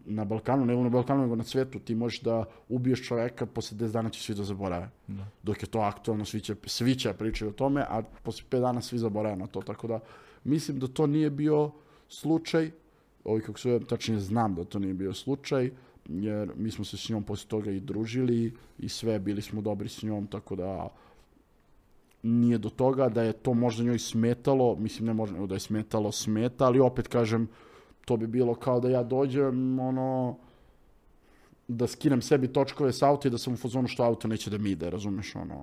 na 0.07 0.25
Balkanu, 0.25 0.65
ne 0.65 0.77
na 0.77 0.89
Balkanu, 0.89 1.23
nego 1.23 1.37
na 1.37 1.45
svetu, 1.45 1.79
ti 1.79 1.95
možeš 1.95 2.21
da 2.21 2.45
ubiješ 2.69 3.07
čoveka, 3.09 3.47
posle 3.47 3.79
10 3.79 3.93
dana 3.93 4.11
će 4.11 4.23
svi 4.23 4.35
da 4.35 4.45
zaborave. 4.45 4.91
Da. 5.07 5.27
Dok 5.43 5.63
je 5.63 5.69
to 5.69 5.79
aktualno, 5.79 6.25
svi 6.25 6.41
će, 6.41 6.55
svi 6.67 6.95
će 6.95 7.13
pričati 7.13 7.49
o 7.49 7.53
tome, 7.53 7.85
a 7.89 8.03
posle 8.23 8.45
5 8.51 8.61
dana 8.61 8.81
svi 8.81 8.99
zaborave 8.99 9.37
na 9.37 9.47
to. 9.47 9.63
Tako 9.63 9.87
da, 9.87 10.01
mislim 10.45 10.79
da 10.79 10.87
to 10.87 11.07
nije 11.07 11.31
bio 11.31 11.71
slučaj, 12.09 12.71
ovi 13.25 13.43
kako 13.43 13.59
se, 13.59 13.81
tačnije 13.89 14.21
znam 14.21 14.55
da 14.55 14.65
to 14.65 14.79
nije 14.79 14.95
bio 14.95 15.15
slučaj, 15.15 15.71
jer 16.09 16.53
mi 16.57 16.71
smo 16.71 16.85
se 16.85 16.97
s 16.97 17.09
njom 17.09 17.23
posle 17.23 17.49
toga 17.49 17.71
i 17.71 17.81
družili 17.81 18.55
i 18.79 18.89
sve, 18.89 19.19
bili 19.19 19.43
smo 19.43 19.61
dobri 19.61 19.89
s 19.89 20.03
njom, 20.03 20.27
tako 20.27 20.57
da 20.57 20.89
nije 22.23 22.59
do 22.59 22.71
toga 22.71 23.09
da 23.09 23.23
je 23.23 23.33
to 23.33 23.55
možda 23.55 23.85
njoj 23.85 23.99
smetalo, 23.99 24.77
mislim 24.77 25.07
ne 25.07 25.15
možda 25.15 25.47
da 25.47 25.55
je 25.55 25.61
smetalo, 25.61 26.13
smeta, 26.13 26.67
ali 26.67 26.81
opet 26.81 27.09
kažem, 27.09 27.49
to 28.07 28.17
bi 28.17 28.27
bilo 28.29 28.55
kao 28.55 28.81
da 28.81 28.89
ja 28.89 29.03
dođem, 29.03 29.79
ono, 29.81 30.37
da 31.69 31.87
skinem 31.87 32.23
sebi 32.23 32.49
točkove 32.49 32.93
s 32.93 33.03
auta 33.03 33.29
i 33.29 33.33
da 33.33 33.39
sam 33.39 33.53
u 33.53 33.59
fazonu 33.59 33.89
što 33.89 34.03
auto 34.03 34.29
neće 34.29 34.51
da 34.51 34.59
mi 34.59 34.71
ide, 34.71 34.91
razumeš, 34.91 35.37
ono, 35.37 35.61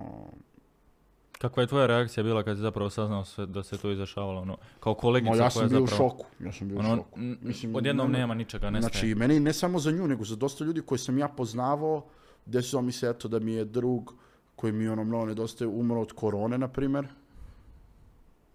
Kakva 1.34 1.62
je 1.62 1.66
tvoja 1.66 1.86
reakcija 1.86 2.24
bila 2.24 2.42
kad 2.42 2.56
si 2.56 2.60
zapravo 2.60 2.90
saznao 2.90 3.24
sve, 3.24 3.46
da 3.46 3.62
se 3.62 3.78
to 3.78 3.90
izdešavalo? 3.90 4.40
Ono, 4.40 4.56
kao 4.80 4.94
kolegica 4.94 5.30
Ma, 5.30 5.36
ja 5.36 5.42
koja 5.42 5.50
sam 5.50 5.68
bio 5.68 5.82
u 5.82 5.86
zapravo... 5.86 6.10
šoku, 6.10 6.26
ja 6.40 6.52
sam 6.52 6.68
bio 6.68 6.76
u 6.76 6.80
Ono, 6.80 6.96
šoku. 6.96 7.18
n- 7.18 7.38
Mislim, 7.42 7.74
odjednom 7.76 8.06
nema- 8.06 8.18
nema 8.18 8.34
ničega, 8.34 8.70
nestaje. 8.70 8.90
Znači, 8.92 9.14
meni 9.14 9.40
ne 9.40 9.52
samo 9.52 9.78
za 9.78 9.90
nju, 9.90 10.06
nego 10.08 10.24
za 10.24 10.36
dosta 10.36 10.64
ljudi 10.64 10.82
koje 10.82 10.98
sam 10.98 11.18
ja 11.18 11.28
poznavao, 11.28 12.04
desilo 12.46 12.82
mi 12.82 12.92
se 12.92 13.08
eto 13.08 13.28
da 13.28 13.38
mi 13.38 13.52
je 13.52 13.64
drug 13.64 14.14
koji 14.56 14.72
mi 14.72 14.88
ono 14.88 15.04
mnogo 15.04 15.26
nedostaje 15.26 15.68
umro 15.68 16.00
od 16.00 16.12
korone, 16.12 16.58
na 16.58 16.68
primjer. 16.68 17.06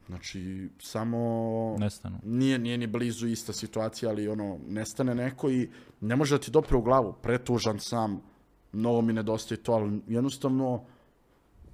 Znači, 0.10 0.70
samo... 0.80 1.76
Nestanu. 1.80 2.20
Nije, 2.24 2.60
nije 2.60 2.78
ni 2.78 2.88
blizu 2.88 3.28
ista 3.28 3.54
situacija, 3.54 4.10
ali 4.10 4.28
ono, 4.28 4.60
nestane 4.68 5.16
neko 5.16 5.50
i 5.50 5.70
ne 6.02 6.16
može 6.16 6.36
da 6.38 6.42
ti 6.42 6.52
dopre 6.52 6.78
u 6.78 6.82
glavu. 6.82 7.14
Pretužan 7.14 7.80
sam, 7.80 8.22
mnogo 8.72 9.02
mi 9.02 9.14
nedostaje 9.14 9.58
to, 9.64 9.72
ali 9.74 10.02
jednostavno 10.08 10.84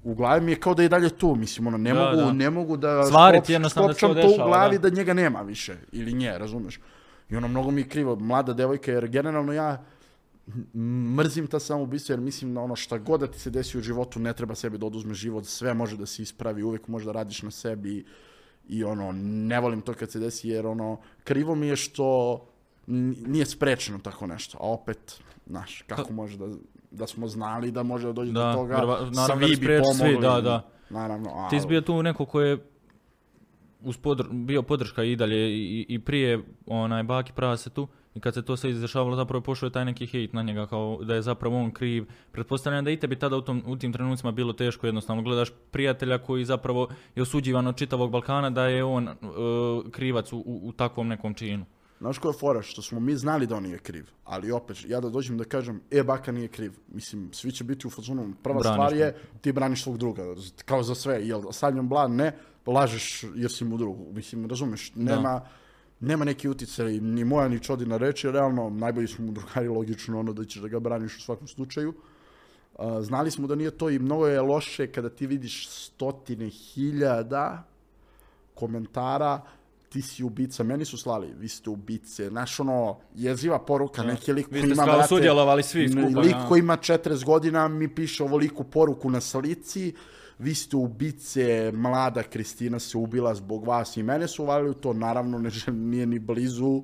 u 0.04 0.14
glavi 0.16 0.42
mi 0.42 0.52
je 0.52 0.60
kao 0.60 0.74
da 0.74 0.84
je 0.84 0.90
dalje 0.90 1.10
tu, 1.10 1.36
mislim, 1.36 1.68
ono, 1.68 1.78
ne, 1.78 1.94
Da, 1.94 2.04
mogu, 2.04 2.16
da. 2.18 2.32
ne 2.34 2.50
mogu 2.50 2.78
da 2.78 3.04
Stvari 3.04 3.38
ti 3.38 3.44
skop- 3.44 3.52
jednostavno 3.52 3.88
da 3.88 3.94
se 3.94 4.00
skopčam 4.00 4.16
to 4.16 4.22
to 4.22 4.28
u 4.28 4.32
dešava, 4.32 4.48
glavi 4.50 4.78
da. 4.80 4.90
da. 4.90 4.96
njega 4.96 5.14
nema 5.14 5.42
više, 5.42 5.78
ili 5.92 6.14
nje, 6.14 6.38
razumeš? 6.38 6.80
I 7.30 7.36
ono, 7.36 7.48
mnogo 7.48 7.72
mi 7.72 7.82
je 7.82 7.88
krivo, 7.88 8.16
mlada 8.16 8.54
devojka, 8.54 8.92
jer 8.92 9.08
generalno 9.08 9.54
ja 9.54 9.84
mrzim 11.18 11.48
ta 11.48 11.60
samoubistva, 11.60 12.14
jer 12.14 12.20
mislim 12.20 12.54
da 12.54 12.62
ono 12.62 12.76
šta 12.76 12.98
god 12.98 13.20
da 13.20 13.28
ti 13.28 13.40
se 13.40 13.50
desi 13.50 13.78
u 13.78 13.82
životu, 13.82 14.20
ne 14.20 14.34
treba 14.34 14.56
sebi 14.56 14.78
da 14.78 14.86
oduzme 14.86 15.14
život, 15.14 15.46
sve 15.46 15.74
može 15.74 15.98
da 15.98 16.06
se 16.06 16.24
ispravi, 16.24 16.64
uvijek 16.64 16.88
možeš 16.88 17.06
da 17.06 17.12
radiš 17.12 17.42
na 17.42 17.52
sebi 17.52 18.06
i 18.68 18.84
ono, 18.84 19.12
ne 19.12 19.60
volim 19.60 19.82
to 19.82 19.94
kad 19.94 20.12
se 20.12 20.20
desi, 20.20 20.50
jer 20.50 20.66
ono, 20.68 20.98
krivo 21.24 21.56
mi 21.56 21.68
je 21.68 21.76
što 21.76 22.42
nije 22.88 23.46
sprečeno 23.46 24.00
tako 24.00 24.28
nešto, 24.28 24.58
a 24.58 24.68
opet, 24.68 25.22
znaš, 25.48 25.82
kako 25.82 26.14
može 26.14 26.38
da, 26.38 26.48
da 26.92 27.08
smo 27.08 27.28
znali 27.28 27.72
da 27.72 27.84
može 27.84 28.08
da 28.08 28.14
dođe 28.14 28.32
Da, 28.32 28.40
do 28.46 28.54
toga, 28.54 28.76
verova- 28.76 29.10
naravno 29.12 29.48
svi 29.48 29.50
bi 29.50 29.56
spreči 29.56 29.84
svi, 29.94 30.00
pomogli, 30.00 30.22
da, 30.22 30.42
da. 30.42 30.70
naravno, 30.90 31.30
a, 31.34 31.50
Ti 31.50 31.60
si 31.60 31.68
bio 31.68 31.82
tu 31.82 32.04
neko 32.04 32.26
ko 32.26 32.42
je 32.42 32.58
uz 33.82 33.98
podr- 33.98 34.46
bio 34.46 34.62
podrška 34.62 35.04
i 35.04 35.16
dalje 35.16 35.50
i, 35.50 35.86
i 35.90 36.00
prije 36.00 36.40
onaj 36.66 37.04
baki 37.04 37.34
prase 37.34 37.70
tu 37.70 37.88
i 38.16 38.20
kad 38.20 38.34
se 38.34 38.42
to 38.42 38.58
sve 38.58 38.70
izdešavalo 38.70 39.16
zapravo 39.16 39.42
pošao 39.42 39.68
je 39.68 39.72
taj 39.72 39.86
neki 39.86 40.06
hejt 40.06 40.34
na 40.34 40.44
njega 40.44 40.68
kao 40.68 41.00
da 41.04 41.16
je 41.16 41.22
zapravo 41.22 41.60
on 41.60 41.72
kriv. 41.72 42.06
Pretpostavljam 42.32 42.86
da 42.86 42.92
i 42.92 43.00
tebi 43.00 43.20
tada 43.20 43.38
u, 43.38 43.42
tom, 43.42 43.64
u 43.66 43.76
tim 43.76 43.94
trenucima 43.94 44.32
bilo 44.32 44.54
teško 44.54 44.88
jednostavno. 44.88 45.22
Gledaš 45.22 45.52
prijatelja 45.72 46.18
koji 46.18 46.46
zapravo 46.46 46.88
je 47.16 47.22
osuđivan 47.22 47.68
od 47.68 47.78
čitavog 47.78 48.12
Balkana 48.12 48.50
da 48.50 48.66
je 48.66 48.84
on 48.84 49.08
uh, 49.08 49.92
krivac 49.92 50.34
u, 50.34 50.44
u, 50.46 50.72
takvom 50.72 51.08
nekom 51.08 51.34
činu. 51.34 51.66
Znaš 52.00 52.18
koja 52.18 52.30
je 52.30 52.40
fora? 52.40 52.62
Što 52.62 52.82
smo 52.82 53.00
mi 53.00 53.16
znali 53.16 53.48
da 53.48 53.56
on 53.56 53.64
nije 53.64 53.80
kriv. 53.80 54.06
Ali 54.24 54.52
opet, 54.52 54.78
ja 54.88 55.00
da 55.00 55.10
dođem 55.10 55.38
da 55.38 55.44
kažem, 55.44 55.82
e, 55.92 56.04
baka 56.04 56.32
nije 56.32 56.48
kriv. 56.48 56.74
Mislim, 56.88 57.30
svi 57.34 57.52
će 57.52 57.64
biti 57.64 57.88
u 57.88 57.90
fazonu. 57.90 58.34
Prva 58.44 58.60
Braniš 58.60 58.76
stvar 58.76 58.94
je, 58.94 59.16
ti 59.42 59.52
braniš 59.52 59.84
svog 59.84 59.98
druga. 59.98 60.24
Kao 60.66 60.84
za 60.84 60.96
sve. 60.96 61.28
Jel, 61.28 61.42
stavljam 61.52 61.90
blan, 61.90 62.16
ne, 62.16 62.38
lažeš 62.66 63.24
jer 63.36 63.52
si 63.52 63.66
mu 63.66 63.78
drugu. 63.78 64.12
Mislim, 64.14 64.46
razumeš, 64.46 64.92
nema, 64.96 65.42
nema 66.06 66.26
neki 66.26 66.50
utjecaj 66.50 67.00
ni 67.00 67.24
moja 67.24 67.48
ni 67.48 67.60
čodina 67.60 67.98
reči. 67.98 68.32
Realno, 68.32 68.70
najbolji 68.70 69.08
smo 69.08 69.26
mu 69.26 69.32
drugari, 69.32 69.68
logično 69.68 70.20
ono 70.20 70.34
da 70.34 70.46
ćeš 70.46 70.62
da 70.62 70.68
ga 70.68 70.80
braniš 70.80 71.18
u 71.18 71.22
svakom 71.22 71.48
slučaju. 71.48 71.94
Znali 73.02 73.32
smo 73.32 73.48
da 73.48 73.56
nije 73.56 73.72
to 73.72 73.90
i 73.90 74.00
mnogo 74.00 74.28
je 74.28 74.42
loše 74.42 74.88
kada 74.88 75.10
ti 75.10 75.28
vidiš 75.28 75.70
stotine 75.70 76.50
hiljada 76.50 77.64
komentara 78.54 79.42
ti 79.90 80.02
si 80.02 80.24
ubica, 80.24 80.64
meni 80.64 80.86
su 80.86 80.98
slali, 80.98 81.34
vi 81.40 81.48
ste 81.48 81.70
ubice, 81.70 82.30
znaš 82.30 82.60
ono, 82.60 82.98
jeziva 83.16 83.60
poruka, 83.60 84.02
Da. 84.02 84.08
neki 84.08 84.34
lik 84.34 84.50
koji 84.50 84.62
ima, 84.62 84.84
brate, 84.84 85.08
sudjelovali 85.08 85.64
svi 85.64 85.90
skupa, 85.90 86.20
lik 86.20 86.36
koji 86.48 86.60
ima 86.60 86.78
40 86.78 87.26
godina 87.26 87.68
mi 87.68 87.96
piše 87.96 88.24
ovoliku 88.24 88.64
poruku 88.64 89.10
na 89.10 89.22
slici, 89.22 89.94
vi 90.40 90.56
ste 90.56 90.78
ubice, 90.78 91.72
mlada 91.74 92.24
Kristina 92.24 92.80
se 92.80 92.98
ubila 92.98 93.36
zbog 93.36 93.66
vas 93.66 93.98
i 93.98 94.04
mene 94.04 94.28
su 94.28 94.44
uvalili 94.44 94.70
u 94.70 94.74
to, 94.74 94.94
naravno 94.94 95.40
ne, 95.40 95.50
nije 95.72 96.06
ni 96.06 96.20
blizu, 96.20 96.84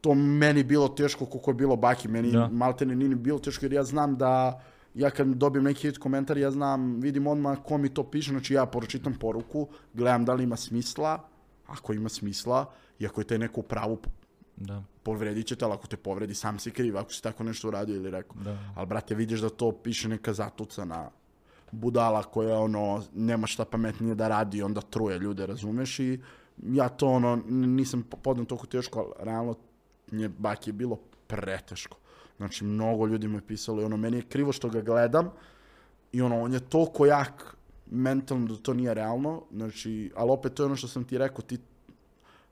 to 0.00 0.14
meni 0.14 0.62
bilo 0.62 0.88
teško 0.88 1.26
koliko 1.26 1.50
je 1.50 1.54
bilo 1.54 1.76
baki, 1.76 2.08
meni 2.08 2.32
Da. 2.32 2.48
maltene 2.48 2.96
nije 2.96 3.08
ni 3.08 3.14
bilo 3.14 3.38
teško 3.38 3.64
jer 3.64 3.72
ja 3.72 3.84
znam 3.84 4.16
da 4.16 4.62
ja 4.94 5.10
kad 5.10 5.26
dobijem 5.26 5.64
neki 5.64 5.88
hit 5.88 5.98
komentar, 5.98 6.38
ja 6.38 6.50
znam, 6.50 7.00
vidim 7.00 7.26
odmah 7.26 7.58
ko 7.64 7.78
mi 7.78 7.88
to 7.88 8.10
piše, 8.10 8.30
znači 8.30 8.54
ja 8.54 8.66
pročitam 8.66 9.14
poruku, 9.14 9.68
gledam 9.94 10.24
da 10.24 10.34
li 10.34 10.44
ima 10.44 10.56
smisla, 10.56 11.18
ako 11.66 11.92
ima 11.92 12.08
smisla, 12.08 12.72
i 12.98 13.06
ako 13.06 13.20
je 13.20 13.26
taj 13.26 13.38
neko 13.38 13.60
u 13.60 13.62
pravu, 13.62 13.98
Da, 14.60 14.82
povredit 15.02 15.46
će 15.46 15.56
te, 15.56 15.64
ali 15.64 15.74
ako 15.74 15.86
te 15.86 15.96
povredi, 15.96 16.34
sam 16.34 16.58
si 16.58 16.70
kriv, 16.70 16.96
ako 16.98 17.12
si 17.12 17.22
tako 17.22 17.44
nešto 17.44 17.68
uradio 17.68 17.96
ili 17.96 18.10
rekao. 18.10 18.36
da. 18.42 18.58
Ali, 18.74 18.86
brate, 18.86 19.14
vidiš 19.14 19.40
da 19.40 19.48
to 19.48 19.72
piše 19.72 20.08
neka 20.08 20.32
zatucana 20.32 21.10
budala 21.72 22.22
koja, 22.22 22.58
ono, 22.58 23.02
nema 23.14 23.46
šta 23.46 23.64
pametnije 23.64 24.14
da 24.14 24.28
radi 24.28 24.62
onda 24.62 24.80
truje 24.80 25.18
ljude, 25.18 25.46
razumeš? 25.46 25.98
I 25.98 26.20
ja 26.62 26.88
to, 26.88 27.08
ono, 27.08 27.42
nisam 27.48 28.02
podnem 28.22 28.46
toliko 28.46 28.66
teško, 28.66 29.00
ali 29.00 29.24
realno 29.24 29.54
nje 30.12 30.28
baki 30.28 30.70
je 30.70 30.74
bilo 30.74 30.98
preteško. 31.26 31.96
Znači, 32.36 32.64
mnogo 32.64 33.06
ljudi 33.06 33.28
mu 33.28 33.38
je 33.38 33.46
pisalo 33.46 33.82
i 33.82 33.84
ono, 33.84 33.96
meni 33.96 34.16
je 34.16 34.22
krivo 34.22 34.52
što 34.52 34.68
ga 34.68 34.80
gledam 34.80 35.30
i 36.12 36.22
ono, 36.22 36.42
on 36.42 36.52
je 36.52 36.60
toliko 36.60 37.06
jak 37.06 37.56
mentalno 37.90 38.46
da 38.46 38.56
to 38.56 38.74
nije 38.74 38.94
realno, 38.94 39.42
znači, 39.52 40.12
ali 40.16 40.30
opet 40.30 40.54
to 40.54 40.62
je 40.62 40.66
ono 40.66 40.76
što 40.76 40.88
sam 40.88 41.04
ti 41.04 41.18
rekao, 41.18 41.40
ti 41.42 41.58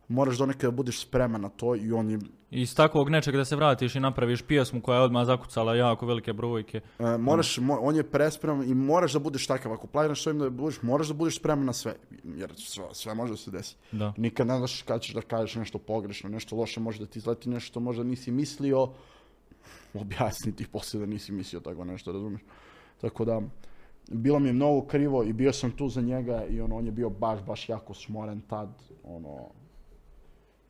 moraš 0.08 0.38
do 0.38 0.46
nekada 0.46 0.70
budeš 0.70 1.00
spreman 1.00 1.40
na 1.40 1.48
to 1.48 1.76
i 1.76 1.92
on 1.92 2.10
je 2.10 2.18
iz 2.62 2.74
takvog 2.74 3.10
nečega 3.10 3.38
da 3.38 3.44
se 3.44 3.56
vratiš 3.56 3.94
i 3.94 4.00
napraviš 4.00 4.42
pjesmu 4.42 4.80
koja 4.80 4.96
je 4.96 5.02
odmah 5.02 5.26
zakucala 5.26 5.74
jako 5.74 6.06
velike 6.06 6.32
brojke. 6.32 6.80
E, 6.98 7.18
moraš, 7.18 7.58
mo- 7.58 7.78
on 7.80 7.96
je 7.96 8.10
prespreman 8.10 8.70
i 8.70 8.74
moraš 8.74 9.12
da 9.12 9.18
budeš 9.18 9.46
takav. 9.46 9.72
Ako 9.72 9.86
planiraš 9.86 10.22
svojim 10.22 10.38
da 10.38 10.50
budeš, 10.50 10.82
moraš 10.82 11.08
da 11.08 11.14
budeš 11.14 11.36
spreman 11.36 11.66
na 11.66 11.72
sve. 11.72 11.94
Jer 12.24 12.52
sve, 12.56 12.84
sve 12.92 13.14
može 13.14 13.32
da 13.32 13.36
se 13.36 13.50
desi. 13.50 13.76
Da. 13.92 14.12
Nikad 14.16 14.46
ne 14.46 14.58
znaš 14.58 14.82
kada 14.82 14.98
ćeš 14.98 15.14
da 15.14 15.20
kažeš 15.20 15.54
nešto 15.54 15.78
pogrešno, 15.78 16.30
nešto 16.30 16.56
loše, 16.56 16.80
može 16.80 16.98
da 16.98 17.06
ti 17.06 17.18
izleti 17.18 17.50
nešto 17.50 17.66
što 17.66 17.80
možda 17.80 18.04
nisi 18.04 18.30
mislio. 18.30 18.88
Objasni 19.94 20.56
ti 20.56 20.66
poslije 20.72 21.00
da 21.00 21.06
nisi 21.06 21.32
mislio 21.32 21.60
tako 21.60 21.84
nešto, 21.84 22.12
razumiješ? 22.12 22.42
Tako 23.00 23.24
da, 23.24 23.40
bilo 24.10 24.38
mi 24.38 24.48
je 24.48 24.52
mnogo 24.52 24.86
krivo 24.86 25.24
i 25.24 25.32
bio 25.32 25.52
sam 25.52 25.70
tu 25.70 25.88
za 25.88 26.00
njega 26.00 26.44
i 26.50 26.60
ono, 26.60 26.76
on 26.76 26.86
je 26.86 26.92
bio 26.92 27.10
baš, 27.10 27.40
baš 27.46 27.68
jako 27.68 27.94
smoren 27.94 28.40
tad. 28.40 28.68
Ono, 29.04 29.50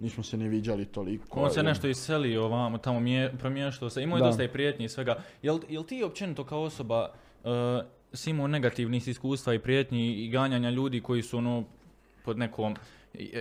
nismo 0.00 0.22
se 0.22 0.36
ni 0.36 0.48
viđali 0.48 0.84
toliko. 0.84 1.40
On 1.40 1.50
se 1.50 1.62
nešto 1.62 1.88
iselio 1.88 2.44
ovamo, 2.44 2.78
tamo 2.78 3.00
mije, 3.00 3.32
promještao 3.38 3.90
se, 3.90 4.02
imao 4.02 4.18
je 4.18 4.24
dosta 4.24 4.44
i 4.44 4.48
prijetnji 4.48 4.84
i 4.84 4.88
svega. 4.88 5.16
Jel, 5.42 5.58
jel 5.68 5.84
ti 5.84 6.02
općenito 6.02 6.44
kao 6.44 6.62
osoba 6.62 7.08
uh, 7.44 7.50
si 8.12 8.30
imao 8.30 8.46
negativnih 8.46 9.08
iskustva 9.08 9.54
i 9.54 9.58
prijetnji 9.58 10.24
i 10.24 10.28
ganjanja 10.28 10.70
ljudi 10.70 11.00
koji 11.00 11.22
su 11.22 11.38
ono 11.38 11.64
pod 12.24 12.38
nekom 12.38 12.76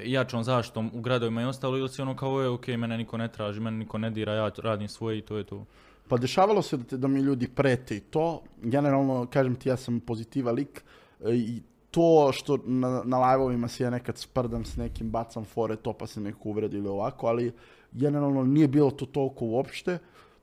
jačom 0.04 0.44
zaštitom 0.44 0.92
u 0.94 1.02
gradovima 1.02 1.42
i 1.42 1.46
ostalo 1.46 1.78
ili 1.78 1.90
si 1.90 2.02
ono 2.02 2.16
kao 2.16 2.42
je 2.42 2.50
ok, 2.50 2.68
mene 2.68 2.98
niko 2.98 3.18
ne 3.18 3.28
traži, 3.28 3.60
mene 3.60 3.78
niko 3.78 3.98
ne 3.98 4.10
dira, 4.10 4.34
ja 4.34 4.52
radim 4.58 4.88
svoje 4.88 5.18
i 5.18 5.22
to 5.22 5.38
je 5.38 5.44
to. 5.44 5.66
Pa 6.08 6.18
dešavalo 6.18 6.62
se 6.62 6.78
da, 6.78 6.84
te, 6.84 6.98
da 6.98 7.08
mi 7.08 7.20
ljudi 7.20 7.48
prete 7.48 7.98
i 7.98 8.00
to. 8.00 8.44
Generalno, 8.62 9.28
kažem 9.32 9.56
ti, 9.56 9.70
ja 9.70 9.78
sam 9.78 10.00
pozitiva 10.00 10.52
lik 10.52 10.84
e, 11.26 11.36
i 11.36 11.62
to 11.96 12.32
što 12.34 12.58
na, 12.66 13.02
na 13.06 13.32
live-ovima 13.32 13.68
se 13.68 13.84
ja 13.84 13.90
nekad 13.90 14.18
sprdam 14.18 14.66
s 14.66 14.76
nekim, 14.76 15.10
bacam 15.10 15.46
fore, 15.46 15.76
to 15.76 15.94
pa 15.94 16.08
se 16.08 16.22
neko 16.22 16.50
uvredi 16.50 16.78
ili 16.78 16.88
ovako, 16.88 17.28
ali 17.28 17.52
generalno 17.92 18.44
nije 18.44 18.68
bilo 18.68 18.92
to 18.92 19.06
toliko 19.06 19.46
uopšte 19.46 19.98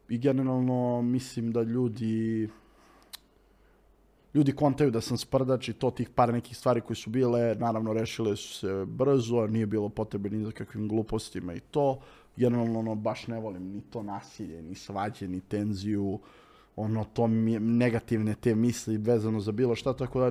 i 0.09 0.18
generalno 0.18 1.03
mislim 1.03 1.53
da 1.53 1.62
ljudi 1.62 2.48
ljudi 4.34 4.53
kontaju 4.53 4.90
da 4.90 5.00
sam 5.00 5.18
sprdač 5.18 5.68
i 5.68 5.72
to 5.72 5.90
tih 5.90 6.09
par 6.11 6.32
nekih 6.32 6.57
stvari 6.57 6.80
koje 6.80 6.96
su 6.96 7.11
bile, 7.11 7.55
naravno 7.55 7.92
rešile 7.92 8.36
su 8.36 8.55
se 8.55 8.84
brzo, 8.86 9.46
nije 9.46 9.66
bilo 9.66 9.88
potrebe 9.88 10.30
ni 10.30 10.44
za 10.44 10.50
kakvim 10.50 10.88
glupostima 10.88 11.55
i 11.55 11.61
to. 11.61 11.98
Generalno, 12.36 12.78
ono, 12.78 12.94
baš 12.94 13.26
ne 13.26 13.40
volim 13.40 13.62
ni 13.62 13.80
to 13.80 14.03
nasilje, 14.03 14.62
ni 14.62 14.74
svađe, 14.74 15.28
ni 15.28 15.40
tenziju, 15.40 16.18
ono, 16.76 17.05
to 17.05 17.26
mi 17.26 17.61
negativne 17.61 18.34
te 18.34 18.55
misli 18.55 18.96
vezano 18.96 19.40
za 19.40 19.53
bilo 19.53 19.74
šta, 19.74 19.92
tako 19.96 20.20
da 20.20 20.30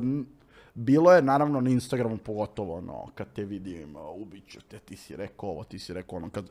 bilo 0.73 1.13
je, 1.13 1.21
naravno, 1.21 1.61
na 1.61 1.69
Instagramu 1.69 2.17
pogotovo, 2.17 2.77
ono, 2.77 3.07
kad 3.15 3.33
te 3.33 3.45
vidim, 3.45 3.95
ubiću 4.15 4.59
te, 4.67 4.79
ti 4.79 4.95
si 4.95 5.15
rekao 5.15 5.49
ovo, 5.49 5.63
ti 5.63 5.79
si 5.79 5.93
rekao 5.93 6.17
ono, 6.17 6.29
kad 6.29 6.45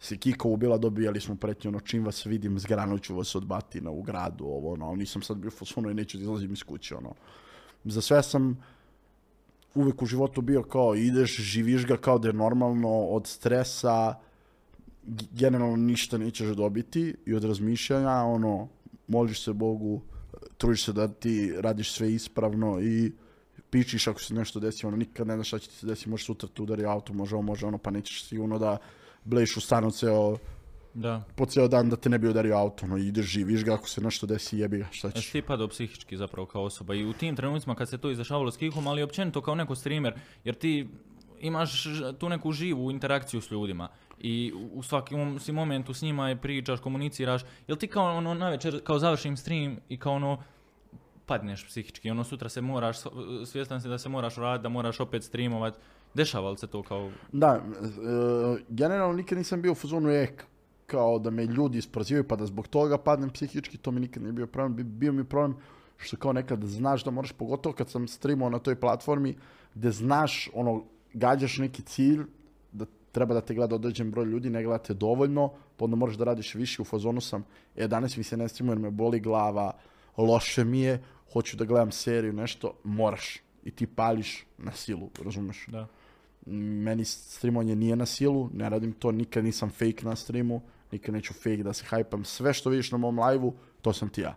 se 0.00 0.16
Kika 0.16 0.48
ubila, 0.48 0.78
dobijali 0.78 1.20
smo 1.20 1.36
pretnje, 1.36 1.68
ono, 1.68 1.80
čim 1.80 2.04
vas 2.04 2.26
vidim, 2.26 2.58
zgranut 2.58 3.02
ću 3.02 3.16
vas 3.16 3.34
od 3.34 3.46
batina 3.46 3.90
u 3.90 4.02
gradu, 4.02 4.44
ovo, 4.44 4.72
ono, 4.72 4.94
nisam 4.94 5.22
sad 5.22 5.36
bio 5.36 5.50
fosfono 5.50 5.90
i 5.90 5.94
neću 5.94 6.18
da 6.18 6.22
izlazim 6.22 6.52
iz 6.52 6.62
kuće, 6.62 6.96
ono. 6.96 7.14
Za 7.84 8.00
sve 8.00 8.22
sam 8.22 8.64
uvek 9.74 10.02
u 10.02 10.06
životu 10.06 10.40
bio 10.40 10.62
kao, 10.62 10.94
ideš, 10.94 11.36
živiš 11.36 11.86
ga 11.86 11.96
kao 11.96 12.18
da 12.18 12.28
je 12.28 12.34
normalno, 12.34 12.88
od 12.88 13.26
stresa, 13.26 14.14
generalno 15.32 15.76
ništa 15.76 16.18
nećeš 16.18 16.48
dobiti 16.48 17.14
i 17.26 17.34
od 17.34 17.44
razmišljanja, 17.44 18.10
ono, 18.10 18.68
moliš 19.08 19.44
se 19.44 19.52
Bogu, 19.52 20.00
trudiš 20.58 20.84
se 20.84 20.92
da 20.92 21.08
ti 21.08 21.52
radiš 21.58 21.92
sve 21.92 22.12
ispravno 22.12 22.80
i 22.80 23.12
pičiš 23.72 24.06
ako 24.06 24.20
se 24.20 24.34
nešto 24.34 24.60
desi, 24.60 24.86
ono, 24.86 24.96
nikad 24.96 25.26
ne 25.26 25.34
znaš 25.34 25.48
šta 25.48 25.58
će 25.58 25.68
ti 25.68 25.74
se 25.74 25.86
desiti, 25.86 26.10
može 26.10 26.24
sutra 26.24 26.48
te 26.48 26.62
udari 26.62 26.84
auto, 26.86 27.12
može 27.12 27.34
ovo, 27.34 27.42
može 27.42 27.66
ono, 27.66 27.78
pa 27.78 27.90
nećeš 27.90 28.24
sigurno 28.24 28.58
da 28.58 28.76
blejiš 29.24 29.56
u 29.56 29.60
stanu 29.60 29.90
ceo, 29.90 30.36
Da. 30.94 31.22
po 31.36 31.46
ceo 31.46 31.68
dan 31.68 31.88
da 31.88 31.96
te 31.96 32.08
ne 32.08 32.18
bi 32.18 32.28
udario 32.28 32.56
auto, 32.56 32.86
no 32.86 32.96
ideš, 32.98 33.26
živiš 33.26 33.64
ga, 33.64 33.74
ako 33.74 33.88
se 33.88 34.00
nešto 34.00 34.26
desi, 34.26 34.58
jebi 34.58 34.78
ga, 34.78 34.88
šta 34.90 35.10
ćeš. 35.10 35.30
ti 35.30 35.42
padao 35.42 35.68
psihički 35.68 36.16
zapravo 36.16 36.46
kao 36.46 36.64
osoba 36.64 36.94
i 36.94 37.04
u 37.04 37.12
tim 37.12 37.36
trenucima 37.36 37.74
kad 37.74 37.88
se 37.88 37.98
to 37.98 38.10
izdešavalo 38.10 38.50
s 38.50 38.56
Kihom, 38.56 38.86
ali 38.86 39.02
općenito 39.02 39.40
kao 39.40 39.54
neko 39.54 39.74
streamer, 39.74 40.14
jer 40.44 40.54
ti 40.54 40.88
imaš 41.40 41.84
tu 42.18 42.28
neku 42.28 42.52
živu 42.52 42.90
interakciju 42.90 43.40
s 43.40 43.50
ljudima 43.50 43.88
i 44.20 44.52
u- 44.54 44.70
u 44.72 44.82
svakom 44.82 45.40
si 45.40 45.52
momentu 45.52 45.94
s 45.94 46.02
njima 46.02 46.28
je 46.28 46.36
pričaš, 46.36 46.80
komuniciraš, 46.80 47.42
jel 47.68 47.76
ti 47.76 47.86
kao 47.86 48.16
ono 48.16 48.34
navečer, 48.34 48.80
kao 48.84 48.98
završim 48.98 49.36
stream 49.36 49.78
i 49.88 49.98
kao 49.98 50.12
ono 50.12 50.42
padneš 51.32 51.66
psihički, 51.66 52.10
ono 52.10 52.24
sutra 52.24 52.48
se 52.48 52.60
moraš, 52.60 52.96
svjestan 53.46 53.80
si 53.80 53.88
da 53.88 53.98
se 53.98 54.08
moraš 54.08 54.36
raditi, 54.36 54.62
da 54.62 54.68
moraš 54.68 55.00
opet 55.00 55.24
streamovat, 55.24 55.78
Dešava 56.14 56.50
li 56.50 56.58
se 56.58 56.66
to 56.66 56.82
kao... 56.82 57.10
Da, 57.32 57.54
e, 57.56 58.64
generalno 58.68 59.14
nikad 59.16 59.38
nisam 59.38 59.62
bio 59.62 59.72
u 59.72 59.74
fazonu 59.74 60.10
ek, 60.10 60.44
kao 60.86 61.18
da 61.18 61.30
me 61.30 61.46
ljudi 61.46 61.78
isprozivaju 61.78 62.28
pa 62.28 62.36
da 62.36 62.46
zbog 62.46 62.68
toga 62.68 62.98
padnem 62.98 63.30
psihički, 63.30 63.78
to 63.78 63.90
mi 63.90 64.00
nikad 64.00 64.22
nije 64.22 64.32
bio 64.32 64.46
problem. 64.46 64.76
Bi- 64.76 64.84
Bio 64.84 65.12
mi 65.12 65.24
problem 65.24 65.56
što 65.96 66.16
kao 66.16 66.32
nekad 66.32 66.64
znaš 66.64 67.04
da 67.04 67.10
moraš, 67.10 67.32
pogotovo 67.32 67.74
kad 67.74 67.88
sam 67.88 68.08
streamao 68.08 68.50
na 68.50 68.58
toj 68.58 68.76
platformi, 68.80 69.36
gde 69.74 69.90
znaš, 69.90 70.50
ono, 70.54 70.84
gađaš 71.14 71.58
neki 71.58 71.82
cilj, 71.82 72.26
da 72.72 72.84
treba 73.12 73.34
da 73.34 73.40
te 73.40 73.54
gleda 73.54 73.74
određen 73.74 74.10
broj 74.10 74.26
ljudi, 74.26 74.50
ne 74.50 74.64
gledate 74.64 74.94
dovoljno, 74.94 75.48
pa 75.76 75.84
onda 75.84 75.96
moraš 75.96 76.16
da 76.16 76.24
radiš 76.24 76.54
više, 76.54 76.82
u 76.82 76.84
fazonu 76.84 77.20
sam, 77.20 77.44
e, 77.76 77.88
danas 77.88 78.16
mi 78.16 78.24
se 78.24 78.36
ne 78.36 78.48
streamuje 78.48 78.74
jer 78.74 78.78
me 78.78 78.90
boli 78.90 79.20
glava, 79.20 79.72
loše 80.16 80.64
mi 80.64 80.80
je, 80.80 81.02
hoću 81.32 81.56
da 81.56 81.64
gledam 81.64 81.92
seriju, 81.92 82.32
nešto, 82.32 82.74
moraš. 82.84 83.36
I 83.64 83.70
ti 83.70 83.86
pališ 83.86 84.44
na 84.58 84.72
silu, 84.72 85.10
razumeš? 85.24 85.66
Da. 85.68 85.86
meni 86.46 87.04
streamovanje 87.04 87.76
nije 87.76 87.96
na 87.96 88.06
silu, 88.06 88.50
ne 88.54 88.68
radim 88.68 88.92
to, 88.92 89.12
nikad 89.12 89.44
nisam 89.44 89.70
fake 89.70 90.04
na 90.04 90.16
streamu, 90.16 90.62
nikad 90.92 91.14
neću 91.14 91.34
fake 91.34 91.62
da 91.62 91.72
se 91.72 91.84
hajpam, 91.84 92.24
sve 92.24 92.54
što 92.54 92.70
vidiš 92.70 92.92
na 92.92 92.98
mom 92.98 93.18
live-u, 93.18 93.54
to 93.82 93.92
sam 93.92 94.08
ti 94.08 94.20
ja. 94.20 94.34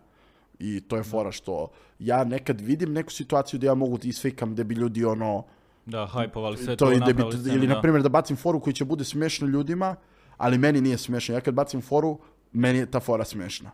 I 0.58 0.80
to 0.80 0.96
je 0.96 1.02
fora 1.02 1.32
što 1.32 1.68
ja 1.98 2.24
nekad 2.24 2.60
vidim 2.60 2.92
neku 2.92 3.12
situaciju 3.12 3.58
gdje 3.58 3.66
ja 3.66 3.74
mogu 3.74 3.98
da 3.98 4.08
isfejkam 4.08 4.52
gdje 4.52 4.64
bi 4.64 4.74
ljudi 4.74 5.04
ono, 5.04 5.44
Da, 5.86 6.06
hajpovali 6.06 6.56
sve 6.56 6.76
to, 6.76 6.84
to 6.84 6.90
bi, 6.90 7.22
ili 7.52 7.66
da. 7.66 7.74
na 7.74 7.80
primjer 7.80 8.02
da 8.02 8.08
bacim 8.08 8.36
foru 8.36 8.60
koji 8.60 8.74
će 8.74 8.84
bude 8.84 9.04
smiješno 9.04 9.46
ljudima, 9.46 9.96
ali 10.36 10.58
meni 10.58 10.80
nije 10.80 10.98
smiješno. 10.98 11.34
Ja 11.34 11.40
kad 11.40 11.54
bacim 11.54 11.80
foru, 11.80 12.18
meni 12.52 12.78
je 12.78 12.90
ta 12.90 13.00
fora 13.00 13.24
smiješna. 13.24 13.70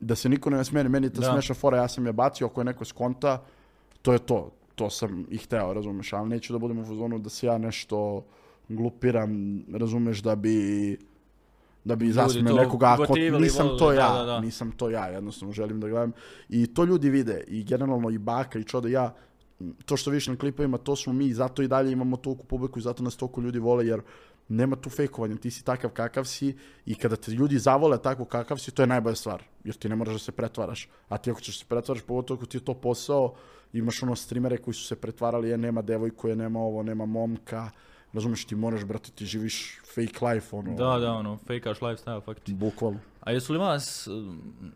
Da 0.00 0.14
se 0.14 0.28
niko 0.28 0.50
ne 0.50 0.64
smijeni, 0.64 0.88
meni 0.88 1.06
je 1.06 1.10
ta 1.10 1.20
Da. 1.20 1.30
smiješna 1.30 1.54
fora, 1.54 1.76
ja 1.76 1.88
sam 1.88 2.06
je 2.06 2.12
bacio, 2.12 2.46
ako 2.46 2.60
je 2.60 2.64
neko 2.64 2.84
skonta, 2.84 3.42
to 4.02 4.12
je 4.12 4.18
to. 4.18 4.50
To 4.74 4.90
sam 4.90 5.26
i 5.30 5.38
hteo, 5.38 5.72
razumeš, 5.72 6.12
ali 6.12 6.28
neću 6.28 6.52
da 6.52 6.58
budem 6.58 6.78
u 6.78 6.84
fazonu 6.84 7.18
da 7.18 7.30
se 7.30 7.46
ja 7.46 7.58
nešto 7.58 8.24
glupiram, 8.68 9.62
razumeš, 9.72 10.22
da 10.22 10.34
bi 10.34 10.98
da 11.84 11.96
bi 11.96 12.12
zasmeo 12.12 12.56
nekoga, 12.56 12.96
ako 13.00 13.14
nisam 13.40 13.68
to 13.78 13.92
ja, 13.92 14.12
da, 14.12 14.24
da. 14.24 14.40
nisam 14.40 14.72
to 14.72 14.90
ja, 14.90 15.06
jednostavno 15.06 15.52
želim 15.52 15.80
da 15.80 15.88
gledam. 15.88 16.12
I 16.48 16.66
to 16.66 16.84
ljudi 16.84 17.10
vide, 17.10 17.44
i 17.48 17.64
generalno 17.64 18.10
i 18.10 18.18
Baka 18.18 18.58
i 18.58 18.64
Čoda, 18.64 18.88
ja, 18.88 19.14
to 19.84 19.96
što 19.96 20.10
vidiš 20.10 20.26
na 20.26 20.36
klipovima, 20.36 20.78
to 20.78 20.96
smo 20.96 21.12
mi, 21.12 21.32
zato 21.32 21.62
i 21.62 21.68
dalje 21.68 21.92
imamo 21.92 22.16
toliku 22.16 22.44
publiku 22.44 22.78
i 22.78 22.82
zato 22.82 23.02
nas 23.02 23.16
toliko 23.16 23.40
ljudi 23.40 23.58
vole, 23.58 23.86
jer 23.86 24.00
nema 24.48 24.76
tu 24.76 24.90
fejkovanja, 24.90 25.36
ti 25.36 25.50
si 25.50 25.64
takav 25.64 25.90
kakav 25.90 26.24
si 26.24 26.56
i 26.86 26.94
kada 26.94 27.16
te 27.16 27.30
ljudi 27.30 27.58
zavole 27.58 28.02
tako 28.02 28.24
kakav 28.24 28.58
si, 28.58 28.70
to 28.70 28.82
je 28.82 28.86
najbolja 28.86 29.14
stvar, 29.14 29.42
jer 29.64 29.74
ti 29.74 29.88
ne 29.88 29.96
moraš 29.96 30.12
da 30.12 30.18
se 30.18 30.32
pretvaraš, 30.32 30.88
a 31.08 31.18
ti 31.18 31.30
ako 31.30 31.40
ćeš 31.40 31.58
se 31.58 31.64
pretvaraš, 31.68 32.02
pogotovo 32.02 32.38
ako 32.38 32.46
ti 32.46 32.56
je 32.56 32.64
to 32.64 32.74
posao, 32.74 33.34
imaš 33.72 34.02
ono 34.02 34.16
streamere 34.16 34.56
koji 34.56 34.74
su 34.74 34.84
se 34.84 34.96
pretvarali, 34.96 35.48
je 35.48 35.58
nema 35.58 35.82
devojku, 35.82 36.28
je 36.28 36.36
nema 36.36 36.60
ovo, 36.60 36.82
nema 36.82 37.06
momka, 37.06 37.70
razumeš, 38.12 38.44
ti 38.44 38.54
moraš, 38.54 38.84
brate, 38.84 39.10
ti 39.10 39.26
živiš 39.26 39.80
fake 39.94 40.26
life, 40.26 40.56
ono, 40.56 40.74
Da, 40.74 40.98
da, 40.98 41.12
ono, 41.12 41.36
fejkaš 41.46 41.78
lifestyle, 41.80 42.24
faktički. 42.24 42.54
bukvalno. 42.54 42.98
A 43.20 43.32
jesu 43.32 43.52
li 43.52 43.58
vas, 43.58 44.06
um, 44.06 44.72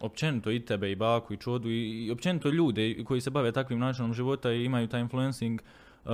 općenito 0.00 0.50
i 0.50 0.60
tebe, 0.64 0.90
i 0.90 0.94
Baku, 0.96 1.34
i 1.34 1.36
Čodu, 1.36 1.70
i, 1.70 2.06
i 2.06 2.10
općenito 2.10 2.48
ljude 2.48 3.04
koji 3.04 3.20
se 3.20 3.30
bave 3.30 3.52
takvim 3.52 3.78
načinom 3.78 4.14
života 4.14 4.52
i 4.52 4.64
imaju 4.64 4.88
taj 4.88 5.00
influencing, 5.00 5.60
uh, 6.04 6.10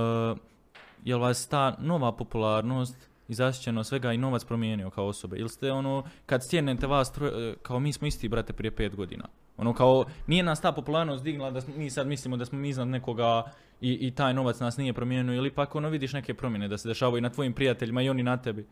jel 1.03 1.19
vas 1.19 1.47
ta 1.47 1.75
nova 1.79 2.11
popularnost 2.11 3.09
i 3.27 3.33
zasićeno 3.33 3.83
svega 3.83 4.13
i 4.13 4.17
novac 4.17 4.43
promijenio 4.43 4.89
kao 4.89 5.07
osobe? 5.07 5.37
Ili 5.37 5.49
ste 5.49 5.71
ono, 5.71 6.03
kad 6.25 6.43
stjenete 6.43 6.87
vas, 6.87 7.11
troje, 7.11 7.55
kao 7.61 7.79
mi 7.79 7.93
smo 7.93 8.07
isti, 8.07 8.29
brate, 8.29 8.53
prije 8.53 8.71
pet 8.71 8.95
godina? 8.95 9.27
Ono 9.57 9.73
kao, 9.73 10.05
nije 10.27 10.43
nas 10.43 10.61
ta 10.61 10.71
popularnost 10.71 11.23
dignula 11.23 11.51
da 11.51 11.61
smo- 11.61 11.73
mi 11.77 11.89
sad 11.89 12.07
mislimo 12.07 12.37
da 12.37 12.45
smo 12.45 12.59
mi 12.59 12.69
iznad 12.69 12.87
nekoga 12.87 13.43
i, 13.81 14.07
i 14.07 14.11
taj 14.11 14.33
novac 14.33 14.59
nas 14.59 14.77
nije 14.77 14.93
promijenio 14.93 15.33
ili 15.35 15.47
ipak 15.47 15.75
ono 15.75 15.89
vidiš 15.89 16.13
neke 16.13 16.33
promjene 16.33 16.67
da 16.67 16.77
se 16.77 16.87
dešavaju 16.87 17.17
i 17.17 17.21
na 17.21 17.29
tvojim 17.29 17.53
prijateljima 17.53 18.01
i 18.01 18.09
oni 18.09 18.23
na 18.23 18.37
tebi. 18.37 18.65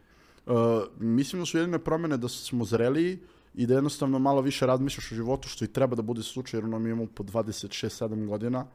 Uh, 0.46 0.54
mislim 1.00 1.42
da 1.42 1.46
su 1.46 1.58
jedine 1.58 1.80
promjene 1.80 2.18
da 2.18 2.28
smo 2.28 2.66
zreliji 2.66 3.20
i 3.56 3.66
da 3.68 3.74
jednostavno 3.74 4.20
malo 4.20 4.42
više 4.42 4.66
razmišljaš 4.66 5.12
o 5.12 5.16
životu, 5.16 5.50
što 5.50 5.66
i 5.66 5.74
treba 5.74 5.96
da 5.96 6.02
bude 6.02 6.24
slučaj, 6.24 6.58
jer 6.58 6.66
ono 6.66 6.80
mi 6.80 6.90
imamo 6.90 7.08
po 7.16 7.24
26-7 7.24 8.28
godina, 8.28 8.66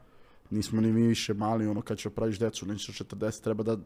nismo 0.52 0.80
ni 0.80 0.92
mi 0.92 1.06
više 1.06 1.34
mali, 1.34 1.66
ono 1.66 1.82
kad 1.82 1.98
će 1.98 2.10
praviš 2.10 2.38
decu, 2.38 2.66
neće 2.66 2.92
40, 2.92 3.42
treba 3.42 3.62
da 3.62 3.76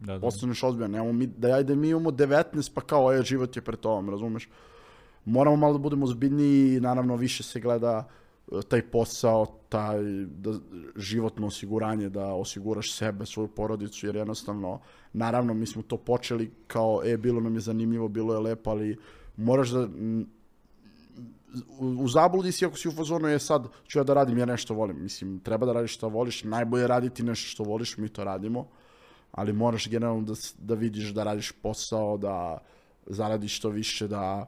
Da, 0.00 0.12
da. 0.12 0.20
postaneš 0.20 0.62
ozbiljan, 0.62 0.90
nemamo 0.90 1.12
mi, 1.12 1.26
da 1.26 1.48
ajde 1.48 1.74
mi 1.76 1.88
imamo 1.88 2.10
19, 2.10 2.70
pa 2.74 2.80
kao, 2.80 3.12
je, 3.12 3.22
život 3.22 3.56
je 3.56 3.62
pred 3.62 3.80
tobom, 3.80 4.10
razumeš? 4.10 4.48
Moramo 5.24 5.56
malo 5.56 5.72
da 5.72 5.78
budemo 5.78 6.06
ozbiljniji 6.06 6.76
i 6.76 6.80
naravno 6.80 7.16
više 7.16 7.42
se 7.42 7.60
gleda 7.60 8.08
e, 8.52 8.62
taj 8.68 8.82
posao, 8.82 9.46
taj 9.68 10.00
da, 10.24 10.54
životno 10.96 11.46
osiguranje, 11.46 12.08
da 12.08 12.32
osiguraš 12.32 12.94
sebe, 12.96 13.26
svoju 13.26 13.48
porodicu, 13.48 14.06
jer 14.06 14.16
jednostavno, 14.16 14.80
naravno, 15.12 15.54
mi 15.54 15.66
smo 15.66 15.82
to 15.82 15.96
počeli 15.96 16.50
kao, 16.66 17.02
e, 17.04 17.16
bilo 17.16 17.40
nam 17.40 17.54
je 17.54 17.60
zanimljivo, 17.60 18.08
bilo 18.08 18.34
je 18.34 18.40
lepo, 18.40 18.70
ali 18.70 18.96
moraš 19.36 19.70
da, 19.70 19.88
u, 21.78 22.08
zabludi 22.08 22.52
si 22.52 22.66
ako 22.66 22.76
si 22.76 22.88
u 22.88 22.92
fazonu 22.92 23.28
je 23.28 23.38
sad 23.38 23.66
ću 23.88 23.98
ja 23.98 24.04
da 24.04 24.14
radim, 24.14 24.38
ja 24.38 24.46
nešto 24.46 24.74
volim. 24.74 25.02
Mislim, 25.02 25.40
treba 25.40 25.66
da 25.66 25.72
radiš 25.72 25.94
što 25.94 26.08
voliš, 26.08 26.44
najbolje 26.44 26.82
je 26.82 26.86
raditi 26.86 27.22
nešto 27.22 27.48
što 27.48 27.64
voliš, 27.64 27.96
mi 27.96 28.08
to 28.08 28.24
radimo, 28.24 28.66
ali 29.32 29.52
moraš 29.52 29.88
generalno 29.88 30.22
da, 30.22 30.34
da 30.58 30.74
vidiš 30.74 31.08
da 31.08 31.24
radiš 31.24 31.52
posao, 31.52 32.16
da 32.16 32.58
zaradiš 33.06 33.56
što 33.56 33.68
više, 33.68 34.08
da 34.08 34.46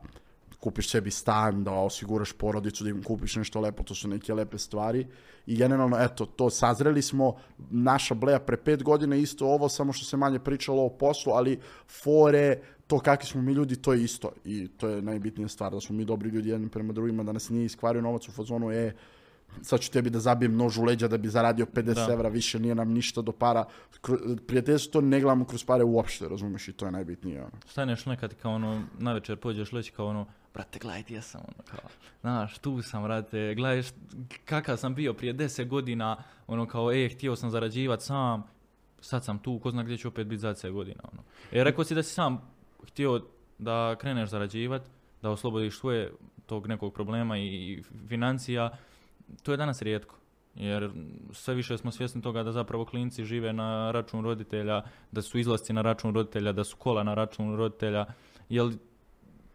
kupiš 0.62 0.90
sebi 0.90 1.10
stan, 1.10 1.64
da 1.64 1.72
osiguraš 1.72 2.32
porodicu, 2.32 2.84
da 2.84 2.90
im 2.90 3.02
kupiš 3.02 3.36
nešto 3.36 3.60
lepo, 3.60 3.82
to 3.82 3.94
su 3.94 4.08
neke 4.08 4.34
lepe 4.34 4.58
stvari. 4.58 5.06
I 5.46 5.56
generalno, 5.56 5.96
eto, 6.00 6.26
to 6.26 6.50
sazreli 6.50 7.02
smo, 7.02 7.34
naša 7.70 8.14
bleja 8.14 8.38
pre 8.38 8.56
pet 8.56 8.82
godina 8.82 9.16
isto 9.16 9.46
ovo, 9.46 9.68
samo 9.68 9.92
što 9.92 10.04
se 10.04 10.16
manje 10.16 10.38
pričalo 10.38 10.84
o 10.84 10.88
poslu, 10.88 11.32
ali 11.32 11.58
fore, 12.02 12.60
to 12.92 12.98
kakvi 12.98 13.26
smo 13.26 13.42
mi 13.42 13.52
ljudi, 13.52 13.76
to 13.76 13.92
je 13.92 14.04
isto. 14.04 14.32
I 14.44 14.68
to 14.68 14.88
je 14.88 15.02
najbitnija 15.02 15.48
stvar, 15.48 15.72
da 15.72 15.80
smo 15.80 15.96
mi 15.96 16.04
dobri 16.04 16.30
ljudi 16.30 16.48
jedni 16.48 16.68
prema 16.68 16.92
drugima, 16.92 17.22
da 17.22 17.32
nas 17.32 17.48
nije 17.48 17.64
iskvario 17.64 18.02
novac 18.02 18.28
u 18.28 18.32
fazonu, 18.32 18.70
e, 18.70 18.92
sad 19.62 19.80
ću 19.80 19.90
tebi 19.90 20.10
da 20.10 20.20
zabijem 20.20 20.56
nož 20.56 20.78
u 20.78 20.84
leđa 20.84 21.08
da 21.08 21.18
bi 21.18 21.28
zaradio 21.28 21.66
50 21.66 21.94
Da. 21.94 22.12
evra, 22.12 22.28
više 22.28 22.58
nije 22.58 22.74
nam 22.74 22.92
ništa 22.92 23.22
do 23.22 23.32
para. 23.32 23.64
Prijateljstvo 24.46 24.92
to 24.92 25.06
ne 25.06 25.20
gledamo 25.20 25.44
kroz 25.44 25.64
pare 25.64 25.84
uopšte, 25.84 26.28
razumeš, 26.28 26.68
i 26.68 26.72
to 26.72 26.86
je 26.86 26.92
najbitnije. 26.92 27.40
Ono. 27.40 27.50
staneš 27.66 28.06
nekad 28.06 28.34
kao 28.34 28.54
ono, 28.54 28.82
na 28.98 29.12
večer 29.12 29.36
pođeš 29.36 29.72
leći 29.72 29.92
kao 29.92 30.06
ono, 30.06 30.26
brate, 30.54 30.78
gledaj 30.78 31.02
gdje 31.02 31.22
sam, 31.22 31.40
ono, 31.40 31.64
kao, 31.70 31.90
znaš, 32.20 32.58
tu 32.58 32.82
sam, 32.82 33.02
brate, 33.02 33.54
gledaj 33.54 33.82
kakav 34.44 34.76
sam 34.76 34.94
bio 34.94 35.14
prije 35.14 35.32
deset 35.32 35.68
godina, 35.68 36.16
ono, 36.46 36.66
kao, 36.66 36.92
e, 36.92 37.08
htio 37.08 37.36
sam 37.36 37.50
zarađivat 37.50 38.02
sam, 38.02 38.42
sad 39.00 39.24
sam 39.24 39.38
tu, 39.38 39.58
ko 39.58 39.70
zna 39.70 39.82
gdje 39.82 39.98
ću 39.98 40.08
opet 40.08 40.26
biti 40.26 40.40
za 40.40 40.54
10 40.54 40.72
godina, 40.72 41.00
ono. 41.12 41.22
E, 41.52 41.64
rekao 41.64 41.84
si 41.84 41.94
da 41.94 42.02
si 42.02 42.14
sam 42.14 42.51
htio 42.86 43.20
da 43.58 43.96
kreneš 44.00 44.30
zarađivat, 44.30 44.82
da 45.22 45.30
oslobodiš 45.30 45.78
svoje 45.78 46.12
tog 46.46 46.66
nekog 46.66 46.94
problema 46.94 47.38
i, 47.38 47.82
financija, 48.08 48.70
to 49.42 49.50
je 49.50 49.56
danas 49.56 49.82
rijetko. 49.82 50.16
Jer 50.54 50.90
sve 51.32 51.54
više 51.54 51.78
smo 51.78 51.90
svjesni 51.90 52.22
toga 52.22 52.42
da 52.42 52.52
zapravo 52.52 52.84
klinci 52.84 53.24
žive 53.24 53.52
na 53.52 53.90
račun 53.90 54.24
roditelja, 54.24 54.82
da 55.12 55.22
su 55.22 55.38
izlasci 55.38 55.72
na 55.72 55.82
račun 55.82 56.14
roditelja, 56.14 56.52
da 56.52 56.64
su 56.64 56.76
kola 56.76 57.02
na 57.02 57.14
račun 57.14 57.56
roditelja. 57.56 58.06
Jel 58.48 58.72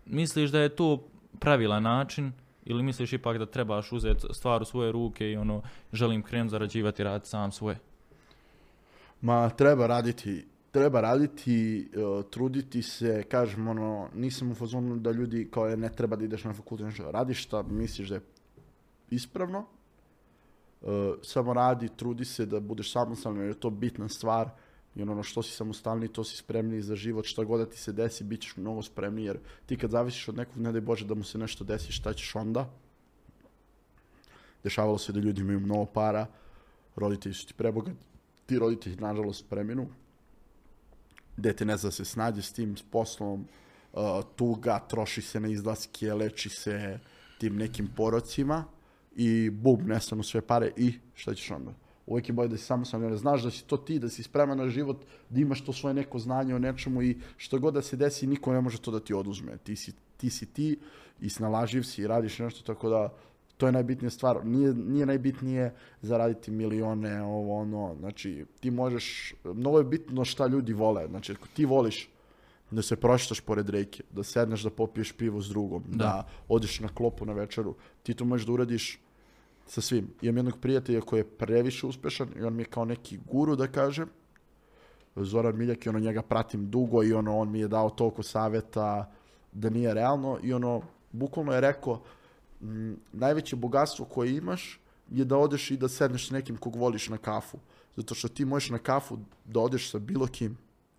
misliš 0.05 0.49
da 0.49 0.59
je 0.59 0.75
to 0.75 1.03
pravilan 1.39 1.83
način 1.83 2.31
ili 2.65 2.83
misliš 2.83 3.13
ipak 3.13 3.37
da 3.37 3.45
trebaš 3.45 3.91
uzeti 3.91 4.27
stvar 4.31 4.61
u 4.61 4.65
svoje 4.65 4.91
ruke 4.91 5.31
i 5.31 5.37
ono 5.37 5.61
želim 5.93 6.23
krenuti 6.23 6.51
zarađivati 6.51 7.03
raditi 7.03 7.29
sam 7.29 7.51
svoje? 7.51 7.79
Ma 9.21 9.49
treba 9.49 9.87
raditi, 9.87 10.45
treba 10.71 11.01
raditi, 11.01 11.89
uh, 11.95 12.25
truditi 12.29 12.81
se, 12.81 13.23
kažem 13.23 13.67
ono, 13.67 14.09
nisam 14.13 14.51
u 14.51 14.55
fazonu 14.55 14.97
da 14.97 15.11
ljudi 15.11 15.47
kao 15.51 15.67
je 15.67 15.77
ne 15.77 15.89
treba 15.89 16.15
da 16.15 16.25
ideš 16.25 16.43
na 16.43 16.53
fakultet, 16.53 16.85
nešto, 16.85 17.11
radiš 17.11 17.43
šta 17.43 17.63
misliš 17.63 18.09
da 18.09 18.15
je 18.15 18.21
ispravno, 19.09 19.65
uh, 20.81 20.89
samo 21.23 21.53
radi, 21.53 21.89
trudi 21.95 22.25
se 22.25 22.45
da 22.45 22.59
budeš 22.59 22.91
samostalan 22.91 23.37
jer 23.37 23.47
je 23.47 23.59
to 23.59 23.69
bitna 23.69 24.09
stvar, 24.09 24.49
jer 24.95 25.09
ono 25.09 25.23
što 25.23 25.43
si 25.43 25.51
samostalniji, 25.51 26.09
to 26.09 26.23
si 26.23 26.37
spremniji 26.37 26.81
za 26.81 26.95
život, 26.95 27.25
šta 27.25 27.43
god 27.43 27.59
da 27.59 27.69
ti 27.69 27.77
se 27.79 27.91
desi, 27.93 28.23
bit 28.23 28.41
ćeš 28.41 28.57
mnogo 28.57 28.81
spremniji, 28.81 29.25
jer 29.25 29.39
ti 29.65 29.77
kad 29.77 29.91
zavisiš 29.91 30.27
od 30.29 30.35
nekog, 30.35 30.57
ne 30.57 30.71
daj 30.71 30.81
Bože 30.81 31.05
da 31.05 31.15
mu 31.15 31.23
se 31.23 31.37
nešto 31.37 31.63
desi, 31.63 31.91
šta 31.91 32.13
ćeš 32.13 32.35
onda? 32.35 32.69
Dešavalo 34.63 34.97
se 34.97 35.13
da 35.13 35.19
ljudi 35.19 35.41
imaju 35.41 35.59
mnogo 35.59 35.85
para, 35.85 36.25
roditelji 36.95 37.33
su 37.33 37.47
ti 37.47 37.53
prebogati, 37.53 37.97
ti 38.45 38.59
roditelji 38.59 38.95
nažalost 38.95 39.49
preminu, 39.49 39.87
dete 41.37 41.65
ne 41.65 41.77
zna 41.77 41.91
se 41.91 42.05
snađe 42.05 42.41
s 42.41 42.53
tim, 42.53 42.75
poslom, 42.91 43.45
uh, 43.93 44.01
tuga, 44.35 44.79
troši 44.79 45.21
se 45.21 45.39
na 45.39 45.47
izlaske, 45.47 46.13
leči 46.13 46.49
se 46.49 46.99
tim 47.39 47.55
nekim 47.55 47.89
porocima 47.95 48.65
i 49.15 49.49
bum, 49.49 49.87
nestanu 49.87 50.23
sve 50.23 50.41
pare 50.41 50.71
i 50.75 50.93
šta 51.13 51.33
ćeš 51.33 51.51
onda? 51.51 51.73
Uvijek 52.05 52.29
je 52.29 52.33
bolje 52.33 52.49
da 52.49 52.57
si 52.57 52.63
samostalan, 52.63 53.09
jer 53.09 53.17
znaš 53.17 53.43
da 53.43 53.51
si 53.51 53.63
to 53.67 53.77
ti, 53.77 53.99
da 53.99 54.09
si 54.09 54.23
spreman 54.23 54.57
na 54.57 54.69
život, 54.69 55.05
da 55.29 55.39
imaš 55.39 55.65
to 55.65 55.73
svoje 55.73 55.93
neko 55.93 56.19
znanje 56.19 56.55
o 56.55 56.59
nečemu 56.59 57.03
i 57.03 57.17
što 57.37 57.59
god 57.59 57.73
da 57.73 57.81
se 57.81 57.97
desi, 57.97 58.27
niko 58.27 58.53
ne 58.53 58.61
može 58.61 58.77
to 58.81 58.91
da 58.91 58.99
ti 58.99 59.13
oduzme. 59.13 59.57
Ti 59.57 59.75
si 59.75 59.93
ti, 60.17 60.29
si 60.29 60.45
ti 60.45 60.79
i 61.21 61.29
snalaživ 61.29 61.83
si 61.83 62.01
i 62.01 62.07
radiš 62.07 62.39
nešto, 62.39 62.73
tako 62.73 62.89
da 62.89 63.13
To 63.57 63.65
je 63.65 63.71
najbitnija 63.71 64.09
stvar. 64.09 64.45
Nije, 64.45 64.73
nije 64.73 65.05
najbitnije 65.05 65.73
zaraditi 66.01 66.51
milione, 66.51 67.21
ovo 67.23 67.57
ono. 67.61 67.95
Znači, 67.99 68.45
ti 68.59 68.71
možeš, 68.71 69.33
mnogo 69.43 69.77
je 69.77 69.83
bitno 69.83 70.25
šta 70.25 70.47
ljudi 70.47 70.73
vole. 70.73 71.07
Znači, 71.07 71.31
ako 71.31 71.47
ti 71.47 71.65
voliš 71.65 72.09
da 72.71 72.81
se 72.81 72.95
proštaš 72.95 73.39
pored 73.39 73.69
reke, 73.69 74.03
da 74.11 74.23
sedneš 74.23 74.63
da 74.63 74.69
popiješ 74.69 75.11
pivo 75.11 75.41
s 75.41 75.49
drugom, 75.49 75.83
da, 75.87 75.97
Da. 75.97 76.27
odeš 76.47 76.79
na 76.79 76.87
klopu 76.87 77.25
na 77.25 77.33
večeru, 77.33 77.75
ti 78.03 78.13
to 78.13 78.25
možeš 78.25 78.45
da 78.47 78.53
uradiš 78.53 78.99
sa 79.67 79.81
svim. 79.81 80.09
Imam 80.21 80.37
jednog 80.37 80.59
prijatelja 80.59 81.01
koji 81.01 81.19
je 81.19 81.23
previše 81.23 81.87
uspešan 81.87 82.27
i 82.39 82.43
on 82.43 82.55
mi 82.55 82.61
je 82.61 82.65
kao 82.65 82.85
neki 82.85 83.19
guru, 83.31 83.55
da 83.55 83.67
kažem, 83.67 84.09
Zoran 85.15 85.57
Miljak 85.57 85.85
i 85.85 85.89
ono 85.89 85.99
njega 85.99 86.21
pratim 86.21 86.69
dugo 86.69 87.03
i 87.03 87.13
ono 87.13 87.37
on 87.37 87.51
mi 87.51 87.59
je 87.59 87.67
dao 87.67 87.89
toliko 87.89 88.23
saveta 88.23 89.11
da 89.51 89.69
nije 89.69 89.93
realno 89.93 90.39
i 90.43 90.53
ono 90.53 90.81
bukvalno 91.11 91.53
je 91.53 91.61
rekao 91.61 92.01
m, 92.61 92.97
najveće 93.13 93.55
bogatstvo 93.55 94.05
koje 94.05 94.35
imaš 94.35 94.79
je 95.11 95.25
da 95.25 95.37
odeš 95.37 95.71
i 95.71 95.77
da 95.77 95.87
sedneš 95.87 96.27
s 96.27 96.31
nekim 96.31 96.57
kog 96.57 96.75
voliš 96.75 97.09
na 97.09 97.17
kafu. 97.17 97.59
Zato 97.95 98.15
što 98.15 98.27
ti 98.27 98.45
možeš 98.45 98.69
na 98.69 98.77
kafu 98.77 99.17
da 99.45 99.59
odeš 99.59 99.91
sa 99.91 99.99
bilo 99.99 100.27
kim. 100.27 100.57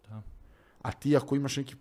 Da. 0.09 0.23
A 0.83 0.93
ti 0.93 1.17
ako 1.17 1.37
imaš 1.37 1.57
neki 1.57 1.75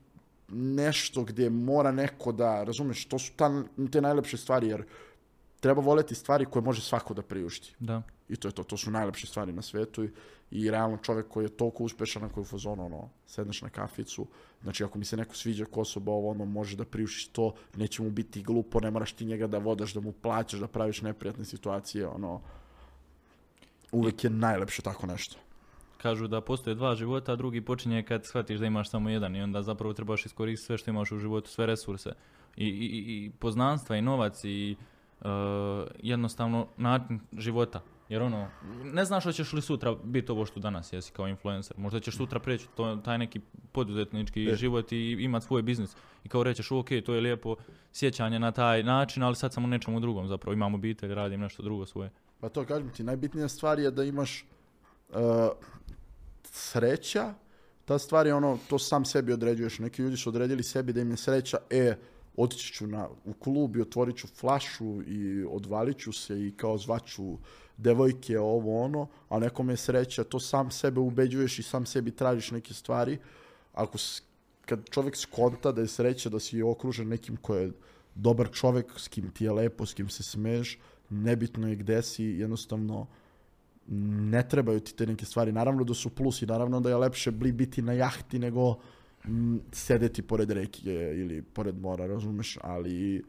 nešto 0.49 1.23
gdje 1.23 1.49
mora 1.49 1.91
neko 1.91 2.31
da, 2.31 2.63
razumeš, 2.63 3.05
to 3.05 3.19
su 3.19 3.31
ta, 3.35 3.63
te 3.91 4.01
najlepše 4.01 4.37
stvari, 4.37 4.67
jer 4.67 4.83
treba 5.59 5.81
voleti 5.81 6.15
stvari 6.15 6.45
koje 6.45 6.63
može 6.63 6.81
svako 6.81 7.13
da 7.13 7.21
priušti. 7.21 7.75
Da. 7.79 8.01
I 8.29 8.35
to 8.35 8.47
je 8.47 8.51
to, 8.51 8.63
to 8.63 8.77
su 8.77 8.91
najlepše 8.91 9.27
stvari 9.27 9.51
na 9.53 9.61
svetu 9.61 10.03
i, 10.03 10.09
i 10.51 10.71
realno 10.71 10.97
čovjek 10.97 11.27
koji 11.27 11.45
je 11.45 11.57
toliko 11.57 11.83
uspešan, 11.83 12.29
koji 12.29 12.41
je 12.41 12.45
u 12.45 12.49
fazonu, 12.49 12.85
ono, 12.85 13.09
sedneš 13.25 13.61
na 13.61 13.69
kaficu, 13.69 14.27
znači 14.63 14.83
ako 14.83 14.97
mi 14.99 15.05
se 15.05 15.17
neko 15.17 15.35
sviđa 15.35 15.65
ko 15.65 15.81
osoba, 15.81 16.11
ovo 16.11 16.29
ono, 16.31 16.45
može 16.45 16.77
da 16.77 16.85
priušiš 16.85 17.27
to, 17.27 17.53
neće 17.75 18.03
mu 18.03 18.09
biti 18.09 18.43
glupo, 18.43 18.79
ne 18.79 18.91
moraš 18.91 19.13
ti 19.13 19.25
njega 19.25 19.47
da 19.47 19.57
vodaš, 19.57 19.93
da 19.93 19.99
mu 19.99 20.11
plaćaš, 20.11 20.59
da 20.59 20.67
praviš 20.67 21.01
neprijatne 21.01 21.45
situacije, 21.45 22.07
ono, 22.07 22.41
uvek 23.91 24.23
je 24.23 24.29
najlepše 24.29 24.81
tako 24.81 25.07
nešto. 25.07 25.35
Kažu 25.97 26.27
da 26.27 26.41
postoje 26.41 26.75
dva 26.75 26.95
života, 26.95 27.31
a 27.31 27.35
drugi 27.35 27.61
počinje 27.61 28.03
kad 28.03 28.25
shvatiš 28.25 28.59
da 28.59 28.65
imaš 28.65 28.89
samo 28.89 29.09
jedan 29.09 29.35
i 29.35 29.41
onda 29.41 29.61
zapravo 29.61 29.93
trebaš 29.93 30.25
iskoristiti 30.25 30.65
sve 30.65 30.77
što 30.77 30.89
imaš 30.91 31.11
u 31.11 31.17
životu, 31.17 31.49
sve 31.49 31.65
resurse. 31.65 32.09
I, 32.57 32.67
i- 32.67 33.25
i 33.25 33.31
poznanstva 33.39 33.95
i 33.97 34.01
novac 34.01 34.43
i 34.43 34.75
e, 35.21 35.27
jednostavno 35.99 36.67
način 36.77 37.19
života. 37.37 37.81
Jer 38.09 38.21
ono, 38.21 38.47
ne 38.83 39.05
znaš 39.05 39.23
hoćeš 39.23 39.53
li 39.53 39.61
sutra 39.61 39.95
biti 40.03 40.31
ovo 40.31 40.45
što 40.45 40.59
danas 40.59 40.93
jesi 40.93 41.11
kao 41.11 41.27
influencer. 41.27 41.77
Možda 41.77 41.99
ćeš 41.99 42.17
sutra 42.17 42.39
preći 42.39 42.67
to, 42.75 42.95
taj 42.95 43.17
neki 43.17 43.39
poduzetnički 43.71 44.49
E. 44.49 44.55
život 44.55 44.91
i 44.91 45.11
imati 45.19 45.45
svoj 45.45 45.61
biznis. 45.61 45.95
I 46.23 46.29
kao 46.29 46.43
rećeš, 46.43 46.71
ok, 46.71 46.87
to 47.05 47.13
je 47.13 47.21
lijepo 47.21 47.55
sjećanje 47.93 48.39
na 48.39 48.51
taj 48.51 48.83
način, 48.83 49.23
ali 49.23 49.35
sad 49.35 49.53
sam 49.53 49.63
u 49.63 49.67
nečemu 49.67 49.99
drugom 49.99 50.27
zapravo. 50.27 50.53
Imam 50.53 50.73
obitelj, 50.73 51.13
radim 51.13 51.39
nešto 51.39 51.63
drugo 51.63 51.85
svoje. 51.85 52.09
Pa 52.39 52.49
to 52.49 52.65
kažem 52.65 52.89
ti, 52.89 53.03
najbitnija 53.03 53.47
stvar 53.47 53.79
je 53.79 53.91
da 53.91 54.03
imaš 54.03 54.45
uh, 55.09 55.15
sreća, 56.43 57.33
ta 57.85 57.99
stvar 57.99 58.27
je 58.27 58.33
ono, 58.33 58.59
to 58.69 58.79
sam 58.79 59.05
sebi 59.05 59.33
određuješ. 59.33 59.79
Neki 59.79 60.01
ljudi 60.01 60.17
su 60.17 60.29
odredili 60.29 60.63
sebi 60.63 60.93
da 60.93 61.01
im 61.01 61.11
je 61.11 61.17
sreća, 61.17 61.57
e, 61.69 61.95
otići 62.37 62.73
ću 62.73 62.87
na, 62.87 63.07
u 63.25 63.33
klub 63.33 63.75
i 63.75 63.81
otvorit 63.81 64.17
ću 64.17 64.27
flašu 64.27 65.01
i 65.01 65.45
odvalit 65.49 65.97
ću 65.97 66.13
se 66.13 66.47
i 66.47 66.51
kao 66.51 66.77
zvaću 66.77 67.37
devojke, 67.77 68.39
ovo 68.39 68.83
ono, 68.83 69.07
a 69.29 69.39
nekom 69.39 69.69
je 69.69 69.77
sreća, 69.77 70.23
to 70.23 70.39
sam 70.39 70.71
sebe 70.71 70.99
ubeđuješ 70.99 71.59
i 71.59 71.63
sam 71.63 71.85
sebi 71.85 72.11
tražiš 72.11 72.51
neke 72.51 72.73
stvari. 72.73 73.17
Ako, 73.73 73.97
kad 74.65 74.89
čovjek 74.89 75.17
skonta 75.17 75.71
da 75.71 75.81
je 75.81 75.87
sreća 75.87 76.29
da 76.29 76.39
si 76.39 76.61
okružen 76.61 77.07
nekim 77.07 77.37
ko 77.37 77.55
je 77.55 77.71
dobar 78.15 78.51
čovjek, 78.51 78.85
s 78.97 79.07
kim 79.07 79.29
ti 79.29 79.43
je 79.43 79.51
lepo, 79.51 79.85
s 79.85 79.93
kim 79.93 80.09
se 80.09 80.23
smeješ, 80.23 80.79
nebitno 81.09 81.67
je 81.67 81.75
gde 81.75 82.01
si, 82.01 82.23
jednostavno 82.23 83.07
ne 83.87 84.47
trebaju 84.49 84.79
ti 84.79 84.95
te 84.95 85.05
neke 85.05 85.25
stvari. 85.25 85.51
Naravno 85.51 85.83
da 85.83 85.93
su 85.93 86.09
plusi, 86.09 86.45
naravno 86.45 86.79
da 86.79 86.89
je 86.89 86.95
lepše 86.95 87.31
biti 87.31 87.81
na 87.81 87.93
jahti 87.93 88.39
nego 88.39 88.75
sedeti 89.71 90.21
pored 90.21 90.51
reke 90.51 90.91
ili 90.91 91.41
pored 91.41 91.77
mora, 91.81 92.07
razumeš, 92.07 92.57
ali 92.61 93.23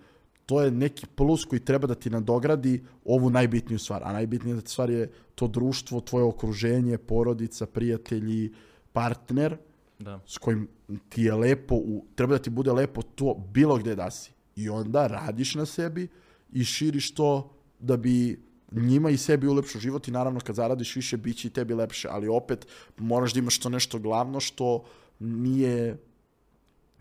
to 0.47 0.62
je 0.62 0.70
neki 0.70 1.07
plus 1.07 1.45
koji 1.45 1.61
treba 1.61 1.87
da 1.87 1.95
ti 1.95 2.11
nadogradi 2.11 2.85
ovu 3.05 3.31
najbitniju 3.31 3.79
stvar. 3.79 4.03
A 4.05 4.12
najbitnija 4.12 4.61
stvar 4.61 4.91
je 4.91 5.11
to 5.35 5.47
društvo, 5.47 6.01
tvoje 6.01 6.25
okruženje, 6.25 6.99
porodica, 6.99 7.66
prijatelji, 7.66 8.53
partner 8.93 9.57
Da. 9.99 10.20
s 10.27 10.39
kojim 10.39 10.69
ti 11.09 11.23
je 11.23 11.35
lepo, 11.35 11.75
u, 11.75 12.05
treba 12.15 12.37
da 12.37 12.43
ti 12.43 12.51
bude 12.51 12.73
lepo 12.73 13.03
to 13.03 13.35
bilo 13.53 13.77
gde 13.77 13.95
da 13.95 14.11
si. 14.11 14.33
I 14.57 14.69
onda 14.69 15.07
radiš 15.07 15.55
na 15.55 15.66
sebi 15.66 16.09
i 16.53 16.65
širiš 16.65 17.15
to 17.15 17.51
da 17.79 17.97
bi 17.97 18.43
njima 18.73 19.11
i 19.11 19.16
sebi 19.16 19.47
ulepšao 19.47 19.81
život 19.81 20.09
i 20.09 20.11
naravno 20.11 20.41
kad 20.41 20.57
zaradiš 20.57 20.97
više 20.97 21.16
bit 21.16 21.37
će 21.37 21.49
i 21.49 21.51
tebi 21.51 21.75
lepše, 21.75 22.09
ali 22.11 22.29
opet 22.29 22.66
moraš 22.97 23.33
da 23.35 23.39
imaš 23.39 23.59
to 23.59 23.69
nešto 23.69 23.99
glavno 23.99 24.41
što 24.41 24.85
nije 25.19 25.97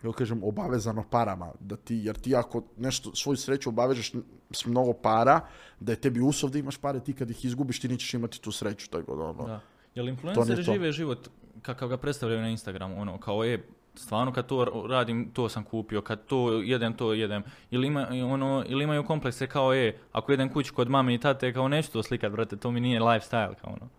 kako 0.02 0.14
kažem, 0.14 0.44
obavezano 0.44 1.04
parama, 1.10 1.52
da 1.60 1.76
ti, 1.76 1.96
jer 1.96 2.16
ti 2.16 2.36
ako 2.36 2.64
nešto, 2.78 3.16
svoju 3.16 3.38
sreću 3.38 3.70
obavežeš 3.70 4.14
s 4.52 4.66
mnogo 4.66 4.94
para, 4.94 5.42
da 5.80 5.92
je 5.92 6.02
tebi 6.02 6.22
uslov 6.22 6.52
da 6.52 6.60
imaš 6.60 6.78
pare, 6.78 7.00
ti 7.00 7.14
kad 7.14 7.30
ih 7.30 7.46
izgubiš, 7.46 7.80
ti 7.80 7.88
nećeš 7.88 8.14
imati 8.14 8.42
tu 8.42 8.52
sreću, 8.52 8.90
tako 8.90 9.16
da, 9.16 9.24
ono, 9.24 9.48
Da. 9.48 9.60
Jel 9.96 10.10
influenceri 10.10 10.66
to. 10.66 10.74
žive 10.74 10.92
život 10.92 11.30
kakav 11.62 11.90
ga 11.90 11.98
predstavljaju 11.98 12.42
na 12.42 12.50
Instagramu, 12.50 13.02
ono, 13.02 13.20
kao 13.20 13.44
je, 13.44 13.68
stvarno 13.96 14.34
kad 14.34 14.46
to 14.46 14.86
radim, 14.90 15.30
to 15.34 15.50
sam 15.50 15.64
kupio, 15.64 16.02
kad 16.02 16.26
to 16.26 16.52
jedem, 16.52 16.94
to 16.94 17.14
jedem. 17.14 17.44
Ili, 17.72 17.88
ima, 17.88 18.08
ono, 18.12 18.64
ili 18.68 18.84
imaju 18.84 19.06
komplekse 19.06 19.48
kao 19.48 19.74
je, 19.74 20.00
ako 20.12 20.32
jedem 20.32 20.54
kući 20.54 20.72
kod 20.72 20.90
mame 20.90 21.14
i 21.14 21.18
tate, 21.18 21.54
kao 21.54 21.68
neću 21.68 21.92
to 21.92 22.04
slikat, 22.04 22.32
brate, 22.32 22.58
to 22.58 22.72
mi 22.72 22.80
nije 22.80 23.00
lifestyle, 23.00 23.56
kao 23.56 23.74
ono. 23.74 23.90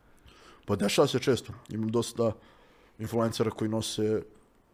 Pa 0.66 0.76
dešava 0.76 1.08
se 1.08 1.18
često. 1.18 1.52
Imam 1.70 1.90
dosta 1.90 2.32
influencera 2.98 3.50
koji 3.50 3.68
nose 3.70 4.22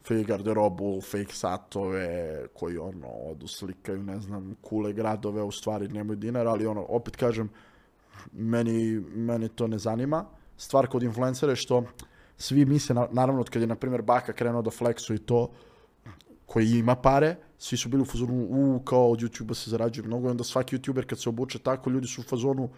fake 0.02 0.24
garderobu, 0.24 1.00
fake 1.00 1.32
satove, 1.32 2.46
koji 2.54 2.78
ono, 2.78 3.08
odu 3.08 3.46
slikaju, 3.46 4.02
ne 4.02 4.20
znam, 4.20 4.54
kule 4.62 4.92
gradove, 4.92 5.42
u 5.42 5.50
stvari 5.52 5.88
nemaju 5.88 6.16
dinara, 6.16 6.50
ali 6.50 6.66
ono, 6.66 6.86
opet 6.88 7.16
kažem, 7.16 7.48
meni, 8.32 9.00
meni 9.14 9.48
to 9.48 9.66
ne 9.66 9.78
zanima. 9.78 10.24
Stvar 10.56 10.86
kod 10.86 11.02
influencera 11.02 11.52
je 11.52 11.56
što 11.56 11.84
svi 12.38 12.64
misle, 12.64 12.94
na- 12.94 13.08
naravno, 13.10 13.40
od 13.40 13.50
kad 13.50 13.62
je, 13.62 13.66
na 13.68 13.74
primjer, 13.74 14.02
Baka 14.02 14.32
krenuo 14.32 14.62
da 14.62 14.70
flexu 14.70 15.14
i 15.14 15.18
to, 15.18 15.50
koji 16.46 16.70
ima 16.70 16.94
pare, 16.94 17.36
svi 17.58 17.76
su 17.76 17.88
bili 17.88 18.02
u 18.02 18.06
fazonu, 18.06 18.46
u, 18.50 18.80
kao 18.84 19.10
od 19.10 19.18
YouTube-a 19.18 19.54
se 19.54 19.70
zarađuje 19.70 20.06
mnogo, 20.06 20.28
i 20.28 20.30
onda 20.30 20.44
svaki 20.44 20.76
YouTuber 20.76 21.06
kad 21.06 21.20
se 21.20 21.28
obuče 21.28 21.58
tako, 21.58 21.90
ljudi 21.90 22.06
su 22.06 22.20
u 22.20 22.24
fazonu, 22.24 22.68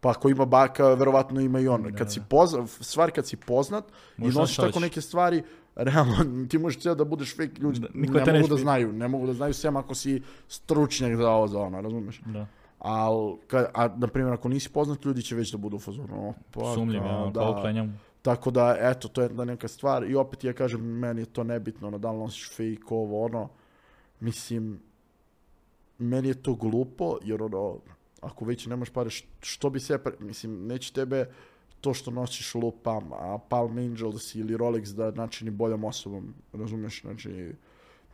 pa 0.00 0.10
ako 0.10 0.28
ima 0.28 0.44
baka, 0.44 0.94
verovatno 0.94 1.40
ima 1.40 1.60
i 1.60 1.68
on. 1.68 1.94
kad 1.98 2.12
si 2.12 2.20
poznat, 2.28 2.68
stvar 2.68 3.10
kad 3.10 3.26
si 3.26 3.36
poznat 3.36 3.84
Možeš 4.16 4.34
i 4.34 4.38
nosiš 4.38 4.56
tako 4.56 4.80
neke 4.80 5.00
stvari, 5.00 5.42
realno 5.76 6.14
ti 6.50 6.58
možeš 6.58 6.80
cijel 6.80 6.94
da 6.94 7.04
budeš 7.04 7.36
fake, 7.36 7.60
ljudi 7.60 7.80
Da, 7.80 7.88
ne 7.94 8.24
te 8.24 8.32
mogu 8.32 8.48
da 8.48 8.56
znaju, 8.56 8.92
ne 8.92 9.08
mogu 9.08 9.26
da 9.26 9.32
znaju 9.32 9.54
sem 9.54 9.76
ako 9.76 9.94
si 9.94 10.22
stručnjak 10.48 11.16
za 11.16 11.30
ovo, 11.30 11.48
za 11.48 11.60
ono, 11.60 11.80
razumeš? 11.80 12.20
Da. 12.26 12.46
Al, 12.78 13.36
ka, 13.46 13.70
a, 13.74 13.88
na 13.96 14.06
primjer, 14.06 14.34
ako 14.34 14.48
nisi 14.48 14.70
poznat, 14.70 15.04
ljudi 15.04 15.22
će 15.22 15.34
već 15.34 15.52
da 15.52 15.58
budu 15.58 15.76
u 15.76 15.80
fazonu, 15.80 16.34
pa, 16.50 16.74
Sumnjiv, 16.74 17.00
kao, 17.00 17.24
ja, 17.24 17.30
da, 17.30 17.86
tako 18.22 18.50
da, 18.50 18.76
eto, 18.80 19.08
to 19.08 19.20
je 19.20 19.24
jedna 19.24 19.44
neka 19.44 19.68
stvar. 19.68 20.04
I 20.10 20.14
opet 20.14 20.44
ja 20.44 20.52
kažem, 20.52 20.80
meni 20.80 21.20
je 21.20 21.26
to 21.26 21.44
nebitno, 21.44 21.88
ono, 21.88 21.98
da 21.98 22.10
li 22.10 22.18
nosiš 22.18 22.50
fake, 22.50 22.90
ovo, 22.90 23.24
ono. 23.24 23.48
Mislim, 24.20 24.80
meni 25.98 26.28
je 26.28 26.42
to 26.42 26.54
glupo, 26.54 27.18
jer 27.22 27.42
ono, 27.42 27.78
ako 28.26 28.44
već 28.44 28.66
nemaš 28.66 28.90
pare, 28.90 29.10
što 29.40 29.70
bi 29.70 29.80
se, 29.80 29.98
mislim, 30.18 30.66
neće 30.66 30.92
tebe 30.92 31.26
to 31.80 31.94
što 31.94 32.10
nosiš 32.10 32.54
lupam, 32.54 33.12
a 33.12 33.38
Palm 33.48 33.78
Angels 33.78 34.34
ili 34.34 34.56
Rolex 34.56 34.94
da 34.94 35.10
načini 35.10 35.50
boljom 35.50 35.84
osobom, 35.84 36.34
razumeš, 36.52 37.00
znači, 37.00 37.52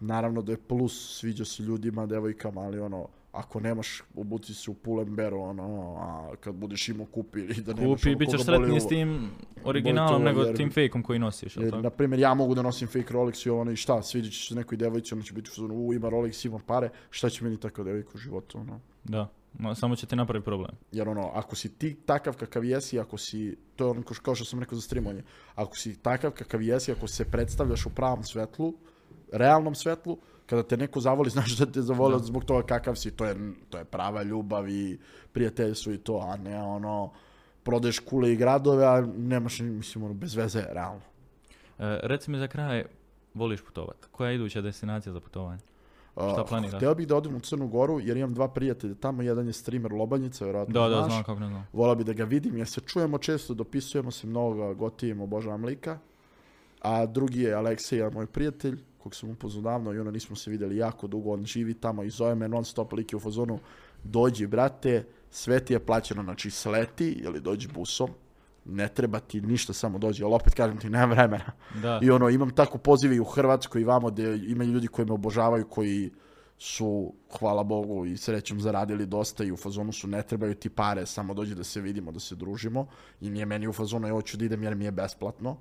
naravno 0.00 0.42
da 0.42 0.52
je 0.52 0.58
plus, 0.58 1.18
sviđa 1.18 1.44
se 1.44 1.62
ljudima, 1.62 2.06
devojkama, 2.06 2.60
ali 2.60 2.80
ono, 2.80 3.08
ako 3.32 3.60
nemaš, 3.60 4.02
obuci 4.16 4.54
se 4.54 4.70
u 4.70 4.74
Pull&Bearu, 4.74 5.40
ono, 5.40 5.96
a 5.98 6.36
kad 6.40 6.54
budeš 6.54 6.88
imao 6.88 7.06
kupi 7.06 7.40
i 7.40 7.60
da 7.60 7.72
nemaš 7.74 8.00
Kupi, 8.00 8.08
ono 8.08 8.18
bit 8.18 8.30
ćeš 8.30 8.44
sretniji 8.44 8.80
s 8.80 8.88
tim 8.88 9.30
originalom 9.64 10.22
nego 10.22 10.42
jer- 10.42 10.56
tim 10.56 10.70
fejkom 10.70 11.02
koji 11.02 11.18
nosiš, 11.18 11.56
jel 11.56 11.70
tako? 11.70 11.82
na 11.82 11.90
primjer, 11.90 12.20
ja 12.20 12.34
mogu 12.34 12.54
da 12.54 12.62
nosim 12.62 12.88
fake 12.88 13.14
Rolex 13.14 13.46
i 13.46 13.50
ono 13.50 13.70
i 13.70 13.76
šta, 13.76 14.02
svidjet 14.02 14.32
će 14.32 14.48
se 14.48 14.54
nekoj 14.54 14.78
devojci, 14.78 15.14
ona 15.14 15.22
će 15.22 15.32
biti 15.32 15.50
u 15.60 15.94
ima 15.94 16.08
Rolex, 16.08 16.46
ima 16.46 16.60
pare, 16.66 16.90
šta 17.10 17.30
će 17.30 17.44
meni 17.44 17.56
takva 17.60 17.84
devojka 17.84 18.10
u 18.14 18.18
životu, 18.18 18.58
ono. 18.58 18.80
Da, 19.04 19.28
no, 19.58 19.74
samo 19.74 19.96
će 19.96 20.06
ti 20.06 20.16
napraviti 20.16 20.44
problem. 20.44 20.70
Jer 20.92 21.08
ono, 21.08 21.30
ako 21.34 21.56
si 21.56 21.78
ti 21.78 21.94
takav 22.06 22.36
kakav 22.36 22.64
jesi, 22.64 23.00
ako 23.00 23.18
si, 23.18 23.56
to 23.76 23.84
je 23.84 23.90
ono 23.90 24.02
kao 24.22 24.34
što 24.34 24.44
sam 24.44 24.60
rekao 24.60 24.76
za 24.76 24.82
streamovanje, 24.82 25.22
ako 25.54 25.76
si 25.76 26.02
takav 26.02 26.30
kakav 26.30 26.62
jesi, 26.62 26.92
ako 26.92 27.08
se 27.08 27.24
predstavljaš 27.24 27.86
u 27.86 27.90
pravom 27.90 28.24
svetlu, 28.24 28.74
realnom 29.32 29.74
svetlu, 29.74 30.18
kada 30.46 30.62
te 30.62 30.76
neko 30.76 31.00
zavoli, 31.00 31.30
znaš 31.36 31.56
da 31.56 31.66
te 31.66 31.82
zavoli 31.82 32.18
Da. 32.18 32.24
zbog 32.24 32.44
toga 32.44 32.66
kakav 32.66 32.94
si, 32.94 33.10
to 33.10 33.24
je, 33.24 33.36
to 33.70 33.78
je 33.78 33.84
prava 33.84 34.22
ljubav 34.22 34.68
i 34.68 34.98
prijateljstvo 35.32 35.92
i 35.92 35.98
to, 35.98 36.18
a 36.18 36.36
ne 36.36 36.62
ono, 36.62 37.12
prodaješ 37.62 37.98
kule 37.98 38.32
i 38.32 38.36
gradove, 38.36 38.86
a 38.86 39.00
nemaš, 39.16 39.60
mislim, 39.60 40.04
ono, 40.04 40.14
bez 40.14 40.34
veze, 40.34 40.64
realno. 40.70 41.00
E, 41.78 41.98
reci 42.02 42.30
mi 42.30 42.38
za 42.38 42.48
kraj, 42.48 42.84
voliš 43.34 43.62
putovat. 43.62 44.06
Koja 44.10 44.30
je 44.30 44.34
iduća 44.34 44.60
destinacija 44.60 45.12
za 45.12 45.20
putovanje? 45.20 45.60
Šta 46.12 46.44
planiraš? 46.48 46.76
Hteo 46.76 46.94
bih 46.94 47.08
da 47.08 47.16
odem 47.16 47.36
u 47.36 47.40
Crnu 47.40 47.68
Goru 47.68 48.00
jer 48.00 48.16
imam 48.16 48.34
dva 48.34 48.48
prijatelja 48.48 48.94
tamo, 48.94 49.22
jedan 49.22 49.46
je 49.46 49.52
streamer 49.52 49.92
Lobanjica, 49.92 50.44
vjerojatno 50.44 50.72
Da, 50.72 50.88
da, 50.88 50.96
znaš. 50.96 51.12
znam 51.12 51.24
kako 51.24 51.40
ne 51.40 51.48
znam. 51.48 51.66
Volao 51.72 51.94
bi 51.94 52.04
da 52.04 52.12
ga 52.12 52.24
vidim 52.24 52.56
jer 52.56 52.68
se 52.68 52.80
čujemo 52.80 53.18
često, 53.18 53.54
dopisujemo 53.54 54.10
se 54.10 54.26
mnogo, 54.26 54.54
ga 54.54 54.74
gotivim, 54.74 55.20
obožavam 55.20 55.64
lika. 55.64 55.98
A 56.80 57.06
drugi 57.06 57.40
je 57.40 57.54
Aleksej, 57.54 58.10
moj 58.10 58.26
prijatelj, 58.26 58.78
kog 58.98 59.14
sam 59.14 59.30
upoznao 59.30 59.62
davno 59.62 59.92
i 59.92 59.98
ono 59.98 60.10
nismo 60.10 60.36
se 60.36 60.50
vidjeli 60.50 60.76
jako 60.76 61.06
dugo, 61.06 61.32
on 61.32 61.44
živi 61.44 61.74
tamo 61.74 62.02
i 62.02 62.10
zove 62.10 62.34
me 62.34 62.48
non 62.48 62.64
stop 62.64 62.92
lik 62.92 63.12
je 63.12 63.16
u 63.16 63.20
fazonu, 63.20 63.58
dođi 64.04 64.46
brate, 64.46 65.04
sve 65.30 65.60
ti 65.64 65.72
je 65.72 65.78
plaćeno, 65.78 66.22
znači 66.22 66.50
sleti 66.50 67.10
ili 67.10 67.40
dođi 67.40 67.68
busom, 67.68 68.10
ne 68.64 68.88
treba 68.88 69.20
ti 69.20 69.40
ništa, 69.40 69.72
samo 69.72 69.98
dođi, 69.98 70.24
ali 70.24 70.34
opet 70.34 70.54
kažem 70.54 70.78
ti, 70.78 70.90
nemam 70.90 71.10
vremena. 71.10 71.52
Da. 71.82 72.00
I 72.02 72.10
ono, 72.10 72.28
imam 72.28 72.50
tako 72.50 72.78
pozive 72.78 73.16
i 73.16 73.20
u 73.20 73.24
Hrvatskoj 73.24 73.80
i 73.80 73.84
vamo 73.84 74.10
gdje 74.10 74.50
imaju 74.50 74.70
ljudi 74.70 74.86
koji 74.86 75.06
me 75.06 75.12
obožavaju, 75.12 75.68
koji 75.68 76.10
su, 76.58 77.12
hvala 77.38 77.62
Bogu 77.62 78.06
i 78.06 78.16
srećom, 78.16 78.60
zaradili 78.60 79.06
dosta 79.06 79.44
i 79.44 79.52
u 79.52 79.56
fazonu 79.56 79.92
su 79.92 80.08
ne 80.08 80.22
trebaju 80.22 80.54
ti 80.54 80.70
pare, 80.70 81.06
samo 81.06 81.34
dođi 81.34 81.54
da 81.54 81.64
se 81.64 81.80
vidimo, 81.80 82.12
da 82.12 82.20
se 82.20 82.34
družimo. 82.34 82.86
I 83.20 83.30
nije 83.30 83.46
meni 83.46 83.68
u 83.68 83.72
fazonu, 83.72 84.08
ja 84.08 84.12
hoću 84.14 84.36
da 84.36 84.44
idem 84.44 84.62
jer 84.62 84.74
mi 84.74 84.84
je 84.84 84.90
besplatno, 84.90 85.56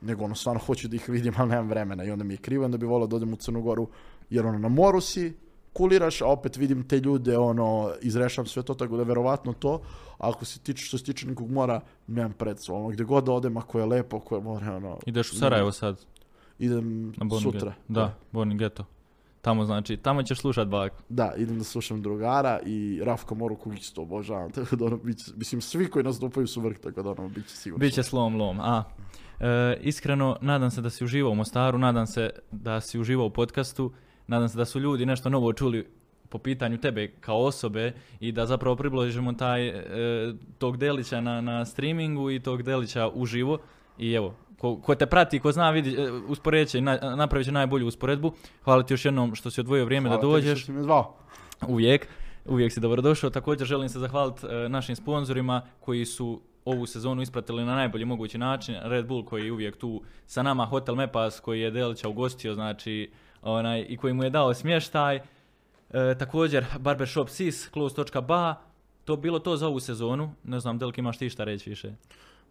nego 0.00 0.24
ono, 0.24 0.34
stvarno 0.34 0.60
hoću 0.66 0.88
da 0.88 0.96
ih 0.96 1.08
vidim, 1.08 1.34
ali 1.36 1.48
nemam 1.48 1.68
vremena. 1.68 2.04
I 2.04 2.10
onda 2.10 2.24
mi 2.24 2.34
je 2.34 2.38
krivo, 2.38 2.64
onda 2.64 2.78
bi 2.78 2.86
volio 2.86 3.06
da 3.06 3.16
odem 3.16 3.32
u 3.32 3.36
Crnu 3.36 3.62
Goru, 3.62 3.88
jer 4.30 4.46
ono, 4.46 4.58
na 4.58 4.68
moru 4.68 5.00
si, 5.00 5.36
kuliraš, 5.72 6.22
a 6.22 6.26
opet 6.26 6.56
vidim 6.56 6.88
te 6.88 6.98
ljude, 6.98 7.38
ono, 7.38 7.92
izrešam 8.02 8.46
sve 8.46 8.62
to, 8.62 8.74
tako 8.74 8.96
da 8.96 9.02
verovatno 9.02 9.52
to, 9.52 9.80
ako 10.18 10.44
se 10.44 10.58
tiče, 10.58 10.84
što 10.84 10.98
se 10.98 11.04
tiče 11.04 11.26
nekog 11.26 11.50
mora, 11.50 11.80
nemam 12.06 12.32
predstavu, 12.32 12.78
ono, 12.78 12.88
gdje 12.88 13.04
god 13.04 13.24
da 13.24 13.32
odem, 13.32 13.56
ako 13.56 13.78
je 13.78 13.86
lepo, 13.86 14.16
ako 14.16 14.34
je 14.34 14.40
more, 14.40 14.70
ono... 14.70 14.98
Ideš 15.06 15.32
u 15.32 15.36
Sarajevo 15.36 15.72
sad, 15.72 16.04
Idem 16.60 17.12
na 17.16 17.40
sutra. 17.40 17.72
Da, 17.88 18.14
Borni 18.32 18.56
Ghetto. 18.56 18.84
Tamo 19.40 19.64
znači, 19.64 19.96
tamo 19.96 20.22
ćeš 20.22 20.40
slušat 20.40 20.68
bak. 20.68 20.92
Da, 21.08 21.34
idem 21.36 21.58
da 21.58 21.64
slušam 21.64 22.02
drugara 22.02 22.60
i 22.66 23.00
Rafka 23.04 23.34
Moru 23.34 23.56
kog 23.56 23.74
isto 23.74 24.02
obožavam, 24.02 24.50
tako 24.56 24.76
da 24.76 24.84
ono, 24.84 24.96
bit 24.96 25.18
će- 25.18 25.32
mislim, 25.36 25.60
svi 25.60 25.90
koji 25.90 26.04
nastupaju 26.04 26.46
su 26.46 26.60
vrh, 26.60 26.78
tako 26.78 27.02
da 27.02 27.10
ono, 27.10 27.28
bit 27.28 27.46
će 27.46 27.56
sigurno. 27.56 27.80
Biće 27.86 28.02
slom 28.02 28.36
lom, 28.36 28.60
a. 28.60 28.84
E, 29.40 29.76
iskreno, 29.80 30.36
nadam 30.40 30.70
se 30.70 30.80
da 30.80 30.90
si 30.90 31.04
uživao 31.04 31.32
u 31.32 31.34
Mostaru, 31.34 31.78
nadam 31.78 32.06
se 32.06 32.30
da 32.50 32.80
si 32.80 32.98
uživao 32.98 33.26
u 33.26 33.30
podcastu, 33.30 33.92
nadam 34.30 34.48
se 34.48 34.58
da 34.58 34.64
su 34.64 34.80
ljudi 34.80 35.06
nešto 35.06 35.28
novo 35.28 35.52
čuli 35.52 35.86
po 36.28 36.38
pitanju 36.38 36.78
tebe 36.78 37.08
kao 37.20 37.44
osobe 37.44 37.92
i 38.20 38.32
da 38.32 38.46
zapravo 38.46 38.76
približimo 38.76 39.32
taj 39.32 39.68
e, 39.68 39.82
tog 40.58 40.76
delića 40.76 41.20
na, 41.20 41.40
na 41.40 41.64
streamingu 41.64 42.30
i 42.30 42.40
tog 42.40 42.62
delića 42.62 43.08
uživo 43.14 43.58
i 43.98 44.12
evo, 44.12 44.34
ko, 44.58 44.76
ko 44.76 44.94
te 44.94 45.06
prati, 45.06 45.40
ko 45.40 45.52
zna, 45.52 45.70
vidi, 45.70 45.94
e, 45.94 46.10
usporedit 46.12 46.68
će, 46.68 46.78
i 46.78 46.80
na, 46.80 46.98
napravit 47.16 47.46
će 47.46 47.52
najbolju 47.52 47.86
usporedbu. 47.86 48.32
Hvala 48.64 48.82
ti 48.82 48.92
još 48.92 49.04
jednom 49.04 49.34
što 49.34 49.50
si 49.50 49.60
odvojio 49.60 49.84
vrijeme 49.84 50.08
Hvala 50.08 50.22
da 50.22 50.26
što 50.26 50.32
dođeš. 50.32 50.64
si 50.66 50.72
me 50.72 50.82
zvao. 50.82 51.16
Uvijek, 51.68 52.08
uvijek 52.46 52.72
si 52.72 52.80
dobrodošao. 52.80 53.30
Također 53.30 53.66
želim 53.66 53.88
se 53.88 53.98
zahvaliti 53.98 54.46
e, 54.46 54.68
našim 54.68 54.96
sponzorima 54.96 55.62
koji 55.80 56.04
su 56.04 56.40
ovu 56.64 56.86
sezonu 56.86 57.22
ispratili 57.22 57.64
na 57.64 57.74
najbolji 57.74 58.04
mogući 58.04 58.38
način. 58.38 58.76
Red 58.82 59.06
Bull 59.06 59.24
koji 59.24 59.44
je 59.44 59.52
uvijek 59.52 59.76
tu 59.76 60.02
sa 60.26 60.42
nama, 60.42 60.64
Hotel 60.64 60.94
Mepas 60.94 61.40
koji 61.40 61.60
je 61.60 61.70
Delića 61.70 62.08
ugostio, 62.08 62.54
znači, 62.54 63.10
onaj, 63.42 63.86
i 63.88 63.96
koji 63.96 64.14
mu 64.14 64.24
je 64.24 64.30
dao 64.30 64.54
smještaj. 64.54 65.16
E, 65.16 65.20
također 66.18 66.64
Barbershop 66.78 67.28
Sis, 67.28 67.70
close.ba, 67.72 68.54
to 69.04 69.16
bilo 69.16 69.38
to 69.38 69.56
za 69.56 69.66
ovu 69.66 69.80
sezonu. 69.80 70.34
Ne 70.44 70.60
znam, 70.60 70.78
Delk 70.78 70.98
imaš 70.98 71.18
ti 71.18 71.30
šta 71.30 71.44
reći 71.44 71.70
više? 71.70 71.92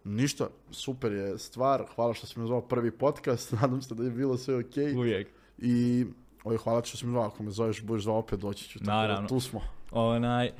Ništa, 0.04 0.48
super 0.70 1.12
je 1.12 1.38
stvar, 1.38 1.84
hvala 1.94 2.14
što 2.14 2.26
si 2.26 2.38
me 2.40 2.46
zvao 2.46 2.60
prvi 2.60 2.90
podcast, 2.90 3.52
nadam 3.60 3.82
se 3.82 3.94
da 3.94 4.04
je 4.04 4.10
bilo 4.10 4.36
sve 4.36 4.56
okej. 4.58 4.94
Uvijek. 4.96 5.28
I 5.58 6.06
oj, 6.44 6.56
hvala 6.56 6.80
ti 6.80 6.88
što 6.88 6.98
si 6.98 7.06
me 7.06 7.12
zvao, 7.12 7.26
ako 7.26 7.42
me 7.42 7.50
zoveš, 7.50 7.82
budeš 7.82 8.02
zvao 8.04 8.18
opet, 8.18 8.40
doći 8.40 8.68
ću. 8.68 8.78
Tako 8.78 8.86
da 8.86 8.96
Naravno. 8.96 9.28
tu 9.28 9.40
smo. 9.40 9.60
Onaj, 9.90 10.50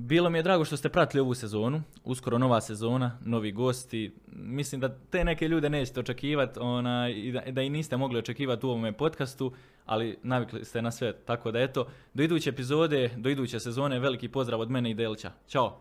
bilo 0.00 0.30
mi 0.30 0.38
je 0.38 0.42
drago 0.42 0.64
što 0.64 0.76
ste 0.76 0.88
pratili 0.88 1.20
ovu 1.20 1.34
sezonu, 1.34 1.82
uskoro 2.04 2.38
nova 2.38 2.60
sezona, 2.60 3.18
novi 3.24 3.52
gosti. 3.52 4.12
Mislim 4.32 4.80
da 4.80 4.98
te 5.10 5.24
neke 5.24 5.48
ljude 5.48 5.70
nećete 5.70 6.00
očekivati 6.00 6.58
onaj, 6.62 7.12
i 7.12 7.32
da, 7.32 7.40
da 7.50 7.62
i 7.62 7.70
niste 7.70 7.96
mogli 7.96 8.18
očekivati 8.18 8.66
u 8.66 8.68
ovome 8.68 8.92
podcastu, 8.92 9.52
ali 9.86 10.18
navikli 10.22 10.64
ste 10.64 10.82
na 10.82 10.90
sve, 10.90 11.12
tako 11.12 11.50
da 11.50 11.60
eto, 11.60 11.86
do 12.14 12.22
iduće 12.22 12.50
epizode, 12.50 13.10
do 13.16 13.30
iduće 13.30 13.60
sezone, 13.60 13.98
veliki 13.98 14.28
pozdrav 14.28 14.60
od 14.60 14.70
mene 14.70 14.90
i 14.90 14.94
Delća. 14.94 15.32
Ćao! 15.48 15.80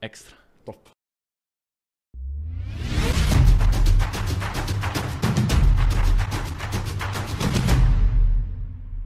Ekstra. 0.00 0.36
Top. 0.64 0.91